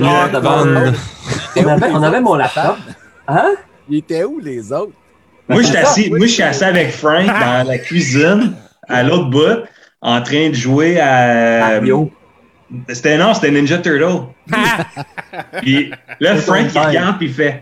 Ah. 1.56 1.60
On 1.64 1.68
avait, 1.68 1.92
on 1.92 2.04
avait 2.04 2.22
mon 2.22 2.36
laptop. 2.36 2.78
Hein? 3.28 3.54
Il 3.90 3.98
était 3.98 4.24
où, 4.24 4.40
les 4.40 4.72
autres? 4.72 4.94
Moi, 5.48 5.62
je 5.62 5.68
suis 5.68 5.78
assis, 5.78 6.10
moi, 6.10 6.20
je 6.22 6.32
suis 6.32 6.44
assis 6.44 6.64
avec 6.64 6.92
Frank 6.92 7.26
dans 7.28 7.68
la 7.68 7.78
cuisine, 7.78 8.56
à 8.88 9.04
l'autre 9.04 9.30
bout, 9.30 9.64
en 10.02 10.22
train 10.22 10.50
de 10.50 10.56
jouer 10.56 11.00
à. 11.00 11.80
Mario. 11.80 12.12
C'était 12.90 13.18
non, 13.18 13.34
c'était 13.34 13.52
Ninja 13.52 13.78
Turtle. 13.78 14.24
Puis 15.62 15.92
là, 16.20 16.36
Frank, 16.38 16.68
il 16.74 16.80
regarde, 16.80 17.18
puis 17.20 17.28
il 17.28 17.34
fait 17.34 17.62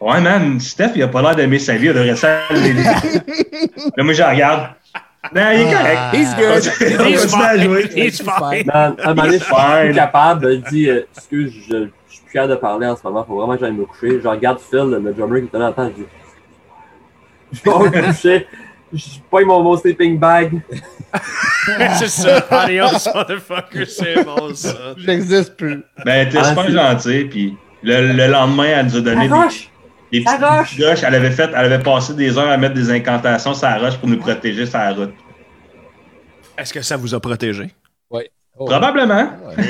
Ouais, 0.00 0.20
man, 0.20 0.60
Steph, 0.60 0.90
il 0.94 1.02
a 1.02 1.08
pas 1.08 1.22
l'air 1.22 1.34
d'aimer 1.34 1.58
sa 1.58 1.74
vie, 1.76 1.86
il 1.86 1.92
devrait 1.94 2.14
ça. 2.14 2.40
là, 2.50 4.04
moi, 4.04 4.12
je 4.12 4.22
regarde. 4.22 4.68
Non, 5.34 5.42
il 5.54 5.60
est 5.62 5.72
correct. 5.72 6.00
He's 6.12 6.34
good. 6.36 7.00
On 7.00 7.04
He's 7.06 7.24
fine. 7.34 7.62
jouer. 7.62 7.90
He's 7.96 8.18
fine. 8.22 8.66
Man, 8.66 8.94
à 9.02 9.10
un 9.10 9.14
moment 9.14 9.22
donné, 9.22 9.38
je 9.38 9.44
suis 9.44 9.54
Fine. 9.54 9.84
plus 9.86 9.94
capable. 9.94 10.46
Elle 10.46 10.62
dit 10.62 10.88
Excuse, 11.16 11.52
je, 11.68 11.88
capable 12.34 12.52
de 12.52 12.58
parler 12.58 12.86
en 12.86 12.96
ce 12.96 13.02
moment. 13.04 13.24
Faut 13.24 13.36
vraiment 13.36 13.54
que 13.54 13.60
j'aille 13.60 13.72
me 13.72 13.86
coucher. 13.86 14.20
Je 14.22 14.28
regarde 14.28 14.58
Phil, 14.60 14.80
le, 14.80 14.98
le 15.00 15.12
drummer 15.14 15.40
qui 15.40 15.46
était 15.46 15.58
là 15.58 15.68
en 15.68 15.72
temps. 15.72 15.88
Je 15.96 16.02
dis 16.02 16.08
Je 17.52 17.62
vais 17.70 17.78
me 18.00 18.06
coucher. 18.12 18.46
Je 18.92 19.04
pogne 19.30 19.46
mon, 19.46 19.62
mon 19.62 19.76
sleeping 19.76 20.18
bag. 20.18 20.60
c'est 21.98 22.08
ça. 22.08 22.44
Adios, 22.50 23.08
motherfucker. 23.14 23.86
C'est 23.86 24.22
bon, 24.24 24.54
ça. 24.54 24.72
J'existe 24.98 25.56
plus. 25.56 25.82
Ben, 26.04 26.28
t'es 26.28 26.38
Ah, 26.38 26.44
super 26.44 26.64
c'est- 26.66 26.72
gentil, 26.72 27.24
puis 27.24 27.56
le, 27.82 28.12
le 28.12 28.26
lendemain, 28.28 28.64
elle 28.76 28.86
nous 28.86 28.96
a 28.96 29.00
donné 29.00 29.28
Ça 29.28 29.34
des, 29.36 29.42
roche. 29.42 29.70
des 30.12 30.24
roche. 30.24 30.80
roches. 30.80 31.02
Elle 31.06 31.14
avait 31.16 31.30
fait, 31.32 31.50
elle 31.54 31.72
avait 31.72 31.82
passé 31.82 32.14
des 32.14 32.38
heures 32.38 32.50
à 32.50 32.56
mettre 32.56 32.74
des 32.74 32.90
incantations 32.90 33.54
sur 33.54 33.66
la 33.68 33.78
roche 33.78 33.96
pour 33.96 34.08
nous 34.08 34.18
protéger 34.18 34.66
sur 34.66 34.78
la 34.78 34.92
route. 34.92 35.14
Est-ce 36.56 36.72
que 36.72 36.82
ça 36.82 36.96
vous 36.96 37.14
a 37.14 37.20
protégé? 37.20 37.70
Oh. 38.56 38.66
Probablement. 38.66 39.28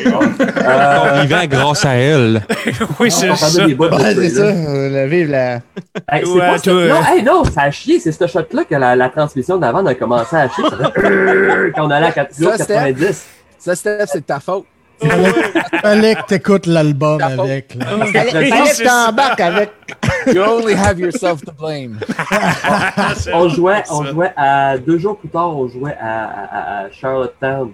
Euh, 0.67 1.23
Vivant 1.23 1.47
grâce 1.47 1.85
à 1.85 1.95
elle. 1.95 2.43
oui, 3.01 3.11
c'est 3.11 3.31
on 3.31 3.35
ça. 3.37 3.67
des 3.67 3.75
Ouais, 3.75 3.89
c'est 4.15 4.29
ça. 4.31 4.43
euh, 4.43 5.07
Vive 5.07 5.31
la. 5.31 5.55
Hey, 6.11 6.23
c'est 6.25 6.27
Ouais, 6.29 6.39
pas 6.41 6.59
ce- 6.59 6.63
toi, 6.65 6.73
Non, 6.73 6.81
euh, 6.95 7.15
hey, 7.15 7.23
non, 7.23 7.45
ça 7.45 7.63
a 7.63 7.71
chié. 7.71 7.99
C'est 8.01 8.13
ce 8.13 8.27
shot-là 8.27 8.65
que 8.65 8.75
la, 8.75 8.97
la 8.97 9.09
transmission 9.11 9.59
d'avant 9.59 9.85
a 9.87 9.95
commencé 9.95 10.37
à 10.37 10.49
chier. 10.49 10.65
Ça 10.69 10.91
fait 10.91 11.73
quand 11.75 11.87
on 11.87 11.91
allait 11.91 12.07
à 12.07 12.13
4 12.13 12.33
Ça, 12.33 12.55
Steph? 12.59 12.67
90. 12.75 13.27
Ça, 13.59 13.75
Steph, 13.77 14.07
c'est 14.07 14.21
de 14.21 14.25
ta 14.25 14.41
faute. 14.41 14.65
Fallait, 15.01 15.33
fallait 15.83 16.15
que 16.15 16.23
t'écoutes 16.27 16.67
l'album 16.67 17.21
avec. 17.21 17.77
Fallait 17.79 18.51
que 18.51 18.85
t'embarques 18.85 19.41
avec. 19.41 19.71
You 20.27 20.41
only 20.43 20.75
have 20.75 20.99
yourself 20.99 21.43
to 21.45 21.53
blame. 21.53 21.99
on 23.35 23.49
jouait, 23.49 23.83
on 23.91 24.05
jouait 24.05 24.33
à 24.37 24.79
deux 24.79 24.99
jours 24.99 25.19
plus 25.19 25.29
tard, 25.29 25.57
on 25.57 25.69
jouait 25.69 25.97
à, 26.01 26.25
à, 26.25 26.29
à- 26.29 26.85
à 26.85 26.91
Charlottetown. 26.91 27.73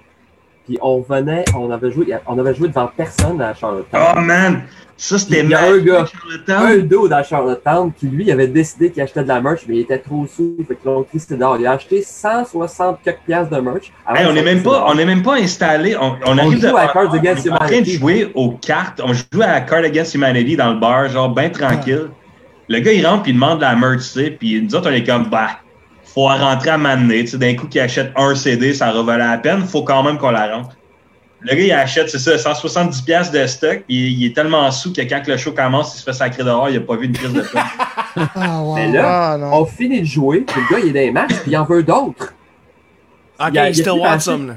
Puis 0.66 0.78
on 0.82 1.00
venait, 1.00 1.44
on 1.56 1.70
avait 1.70 1.90
joué, 1.90 2.06
on 2.26 2.38
avait 2.38 2.54
joué 2.54 2.68
devant 2.68 2.88
personne 2.96 3.40
à 3.40 3.54
Charlottetown. 3.54 4.14
Oh 4.16 4.20
man! 4.20 4.62
Ça, 4.96 5.18
c'était 5.18 5.40
Il 5.40 5.48
y 5.48 5.54
a 5.54 5.62
un 5.62 5.78
gars, 5.78 6.04
Charlottetown. 6.06 6.66
un 6.66 6.78
dos 6.84 7.10
à 7.10 7.22
Charlottetown 7.22 7.90
qui 7.98 8.06
lui 8.06 8.30
avait 8.30 8.46
décidé 8.46 8.90
qu'il 8.90 9.02
achetait 9.02 9.22
de 9.22 9.28
la 9.28 9.40
merch, 9.40 9.62
mais 9.66 9.76
il 9.76 9.80
était 9.80 9.98
trop 9.98 10.26
sous. 10.26 10.56
Fait 10.68 10.76
qu'ils 10.76 10.84
l'ont 10.90 11.02
crissé 11.04 11.36
dehors. 11.38 11.56
Il 11.58 11.66
a 11.66 11.72
acheté 11.72 12.02
160 12.02 12.98
quelques 13.02 13.20
piastres 13.26 13.56
de 13.56 13.60
merch. 13.62 13.90
Hey, 14.14 14.26
on 14.26 14.28
de 14.28 14.34
n'est 14.34 14.42
même 14.42 14.62
pas, 14.62 14.84
on 14.86 14.98
est 14.98 15.06
même 15.06 15.22
pas 15.22 15.36
installé. 15.36 15.96
On, 15.96 16.16
on 16.26 16.32
On 16.34 16.38
arrive 16.38 16.60
joue 16.60 16.68
de- 16.70 16.74
à 16.76 16.88
Cards 16.88 17.14
Against 17.14 17.46
on 17.46 17.50
est 17.50 17.52
en 17.52 17.56
train 17.56 17.66
de 17.68 17.72
Humanity. 17.72 17.92
jouer 17.98 18.30
aux 18.34 18.50
cartes. 18.52 19.00
On 19.02 19.14
joue 19.14 19.24
à 19.42 19.60
Card 19.62 19.84
Against 19.84 20.14
Humanity 20.14 20.56
dans 20.56 20.74
le 20.74 20.78
bar, 20.78 21.08
genre 21.08 21.30
bien 21.34 21.48
tranquille. 21.48 22.10
Le 22.68 22.78
gars, 22.80 22.92
il 22.92 23.04
rentre 23.06 23.22
puis 23.22 23.32
il 23.32 23.34
demande 23.36 23.62
la 23.62 23.74
merch, 23.74 24.02
tu 24.02 24.02
sais. 24.20 24.30
Puis 24.30 24.60
nous 24.62 24.74
autres, 24.74 24.90
on 24.90 24.94
est 24.94 25.02
comme, 25.02 25.30
bah, 25.30 25.48
faut 26.14 26.28
la 26.28 26.36
rentrer 26.36 26.70
à 26.70 26.78
m'amener. 26.78 27.20
Tu 27.24 27.28
sais, 27.32 27.38
d'un 27.38 27.54
coup, 27.54 27.66
qu'il 27.66 27.80
achète 27.80 28.12
un 28.16 28.34
CD, 28.34 28.74
ça 28.74 28.90
revalait 28.90 29.24
la 29.26 29.38
peine. 29.38 29.62
Faut 29.64 29.82
quand 29.82 30.02
même 30.02 30.18
qu'on 30.18 30.30
la 30.30 30.54
rentre. 30.56 30.76
Le 31.42 31.54
gars, 31.54 31.62
il 31.62 31.72
achète, 31.72 32.10
c'est 32.10 32.18
ça, 32.18 32.36
170$ 32.36 33.02
piastres 33.04 33.32
de 33.32 33.46
stock. 33.46 33.82
Il 33.88 34.24
est 34.26 34.34
tellement 34.34 34.70
sous 34.70 34.92
que 34.92 35.00
quand 35.00 35.22
le 35.26 35.36
show 35.38 35.52
commence, 35.52 35.94
il 35.94 35.98
se 36.00 36.04
fait 36.04 36.12
sacrer 36.12 36.44
dehors. 36.44 36.68
Il 36.68 36.76
a 36.76 36.80
pas 36.80 36.96
vu 36.96 37.06
une 37.06 37.12
prise 37.12 37.32
de 37.32 37.40
temps. 37.42 37.60
Ah, 38.34 38.60
wow. 38.60 38.74
Mais 38.74 38.90
là, 38.90 39.38
Ah, 39.40 39.50
on 39.52 39.64
finit 39.64 40.00
de 40.00 40.06
jouer, 40.06 40.40
puis 40.40 40.60
le 40.60 40.74
gars, 40.74 40.80
il 40.82 40.88
est 40.88 40.92
dans 40.92 40.98
les 41.06 41.10
matchs, 41.12 41.36
puis 41.42 41.52
il 41.52 41.56
en 41.56 41.64
veut 41.64 41.82
d'autres. 41.84 42.34
Ok, 43.38 43.50
Il 43.52 43.58
a- 43.58 43.72
still 43.72 43.90
wants 43.92 44.18
some. 44.20 44.48
là. 44.48 44.54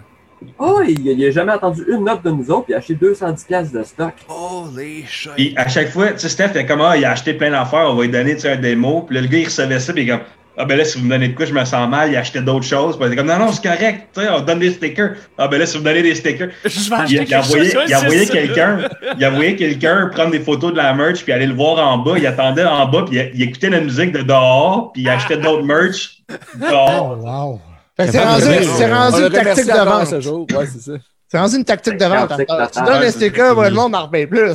Oh, 0.57 0.81
il, 0.85 0.99
il 1.07 1.25
a 1.25 1.31
jamais 1.31 1.53
entendu 1.53 1.83
une 1.87 2.03
note 2.03 2.23
de 2.23 2.31
nous 2.31 2.49
autres, 2.49 2.63
puis 2.65 2.73
il 2.73 2.75
a 2.75 2.79
acheté 2.79 2.95
210$ 2.95 3.45
piastres 3.45 3.77
de 3.77 3.83
stock. 3.83 4.13
Holy 4.27 5.05
shit. 5.07 5.31
Puis 5.37 5.53
à 5.55 5.67
chaque 5.69 5.89
fois, 5.89 6.11
tu 6.13 6.19
sais, 6.19 6.29
Steph, 6.29 6.49
il 6.55 6.57
est 6.61 6.65
comme, 6.65 6.81
ah, 6.81 6.97
il 6.97 7.05
a 7.05 7.11
acheté 7.11 7.33
plein 7.35 7.51
d'affaires, 7.51 7.85
on 7.89 7.93
va 7.95 8.03
lui 8.03 8.09
donner 8.11 8.33
tu 8.35 8.41
sais, 8.41 8.51
un 8.53 8.57
démo. 8.57 9.03
Puis 9.03 9.15
là, 9.15 9.21
le 9.21 9.27
gars, 9.27 9.37
il 9.37 9.45
recevait 9.45 9.79
ça, 9.79 9.93
puis 9.93 10.01
il 10.03 10.09
est 10.09 10.11
comme, 10.11 10.25
ah, 10.57 10.65
ben 10.65 10.77
là, 10.77 10.85
si 10.85 10.99
vous 10.99 11.05
me 11.05 11.09
donnez 11.09 11.29
de 11.29 11.35
quoi, 11.35 11.45
je 11.45 11.53
me 11.53 11.65
sens 11.65 11.89
mal, 11.89 12.11
il 12.11 12.15
a 12.15 12.19
acheté 12.19 12.39
d'autres 12.41 12.65
choses. 12.65 12.97
Puis 12.97 13.07
il 13.07 13.13
est 13.13 13.15
comme, 13.15 13.27
non, 13.27 13.39
non, 13.39 13.51
c'est 13.51 13.63
correct, 13.63 14.09
tu 14.13 14.21
sais, 14.21 14.29
on 14.29 14.41
donne 14.41 14.59
des 14.59 14.71
stickers. 14.71 15.11
Ah, 15.37 15.47
ben 15.47 15.59
là, 15.59 15.65
si 15.65 15.77
vous 15.77 15.83
me 15.83 15.89
donnez 15.89 16.03
des 16.03 16.15
stickers. 16.15 16.49
Je 16.63 16.89
vais 16.89 16.95
Il, 17.09 17.19
acheter 17.19 17.35
il 17.35 17.43
chose, 17.43 17.75
il 17.87 18.25
ça. 18.27 18.33
quelqu'un, 18.33 18.79
il 19.17 19.25
a 19.25 19.31
envoyé 19.31 19.55
quelqu'un 19.55 20.09
prendre 20.13 20.31
des 20.31 20.39
photos 20.39 20.71
de 20.71 20.77
la 20.77 20.93
merch, 20.93 21.23
puis 21.23 21.33
aller 21.33 21.47
le 21.47 21.55
voir 21.55 21.79
en 21.79 21.97
bas. 21.97 22.13
Il 22.17 22.27
attendait 22.27 22.65
en 22.65 22.85
bas, 22.87 23.03
puis 23.07 23.17
il, 23.17 23.31
il 23.33 23.41
écoutait 23.43 23.69
la 23.69 23.81
musique 23.81 24.11
de 24.11 24.21
dehors, 24.21 24.91
puis 24.93 25.03
il 25.03 25.09
achetait 25.09 25.37
d'autres 25.37 25.63
merch 25.63 26.21
dehors. 26.55 27.17
Oh, 27.19 27.25
wow. 27.25 27.61
Fait 27.95 28.07
que 28.07 28.11
c'est 28.11 28.23
rendu, 28.23 28.45
rendu 28.91 29.23
une 29.23 29.29
tactique 29.29 29.39
remercie 29.39 29.65
de 29.65 29.71
encore 29.71 29.99
vente. 29.99 30.07
ce 30.07 30.21
jour. 30.21 30.47
Ouais, 30.51 30.65
c'est 30.65 30.81
ça. 30.81 30.93
C'est 31.33 31.39
rendu 31.39 31.55
une 31.55 31.65
tactique 31.65 31.97
de 31.97 32.05
vente. 32.05 32.31
Tu 32.37 32.83
donnes 32.83 33.09
stickers, 33.09 33.55
ben, 33.55 33.69
le 33.69 33.75
monde 33.75 33.95
en 33.95 34.03
repaye 34.03 34.27
plus. 34.27 34.51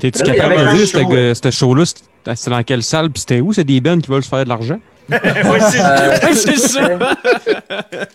T'es-tu 0.00 0.22
capable 0.22 0.54
de 0.70 0.76
dire, 0.76 1.34
c'était 1.34 1.50
show-là, 1.50 1.84
c'était 1.84 2.50
dans 2.52 2.62
quelle 2.62 2.84
salle, 2.84 3.10
puis 3.10 3.18
c'était 3.18 3.40
où? 3.40 3.52
C'est 3.52 3.64
des 3.64 3.80
bands 3.80 3.98
qui 3.98 4.08
veulent 4.08 4.22
se 4.22 4.28
faire 4.28 4.44
de 4.44 4.48
l'argent? 4.48 4.78
Ouais, 5.10 5.18
c'est 5.60 5.80
Euh, 5.80 6.56
ça. 6.56 6.88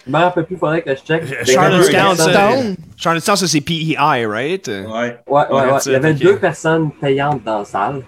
Je 0.07 0.09
m'en 0.11 0.20
rappelle 0.20 0.45
plus, 0.45 0.55
faudrait 0.55 0.82
que 0.82 0.91
je 0.95 1.01
check. 1.01 1.24
Charlottetown, 1.45 2.16
ça. 2.16 2.32
Charlottetown. 2.95 3.36
Ça 3.36 3.47
c'est 3.47 3.59
PEI, 3.59 3.97
right? 4.26 4.66
Ouais. 4.66 4.86
Ouais, 4.88 5.18
ouais, 5.28 5.43
ouais. 5.51 5.80
Il 5.88 5.91
y 5.91 5.95
avait 5.95 6.13
deux 6.13 6.38
personnes 6.38 6.91
payantes 7.01 7.43
dans 7.43 7.59
la 7.59 7.66
salle. 7.66 8.01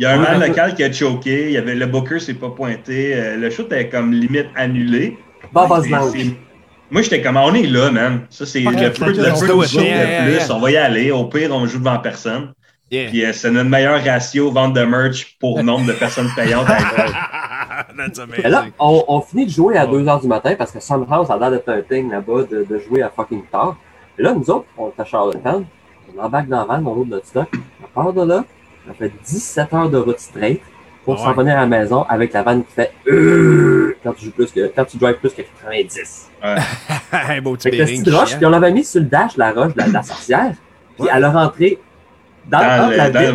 Il 0.00 0.02
y 0.02 0.06
a 0.06 0.14
un 0.14 0.18
Ouais. 0.20 0.36
man 0.36 0.48
local 0.48 0.74
qui 0.74 0.82
a 0.82 0.90
choqué, 0.92 1.44
il 1.46 1.52
y 1.52 1.56
avait, 1.58 1.76
le 1.76 1.86
booker 1.86 2.18
s'est 2.18 2.34
pas 2.34 2.50
pointé, 2.50 3.14
euh, 3.14 3.36
le 3.36 3.50
show 3.50 3.62
était 3.66 3.88
comme 3.88 4.10
limite 4.12 4.48
annulé. 4.56 5.16
Lounge. 5.54 5.84
c'est- 6.12 6.47
Moi, 6.90 7.02
j'étais 7.02 7.20
comme, 7.22 7.36
on 7.36 7.52
est 7.54 7.66
là, 7.66 7.90
man. 7.90 8.22
Ça, 8.30 8.46
c'est 8.46 8.60
le 8.60 8.70
peu, 8.92 9.06
le 9.06 9.12
peu 9.12 9.62
de 9.62 9.66
show 9.66 9.80
Yeah, 9.80 10.04
yeah, 10.10 10.22
plus. 10.22 10.32
yeah. 10.46 10.54
On 10.56 10.58
va 10.60 10.70
y 10.70 10.76
aller. 10.76 11.10
Au 11.10 11.24
pire, 11.26 11.50
on 11.54 11.66
joue 11.66 11.78
devant 11.78 11.98
personne. 11.98 12.52
Yeah. 12.90 13.10
Puis 13.10 13.24
euh, 13.24 13.32
c'est 13.34 13.50
notre 13.50 13.68
meilleur 13.68 14.02
ratio 14.02 14.50
vente 14.50 14.72
de 14.72 14.82
merch 14.84 15.36
pour 15.38 15.62
nombre 15.62 15.86
de 15.86 15.92
personnes 15.92 16.30
payantes. 16.34 16.66
à. 16.70 17.86
That's 17.96 18.18
Et 18.38 18.48
là, 18.48 18.58
amazing. 18.60 18.72
on, 18.78 19.04
on 19.08 19.20
finit 19.20 19.44
de 19.46 19.50
jouer 19.50 19.76
à 19.76 19.86
2h 19.86 20.22
du 20.22 20.26
matin 20.28 20.54
parce 20.56 20.70
que 20.72 20.80
somehow, 20.80 21.24
ça 21.26 21.34
a 21.34 21.38
l'air 21.38 21.50
d'être 21.50 21.68
un 21.68 21.82
thing 21.82 22.10
là-bas 22.10 22.44
de, 22.50 22.64
de 22.68 22.78
jouer 22.78 23.02
à 23.02 23.10
fucking 23.10 23.42
tard. 23.52 23.76
Et 24.18 24.22
là, 24.22 24.32
nous 24.32 24.48
autres, 24.50 24.66
on 24.78 24.88
est 24.88 25.00
à 25.00 25.04
Charlottetown, 25.04 25.64
on 26.16 26.22
embarque 26.22 26.48
dans 26.48 26.58
la 26.66 26.78
van, 26.78 26.86
on 26.86 26.94
roule 26.94 27.08
notre 27.08 27.26
stock. 27.26 27.48
On 27.82 27.86
part 28.02 28.12
de 28.12 28.22
là, 28.22 28.44
on 28.88 28.94
fait 28.94 29.12
17 29.26 29.74
heures 29.74 29.90
de 29.90 29.98
route 29.98 30.18
straight 30.18 30.60
pour 31.08 31.18
Ah 31.20 31.24
s'en 31.24 31.30
ouais. 31.30 31.36
venir 31.42 31.56
à 31.56 31.60
la 31.60 31.66
maison 31.66 32.02
avec 32.06 32.34
la 32.34 32.42
van 32.42 32.60
qui 32.60 32.70
fait 32.74 32.92
euh, 33.06 33.96
quand 34.04 34.12
tu 34.12 34.26
joues 34.26 34.30
plus 34.32 34.52
que 34.52 34.70
quand 34.76 34.84
tu 34.84 34.98
drives 34.98 35.16
plus 35.16 35.32
que 35.32 35.40
90. 35.40 36.30
Un 37.12 37.40
beau 37.40 37.56
petit 37.56 37.70
Fait 37.70 37.76
le 37.78 37.86
chiant. 38.26 38.36
puis 38.36 38.46
on 38.46 38.50
l'avait 38.50 38.72
mis 38.72 38.84
sur 38.84 39.00
le 39.00 39.06
dash, 39.06 39.36
la 39.38 39.52
roche 39.52 39.72
de 39.72 39.78
la, 39.80 39.86
la 39.86 40.02
sorcière. 40.02 40.52
Puis 40.96 41.04
Ouais. 41.04 41.10
elle 41.14 41.24
a 41.24 41.30
rentré 41.30 41.78
dans, 42.46 42.58
Dans, 42.58 42.90
le, 42.90 42.96
la 42.96 43.10
dans 43.10 43.20
entre, 43.20 43.30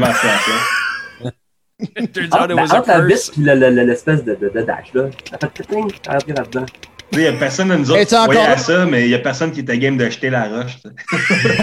out 2.43 2.49
it 2.51 2.55
ben, 2.55 2.71
entre 2.71 2.87
la 2.89 3.01
vitre 3.01 3.31
puis 3.31 3.41
le- 3.43 3.55
le- 3.55 3.69
le- 3.71 3.83
l'espèce 3.85 4.23
de, 4.23 4.35
de, 4.35 4.49
de 4.49 4.61
dash 4.61 4.93
là. 4.93 5.05
Elle 5.31 5.35
a 5.35 5.39
fait 5.39 5.65
elle 5.71 5.77
est 5.77 6.09
rentrée 6.13 6.33
là-dedans. 6.33 6.65
Il 7.11 7.19
n'y 7.19 7.27
a 7.27 7.33
personne 7.33 7.67
de 7.69 7.75
nous 7.75 7.91
autres 7.91 7.99
Es-tu 7.99 8.09
qui 8.09 8.15
encore 8.15 8.29
croyait 8.33 8.47
là? 8.47 8.53
à 8.53 8.57
ça, 8.57 8.85
mais 8.87 9.03
il 9.03 9.07
n'y 9.09 9.13
a 9.13 9.19
personne 9.19 9.51
qui 9.51 9.59
était 9.59 9.77
game 9.77 9.97
de 9.97 10.09
jeter 10.09 10.31
la 10.31 10.45
roche. 10.45 10.77
tu 10.83 10.89
sais. 10.89 11.53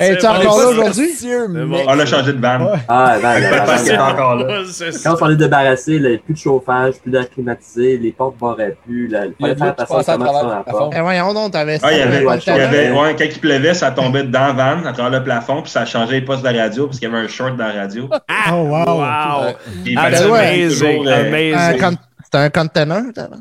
Hey, 0.00 0.14
tu 0.16 0.20
C'est 0.20 0.26
encore 0.26 0.42
là 0.58 0.62
ça. 0.62 0.68
aujourd'hui? 0.68 1.08
Monsieur, 1.12 1.48
bon. 1.48 1.66
mec. 1.66 1.84
On 1.88 1.98
a 1.98 2.04
changé 2.06 2.32
de 2.34 2.40
van. 2.40 2.60
Ouais. 2.72 2.78
Ah, 2.88 3.16
ben, 3.22 4.00
encore 4.00 4.34
là. 4.36 4.64
Ça. 4.70 4.84
Quand 5.04 5.14
on 5.14 5.16
s'en 5.16 5.30
est 5.30 5.36
débarrassé, 5.36 5.98
là, 5.98 6.10
plus 6.24 6.34
de 6.34 6.38
chauffage, 6.38 6.94
plus 7.02 7.10
d'air 7.10 7.30
climatisé, 7.30 7.96
les 7.98 8.12
portes 8.12 8.36
barraient 8.38 8.76
plus, 8.84 9.08
il 9.10 9.32
Il 9.40 9.46
fallait 9.46 9.56
faire 9.56 9.74
à 9.78 9.82
à 9.82 9.84
travers 10.16 10.46
la 10.48 10.64
porte. 10.70 10.94
Eh, 10.96 11.00
voyons 11.00 11.32
donc, 11.34 11.52
t'avais 11.52 11.78
Ah, 11.82 11.92
il 11.92 11.98
y 11.98 12.02
avait, 12.02 12.24
Ouais, 12.26 12.38
il 12.46 12.52
y 12.56 12.60
avait- 12.60 12.90
ouais. 12.90 13.00
ouais, 13.00 13.16
quand 13.18 13.24
il 13.24 13.40
pleuvait, 13.40 13.74
ça 13.74 13.90
tombait 13.92 14.24
dans 14.24 14.48
la 14.48 14.52
van, 14.52 14.84
à 14.84 14.92
travers 14.92 15.18
le 15.20 15.24
plafond, 15.24 15.62
puis 15.62 15.70
ça 15.70 15.84
changeait 15.86 16.20
les 16.20 16.22
postes 16.22 16.42
de 16.44 16.54
radio, 16.56 16.86
parce 16.86 16.98
qu'il 16.98 17.08
y 17.08 17.12
avait 17.14 17.24
un 17.24 17.28
short 17.28 17.56
dans 17.56 17.66
la 17.66 17.72
radio. 17.72 18.08
Oh, 18.50 18.54
wow. 18.54 18.84
Wow. 18.86 19.52
Il 19.86 19.98
amazing. 19.98 21.96
C'était 22.24 22.38
un 22.38 22.50
container, 22.50 23.02
t'avais? 23.14 23.36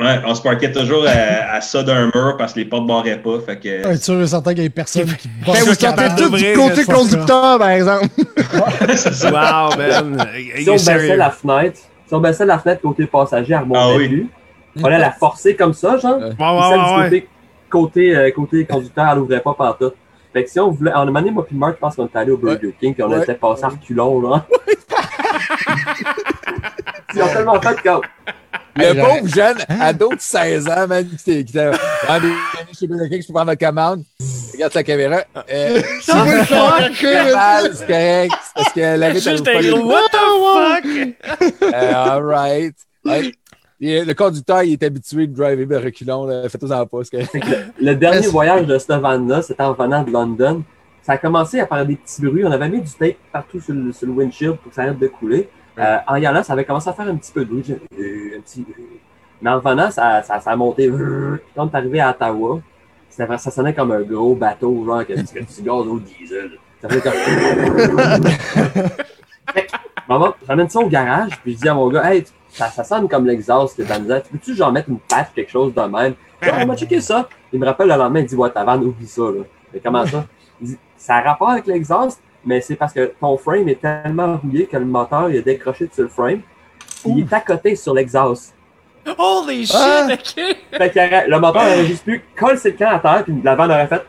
Ouais, 0.00 0.20
on 0.24 0.34
se 0.34 0.42
parquait 0.42 0.70
toujours 0.70 1.04
à, 1.08 1.54
à 1.56 1.60
ça 1.60 1.82
d'un 1.82 2.06
mur 2.14 2.36
parce 2.38 2.52
que 2.52 2.60
les 2.60 2.66
portes 2.66 2.86
barraient 2.86 3.20
pas. 3.20 3.40
Fait 3.44 3.58
que. 3.58 3.86
Ouais, 3.88 3.96
sûr 3.96 4.20
et 4.20 4.26
certain 4.28 4.54
qu'il 4.54 4.62
y 4.62 4.66
a 4.66 4.70
personne 4.70 5.06
qui 5.16 5.28
bosse 5.44 5.58
vous 5.64 5.74
sortez 5.74 6.04
tous 6.16 6.30
du 6.30 6.52
côté 6.52 6.84
conducteur, 6.84 7.58
par 7.58 7.70
exemple. 7.70 8.06
Wow, 8.54 9.76
man. 9.76 10.26
Si 10.56 10.68
on 10.70 10.72
baissait 10.74 11.16
la 11.16 11.30
fenêtre, 11.30 11.80
si 12.06 12.14
on 12.14 12.20
baissait 12.20 12.46
la 12.46 12.58
fenêtre 12.60 12.80
côté 12.82 13.06
passager, 13.06 13.54
elle 13.54 13.60
remontait 13.60 13.80
Ah 13.82 13.96
oui. 13.96 14.08
plus. 14.08 14.28
Il 14.76 14.82
fallait 14.82 14.98
la 14.98 15.10
forcer 15.10 15.56
comme 15.56 15.74
ça, 15.74 15.96
genre. 15.98 16.18
Ouais. 16.18 16.26
Ouais, 16.38 16.58
ouais, 16.60 17.04
côté, 17.04 17.28
côté, 17.68 18.16
euh, 18.16 18.30
côté 18.30 18.64
conducteur, 18.64 19.08
elle 19.10 19.18
ouvrait 19.18 19.40
pas 19.40 19.54
pantoute. 19.54 19.94
Fait 20.32 20.44
que 20.44 20.50
si 20.50 20.60
on 20.60 20.70
voulait, 20.70 20.92
on 20.94 21.00
a 21.00 21.06
demandé, 21.06 21.30
moi 21.32 21.44
puis 21.44 21.56
Marc, 21.56 21.74
je 21.74 21.78
pense 21.80 21.96
qu'on 21.96 22.06
était 22.06 22.18
allé 22.18 22.30
au 22.30 22.36
Burger 22.36 22.72
King, 22.78 22.94
puis 22.94 23.02
on 23.02 23.08
Ouais. 23.10 23.22
était 23.22 23.34
passé 23.34 23.64
à 23.64 23.68
reculons, 23.68 24.20
là. 24.20 24.44
Ils 27.14 27.22
ont 27.22 27.26
tellement 27.28 27.60
fait 27.60 27.82
comme. 27.82 28.02
Le 28.78 28.94
pauvre 28.94 29.26
jeune 29.34 29.56
Hein? 29.68 29.78
ado 29.80 30.10
de 30.10 30.16
16 30.20 30.68
ans, 30.68 30.86
man, 30.88 31.06
qui 31.24 31.32
était. 31.32 31.70
Chez 32.78 32.86
Burger 32.86 33.08
King, 33.08 33.22
je 33.22 33.26
peux 33.26 33.32
prendre 33.32 33.50
votre 33.50 33.66
commande. 33.66 34.02
Regarde 34.52 34.72
sa 34.72 34.82
caméra. 34.82 35.22
Euh, 35.50 35.80
c'est 36.02 36.12
correct. 36.12 37.02
Parce 38.54 38.72
que 38.72 38.96
la 38.98 39.10
gros, 39.12 39.86
what 39.86 40.02
the 40.12 40.18
fuck? 40.44 40.84
Euh, 41.62 41.94
all 41.94 42.22
right. 42.24 42.74
Le 43.80 44.12
conducteur, 44.14 44.62
il 44.64 44.72
est 44.72 44.82
habitué 44.82 45.26
de 45.26 45.34
driver 45.34 45.66
de 45.66 45.76
reculons. 45.84 46.28
Faites-en 46.48 46.86
pas. 46.86 46.98
Le 47.80 47.94
dernier 47.94 48.26
voyage 48.28 48.66
de 48.66 48.78
cette 48.78 48.90
van-là, 49.00 49.42
c'était 49.42 49.62
en 49.62 49.72
venant 49.74 50.02
de 50.02 50.10
London. 50.10 50.62
Ça 51.02 51.12
a 51.12 51.18
commencé 51.18 51.60
à 51.60 51.66
faire 51.66 51.86
des 51.86 51.96
petits 51.96 52.20
bruits. 52.20 52.44
On 52.44 52.50
avait 52.52 52.68
mis 52.68 52.80
du 52.82 52.90
tape 52.90 53.16
partout 53.32 53.60
sur 53.60 53.72
le, 53.72 53.92
sur 53.92 54.06
le 54.06 54.12
windshield 54.12 54.56
pour 54.56 54.68
que 54.70 54.74
ça 54.74 54.82
arrête 54.82 54.98
de 54.98 55.06
couler. 55.08 55.48
Euh, 55.78 55.98
en 56.06 56.16
y 56.16 56.26
allant, 56.26 56.42
ça 56.42 56.52
avait 56.54 56.64
commencé 56.64 56.88
à 56.88 56.92
faire 56.92 57.06
un 57.08 57.16
petit 57.16 57.32
peu 57.32 57.44
de. 57.44 57.62
Mais 59.40 59.50
en 59.50 59.58
venant, 59.60 59.90
ça, 59.90 60.22
ça, 60.22 60.40
ça 60.40 60.50
a 60.50 60.56
monté. 60.56 60.90
Quand 61.54 61.68
est 61.72 61.76
arrivé 61.76 62.00
à 62.00 62.10
Ottawa, 62.10 62.60
vrai- 63.26 63.38
ça 63.38 63.50
sonnait 63.50 63.74
comme 63.74 63.92
un 63.92 64.02
gros 64.02 64.34
bateau, 64.34 64.84
genre 64.84 65.06
que, 65.06 65.12
que 65.14 65.38
tu 65.44 65.62
gazes 65.62 65.86
au 65.86 65.98
diesel. 66.00 66.52
Ça 66.80 66.88
faisait 66.88 67.00
comme... 67.00 67.12
Maman, 70.08 70.34
j'amène 70.46 70.68
ça 70.70 70.80
au 70.80 70.88
garage, 70.88 71.32
puis 71.42 71.52
je 71.54 71.58
dis 71.58 71.68
à 71.68 71.74
mon 71.74 71.88
gars, 71.88 72.12
hey, 72.12 72.24
ça, 72.48 72.68
ça 72.68 72.82
sonne 72.82 73.08
comme 73.08 73.26
l'exhaust 73.26 73.78
mis. 73.78 73.84
Tu 74.22 74.32
peux-tu 74.32 74.54
genre 74.54 74.72
mettre 74.72 74.88
une 74.88 74.98
patch, 75.00 75.28
quelque 75.34 75.50
chose 75.50 75.74
de 75.74 75.80
même? 75.82 76.14
Genre, 76.40 76.54
on 76.62 76.66
va 76.66 76.76
checker 76.76 77.00
ça. 77.00 77.28
Il 77.52 77.60
me 77.60 77.66
rappelle 77.66 77.88
le 77.88 77.94
lendemain, 77.96 78.20
il 78.20 78.26
dit, 78.26 78.34
ouais, 78.34 78.50
ta 78.50 78.64
vanne, 78.64 78.84
oublie 78.84 79.06
ça, 79.06 79.22
là. 79.22 79.42
Mais 79.72 79.80
comment 79.80 80.06
ça? 80.06 80.24
Il 80.60 80.68
dit, 80.68 80.78
ça 80.96 81.16
a 81.16 81.20
rapport 81.20 81.50
avec 81.50 81.66
l'exhaust, 81.66 82.20
mais 82.44 82.60
c'est 82.60 82.76
parce 82.76 82.92
que 82.92 83.12
ton 83.20 83.36
frame 83.36 83.68
est 83.68 83.80
tellement 83.80 84.36
rouillé 84.36 84.66
que 84.66 84.76
le 84.76 84.84
moteur, 84.84 85.30
il 85.30 85.36
est 85.36 85.42
décroché 85.42 85.88
sur 85.92 86.02
le 86.04 86.08
frame. 86.08 86.40
Il 87.06 87.20
est 87.20 87.32
à 87.32 87.40
côté 87.40 87.76
sur 87.76 87.94
l'exhaust. 87.94 88.54
Holy 89.16 89.64
shit, 89.66 89.76
Ah. 89.78 90.08
ok. 90.12 90.56
Fait 90.76 90.90
que 90.90 91.30
le 91.30 91.38
moteur 91.38 91.62
aurait 91.62 91.86
juste 91.86 92.04
pu 92.04 92.22
coller 92.38 92.58
le 92.64 92.70
camp 92.72 92.90
à 92.90 92.98
terre, 92.98 93.24
puis 93.24 93.34
la 93.42 93.54
vanne 93.54 93.70
aurait 93.70 93.86
fait. 93.86 94.02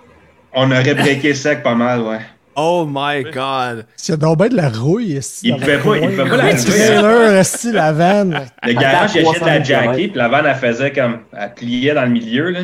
On 0.53 0.69
aurait 0.71 0.95
breaké 0.95 1.33
sec 1.33 1.63
pas 1.63 1.75
mal, 1.75 2.01
ouais. 2.01 2.19
Oh 2.55 2.85
my 2.89 3.23
god. 3.23 3.85
A 4.09 4.17
donc 4.17 4.37
bien 4.39 4.47
de 4.49 4.55
la 4.57 4.67
rouille, 4.69 5.15
esti, 5.15 5.47
Il 5.49 5.55
pouvait 5.57 5.77
le 5.77 5.83
pas, 5.83 5.97
il 5.97 6.09
pouvait 6.09 6.29
pas 6.29 6.37
la 6.37 6.55
trailer, 6.55 7.43
la 7.73 7.91
vanne? 7.93 8.45
Le 8.63 8.73
garage, 8.73 9.15
il 9.15 9.25
achète 9.25 9.41
la 9.41 9.59
300 9.61 9.63
jacket, 9.63 9.93
puis 9.93 10.11
la 10.15 10.27
vanne, 10.27 10.45
elle 10.47 10.55
faisait 10.55 10.91
comme. 10.91 11.19
Elle 11.31 11.53
pliait 11.53 11.93
dans 11.93 12.03
le 12.03 12.09
milieu, 12.09 12.49
là. 12.49 12.59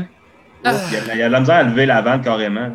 Il 0.65 0.71
y 0.71 1.11
a, 1.11 1.13
il 1.13 1.19
y 1.19 1.23
a 1.23 1.27
de 1.27 1.31
la 1.31 1.39
misère 1.39 1.55
à 1.55 1.63
lever 1.63 1.85
la 1.85 2.01
vanne 2.01 2.21
carrément. 2.21 2.61
là. 2.61 2.71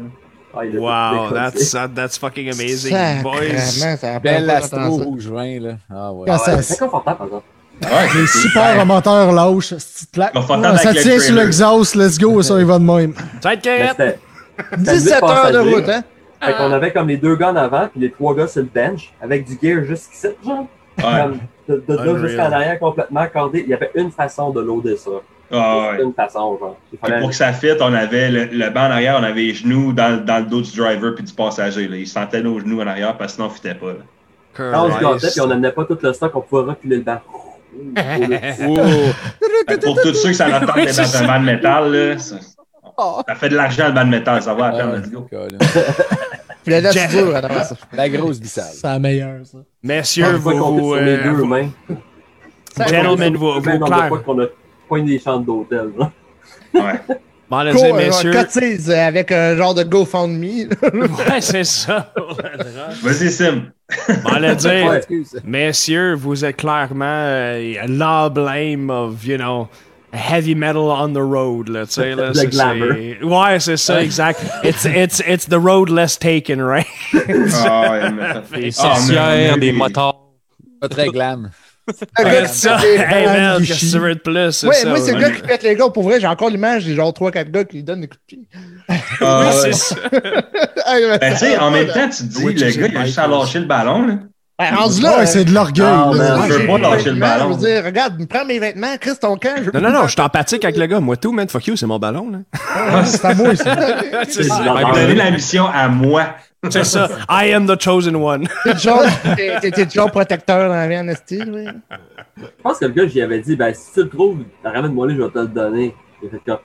Ah, 0.52 0.60
Wow, 0.74 1.32
that's, 1.32 1.74
uh, 1.74 1.86
that's 1.94 2.18
fucking 2.18 2.48
amazing, 2.50 2.92
boys. 3.22 3.84
Belle 4.22 4.50
astro 4.50 4.90
rouge 4.96 5.28
vin, 5.28 5.60
là. 5.60 5.70
Ah 5.88 6.12
ouais. 6.12 6.28
Ah 6.30 6.38
ouais, 6.56 6.62
c'est 6.62 6.78
confortable, 6.78 7.18
par 7.18 7.26
exemple. 7.26 7.44
Ouais, 7.82 8.20
Les 8.20 8.26
c'est- 8.26 8.38
super 8.38 8.80
amateurs 8.80 9.32
lâches, 9.32 9.74
ça 9.76 10.92
tient 10.94 11.18
sur 11.18 11.34
l'exhaust, 11.34 11.94
let's 11.94 12.18
go, 12.18 12.42
ça, 12.42 12.58
il 12.58 12.66
va 12.66 12.78
de 12.78 12.84
même. 12.84 13.14
Ça 13.14 13.48
va 13.50 13.54
être 13.54 13.64
Mais 13.64 13.78
carré. 13.78 13.88
c'était- 13.90 14.18
17 14.76 15.22
heures 15.22 15.52
de 15.52 15.58
route, 15.60 15.88
hein? 15.88 16.02
Fait 16.42 16.54
qu'on 16.54 16.72
avait 16.72 16.92
comme 16.92 17.08
les 17.08 17.16
deux 17.16 17.36
gars 17.36 17.50
en 17.52 17.56
avant, 17.56 17.88
puis 17.88 18.00
les 18.00 18.10
trois 18.10 18.34
gars 18.34 18.46
sur 18.48 18.62
le 18.62 18.68
bench, 18.74 19.12
avec 19.22 19.44
du 19.46 19.58
gear 19.62 19.84
jusqu'ici, 19.84 20.28
genre. 20.44 20.66
Ouais. 20.98 21.04
Comme 21.04 21.38
de, 21.68 21.84
de 21.88 21.96
là 21.96 22.18
jusqu'en 22.28 22.52
arrière 22.52 22.78
complètement 22.78 23.20
accordé. 23.20 23.60
Il 23.60 23.68
y 23.70 23.74
avait 23.74 23.90
une 23.94 24.10
façon 24.10 24.50
de 24.50 24.60
loader 24.60 24.96
ça. 24.96 25.10
Ah, 25.52 25.90
ouais. 25.96 26.02
Une 26.04 26.12
façon, 26.14 26.58
genre. 26.58 26.76
Il 26.92 26.98
Puis 26.98 27.08
fallait- 27.08 27.20
pour 27.20 27.30
que 27.30 27.34
ça 27.36 27.52
fitte, 27.52 27.78
on 27.80 27.92
avait 27.92 28.30
le, 28.30 28.44
le 28.46 28.70
banc 28.70 28.82
en 28.86 28.90
arrière, 28.92 29.16
on 29.20 29.24
avait 29.24 29.40
les 29.42 29.54
genoux 29.54 29.92
dans, 29.92 30.24
dans 30.24 30.38
le 30.38 30.44
dos 30.44 30.60
du 30.62 30.76
driver 30.76 31.14
puis 31.14 31.24
du 31.24 31.32
passager. 31.32 31.88
Là. 31.88 31.96
Ils 31.96 32.06
sentaient 32.06 32.42
nos 32.42 32.60
genoux 32.60 32.80
en 32.80 32.86
arrière 32.86 33.16
parce 33.16 33.32
que 33.32 33.36
sinon, 33.36 33.46
on 33.48 33.50
fitait 33.50 33.74
pas. 33.74 33.88
là. 33.88 33.98
Quand 34.54 34.86
on 34.86 34.94
se 34.96 35.00
gâtait, 35.00 35.30
puis 35.30 35.40
on 35.40 35.46
n'amenait 35.46 35.72
pas 35.72 35.84
tout 35.84 35.98
le 36.00 36.12
stock, 36.12 36.32
on 36.34 36.40
pouvait 36.40 36.70
reculer 36.70 36.96
le 36.96 37.02
banc. 37.02 37.20
Fait 37.96 39.78
que 39.78 39.84
pour 39.84 40.00
tous 40.02 40.14
ceux 40.14 40.32
tente 40.36 40.48
d'être 40.76 40.96
dans 40.96 41.16
un 41.16 41.26
banc 41.26 41.40
de 41.40 41.44
métal, 41.44 41.92
là, 41.92 42.18
ça, 42.18 42.36
Oh. 43.02 43.22
ça 43.26 43.34
fait 43.34 43.48
de 43.48 43.56
l'argent 43.56 43.86
le 43.86 43.92
banc 43.94 44.04
de 44.04 44.10
métal, 44.10 44.42
ça 44.42 44.52
va 44.52 44.66
à 44.66 44.70
peine, 44.72 44.94
let's 44.94 45.10
go. 45.10 45.26
La 47.92 48.08
grosse 48.08 48.38
bissade. 48.38 48.64
C'est 48.74 48.86
la 48.86 48.98
meilleure, 48.98 49.46
ça. 49.46 49.58
Messieurs, 49.82 50.34
vous, 50.36 50.94
les 50.96 51.16
euh, 51.16 51.32
vous-. 51.32 51.48
Gentlemen, 52.76 53.36
vous, 53.36 53.60
Même 53.60 53.78
vous 53.78 53.86
poigné 54.90 55.12
des 55.16 55.18
chambres 55.20 55.46
d'hôtel. 55.46 55.90
Ouais. 56.74 56.82
Bon, 57.48 57.56
allez 57.56 57.72
Cool, 57.72 57.86
euh, 57.86 57.92
messieurs. 57.94 58.32
cotise 58.32 58.90
euh, 58.90 59.06
avec 59.08 59.30
un 59.32 59.56
genre 59.56 59.74
de 59.74 59.82
GoFundMe. 59.84 60.68
Ouais, 60.82 61.40
c'est 61.40 61.64
ça. 61.64 62.12
Vas-y, 63.02 63.30
Sim. 63.30 63.62
Bon, 64.22 64.30
allez 64.30 64.54
dire, 64.56 64.84
Ouais. 64.86 65.00
Messieurs, 65.44 66.14
vous 66.14 66.44
êtes 66.44 66.56
clairement 66.56 67.04
euh, 67.06 67.74
l'emblème 67.88 68.90
of, 68.90 69.24
you 69.24 69.36
know, 69.36 69.68
heavy 70.12 70.54
metal 70.54 70.76
on 70.82 71.12
the 71.12 71.18
road, 71.18 71.68
là, 71.68 71.86
tu 71.86 71.94
sais, 71.94 72.14
là. 72.14 72.28
Le 72.34 72.34
c'est- 72.34 73.24
Ouais, 73.24 73.58
c'est 73.60 73.76
ça, 73.76 74.02
exact. 74.02 74.40
It's, 74.64 74.84
it's, 74.84 75.20
it's 75.26 75.48
the 75.48 75.58
road 75.58 75.88
less 75.90 76.16
taken, 76.18 76.60
right? 76.62 76.86
Ah, 77.14 77.90
ouais, 77.90 78.10
mais- 78.12 78.12
Des 78.12 78.34
Ah, 78.42 78.50
mais- 78.52 78.70
sorcières, 78.70 79.58
des 79.58 79.72
motards. 79.72 80.20
Pas 80.80 80.88
très 80.88 81.08
glam. 81.08 81.50
Ça. 82.48 82.78
Hey, 82.84 83.26
man, 83.26 83.56
Rishi. 83.56 83.72
qu'est-ce 83.72 83.86
que 83.86 83.90
tu 83.92 83.98
veux 83.98 84.14
de 84.14 84.20
plus? 84.20 84.52
C'est 84.52 84.66
Ouais, 84.66 84.74
ça, 84.74 84.88
moi, 84.88 84.98
c'est 85.00 85.12
le 85.14 85.20
gars 85.20 85.30
qui 85.30 85.42
pète 85.42 85.62
les 85.62 85.74
gars. 85.74 85.88
Pour 85.88 86.02
vrai, 86.04 86.20
j'ai 86.20 86.26
encore 86.26 86.50
l'image 86.50 86.84
des 86.84 86.94
genre 86.94 87.12
3-4 87.12 87.50
gars 87.50 87.64
qui 87.64 87.76
lui 87.76 87.82
donnent 87.84 88.00
des 88.02 88.08
coups 88.08 88.20
de 88.30 88.36
pied. 88.36 88.48
Ah, 88.88 88.94
Oui, 89.20 89.46
ouais. 89.46 89.72
c'est 89.72 89.72
ça. 89.74 89.96
Ben, 91.20 91.32
tu 91.32 91.38
sais, 91.38 91.56
en 91.58 91.70
même 91.70 91.86
temps, 91.86 92.08
tu 92.08 92.16
te 92.16 92.22
dis, 92.24 92.44
le 92.44 92.52
gars, 92.52 92.86
il 92.88 92.96
a 92.96 93.04
juste 93.04 93.18
à 93.18 93.26
lâcher 93.28 93.60
le 93.60 93.66
ballon, 93.66 94.06
là. 94.06 94.14
Ben, 94.58 94.74
rendu 94.74 95.00
là. 95.00 95.18
Ouais, 95.18 95.26
c'est 95.26 95.44
de 95.44 95.52
l'orgueil. 95.54 95.84
Man. 95.84 96.42
Je 96.48 96.52
veux 96.54 96.66
pas 96.66 96.78
lâcher 96.78 97.10
le 97.10 97.16
ballon. 97.20 97.52
Je 97.52 97.54
veux 97.58 97.66
dire, 97.72 97.84
regarde, 97.84 98.26
prends 98.28 98.44
mes 98.44 98.58
vêtements, 98.58 98.94
Chris, 99.00 99.12
ton 99.20 99.36
camp. 99.36 99.54
je 99.64 99.70
Non, 99.70 99.80
non, 99.88 99.90
non, 100.00 100.06
je 100.06 100.12
suis 100.12 100.20
empathique 100.20 100.64
avec 100.64 100.76
le 100.76 100.86
gars. 100.86 101.00
Moi, 101.00 101.16
tout, 101.16 101.32
man. 101.32 101.48
Fuck 101.48 101.68
you, 101.68 101.76
c'est 101.76 101.86
mon 101.86 101.98
ballon, 101.98 102.28
là. 102.30 102.38
Ah, 102.74 103.04
c'est 103.04 103.24
à 103.24 103.34
moi, 103.34 103.54
ça. 103.56 103.76
C'est 104.24 104.32
C'est 104.32 104.42
ça. 104.44 104.60
Il 104.66 104.72
m'a 104.72 104.92
donné 104.92 105.14
la 105.14 105.30
mission 105.30 105.66
à 105.72 105.88
moi. 105.88 106.34
C'est 106.68 106.84
ça. 106.84 107.08
I 107.28 107.52
am 107.54 107.66
the 107.66 107.80
chosen 107.80 108.16
one. 108.16 108.46
T'es 108.64 109.86
toujours, 109.86 110.10
protecteur 110.10 110.68
dans 110.68 110.74
la 110.74 110.88
vie 110.88 110.98
en 110.98 111.08
esti, 111.08 111.40
oui. 111.46 111.66
Je 112.36 112.44
pense 112.62 112.78
que 112.78 112.84
le 112.84 112.92
gars, 112.92 113.06
j'y 113.06 113.22
avais 113.22 113.40
dit, 113.40 113.56
ben, 113.56 113.72
si 113.72 113.92
tu 113.94 114.02
le 114.02 114.08
trouves, 114.10 114.38
ramène-moi 114.62 115.06
là, 115.08 115.14
je 115.16 115.22
vais 115.22 115.30
te 115.30 115.38
le 115.38 115.46
donner. 115.48 115.94
Il 116.22 116.28
a 116.28 116.30
fait 116.30 116.42
comme, 116.44 116.58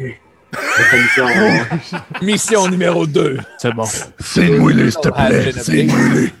OK. 0.00 0.20
C'est 0.52 0.90
ta 0.90 0.96
mission. 0.96 1.26
Mission 2.22 2.68
numéro 2.68 3.06
2. 3.06 3.38
C'est 3.58 3.72
bon. 3.74 3.84
Fais-moi 4.20 4.72
les, 4.72 4.90
s'il 4.90 5.00
te 5.00 5.08
plaît. 5.10 6.32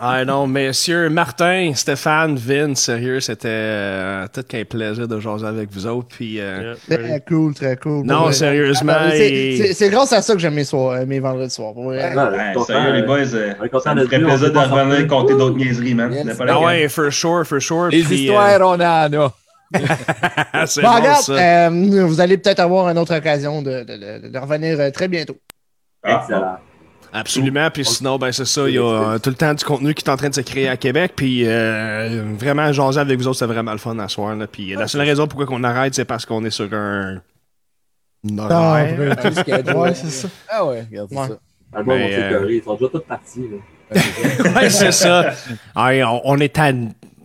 Ah 0.00 0.24
non, 0.24 0.46
messieurs, 0.46 1.08
Martin, 1.10 1.72
Stéphane, 1.74 2.36
Vince, 2.36 2.80
sérieux, 2.82 3.18
c'était 3.18 3.48
euh, 3.50 4.26
tout 4.32 4.44
qu'un 4.44 4.64
plaisir 4.64 5.08
de 5.08 5.18
jaser 5.18 5.46
avec 5.46 5.72
vous 5.72 5.86
autres. 5.88 6.06
Puis, 6.08 6.38
euh, 6.40 6.74
Très 6.88 7.20
cool, 7.26 7.52
très 7.54 7.76
cool. 7.76 8.06
Non, 8.06 8.30
sérieusement, 8.30 8.92
Ah, 8.96 9.10
c'est- 9.10 9.28
et- 9.28 9.56
C'est 9.56 9.72
c'est 9.74 9.90
grâce 9.90 10.12
à 10.12 10.22
ça 10.22 10.34
que 10.34 10.38
j'aime 10.38 10.54
mes, 10.54 10.62
soirs, 10.64 11.04
mes 11.04 11.18
vendredis 11.18 11.50
soirs. 11.52 11.76
Ouais, 11.76 12.12
content, 12.14 12.64
sérieux, 12.64 12.92
les 12.92 13.02
euh, 13.02 13.06
boys, 13.06 13.34
euh, 13.34 13.54
on 13.60 13.64
est 13.64 13.68
content 13.70 13.84
ça 13.84 13.94
me 13.96 14.04
ferait 14.04 14.20
plaisir 14.20 14.52
de 14.52 14.58
revenir 14.58 15.06
compter 15.08 15.34
d'autres 15.34 15.56
niaiseries, 15.56 15.94
man. 15.94 16.12
Yes. 16.12 16.36
Pas 16.36 16.44
ah 16.48 16.60
ouais, 16.60 16.88
for 16.88 17.12
sure, 17.12 17.44
for 17.44 17.60
sure. 17.60 17.88
Les 17.88 18.02
puis, 18.04 18.20
histoires, 18.22 18.60
on 18.60 18.74
en 18.74 18.80
a. 18.80 19.08
euh, 19.12 19.28
c'est 20.66 20.80
Bon, 20.80 20.90
bon, 20.90 20.94
regarde, 20.96 21.22
ça. 21.22 21.32
euh, 21.68 22.04
vous 22.06 22.20
allez 22.20 22.38
peut-être 22.38 22.60
avoir 22.60 22.88
une 22.88 22.98
autre 22.98 23.16
occasion 23.16 23.62
de, 23.62 23.82
de- 23.82 24.20
de- 24.22 24.28
de 24.28 24.38
revenir 24.38 24.78
euh, 24.78 24.90
très 24.90 25.08
bientôt. 25.08 25.36
Ah, 26.04 26.20
Excellent. 26.22 26.56
Absolument. 27.12 27.70
Puis 27.70 27.84
sinon, 27.84 28.18
ben 28.18 28.32
c'est 28.32 28.44
ça. 28.44 28.68
Il 28.68 28.74
y 28.74 28.78
a 28.78 28.82
euh, 28.82 29.18
tout 29.18 29.30
le 29.30 29.36
temps 29.36 29.54
du 29.54 29.64
contenu 29.64 29.94
qui 29.94 30.04
est 30.04 30.10
en 30.10 30.16
train 30.16 30.28
de 30.28 30.34
se 30.34 30.40
créer 30.40 30.68
à 30.68 30.76
Québec. 30.76 31.12
Puis 31.16 31.42
euh, 31.46 32.24
vraiment, 32.38 32.72
jaser 32.72 33.00
avec 33.00 33.18
vous 33.18 33.28
autres, 33.28 33.38
c'est 33.38 33.46
vraiment 33.46 33.72
le 33.72 33.78
fun 33.78 33.98
à 33.98 34.08
soir. 34.08 34.34
Là. 34.36 34.46
Puis 34.46 34.74
la 34.74 34.88
seule 34.88 35.02
raison 35.02 35.26
pourquoi 35.26 35.46
on 35.56 35.64
arrête, 35.64 35.94
c'est 35.94 36.04
parce 36.04 36.26
qu'on 36.26 36.44
est 36.44 36.50
sur 36.50 36.72
un... 36.72 37.16
un 37.16 37.20
Ah, 38.50 38.70
horaire. 38.70 39.16
Ouais, 39.76 39.94
c'est 39.94 40.10
ça. 40.10 40.28
Ah 40.50 40.66
ouais, 40.66 40.84
regarde 40.90 41.12
Ouais. 41.12 41.28
ça. 41.28 41.38
Album, 41.74 41.94
on 41.94 41.98
Mais, 41.98 42.10
s'est 42.10 42.22
euh, 42.22 42.28
écœurés. 42.28 42.54
Ils 42.56 42.62
sont 42.64 42.74
déjà 42.74 42.88
tous 42.90 43.00
partis. 43.00 43.44
ouais, 44.56 44.70
c'est 44.70 44.92
ça. 44.92 45.32
Hey, 45.76 46.02
on, 46.04 46.20
on 46.24 46.38
est 46.38 46.58
à... 46.58 46.72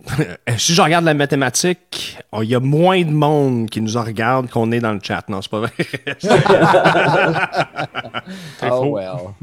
si 0.58 0.74
je 0.74 0.82
regarde 0.82 1.06
la 1.06 1.14
mathématique, 1.14 2.18
oh, 2.30 2.42
il 2.42 2.50
y 2.50 2.54
a 2.54 2.60
moins 2.60 3.00
de 3.02 3.10
monde 3.10 3.70
qui 3.70 3.80
nous 3.80 3.96
en 3.96 4.02
regarde 4.04 4.50
qu'on 4.50 4.70
est 4.70 4.80
dans 4.80 4.92
le 4.92 5.00
chat. 5.02 5.26
Non, 5.30 5.40
c'est 5.40 5.50
pas 5.50 5.60
vrai. 5.60 5.72
Oh 8.70 8.86
well. 8.86 9.34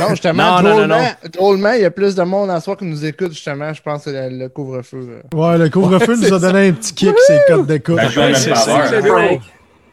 Non, 0.00 0.08
justement, 0.10 0.60
Non, 0.60 0.62
non, 0.62 0.62
non, 0.62 0.76
drôlement, 0.86 1.04
drôlement, 1.32 1.72
il 1.72 1.80
y 1.82 1.84
a 1.84 1.90
plus 1.90 2.14
de 2.14 2.22
monde 2.22 2.50
en 2.50 2.60
soir 2.60 2.76
qui 2.76 2.84
nous 2.84 3.04
écoute, 3.04 3.32
justement. 3.32 3.72
Je 3.72 3.82
pense 3.82 4.04
que 4.04 4.10
le, 4.10 4.28
le 4.38 4.48
couvre-feu. 4.48 5.20
euh. 5.34 5.36
Ouais, 5.36 5.58
le 5.58 5.68
couvre-feu 5.68 6.16
nous 6.16 6.32
a 6.34 6.38
donné 6.38 6.68
un 6.68 6.72
petit 6.72 6.94
kick, 6.94 7.14
c'est 7.26 7.34
le 7.48 7.56
code 7.56 7.66
d'écoute. 7.66 7.98
Faveur. 8.00 8.36
ça. 8.36 8.54
Frank, 8.54 9.40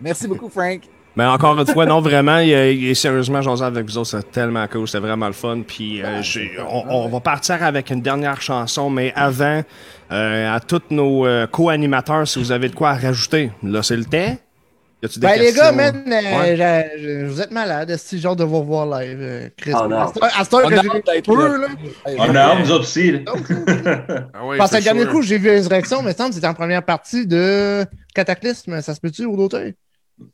Merci 0.02 0.28
beaucoup, 0.28 0.50
Frank. 0.50 0.82
Mais 1.18 1.24
encore 1.26 1.58
une 1.58 1.66
fois, 1.66 1.86
non, 1.86 2.02
vraiment, 2.02 2.40
il, 2.40 2.50
il 2.50 2.90
est 2.90 2.94
sérieusement, 2.94 3.42
jaser 3.42 3.64
avec 3.64 3.86
vous 3.86 3.98
autres, 3.98 4.10
c'est 4.10 4.32
tellement 4.32 4.68
cool, 4.68 4.86
c'est 4.86 5.00
vraiment 5.00 5.28
le 5.28 5.34
fun. 5.34 5.62
Puis 5.66 6.02
euh, 6.04 6.22
on, 6.70 6.84
on 6.90 7.08
va 7.08 7.20
partir 7.22 7.64
avec 7.64 7.90
une 7.90 8.02
dernière 8.02 8.42
chanson, 8.42 8.90
mais 8.90 9.14
avant, 9.16 9.62
euh, 10.12 10.54
à 10.54 10.60
tous 10.60 10.82
nos 10.90 11.26
euh, 11.26 11.48
co-animateurs, 11.48 12.28
si 12.28 12.38
vous 12.40 12.52
avez 12.52 12.68
de 12.68 12.76
quoi 12.76 12.90
à 12.90 12.96
rajouter, 12.96 13.50
là, 13.64 13.82
c'est 13.82 13.96
le 13.96 14.04
temps. 14.04 14.36
Y 15.06 15.08
a-tu 15.08 15.20
des 15.20 15.28
Ben, 15.28 15.40
les 15.40 15.54
gars, 15.54 15.72
man, 15.72 16.04
euh, 16.08 16.56
Ouais. 16.58 17.26
vous 17.28 17.40
êtes 17.42 17.52
malades. 17.52 17.96
C'est 17.98 18.18
genre 18.18 18.36
de 18.36 18.44
vous 18.44 18.60
revoir 18.62 18.86
live, 19.00 19.18
euh, 19.22 19.50
Chris? 19.56 19.72
Ah, 19.76 19.88
non. 19.88 19.98
à 20.00 20.08
cette 20.44 20.54
heure- 20.54 20.70
j'ai 20.70 21.22
peu, 21.22 21.58
là. 21.62 21.68
On 22.18 22.36
a 22.36 22.40
hâte, 22.40 22.60
nous 22.60 22.72
autres 22.72 22.84
aussi. 22.86 23.24
Ah 23.28 24.46
oui, 24.46 24.58
Parce 24.58 24.72
que 24.72 24.78
le 24.78 24.84
dernier 24.84 25.06
coup, 25.06 25.22
j'ai 25.22 25.38
vu 25.38 25.50
Résurrection, 25.50 26.02
mais 26.02 26.12
il 26.12 26.14
me 26.14 26.18
semble 26.18 26.30
que 26.30 26.36
c'était 26.36 26.48
en 26.48 26.54
première 26.54 26.84
partie 26.84 27.28
de 27.28 27.86
Cataclysme. 28.14 28.82
Ça 28.82 28.96
se 28.96 29.00
peut-tu 29.00 29.26
ou 29.26 29.38
d'autres? 29.38 29.60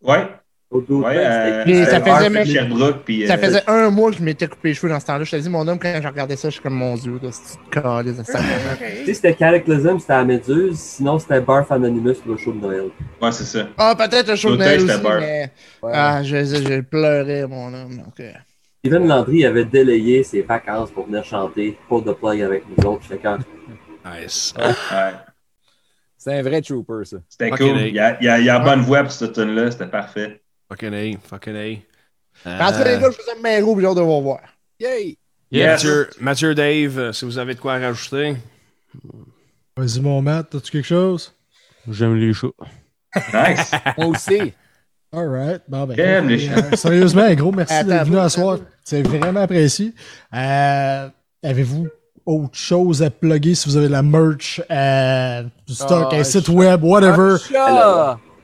Ouais, 0.03 0.27
ouais. 0.71 0.83
ben, 0.87 1.17
euh, 1.17 1.63
Puis 1.63 1.75
ça 1.85 1.97
euh, 1.97 1.99
faisait 1.99 2.09
Arthur 2.11 2.29
même- 2.29 2.45
Sherbrooke, 2.45 3.03
puis, 3.03 3.27
Ça 3.27 3.33
euh, 3.33 3.37
faisait 3.37 3.63
un 3.67 3.89
mois 3.89 4.11
que 4.11 4.17
je 4.17 4.23
m'étais 4.23 4.47
coupé 4.47 4.69
les 4.69 4.73
cheveux 4.73 4.89
dans 4.91 4.99
ce 4.99 5.05
temps-là. 5.05 5.23
Je 5.23 5.31
te 5.31 5.35
dis, 5.35 5.49
mon 5.49 5.67
homme, 5.67 5.79
quand 5.79 5.99
je 6.01 6.07
regardais 6.07 6.35
ça, 6.35 6.49
je 6.49 6.53
suis 6.53 6.61
comme 6.61 6.75
mon 6.75 6.95
dieu, 6.95 7.19
là, 7.21 7.29
c'est 7.31 7.57
calé, 7.69 8.13
ça 8.23 8.39
Tu 8.79 9.05
sais, 9.05 9.13
c'était 9.13 9.33
Cataclysm, 9.33 9.99
c'était 9.99 10.13
à 10.13 10.23
Méduse. 10.23 10.77
Sinon, 10.79 11.19
c'était 11.19 11.41
Barf 11.41 11.71
Anonymous 11.71 12.15
pour 12.15 12.31
le 12.31 12.37
show 12.37 12.53
de 12.53 12.59
Noël. 12.59 12.89
Ouais, 13.21 13.31
c'est 13.31 13.43
ça. 13.43 13.67
Ah, 13.77 13.95
peut-être 13.97 14.29
le 14.29 14.35
show 14.35 14.51
de 14.51 14.57
Noël 14.57 14.79
c'était 14.79 14.93
aussi, 14.93 15.01
beurre. 15.03 15.19
mais... 15.19 15.51
Ouais. 15.83 15.91
Ah, 15.93 16.23
je, 16.23 16.37
je, 16.37 16.55
je 16.55 16.81
pleurais, 16.81 17.45
mon 17.47 17.73
homme. 17.73 17.97
donc, 17.97 18.19
euh. 18.19 18.31
Steven 18.83 19.07
Landry 19.07 19.45
avait 19.45 19.65
délayé 19.65 20.23
ses 20.23 20.41
vacances 20.41 20.89
pour 20.89 21.05
venir 21.05 21.23
chanter 21.23 21.77
pour 21.87 22.03
The 22.03 22.13
Plug 22.13 22.41
avec 22.41 22.63
nous 22.67 22.83
autres. 22.85 23.05
Quand 23.21 23.37
Nice. 24.03 24.53
Ouais. 24.57 25.11
C'est 26.17 26.37
un 26.37 26.41
vrai 26.41 26.61
trooper, 26.61 27.03
ça. 27.03 27.17
C'était 27.29 27.49
cool. 27.51 27.79
Il 27.79 27.95
y 27.95 27.99
a, 27.99 28.17
il 28.21 28.25
y 28.25 28.29
a, 28.29 28.39
il 28.39 28.45
y 28.45 28.49
a 28.49 28.59
bonne 28.59 28.81
voix 28.81 29.03
pour 29.03 29.11
cette 29.11 29.33
tune 29.33 29.55
là 29.55 29.69
c'était 29.71 29.87
parfait. 29.87 30.41
Fucking 30.71 30.93
A, 30.93 31.17
fucking 31.27 31.55
A. 31.55 31.81
En 32.45 32.71
tout 32.71 32.77
cas, 32.77 32.83
les 32.85 33.01
gars, 33.01 33.09
je 33.11 33.17
vous 33.17 33.29
aime 33.35 33.43
bien 33.43 33.61
gros, 33.61 33.75
puis 33.75 33.83
j'ai 33.83 33.89
hâte 33.89 33.97
de 33.97 34.01
vous 34.01 34.15
revoir. 34.17 34.39
Yay! 34.79 35.17
Yes. 35.51 35.83
Mathieu, 35.83 36.09
Mathieu, 36.21 36.55
Dave, 36.55 36.97
euh, 36.97 37.11
si 37.11 37.25
vous 37.25 37.37
avez 37.37 37.55
de 37.55 37.59
quoi 37.59 37.73
rajouter. 37.77 38.37
Vas-y, 39.75 39.99
mon 39.99 40.21
Matt, 40.21 40.55
as-tu 40.55 40.71
quelque 40.71 40.87
chose? 40.87 41.33
J'aime 41.89 42.15
les 42.15 42.33
chats. 42.33 42.47
Nice. 43.33 43.71
Moi 43.97 44.07
aussi. 44.07 44.53
Alright. 45.13 45.61
Bon, 45.67 45.85
ben, 45.85 45.95
J'aime 45.97 46.29
les 46.29 46.49
euh, 46.49 46.75
sérieusement, 46.77 47.23
un 47.23 47.35
gros 47.35 47.51
merci 47.51 47.83
d'être 47.83 48.05
venu 48.05 48.17
à 48.19 48.29
soir. 48.29 48.59
C'est 48.85 49.01
vraiment 49.01 49.41
apprécié. 49.41 49.93
Euh, 50.33 51.09
Avez-vous 51.43 51.89
autre 52.25 52.55
chose 52.57 53.03
à 53.03 53.09
plugger 53.09 53.55
si 53.55 53.67
vous 53.67 53.75
avez 53.75 53.87
de 53.87 53.91
la 53.91 54.03
merch, 54.03 54.61
euh, 54.71 55.43
du 55.67 55.73
stock, 55.73 56.09
Ah, 56.13 56.15
un 56.15 56.23
site 56.23 56.47
web, 56.47 56.81
whatever? 56.81 57.35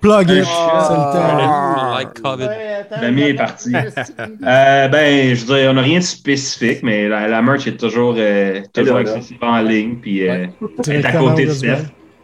Plug 0.07 0.29
it. 0.29 0.45
Ah. 0.47 0.85
C'est 0.87 0.93
le 0.93 1.07
temps. 1.13 1.95
Like 1.95 2.21
COVID. 2.21 2.49
Le 3.01 3.11
mien 3.11 3.25
est 3.27 3.33
parti. 3.33 3.73
Euh, 4.45 4.87
ben, 4.87 5.35
je 5.35 5.45
dirais, 5.45 5.67
on 5.67 5.73
n'a 5.73 5.81
rien 5.81 5.99
de 5.99 6.03
spécifique, 6.03 6.79
mais 6.83 7.07
la, 7.09 7.27
la 7.27 7.41
merch 7.41 7.67
est 7.67 7.77
toujours, 7.77 8.15
euh, 8.17 8.61
toujours 8.73 8.97
accessible 8.97 9.39
en 9.43 9.61
ligne, 9.61 9.95
puis 10.01 10.27
euh, 10.29 10.45
est 10.87 11.05
à 11.05 11.11
côté 11.13 11.45
de 11.45 11.51
Steph. 11.51 11.77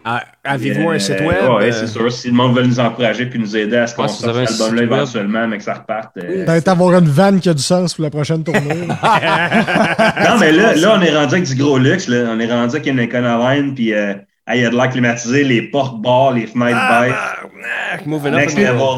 Ah, 0.06 0.22
Avez-vous 0.44 0.90
un 0.90 0.96
Euh, 0.96 1.00
site 1.00 1.20
web? 1.22 1.38
Euh, 1.62 1.72
c'est 1.72 1.88
sûr. 1.88 2.12
Si 2.12 2.28
le 2.28 2.34
monde 2.34 2.56
veut 2.56 2.64
nous 2.66 2.80
encourager 2.80 3.26
puis 3.26 3.40
nous 3.40 3.56
aider 3.56 3.78
à 3.78 3.88
ce 3.88 3.96
qu'on 3.96 4.08
sorte 4.08 4.46
cet 4.46 4.62
album-là 4.62 4.84
éventuellement, 4.84 5.48
mais 5.48 5.58
que 5.58 5.64
ça 5.64 5.74
reparte. 5.76 6.12
euh, 6.18 6.46
Peut-être 6.46 6.68
avoir 6.68 6.94
une 7.00 7.08
vanne 7.10 7.40
qui 7.40 7.50
a 7.50 7.54
du 7.54 7.64
sens 7.64 7.94
pour 7.94 8.04
la 8.04 8.10
prochaine 8.10 8.44
tournée. 8.44 8.62
Non, 8.88 10.38
mais 10.40 10.52
là, 10.52 10.76
là, 10.76 10.96
on 10.98 11.02
est 11.02 11.16
rendu 11.16 11.36
avec 11.36 11.44
du 11.46 11.56
gros 11.56 11.78
luxe. 11.78 12.08
Là. 12.08 12.26
On 12.32 12.40
est 12.40 12.52
rendu 12.52 12.76
avec 12.76 12.88
une 12.88 13.00
Econoline, 13.00 13.74
puis 13.76 13.94
euh, 13.94 14.14
il 14.49 14.61
y 14.61 14.65
a 14.65 14.70
de 14.70 14.76
l'air 14.76 14.90
climatisé, 14.90 15.44
les 15.44 15.61
portes 15.70 16.02
barres, 16.02 16.34
les 16.34 16.48
fenêtres 16.48 16.78
Ah. 16.80 17.36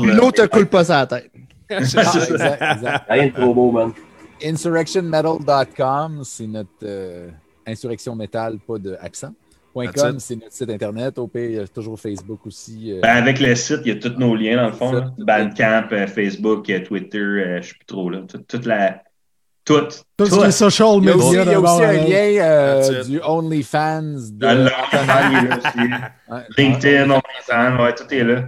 Puis 0.02 0.10
là. 0.12 0.16
l'eau 0.16 0.32
te 0.32 0.46
coule 0.48 0.68
pas 0.68 0.84
sur 0.84 0.94
la 0.96 1.06
tête. 1.08 1.32
Ah, 1.70 1.82
exact, 1.82 2.62
exact. 2.62 3.04
Rien 3.10 3.28
de 3.28 3.32
trop 3.34 3.54
beau, 3.54 3.72
man. 3.72 3.92
Insurrectionmetal.com, 4.44 6.22
c'est 6.24 6.48
notre 6.48 6.70
euh, 6.84 7.30
insurrection 7.66 8.16
metal, 8.16 8.58
pas 8.66 8.78
de 8.78 8.96
accent. 9.02 9.34
.com, 9.74 10.20
c'est 10.20 10.36
notre 10.36 10.54
site 10.54 10.70
internet. 10.70 11.18
Au 11.20 11.28
pire, 11.28 11.44
il 11.50 11.56
y 11.56 11.60
a 11.60 11.68
toujours 11.68 12.00
Facebook 12.00 12.46
aussi. 12.46 12.94
euh, 12.94 13.02
Ben, 13.02 13.18
avec 13.18 13.40
le 13.42 13.54
site, 13.56 13.82
il 13.84 13.90
y 13.90 13.92
a 13.92 14.00
tous 14.00 14.18
nos 14.18 14.34
liens 14.36 14.56
dans 14.58 14.68
le 14.68 14.72
fond. 14.74 14.92
Là. 14.94 15.12
Bandcamp, 15.18 15.88
euh, 15.92 16.08
Facebook, 16.08 16.66
Twitter, 16.86 17.18
euh, 17.20 17.62
je 17.62 17.68
sais 17.70 17.74
plus 17.74 17.86
trop. 17.86 18.10
Là. 18.10 18.22
Tout- 18.28 18.38
Toute 18.48 18.66
la. 18.66 19.02
Tout. 19.66 19.88
Tout 20.16 20.26
ce 20.28 20.36
qui 20.36 20.46
est 20.46 20.52
social 20.52 21.00
il 21.02 21.06
y 21.06 21.10
a 21.10 21.16
aussi, 21.16 21.38
media. 21.38 21.44
il 21.44 21.52
y 21.52 21.54
a 21.56 21.60
aussi 21.60 21.84
un 21.84 21.94
lien 21.94 22.44
euh, 22.44 23.04
du 23.04 23.20
OnlyFans 23.22 24.16
de. 24.32 24.70
LinkedIn, 26.58 27.10
OnlyFans, 27.10 27.84
ouais, 27.84 27.96
tout 27.96 28.14
est 28.14 28.24
là. 28.24 28.44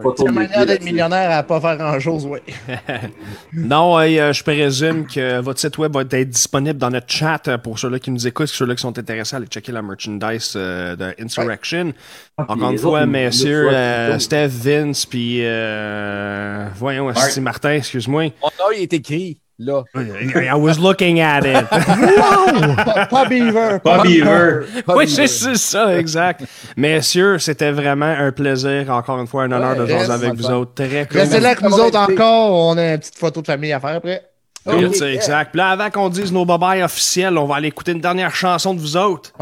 Photo 0.00 0.24
La 0.26 0.32
manière 0.32 0.64
d'être 0.64 0.84
millionnaire 0.84 1.30
à 1.30 1.42
pas 1.42 1.60
faire 1.60 1.76
grand-chose, 1.76 2.24
ouais. 2.24 2.42
Non, 3.52 3.98
euh, 3.98 4.32
je 4.32 4.42
présume 4.42 5.06
que 5.06 5.40
votre 5.40 5.60
site 5.60 5.76
web 5.76 5.92
va 5.92 6.00
être 6.00 6.30
disponible 6.30 6.78
dans 6.78 6.90
notre 6.90 7.10
chat 7.10 7.46
euh, 7.46 7.58
pour 7.58 7.78
ceux-là 7.78 7.98
qui 7.98 8.10
nous 8.10 8.26
écoutent, 8.26 8.46
ceux-là 8.46 8.74
qui 8.74 8.80
sont 8.80 8.98
intéressés 8.98 9.34
à 9.34 9.38
aller 9.38 9.46
checker 9.46 9.70
la 9.70 9.82
merchandise 9.82 10.54
euh, 10.56 10.96
de 10.96 11.14
Insurrection. 11.20 11.92
Ah, 12.38 12.46
Encore 12.48 12.70
une 12.70 12.78
fois, 12.78 13.00
autres, 13.02 13.10
messieurs, 13.10 13.68
euh, 13.70 14.18
Steph, 14.18 14.48
Vince, 14.48 15.04
puis 15.04 15.40
euh, 15.42 16.68
voyons, 16.74 17.12
c'est 17.14 17.40
Martin, 17.42 17.74
excuse-moi. 17.74 18.32
Mon 18.42 18.48
nom, 18.58 18.70
il 18.74 18.82
est 18.82 18.92
écrit 18.94 19.38
là. 19.64 19.84
I 19.94 20.54
was 20.54 20.78
looking 20.78 21.20
at 21.20 21.44
it. 21.44 21.68
Pas, 21.70 23.06
pas 23.06 23.24
Beaver. 23.26 23.78
Pas 23.82 24.02
Beaver. 24.02 24.64
oui, 24.88 25.08
c'est 25.08 25.26
ça, 25.26 25.98
exact. 25.98 26.44
Messieurs, 26.76 27.38
c'était 27.38 27.70
vraiment 27.70 28.06
un 28.06 28.32
plaisir, 28.32 28.90
encore 28.90 29.20
une 29.20 29.26
fois, 29.26 29.44
un 29.44 29.52
honneur 29.52 29.76
de 29.76 29.84
Ouais, 29.84 29.98
reste, 29.98 30.10
avec 30.10 30.34
vous 30.34 30.50
autres. 30.50 30.74
Très 30.74 31.06
cool. 31.06 31.20
Restez 31.20 31.40
là 31.40 31.50
avec 31.50 31.62
nous 31.62 31.78
autres 31.78 31.98
encore. 31.98 32.52
On 32.52 32.76
a 32.78 32.92
une 32.92 32.98
petite 32.98 33.18
photo 33.18 33.40
de 33.40 33.46
famille 33.46 33.72
à 33.72 33.80
faire 33.80 33.96
après. 33.96 34.22
Cool, 34.64 34.94
c'est 34.94 35.14
exact. 35.14 35.50
Puis 35.52 35.58
là, 35.58 35.70
avant 35.70 35.90
qu'on 35.90 36.08
dise 36.08 36.32
nos 36.32 36.44
babayes 36.44 36.82
officiels, 36.82 37.36
on 37.36 37.46
va 37.46 37.56
aller 37.56 37.68
écouter 37.68 37.92
une 37.92 38.00
dernière 38.00 38.34
chanson 38.34 38.74
de 38.74 38.80
vous 38.80 38.96
autres. 38.96 39.32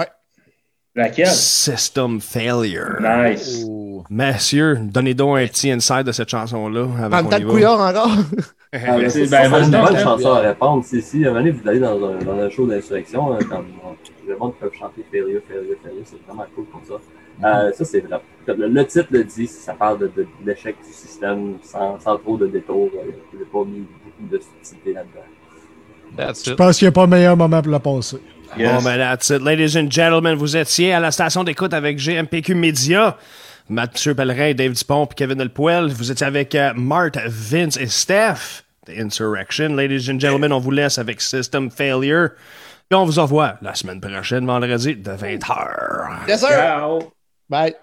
Laquelle? 0.94 1.28
System 1.28 2.20
Failure. 2.20 2.96
Nice. 3.00 3.64
Oh. 3.66 4.04
Messieurs, 4.10 4.78
donnez 4.80 5.14
donc 5.14 5.38
un 5.38 5.46
petit 5.46 5.70
inside 5.70 6.02
de 6.02 6.12
cette 6.12 6.28
chanson-là. 6.28 6.86
avant 7.04 7.22
de 7.22 7.44
couillard 7.44 7.80
encore. 7.80 8.10
Ah, 8.72 8.96
mais 8.98 9.08
c'est- 9.08 9.26
ben, 9.28 9.52
une 9.64 9.70
bonne 9.70 9.98
chanson 9.98 10.30
à 10.32 10.40
répondre. 10.40 10.84
Si, 10.84 11.02
si, 11.02 11.24
à 11.24 11.30
un 11.30 11.32
moment 11.32 11.40
donné, 11.44 11.50
vous 11.50 11.68
allez 11.68 11.80
dans 11.80 11.96
un, 12.04 12.18
dans 12.18 12.38
un 12.38 12.48
show 12.50 12.66
d'insurrection, 12.66 13.32
hein, 13.34 13.38
le 14.28 14.36
monde 14.36 14.54
peut 14.60 14.70
chanter 14.78 15.04
Failure, 15.10 15.40
Failure, 15.48 15.76
Failure, 15.82 16.02
c'est 16.04 16.22
vraiment 16.26 16.46
cool 16.54 16.66
pour 16.66 16.80
ça. 16.86 16.94
Euh, 17.44 17.72
ça, 17.72 17.84
c'est 17.84 18.00
vrai. 18.00 18.20
Comme 18.46 18.60
Le, 18.60 18.68
le 18.68 18.86
titre 18.86 19.08
le 19.10 19.24
dit, 19.24 19.46
ça 19.48 19.72
parle 19.72 19.98
de, 19.98 20.06
de, 20.06 20.22
de 20.22 20.26
l'échec 20.46 20.76
du 20.86 20.92
système 20.92 21.54
sans, 21.62 21.98
sans 21.98 22.16
trop 22.18 22.36
de 22.36 22.46
détours. 22.46 22.90
Euh, 22.94 23.10
Je 23.32 23.38
n'ai 23.38 23.44
pas 23.44 23.64
mis 23.64 23.80
beaucoup 24.04 24.30
de 24.30 24.38
subtilité 24.38 24.92
là-dedans. 24.92 26.32
Je 26.44 26.52
pense 26.52 26.78
qu'il 26.78 26.86
n'y 26.86 26.90
a 26.90 26.92
pas 26.92 27.06
meilleur 27.08 27.36
moment 27.36 27.62
pour 27.62 27.72
la 27.72 27.80
passer. 27.80 28.18
Yes. 28.58 28.72
Bon, 28.72 28.82
ben, 28.84 28.98
that's 28.98 29.30
it. 29.30 29.42
Ladies 29.42 29.76
and 29.76 29.90
gentlemen, 29.90 30.34
vous 30.34 30.56
étiez 30.56 30.92
à 30.92 31.00
la 31.00 31.10
station 31.10 31.42
d'écoute 31.44 31.72
avec 31.72 31.98
GMPQ 31.98 32.54
Media. 32.54 33.16
Mathieu 33.70 34.14
Pellerin, 34.14 34.52
Dave 34.52 34.72
Dupont 34.72 35.06
et 35.06 35.14
Kevin 35.14 35.38
Delpoel. 35.38 35.92
Vous 35.92 36.10
étiez 36.10 36.26
avec 36.26 36.54
euh, 36.54 36.72
Mart, 36.74 37.12
Vince 37.26 37.76
et 37.76 37.86
Steph. 37.86 38.64
The 38.86 38.98
Insurrection. 38.98 39.76
Ladies 39.76 40.10
and 40.10 40.18
gentlemen, 40.18 40.52
on 40.52 40.58
vous 40.58 40.72
laisse 40.72 40.98
avec 40.98 41.20
System 41.20 41.70
Failure. 41.70 42.30
Puis 42.88 42.96
on 42.98 43.04
vous 43.04 43.20
revoit 43.20 43.56
la 43.62 43.74
semaine 43.74 44.00
prochaine, 44.00 44.46
vendredi, 44.46 44.96
de 44.96 45.10
20h. 45.12 46.26
Yes, 46.26 46.40
sir. 46.40 46.48
Ciao. 46.48 47.12
Bye. 47.48 47.74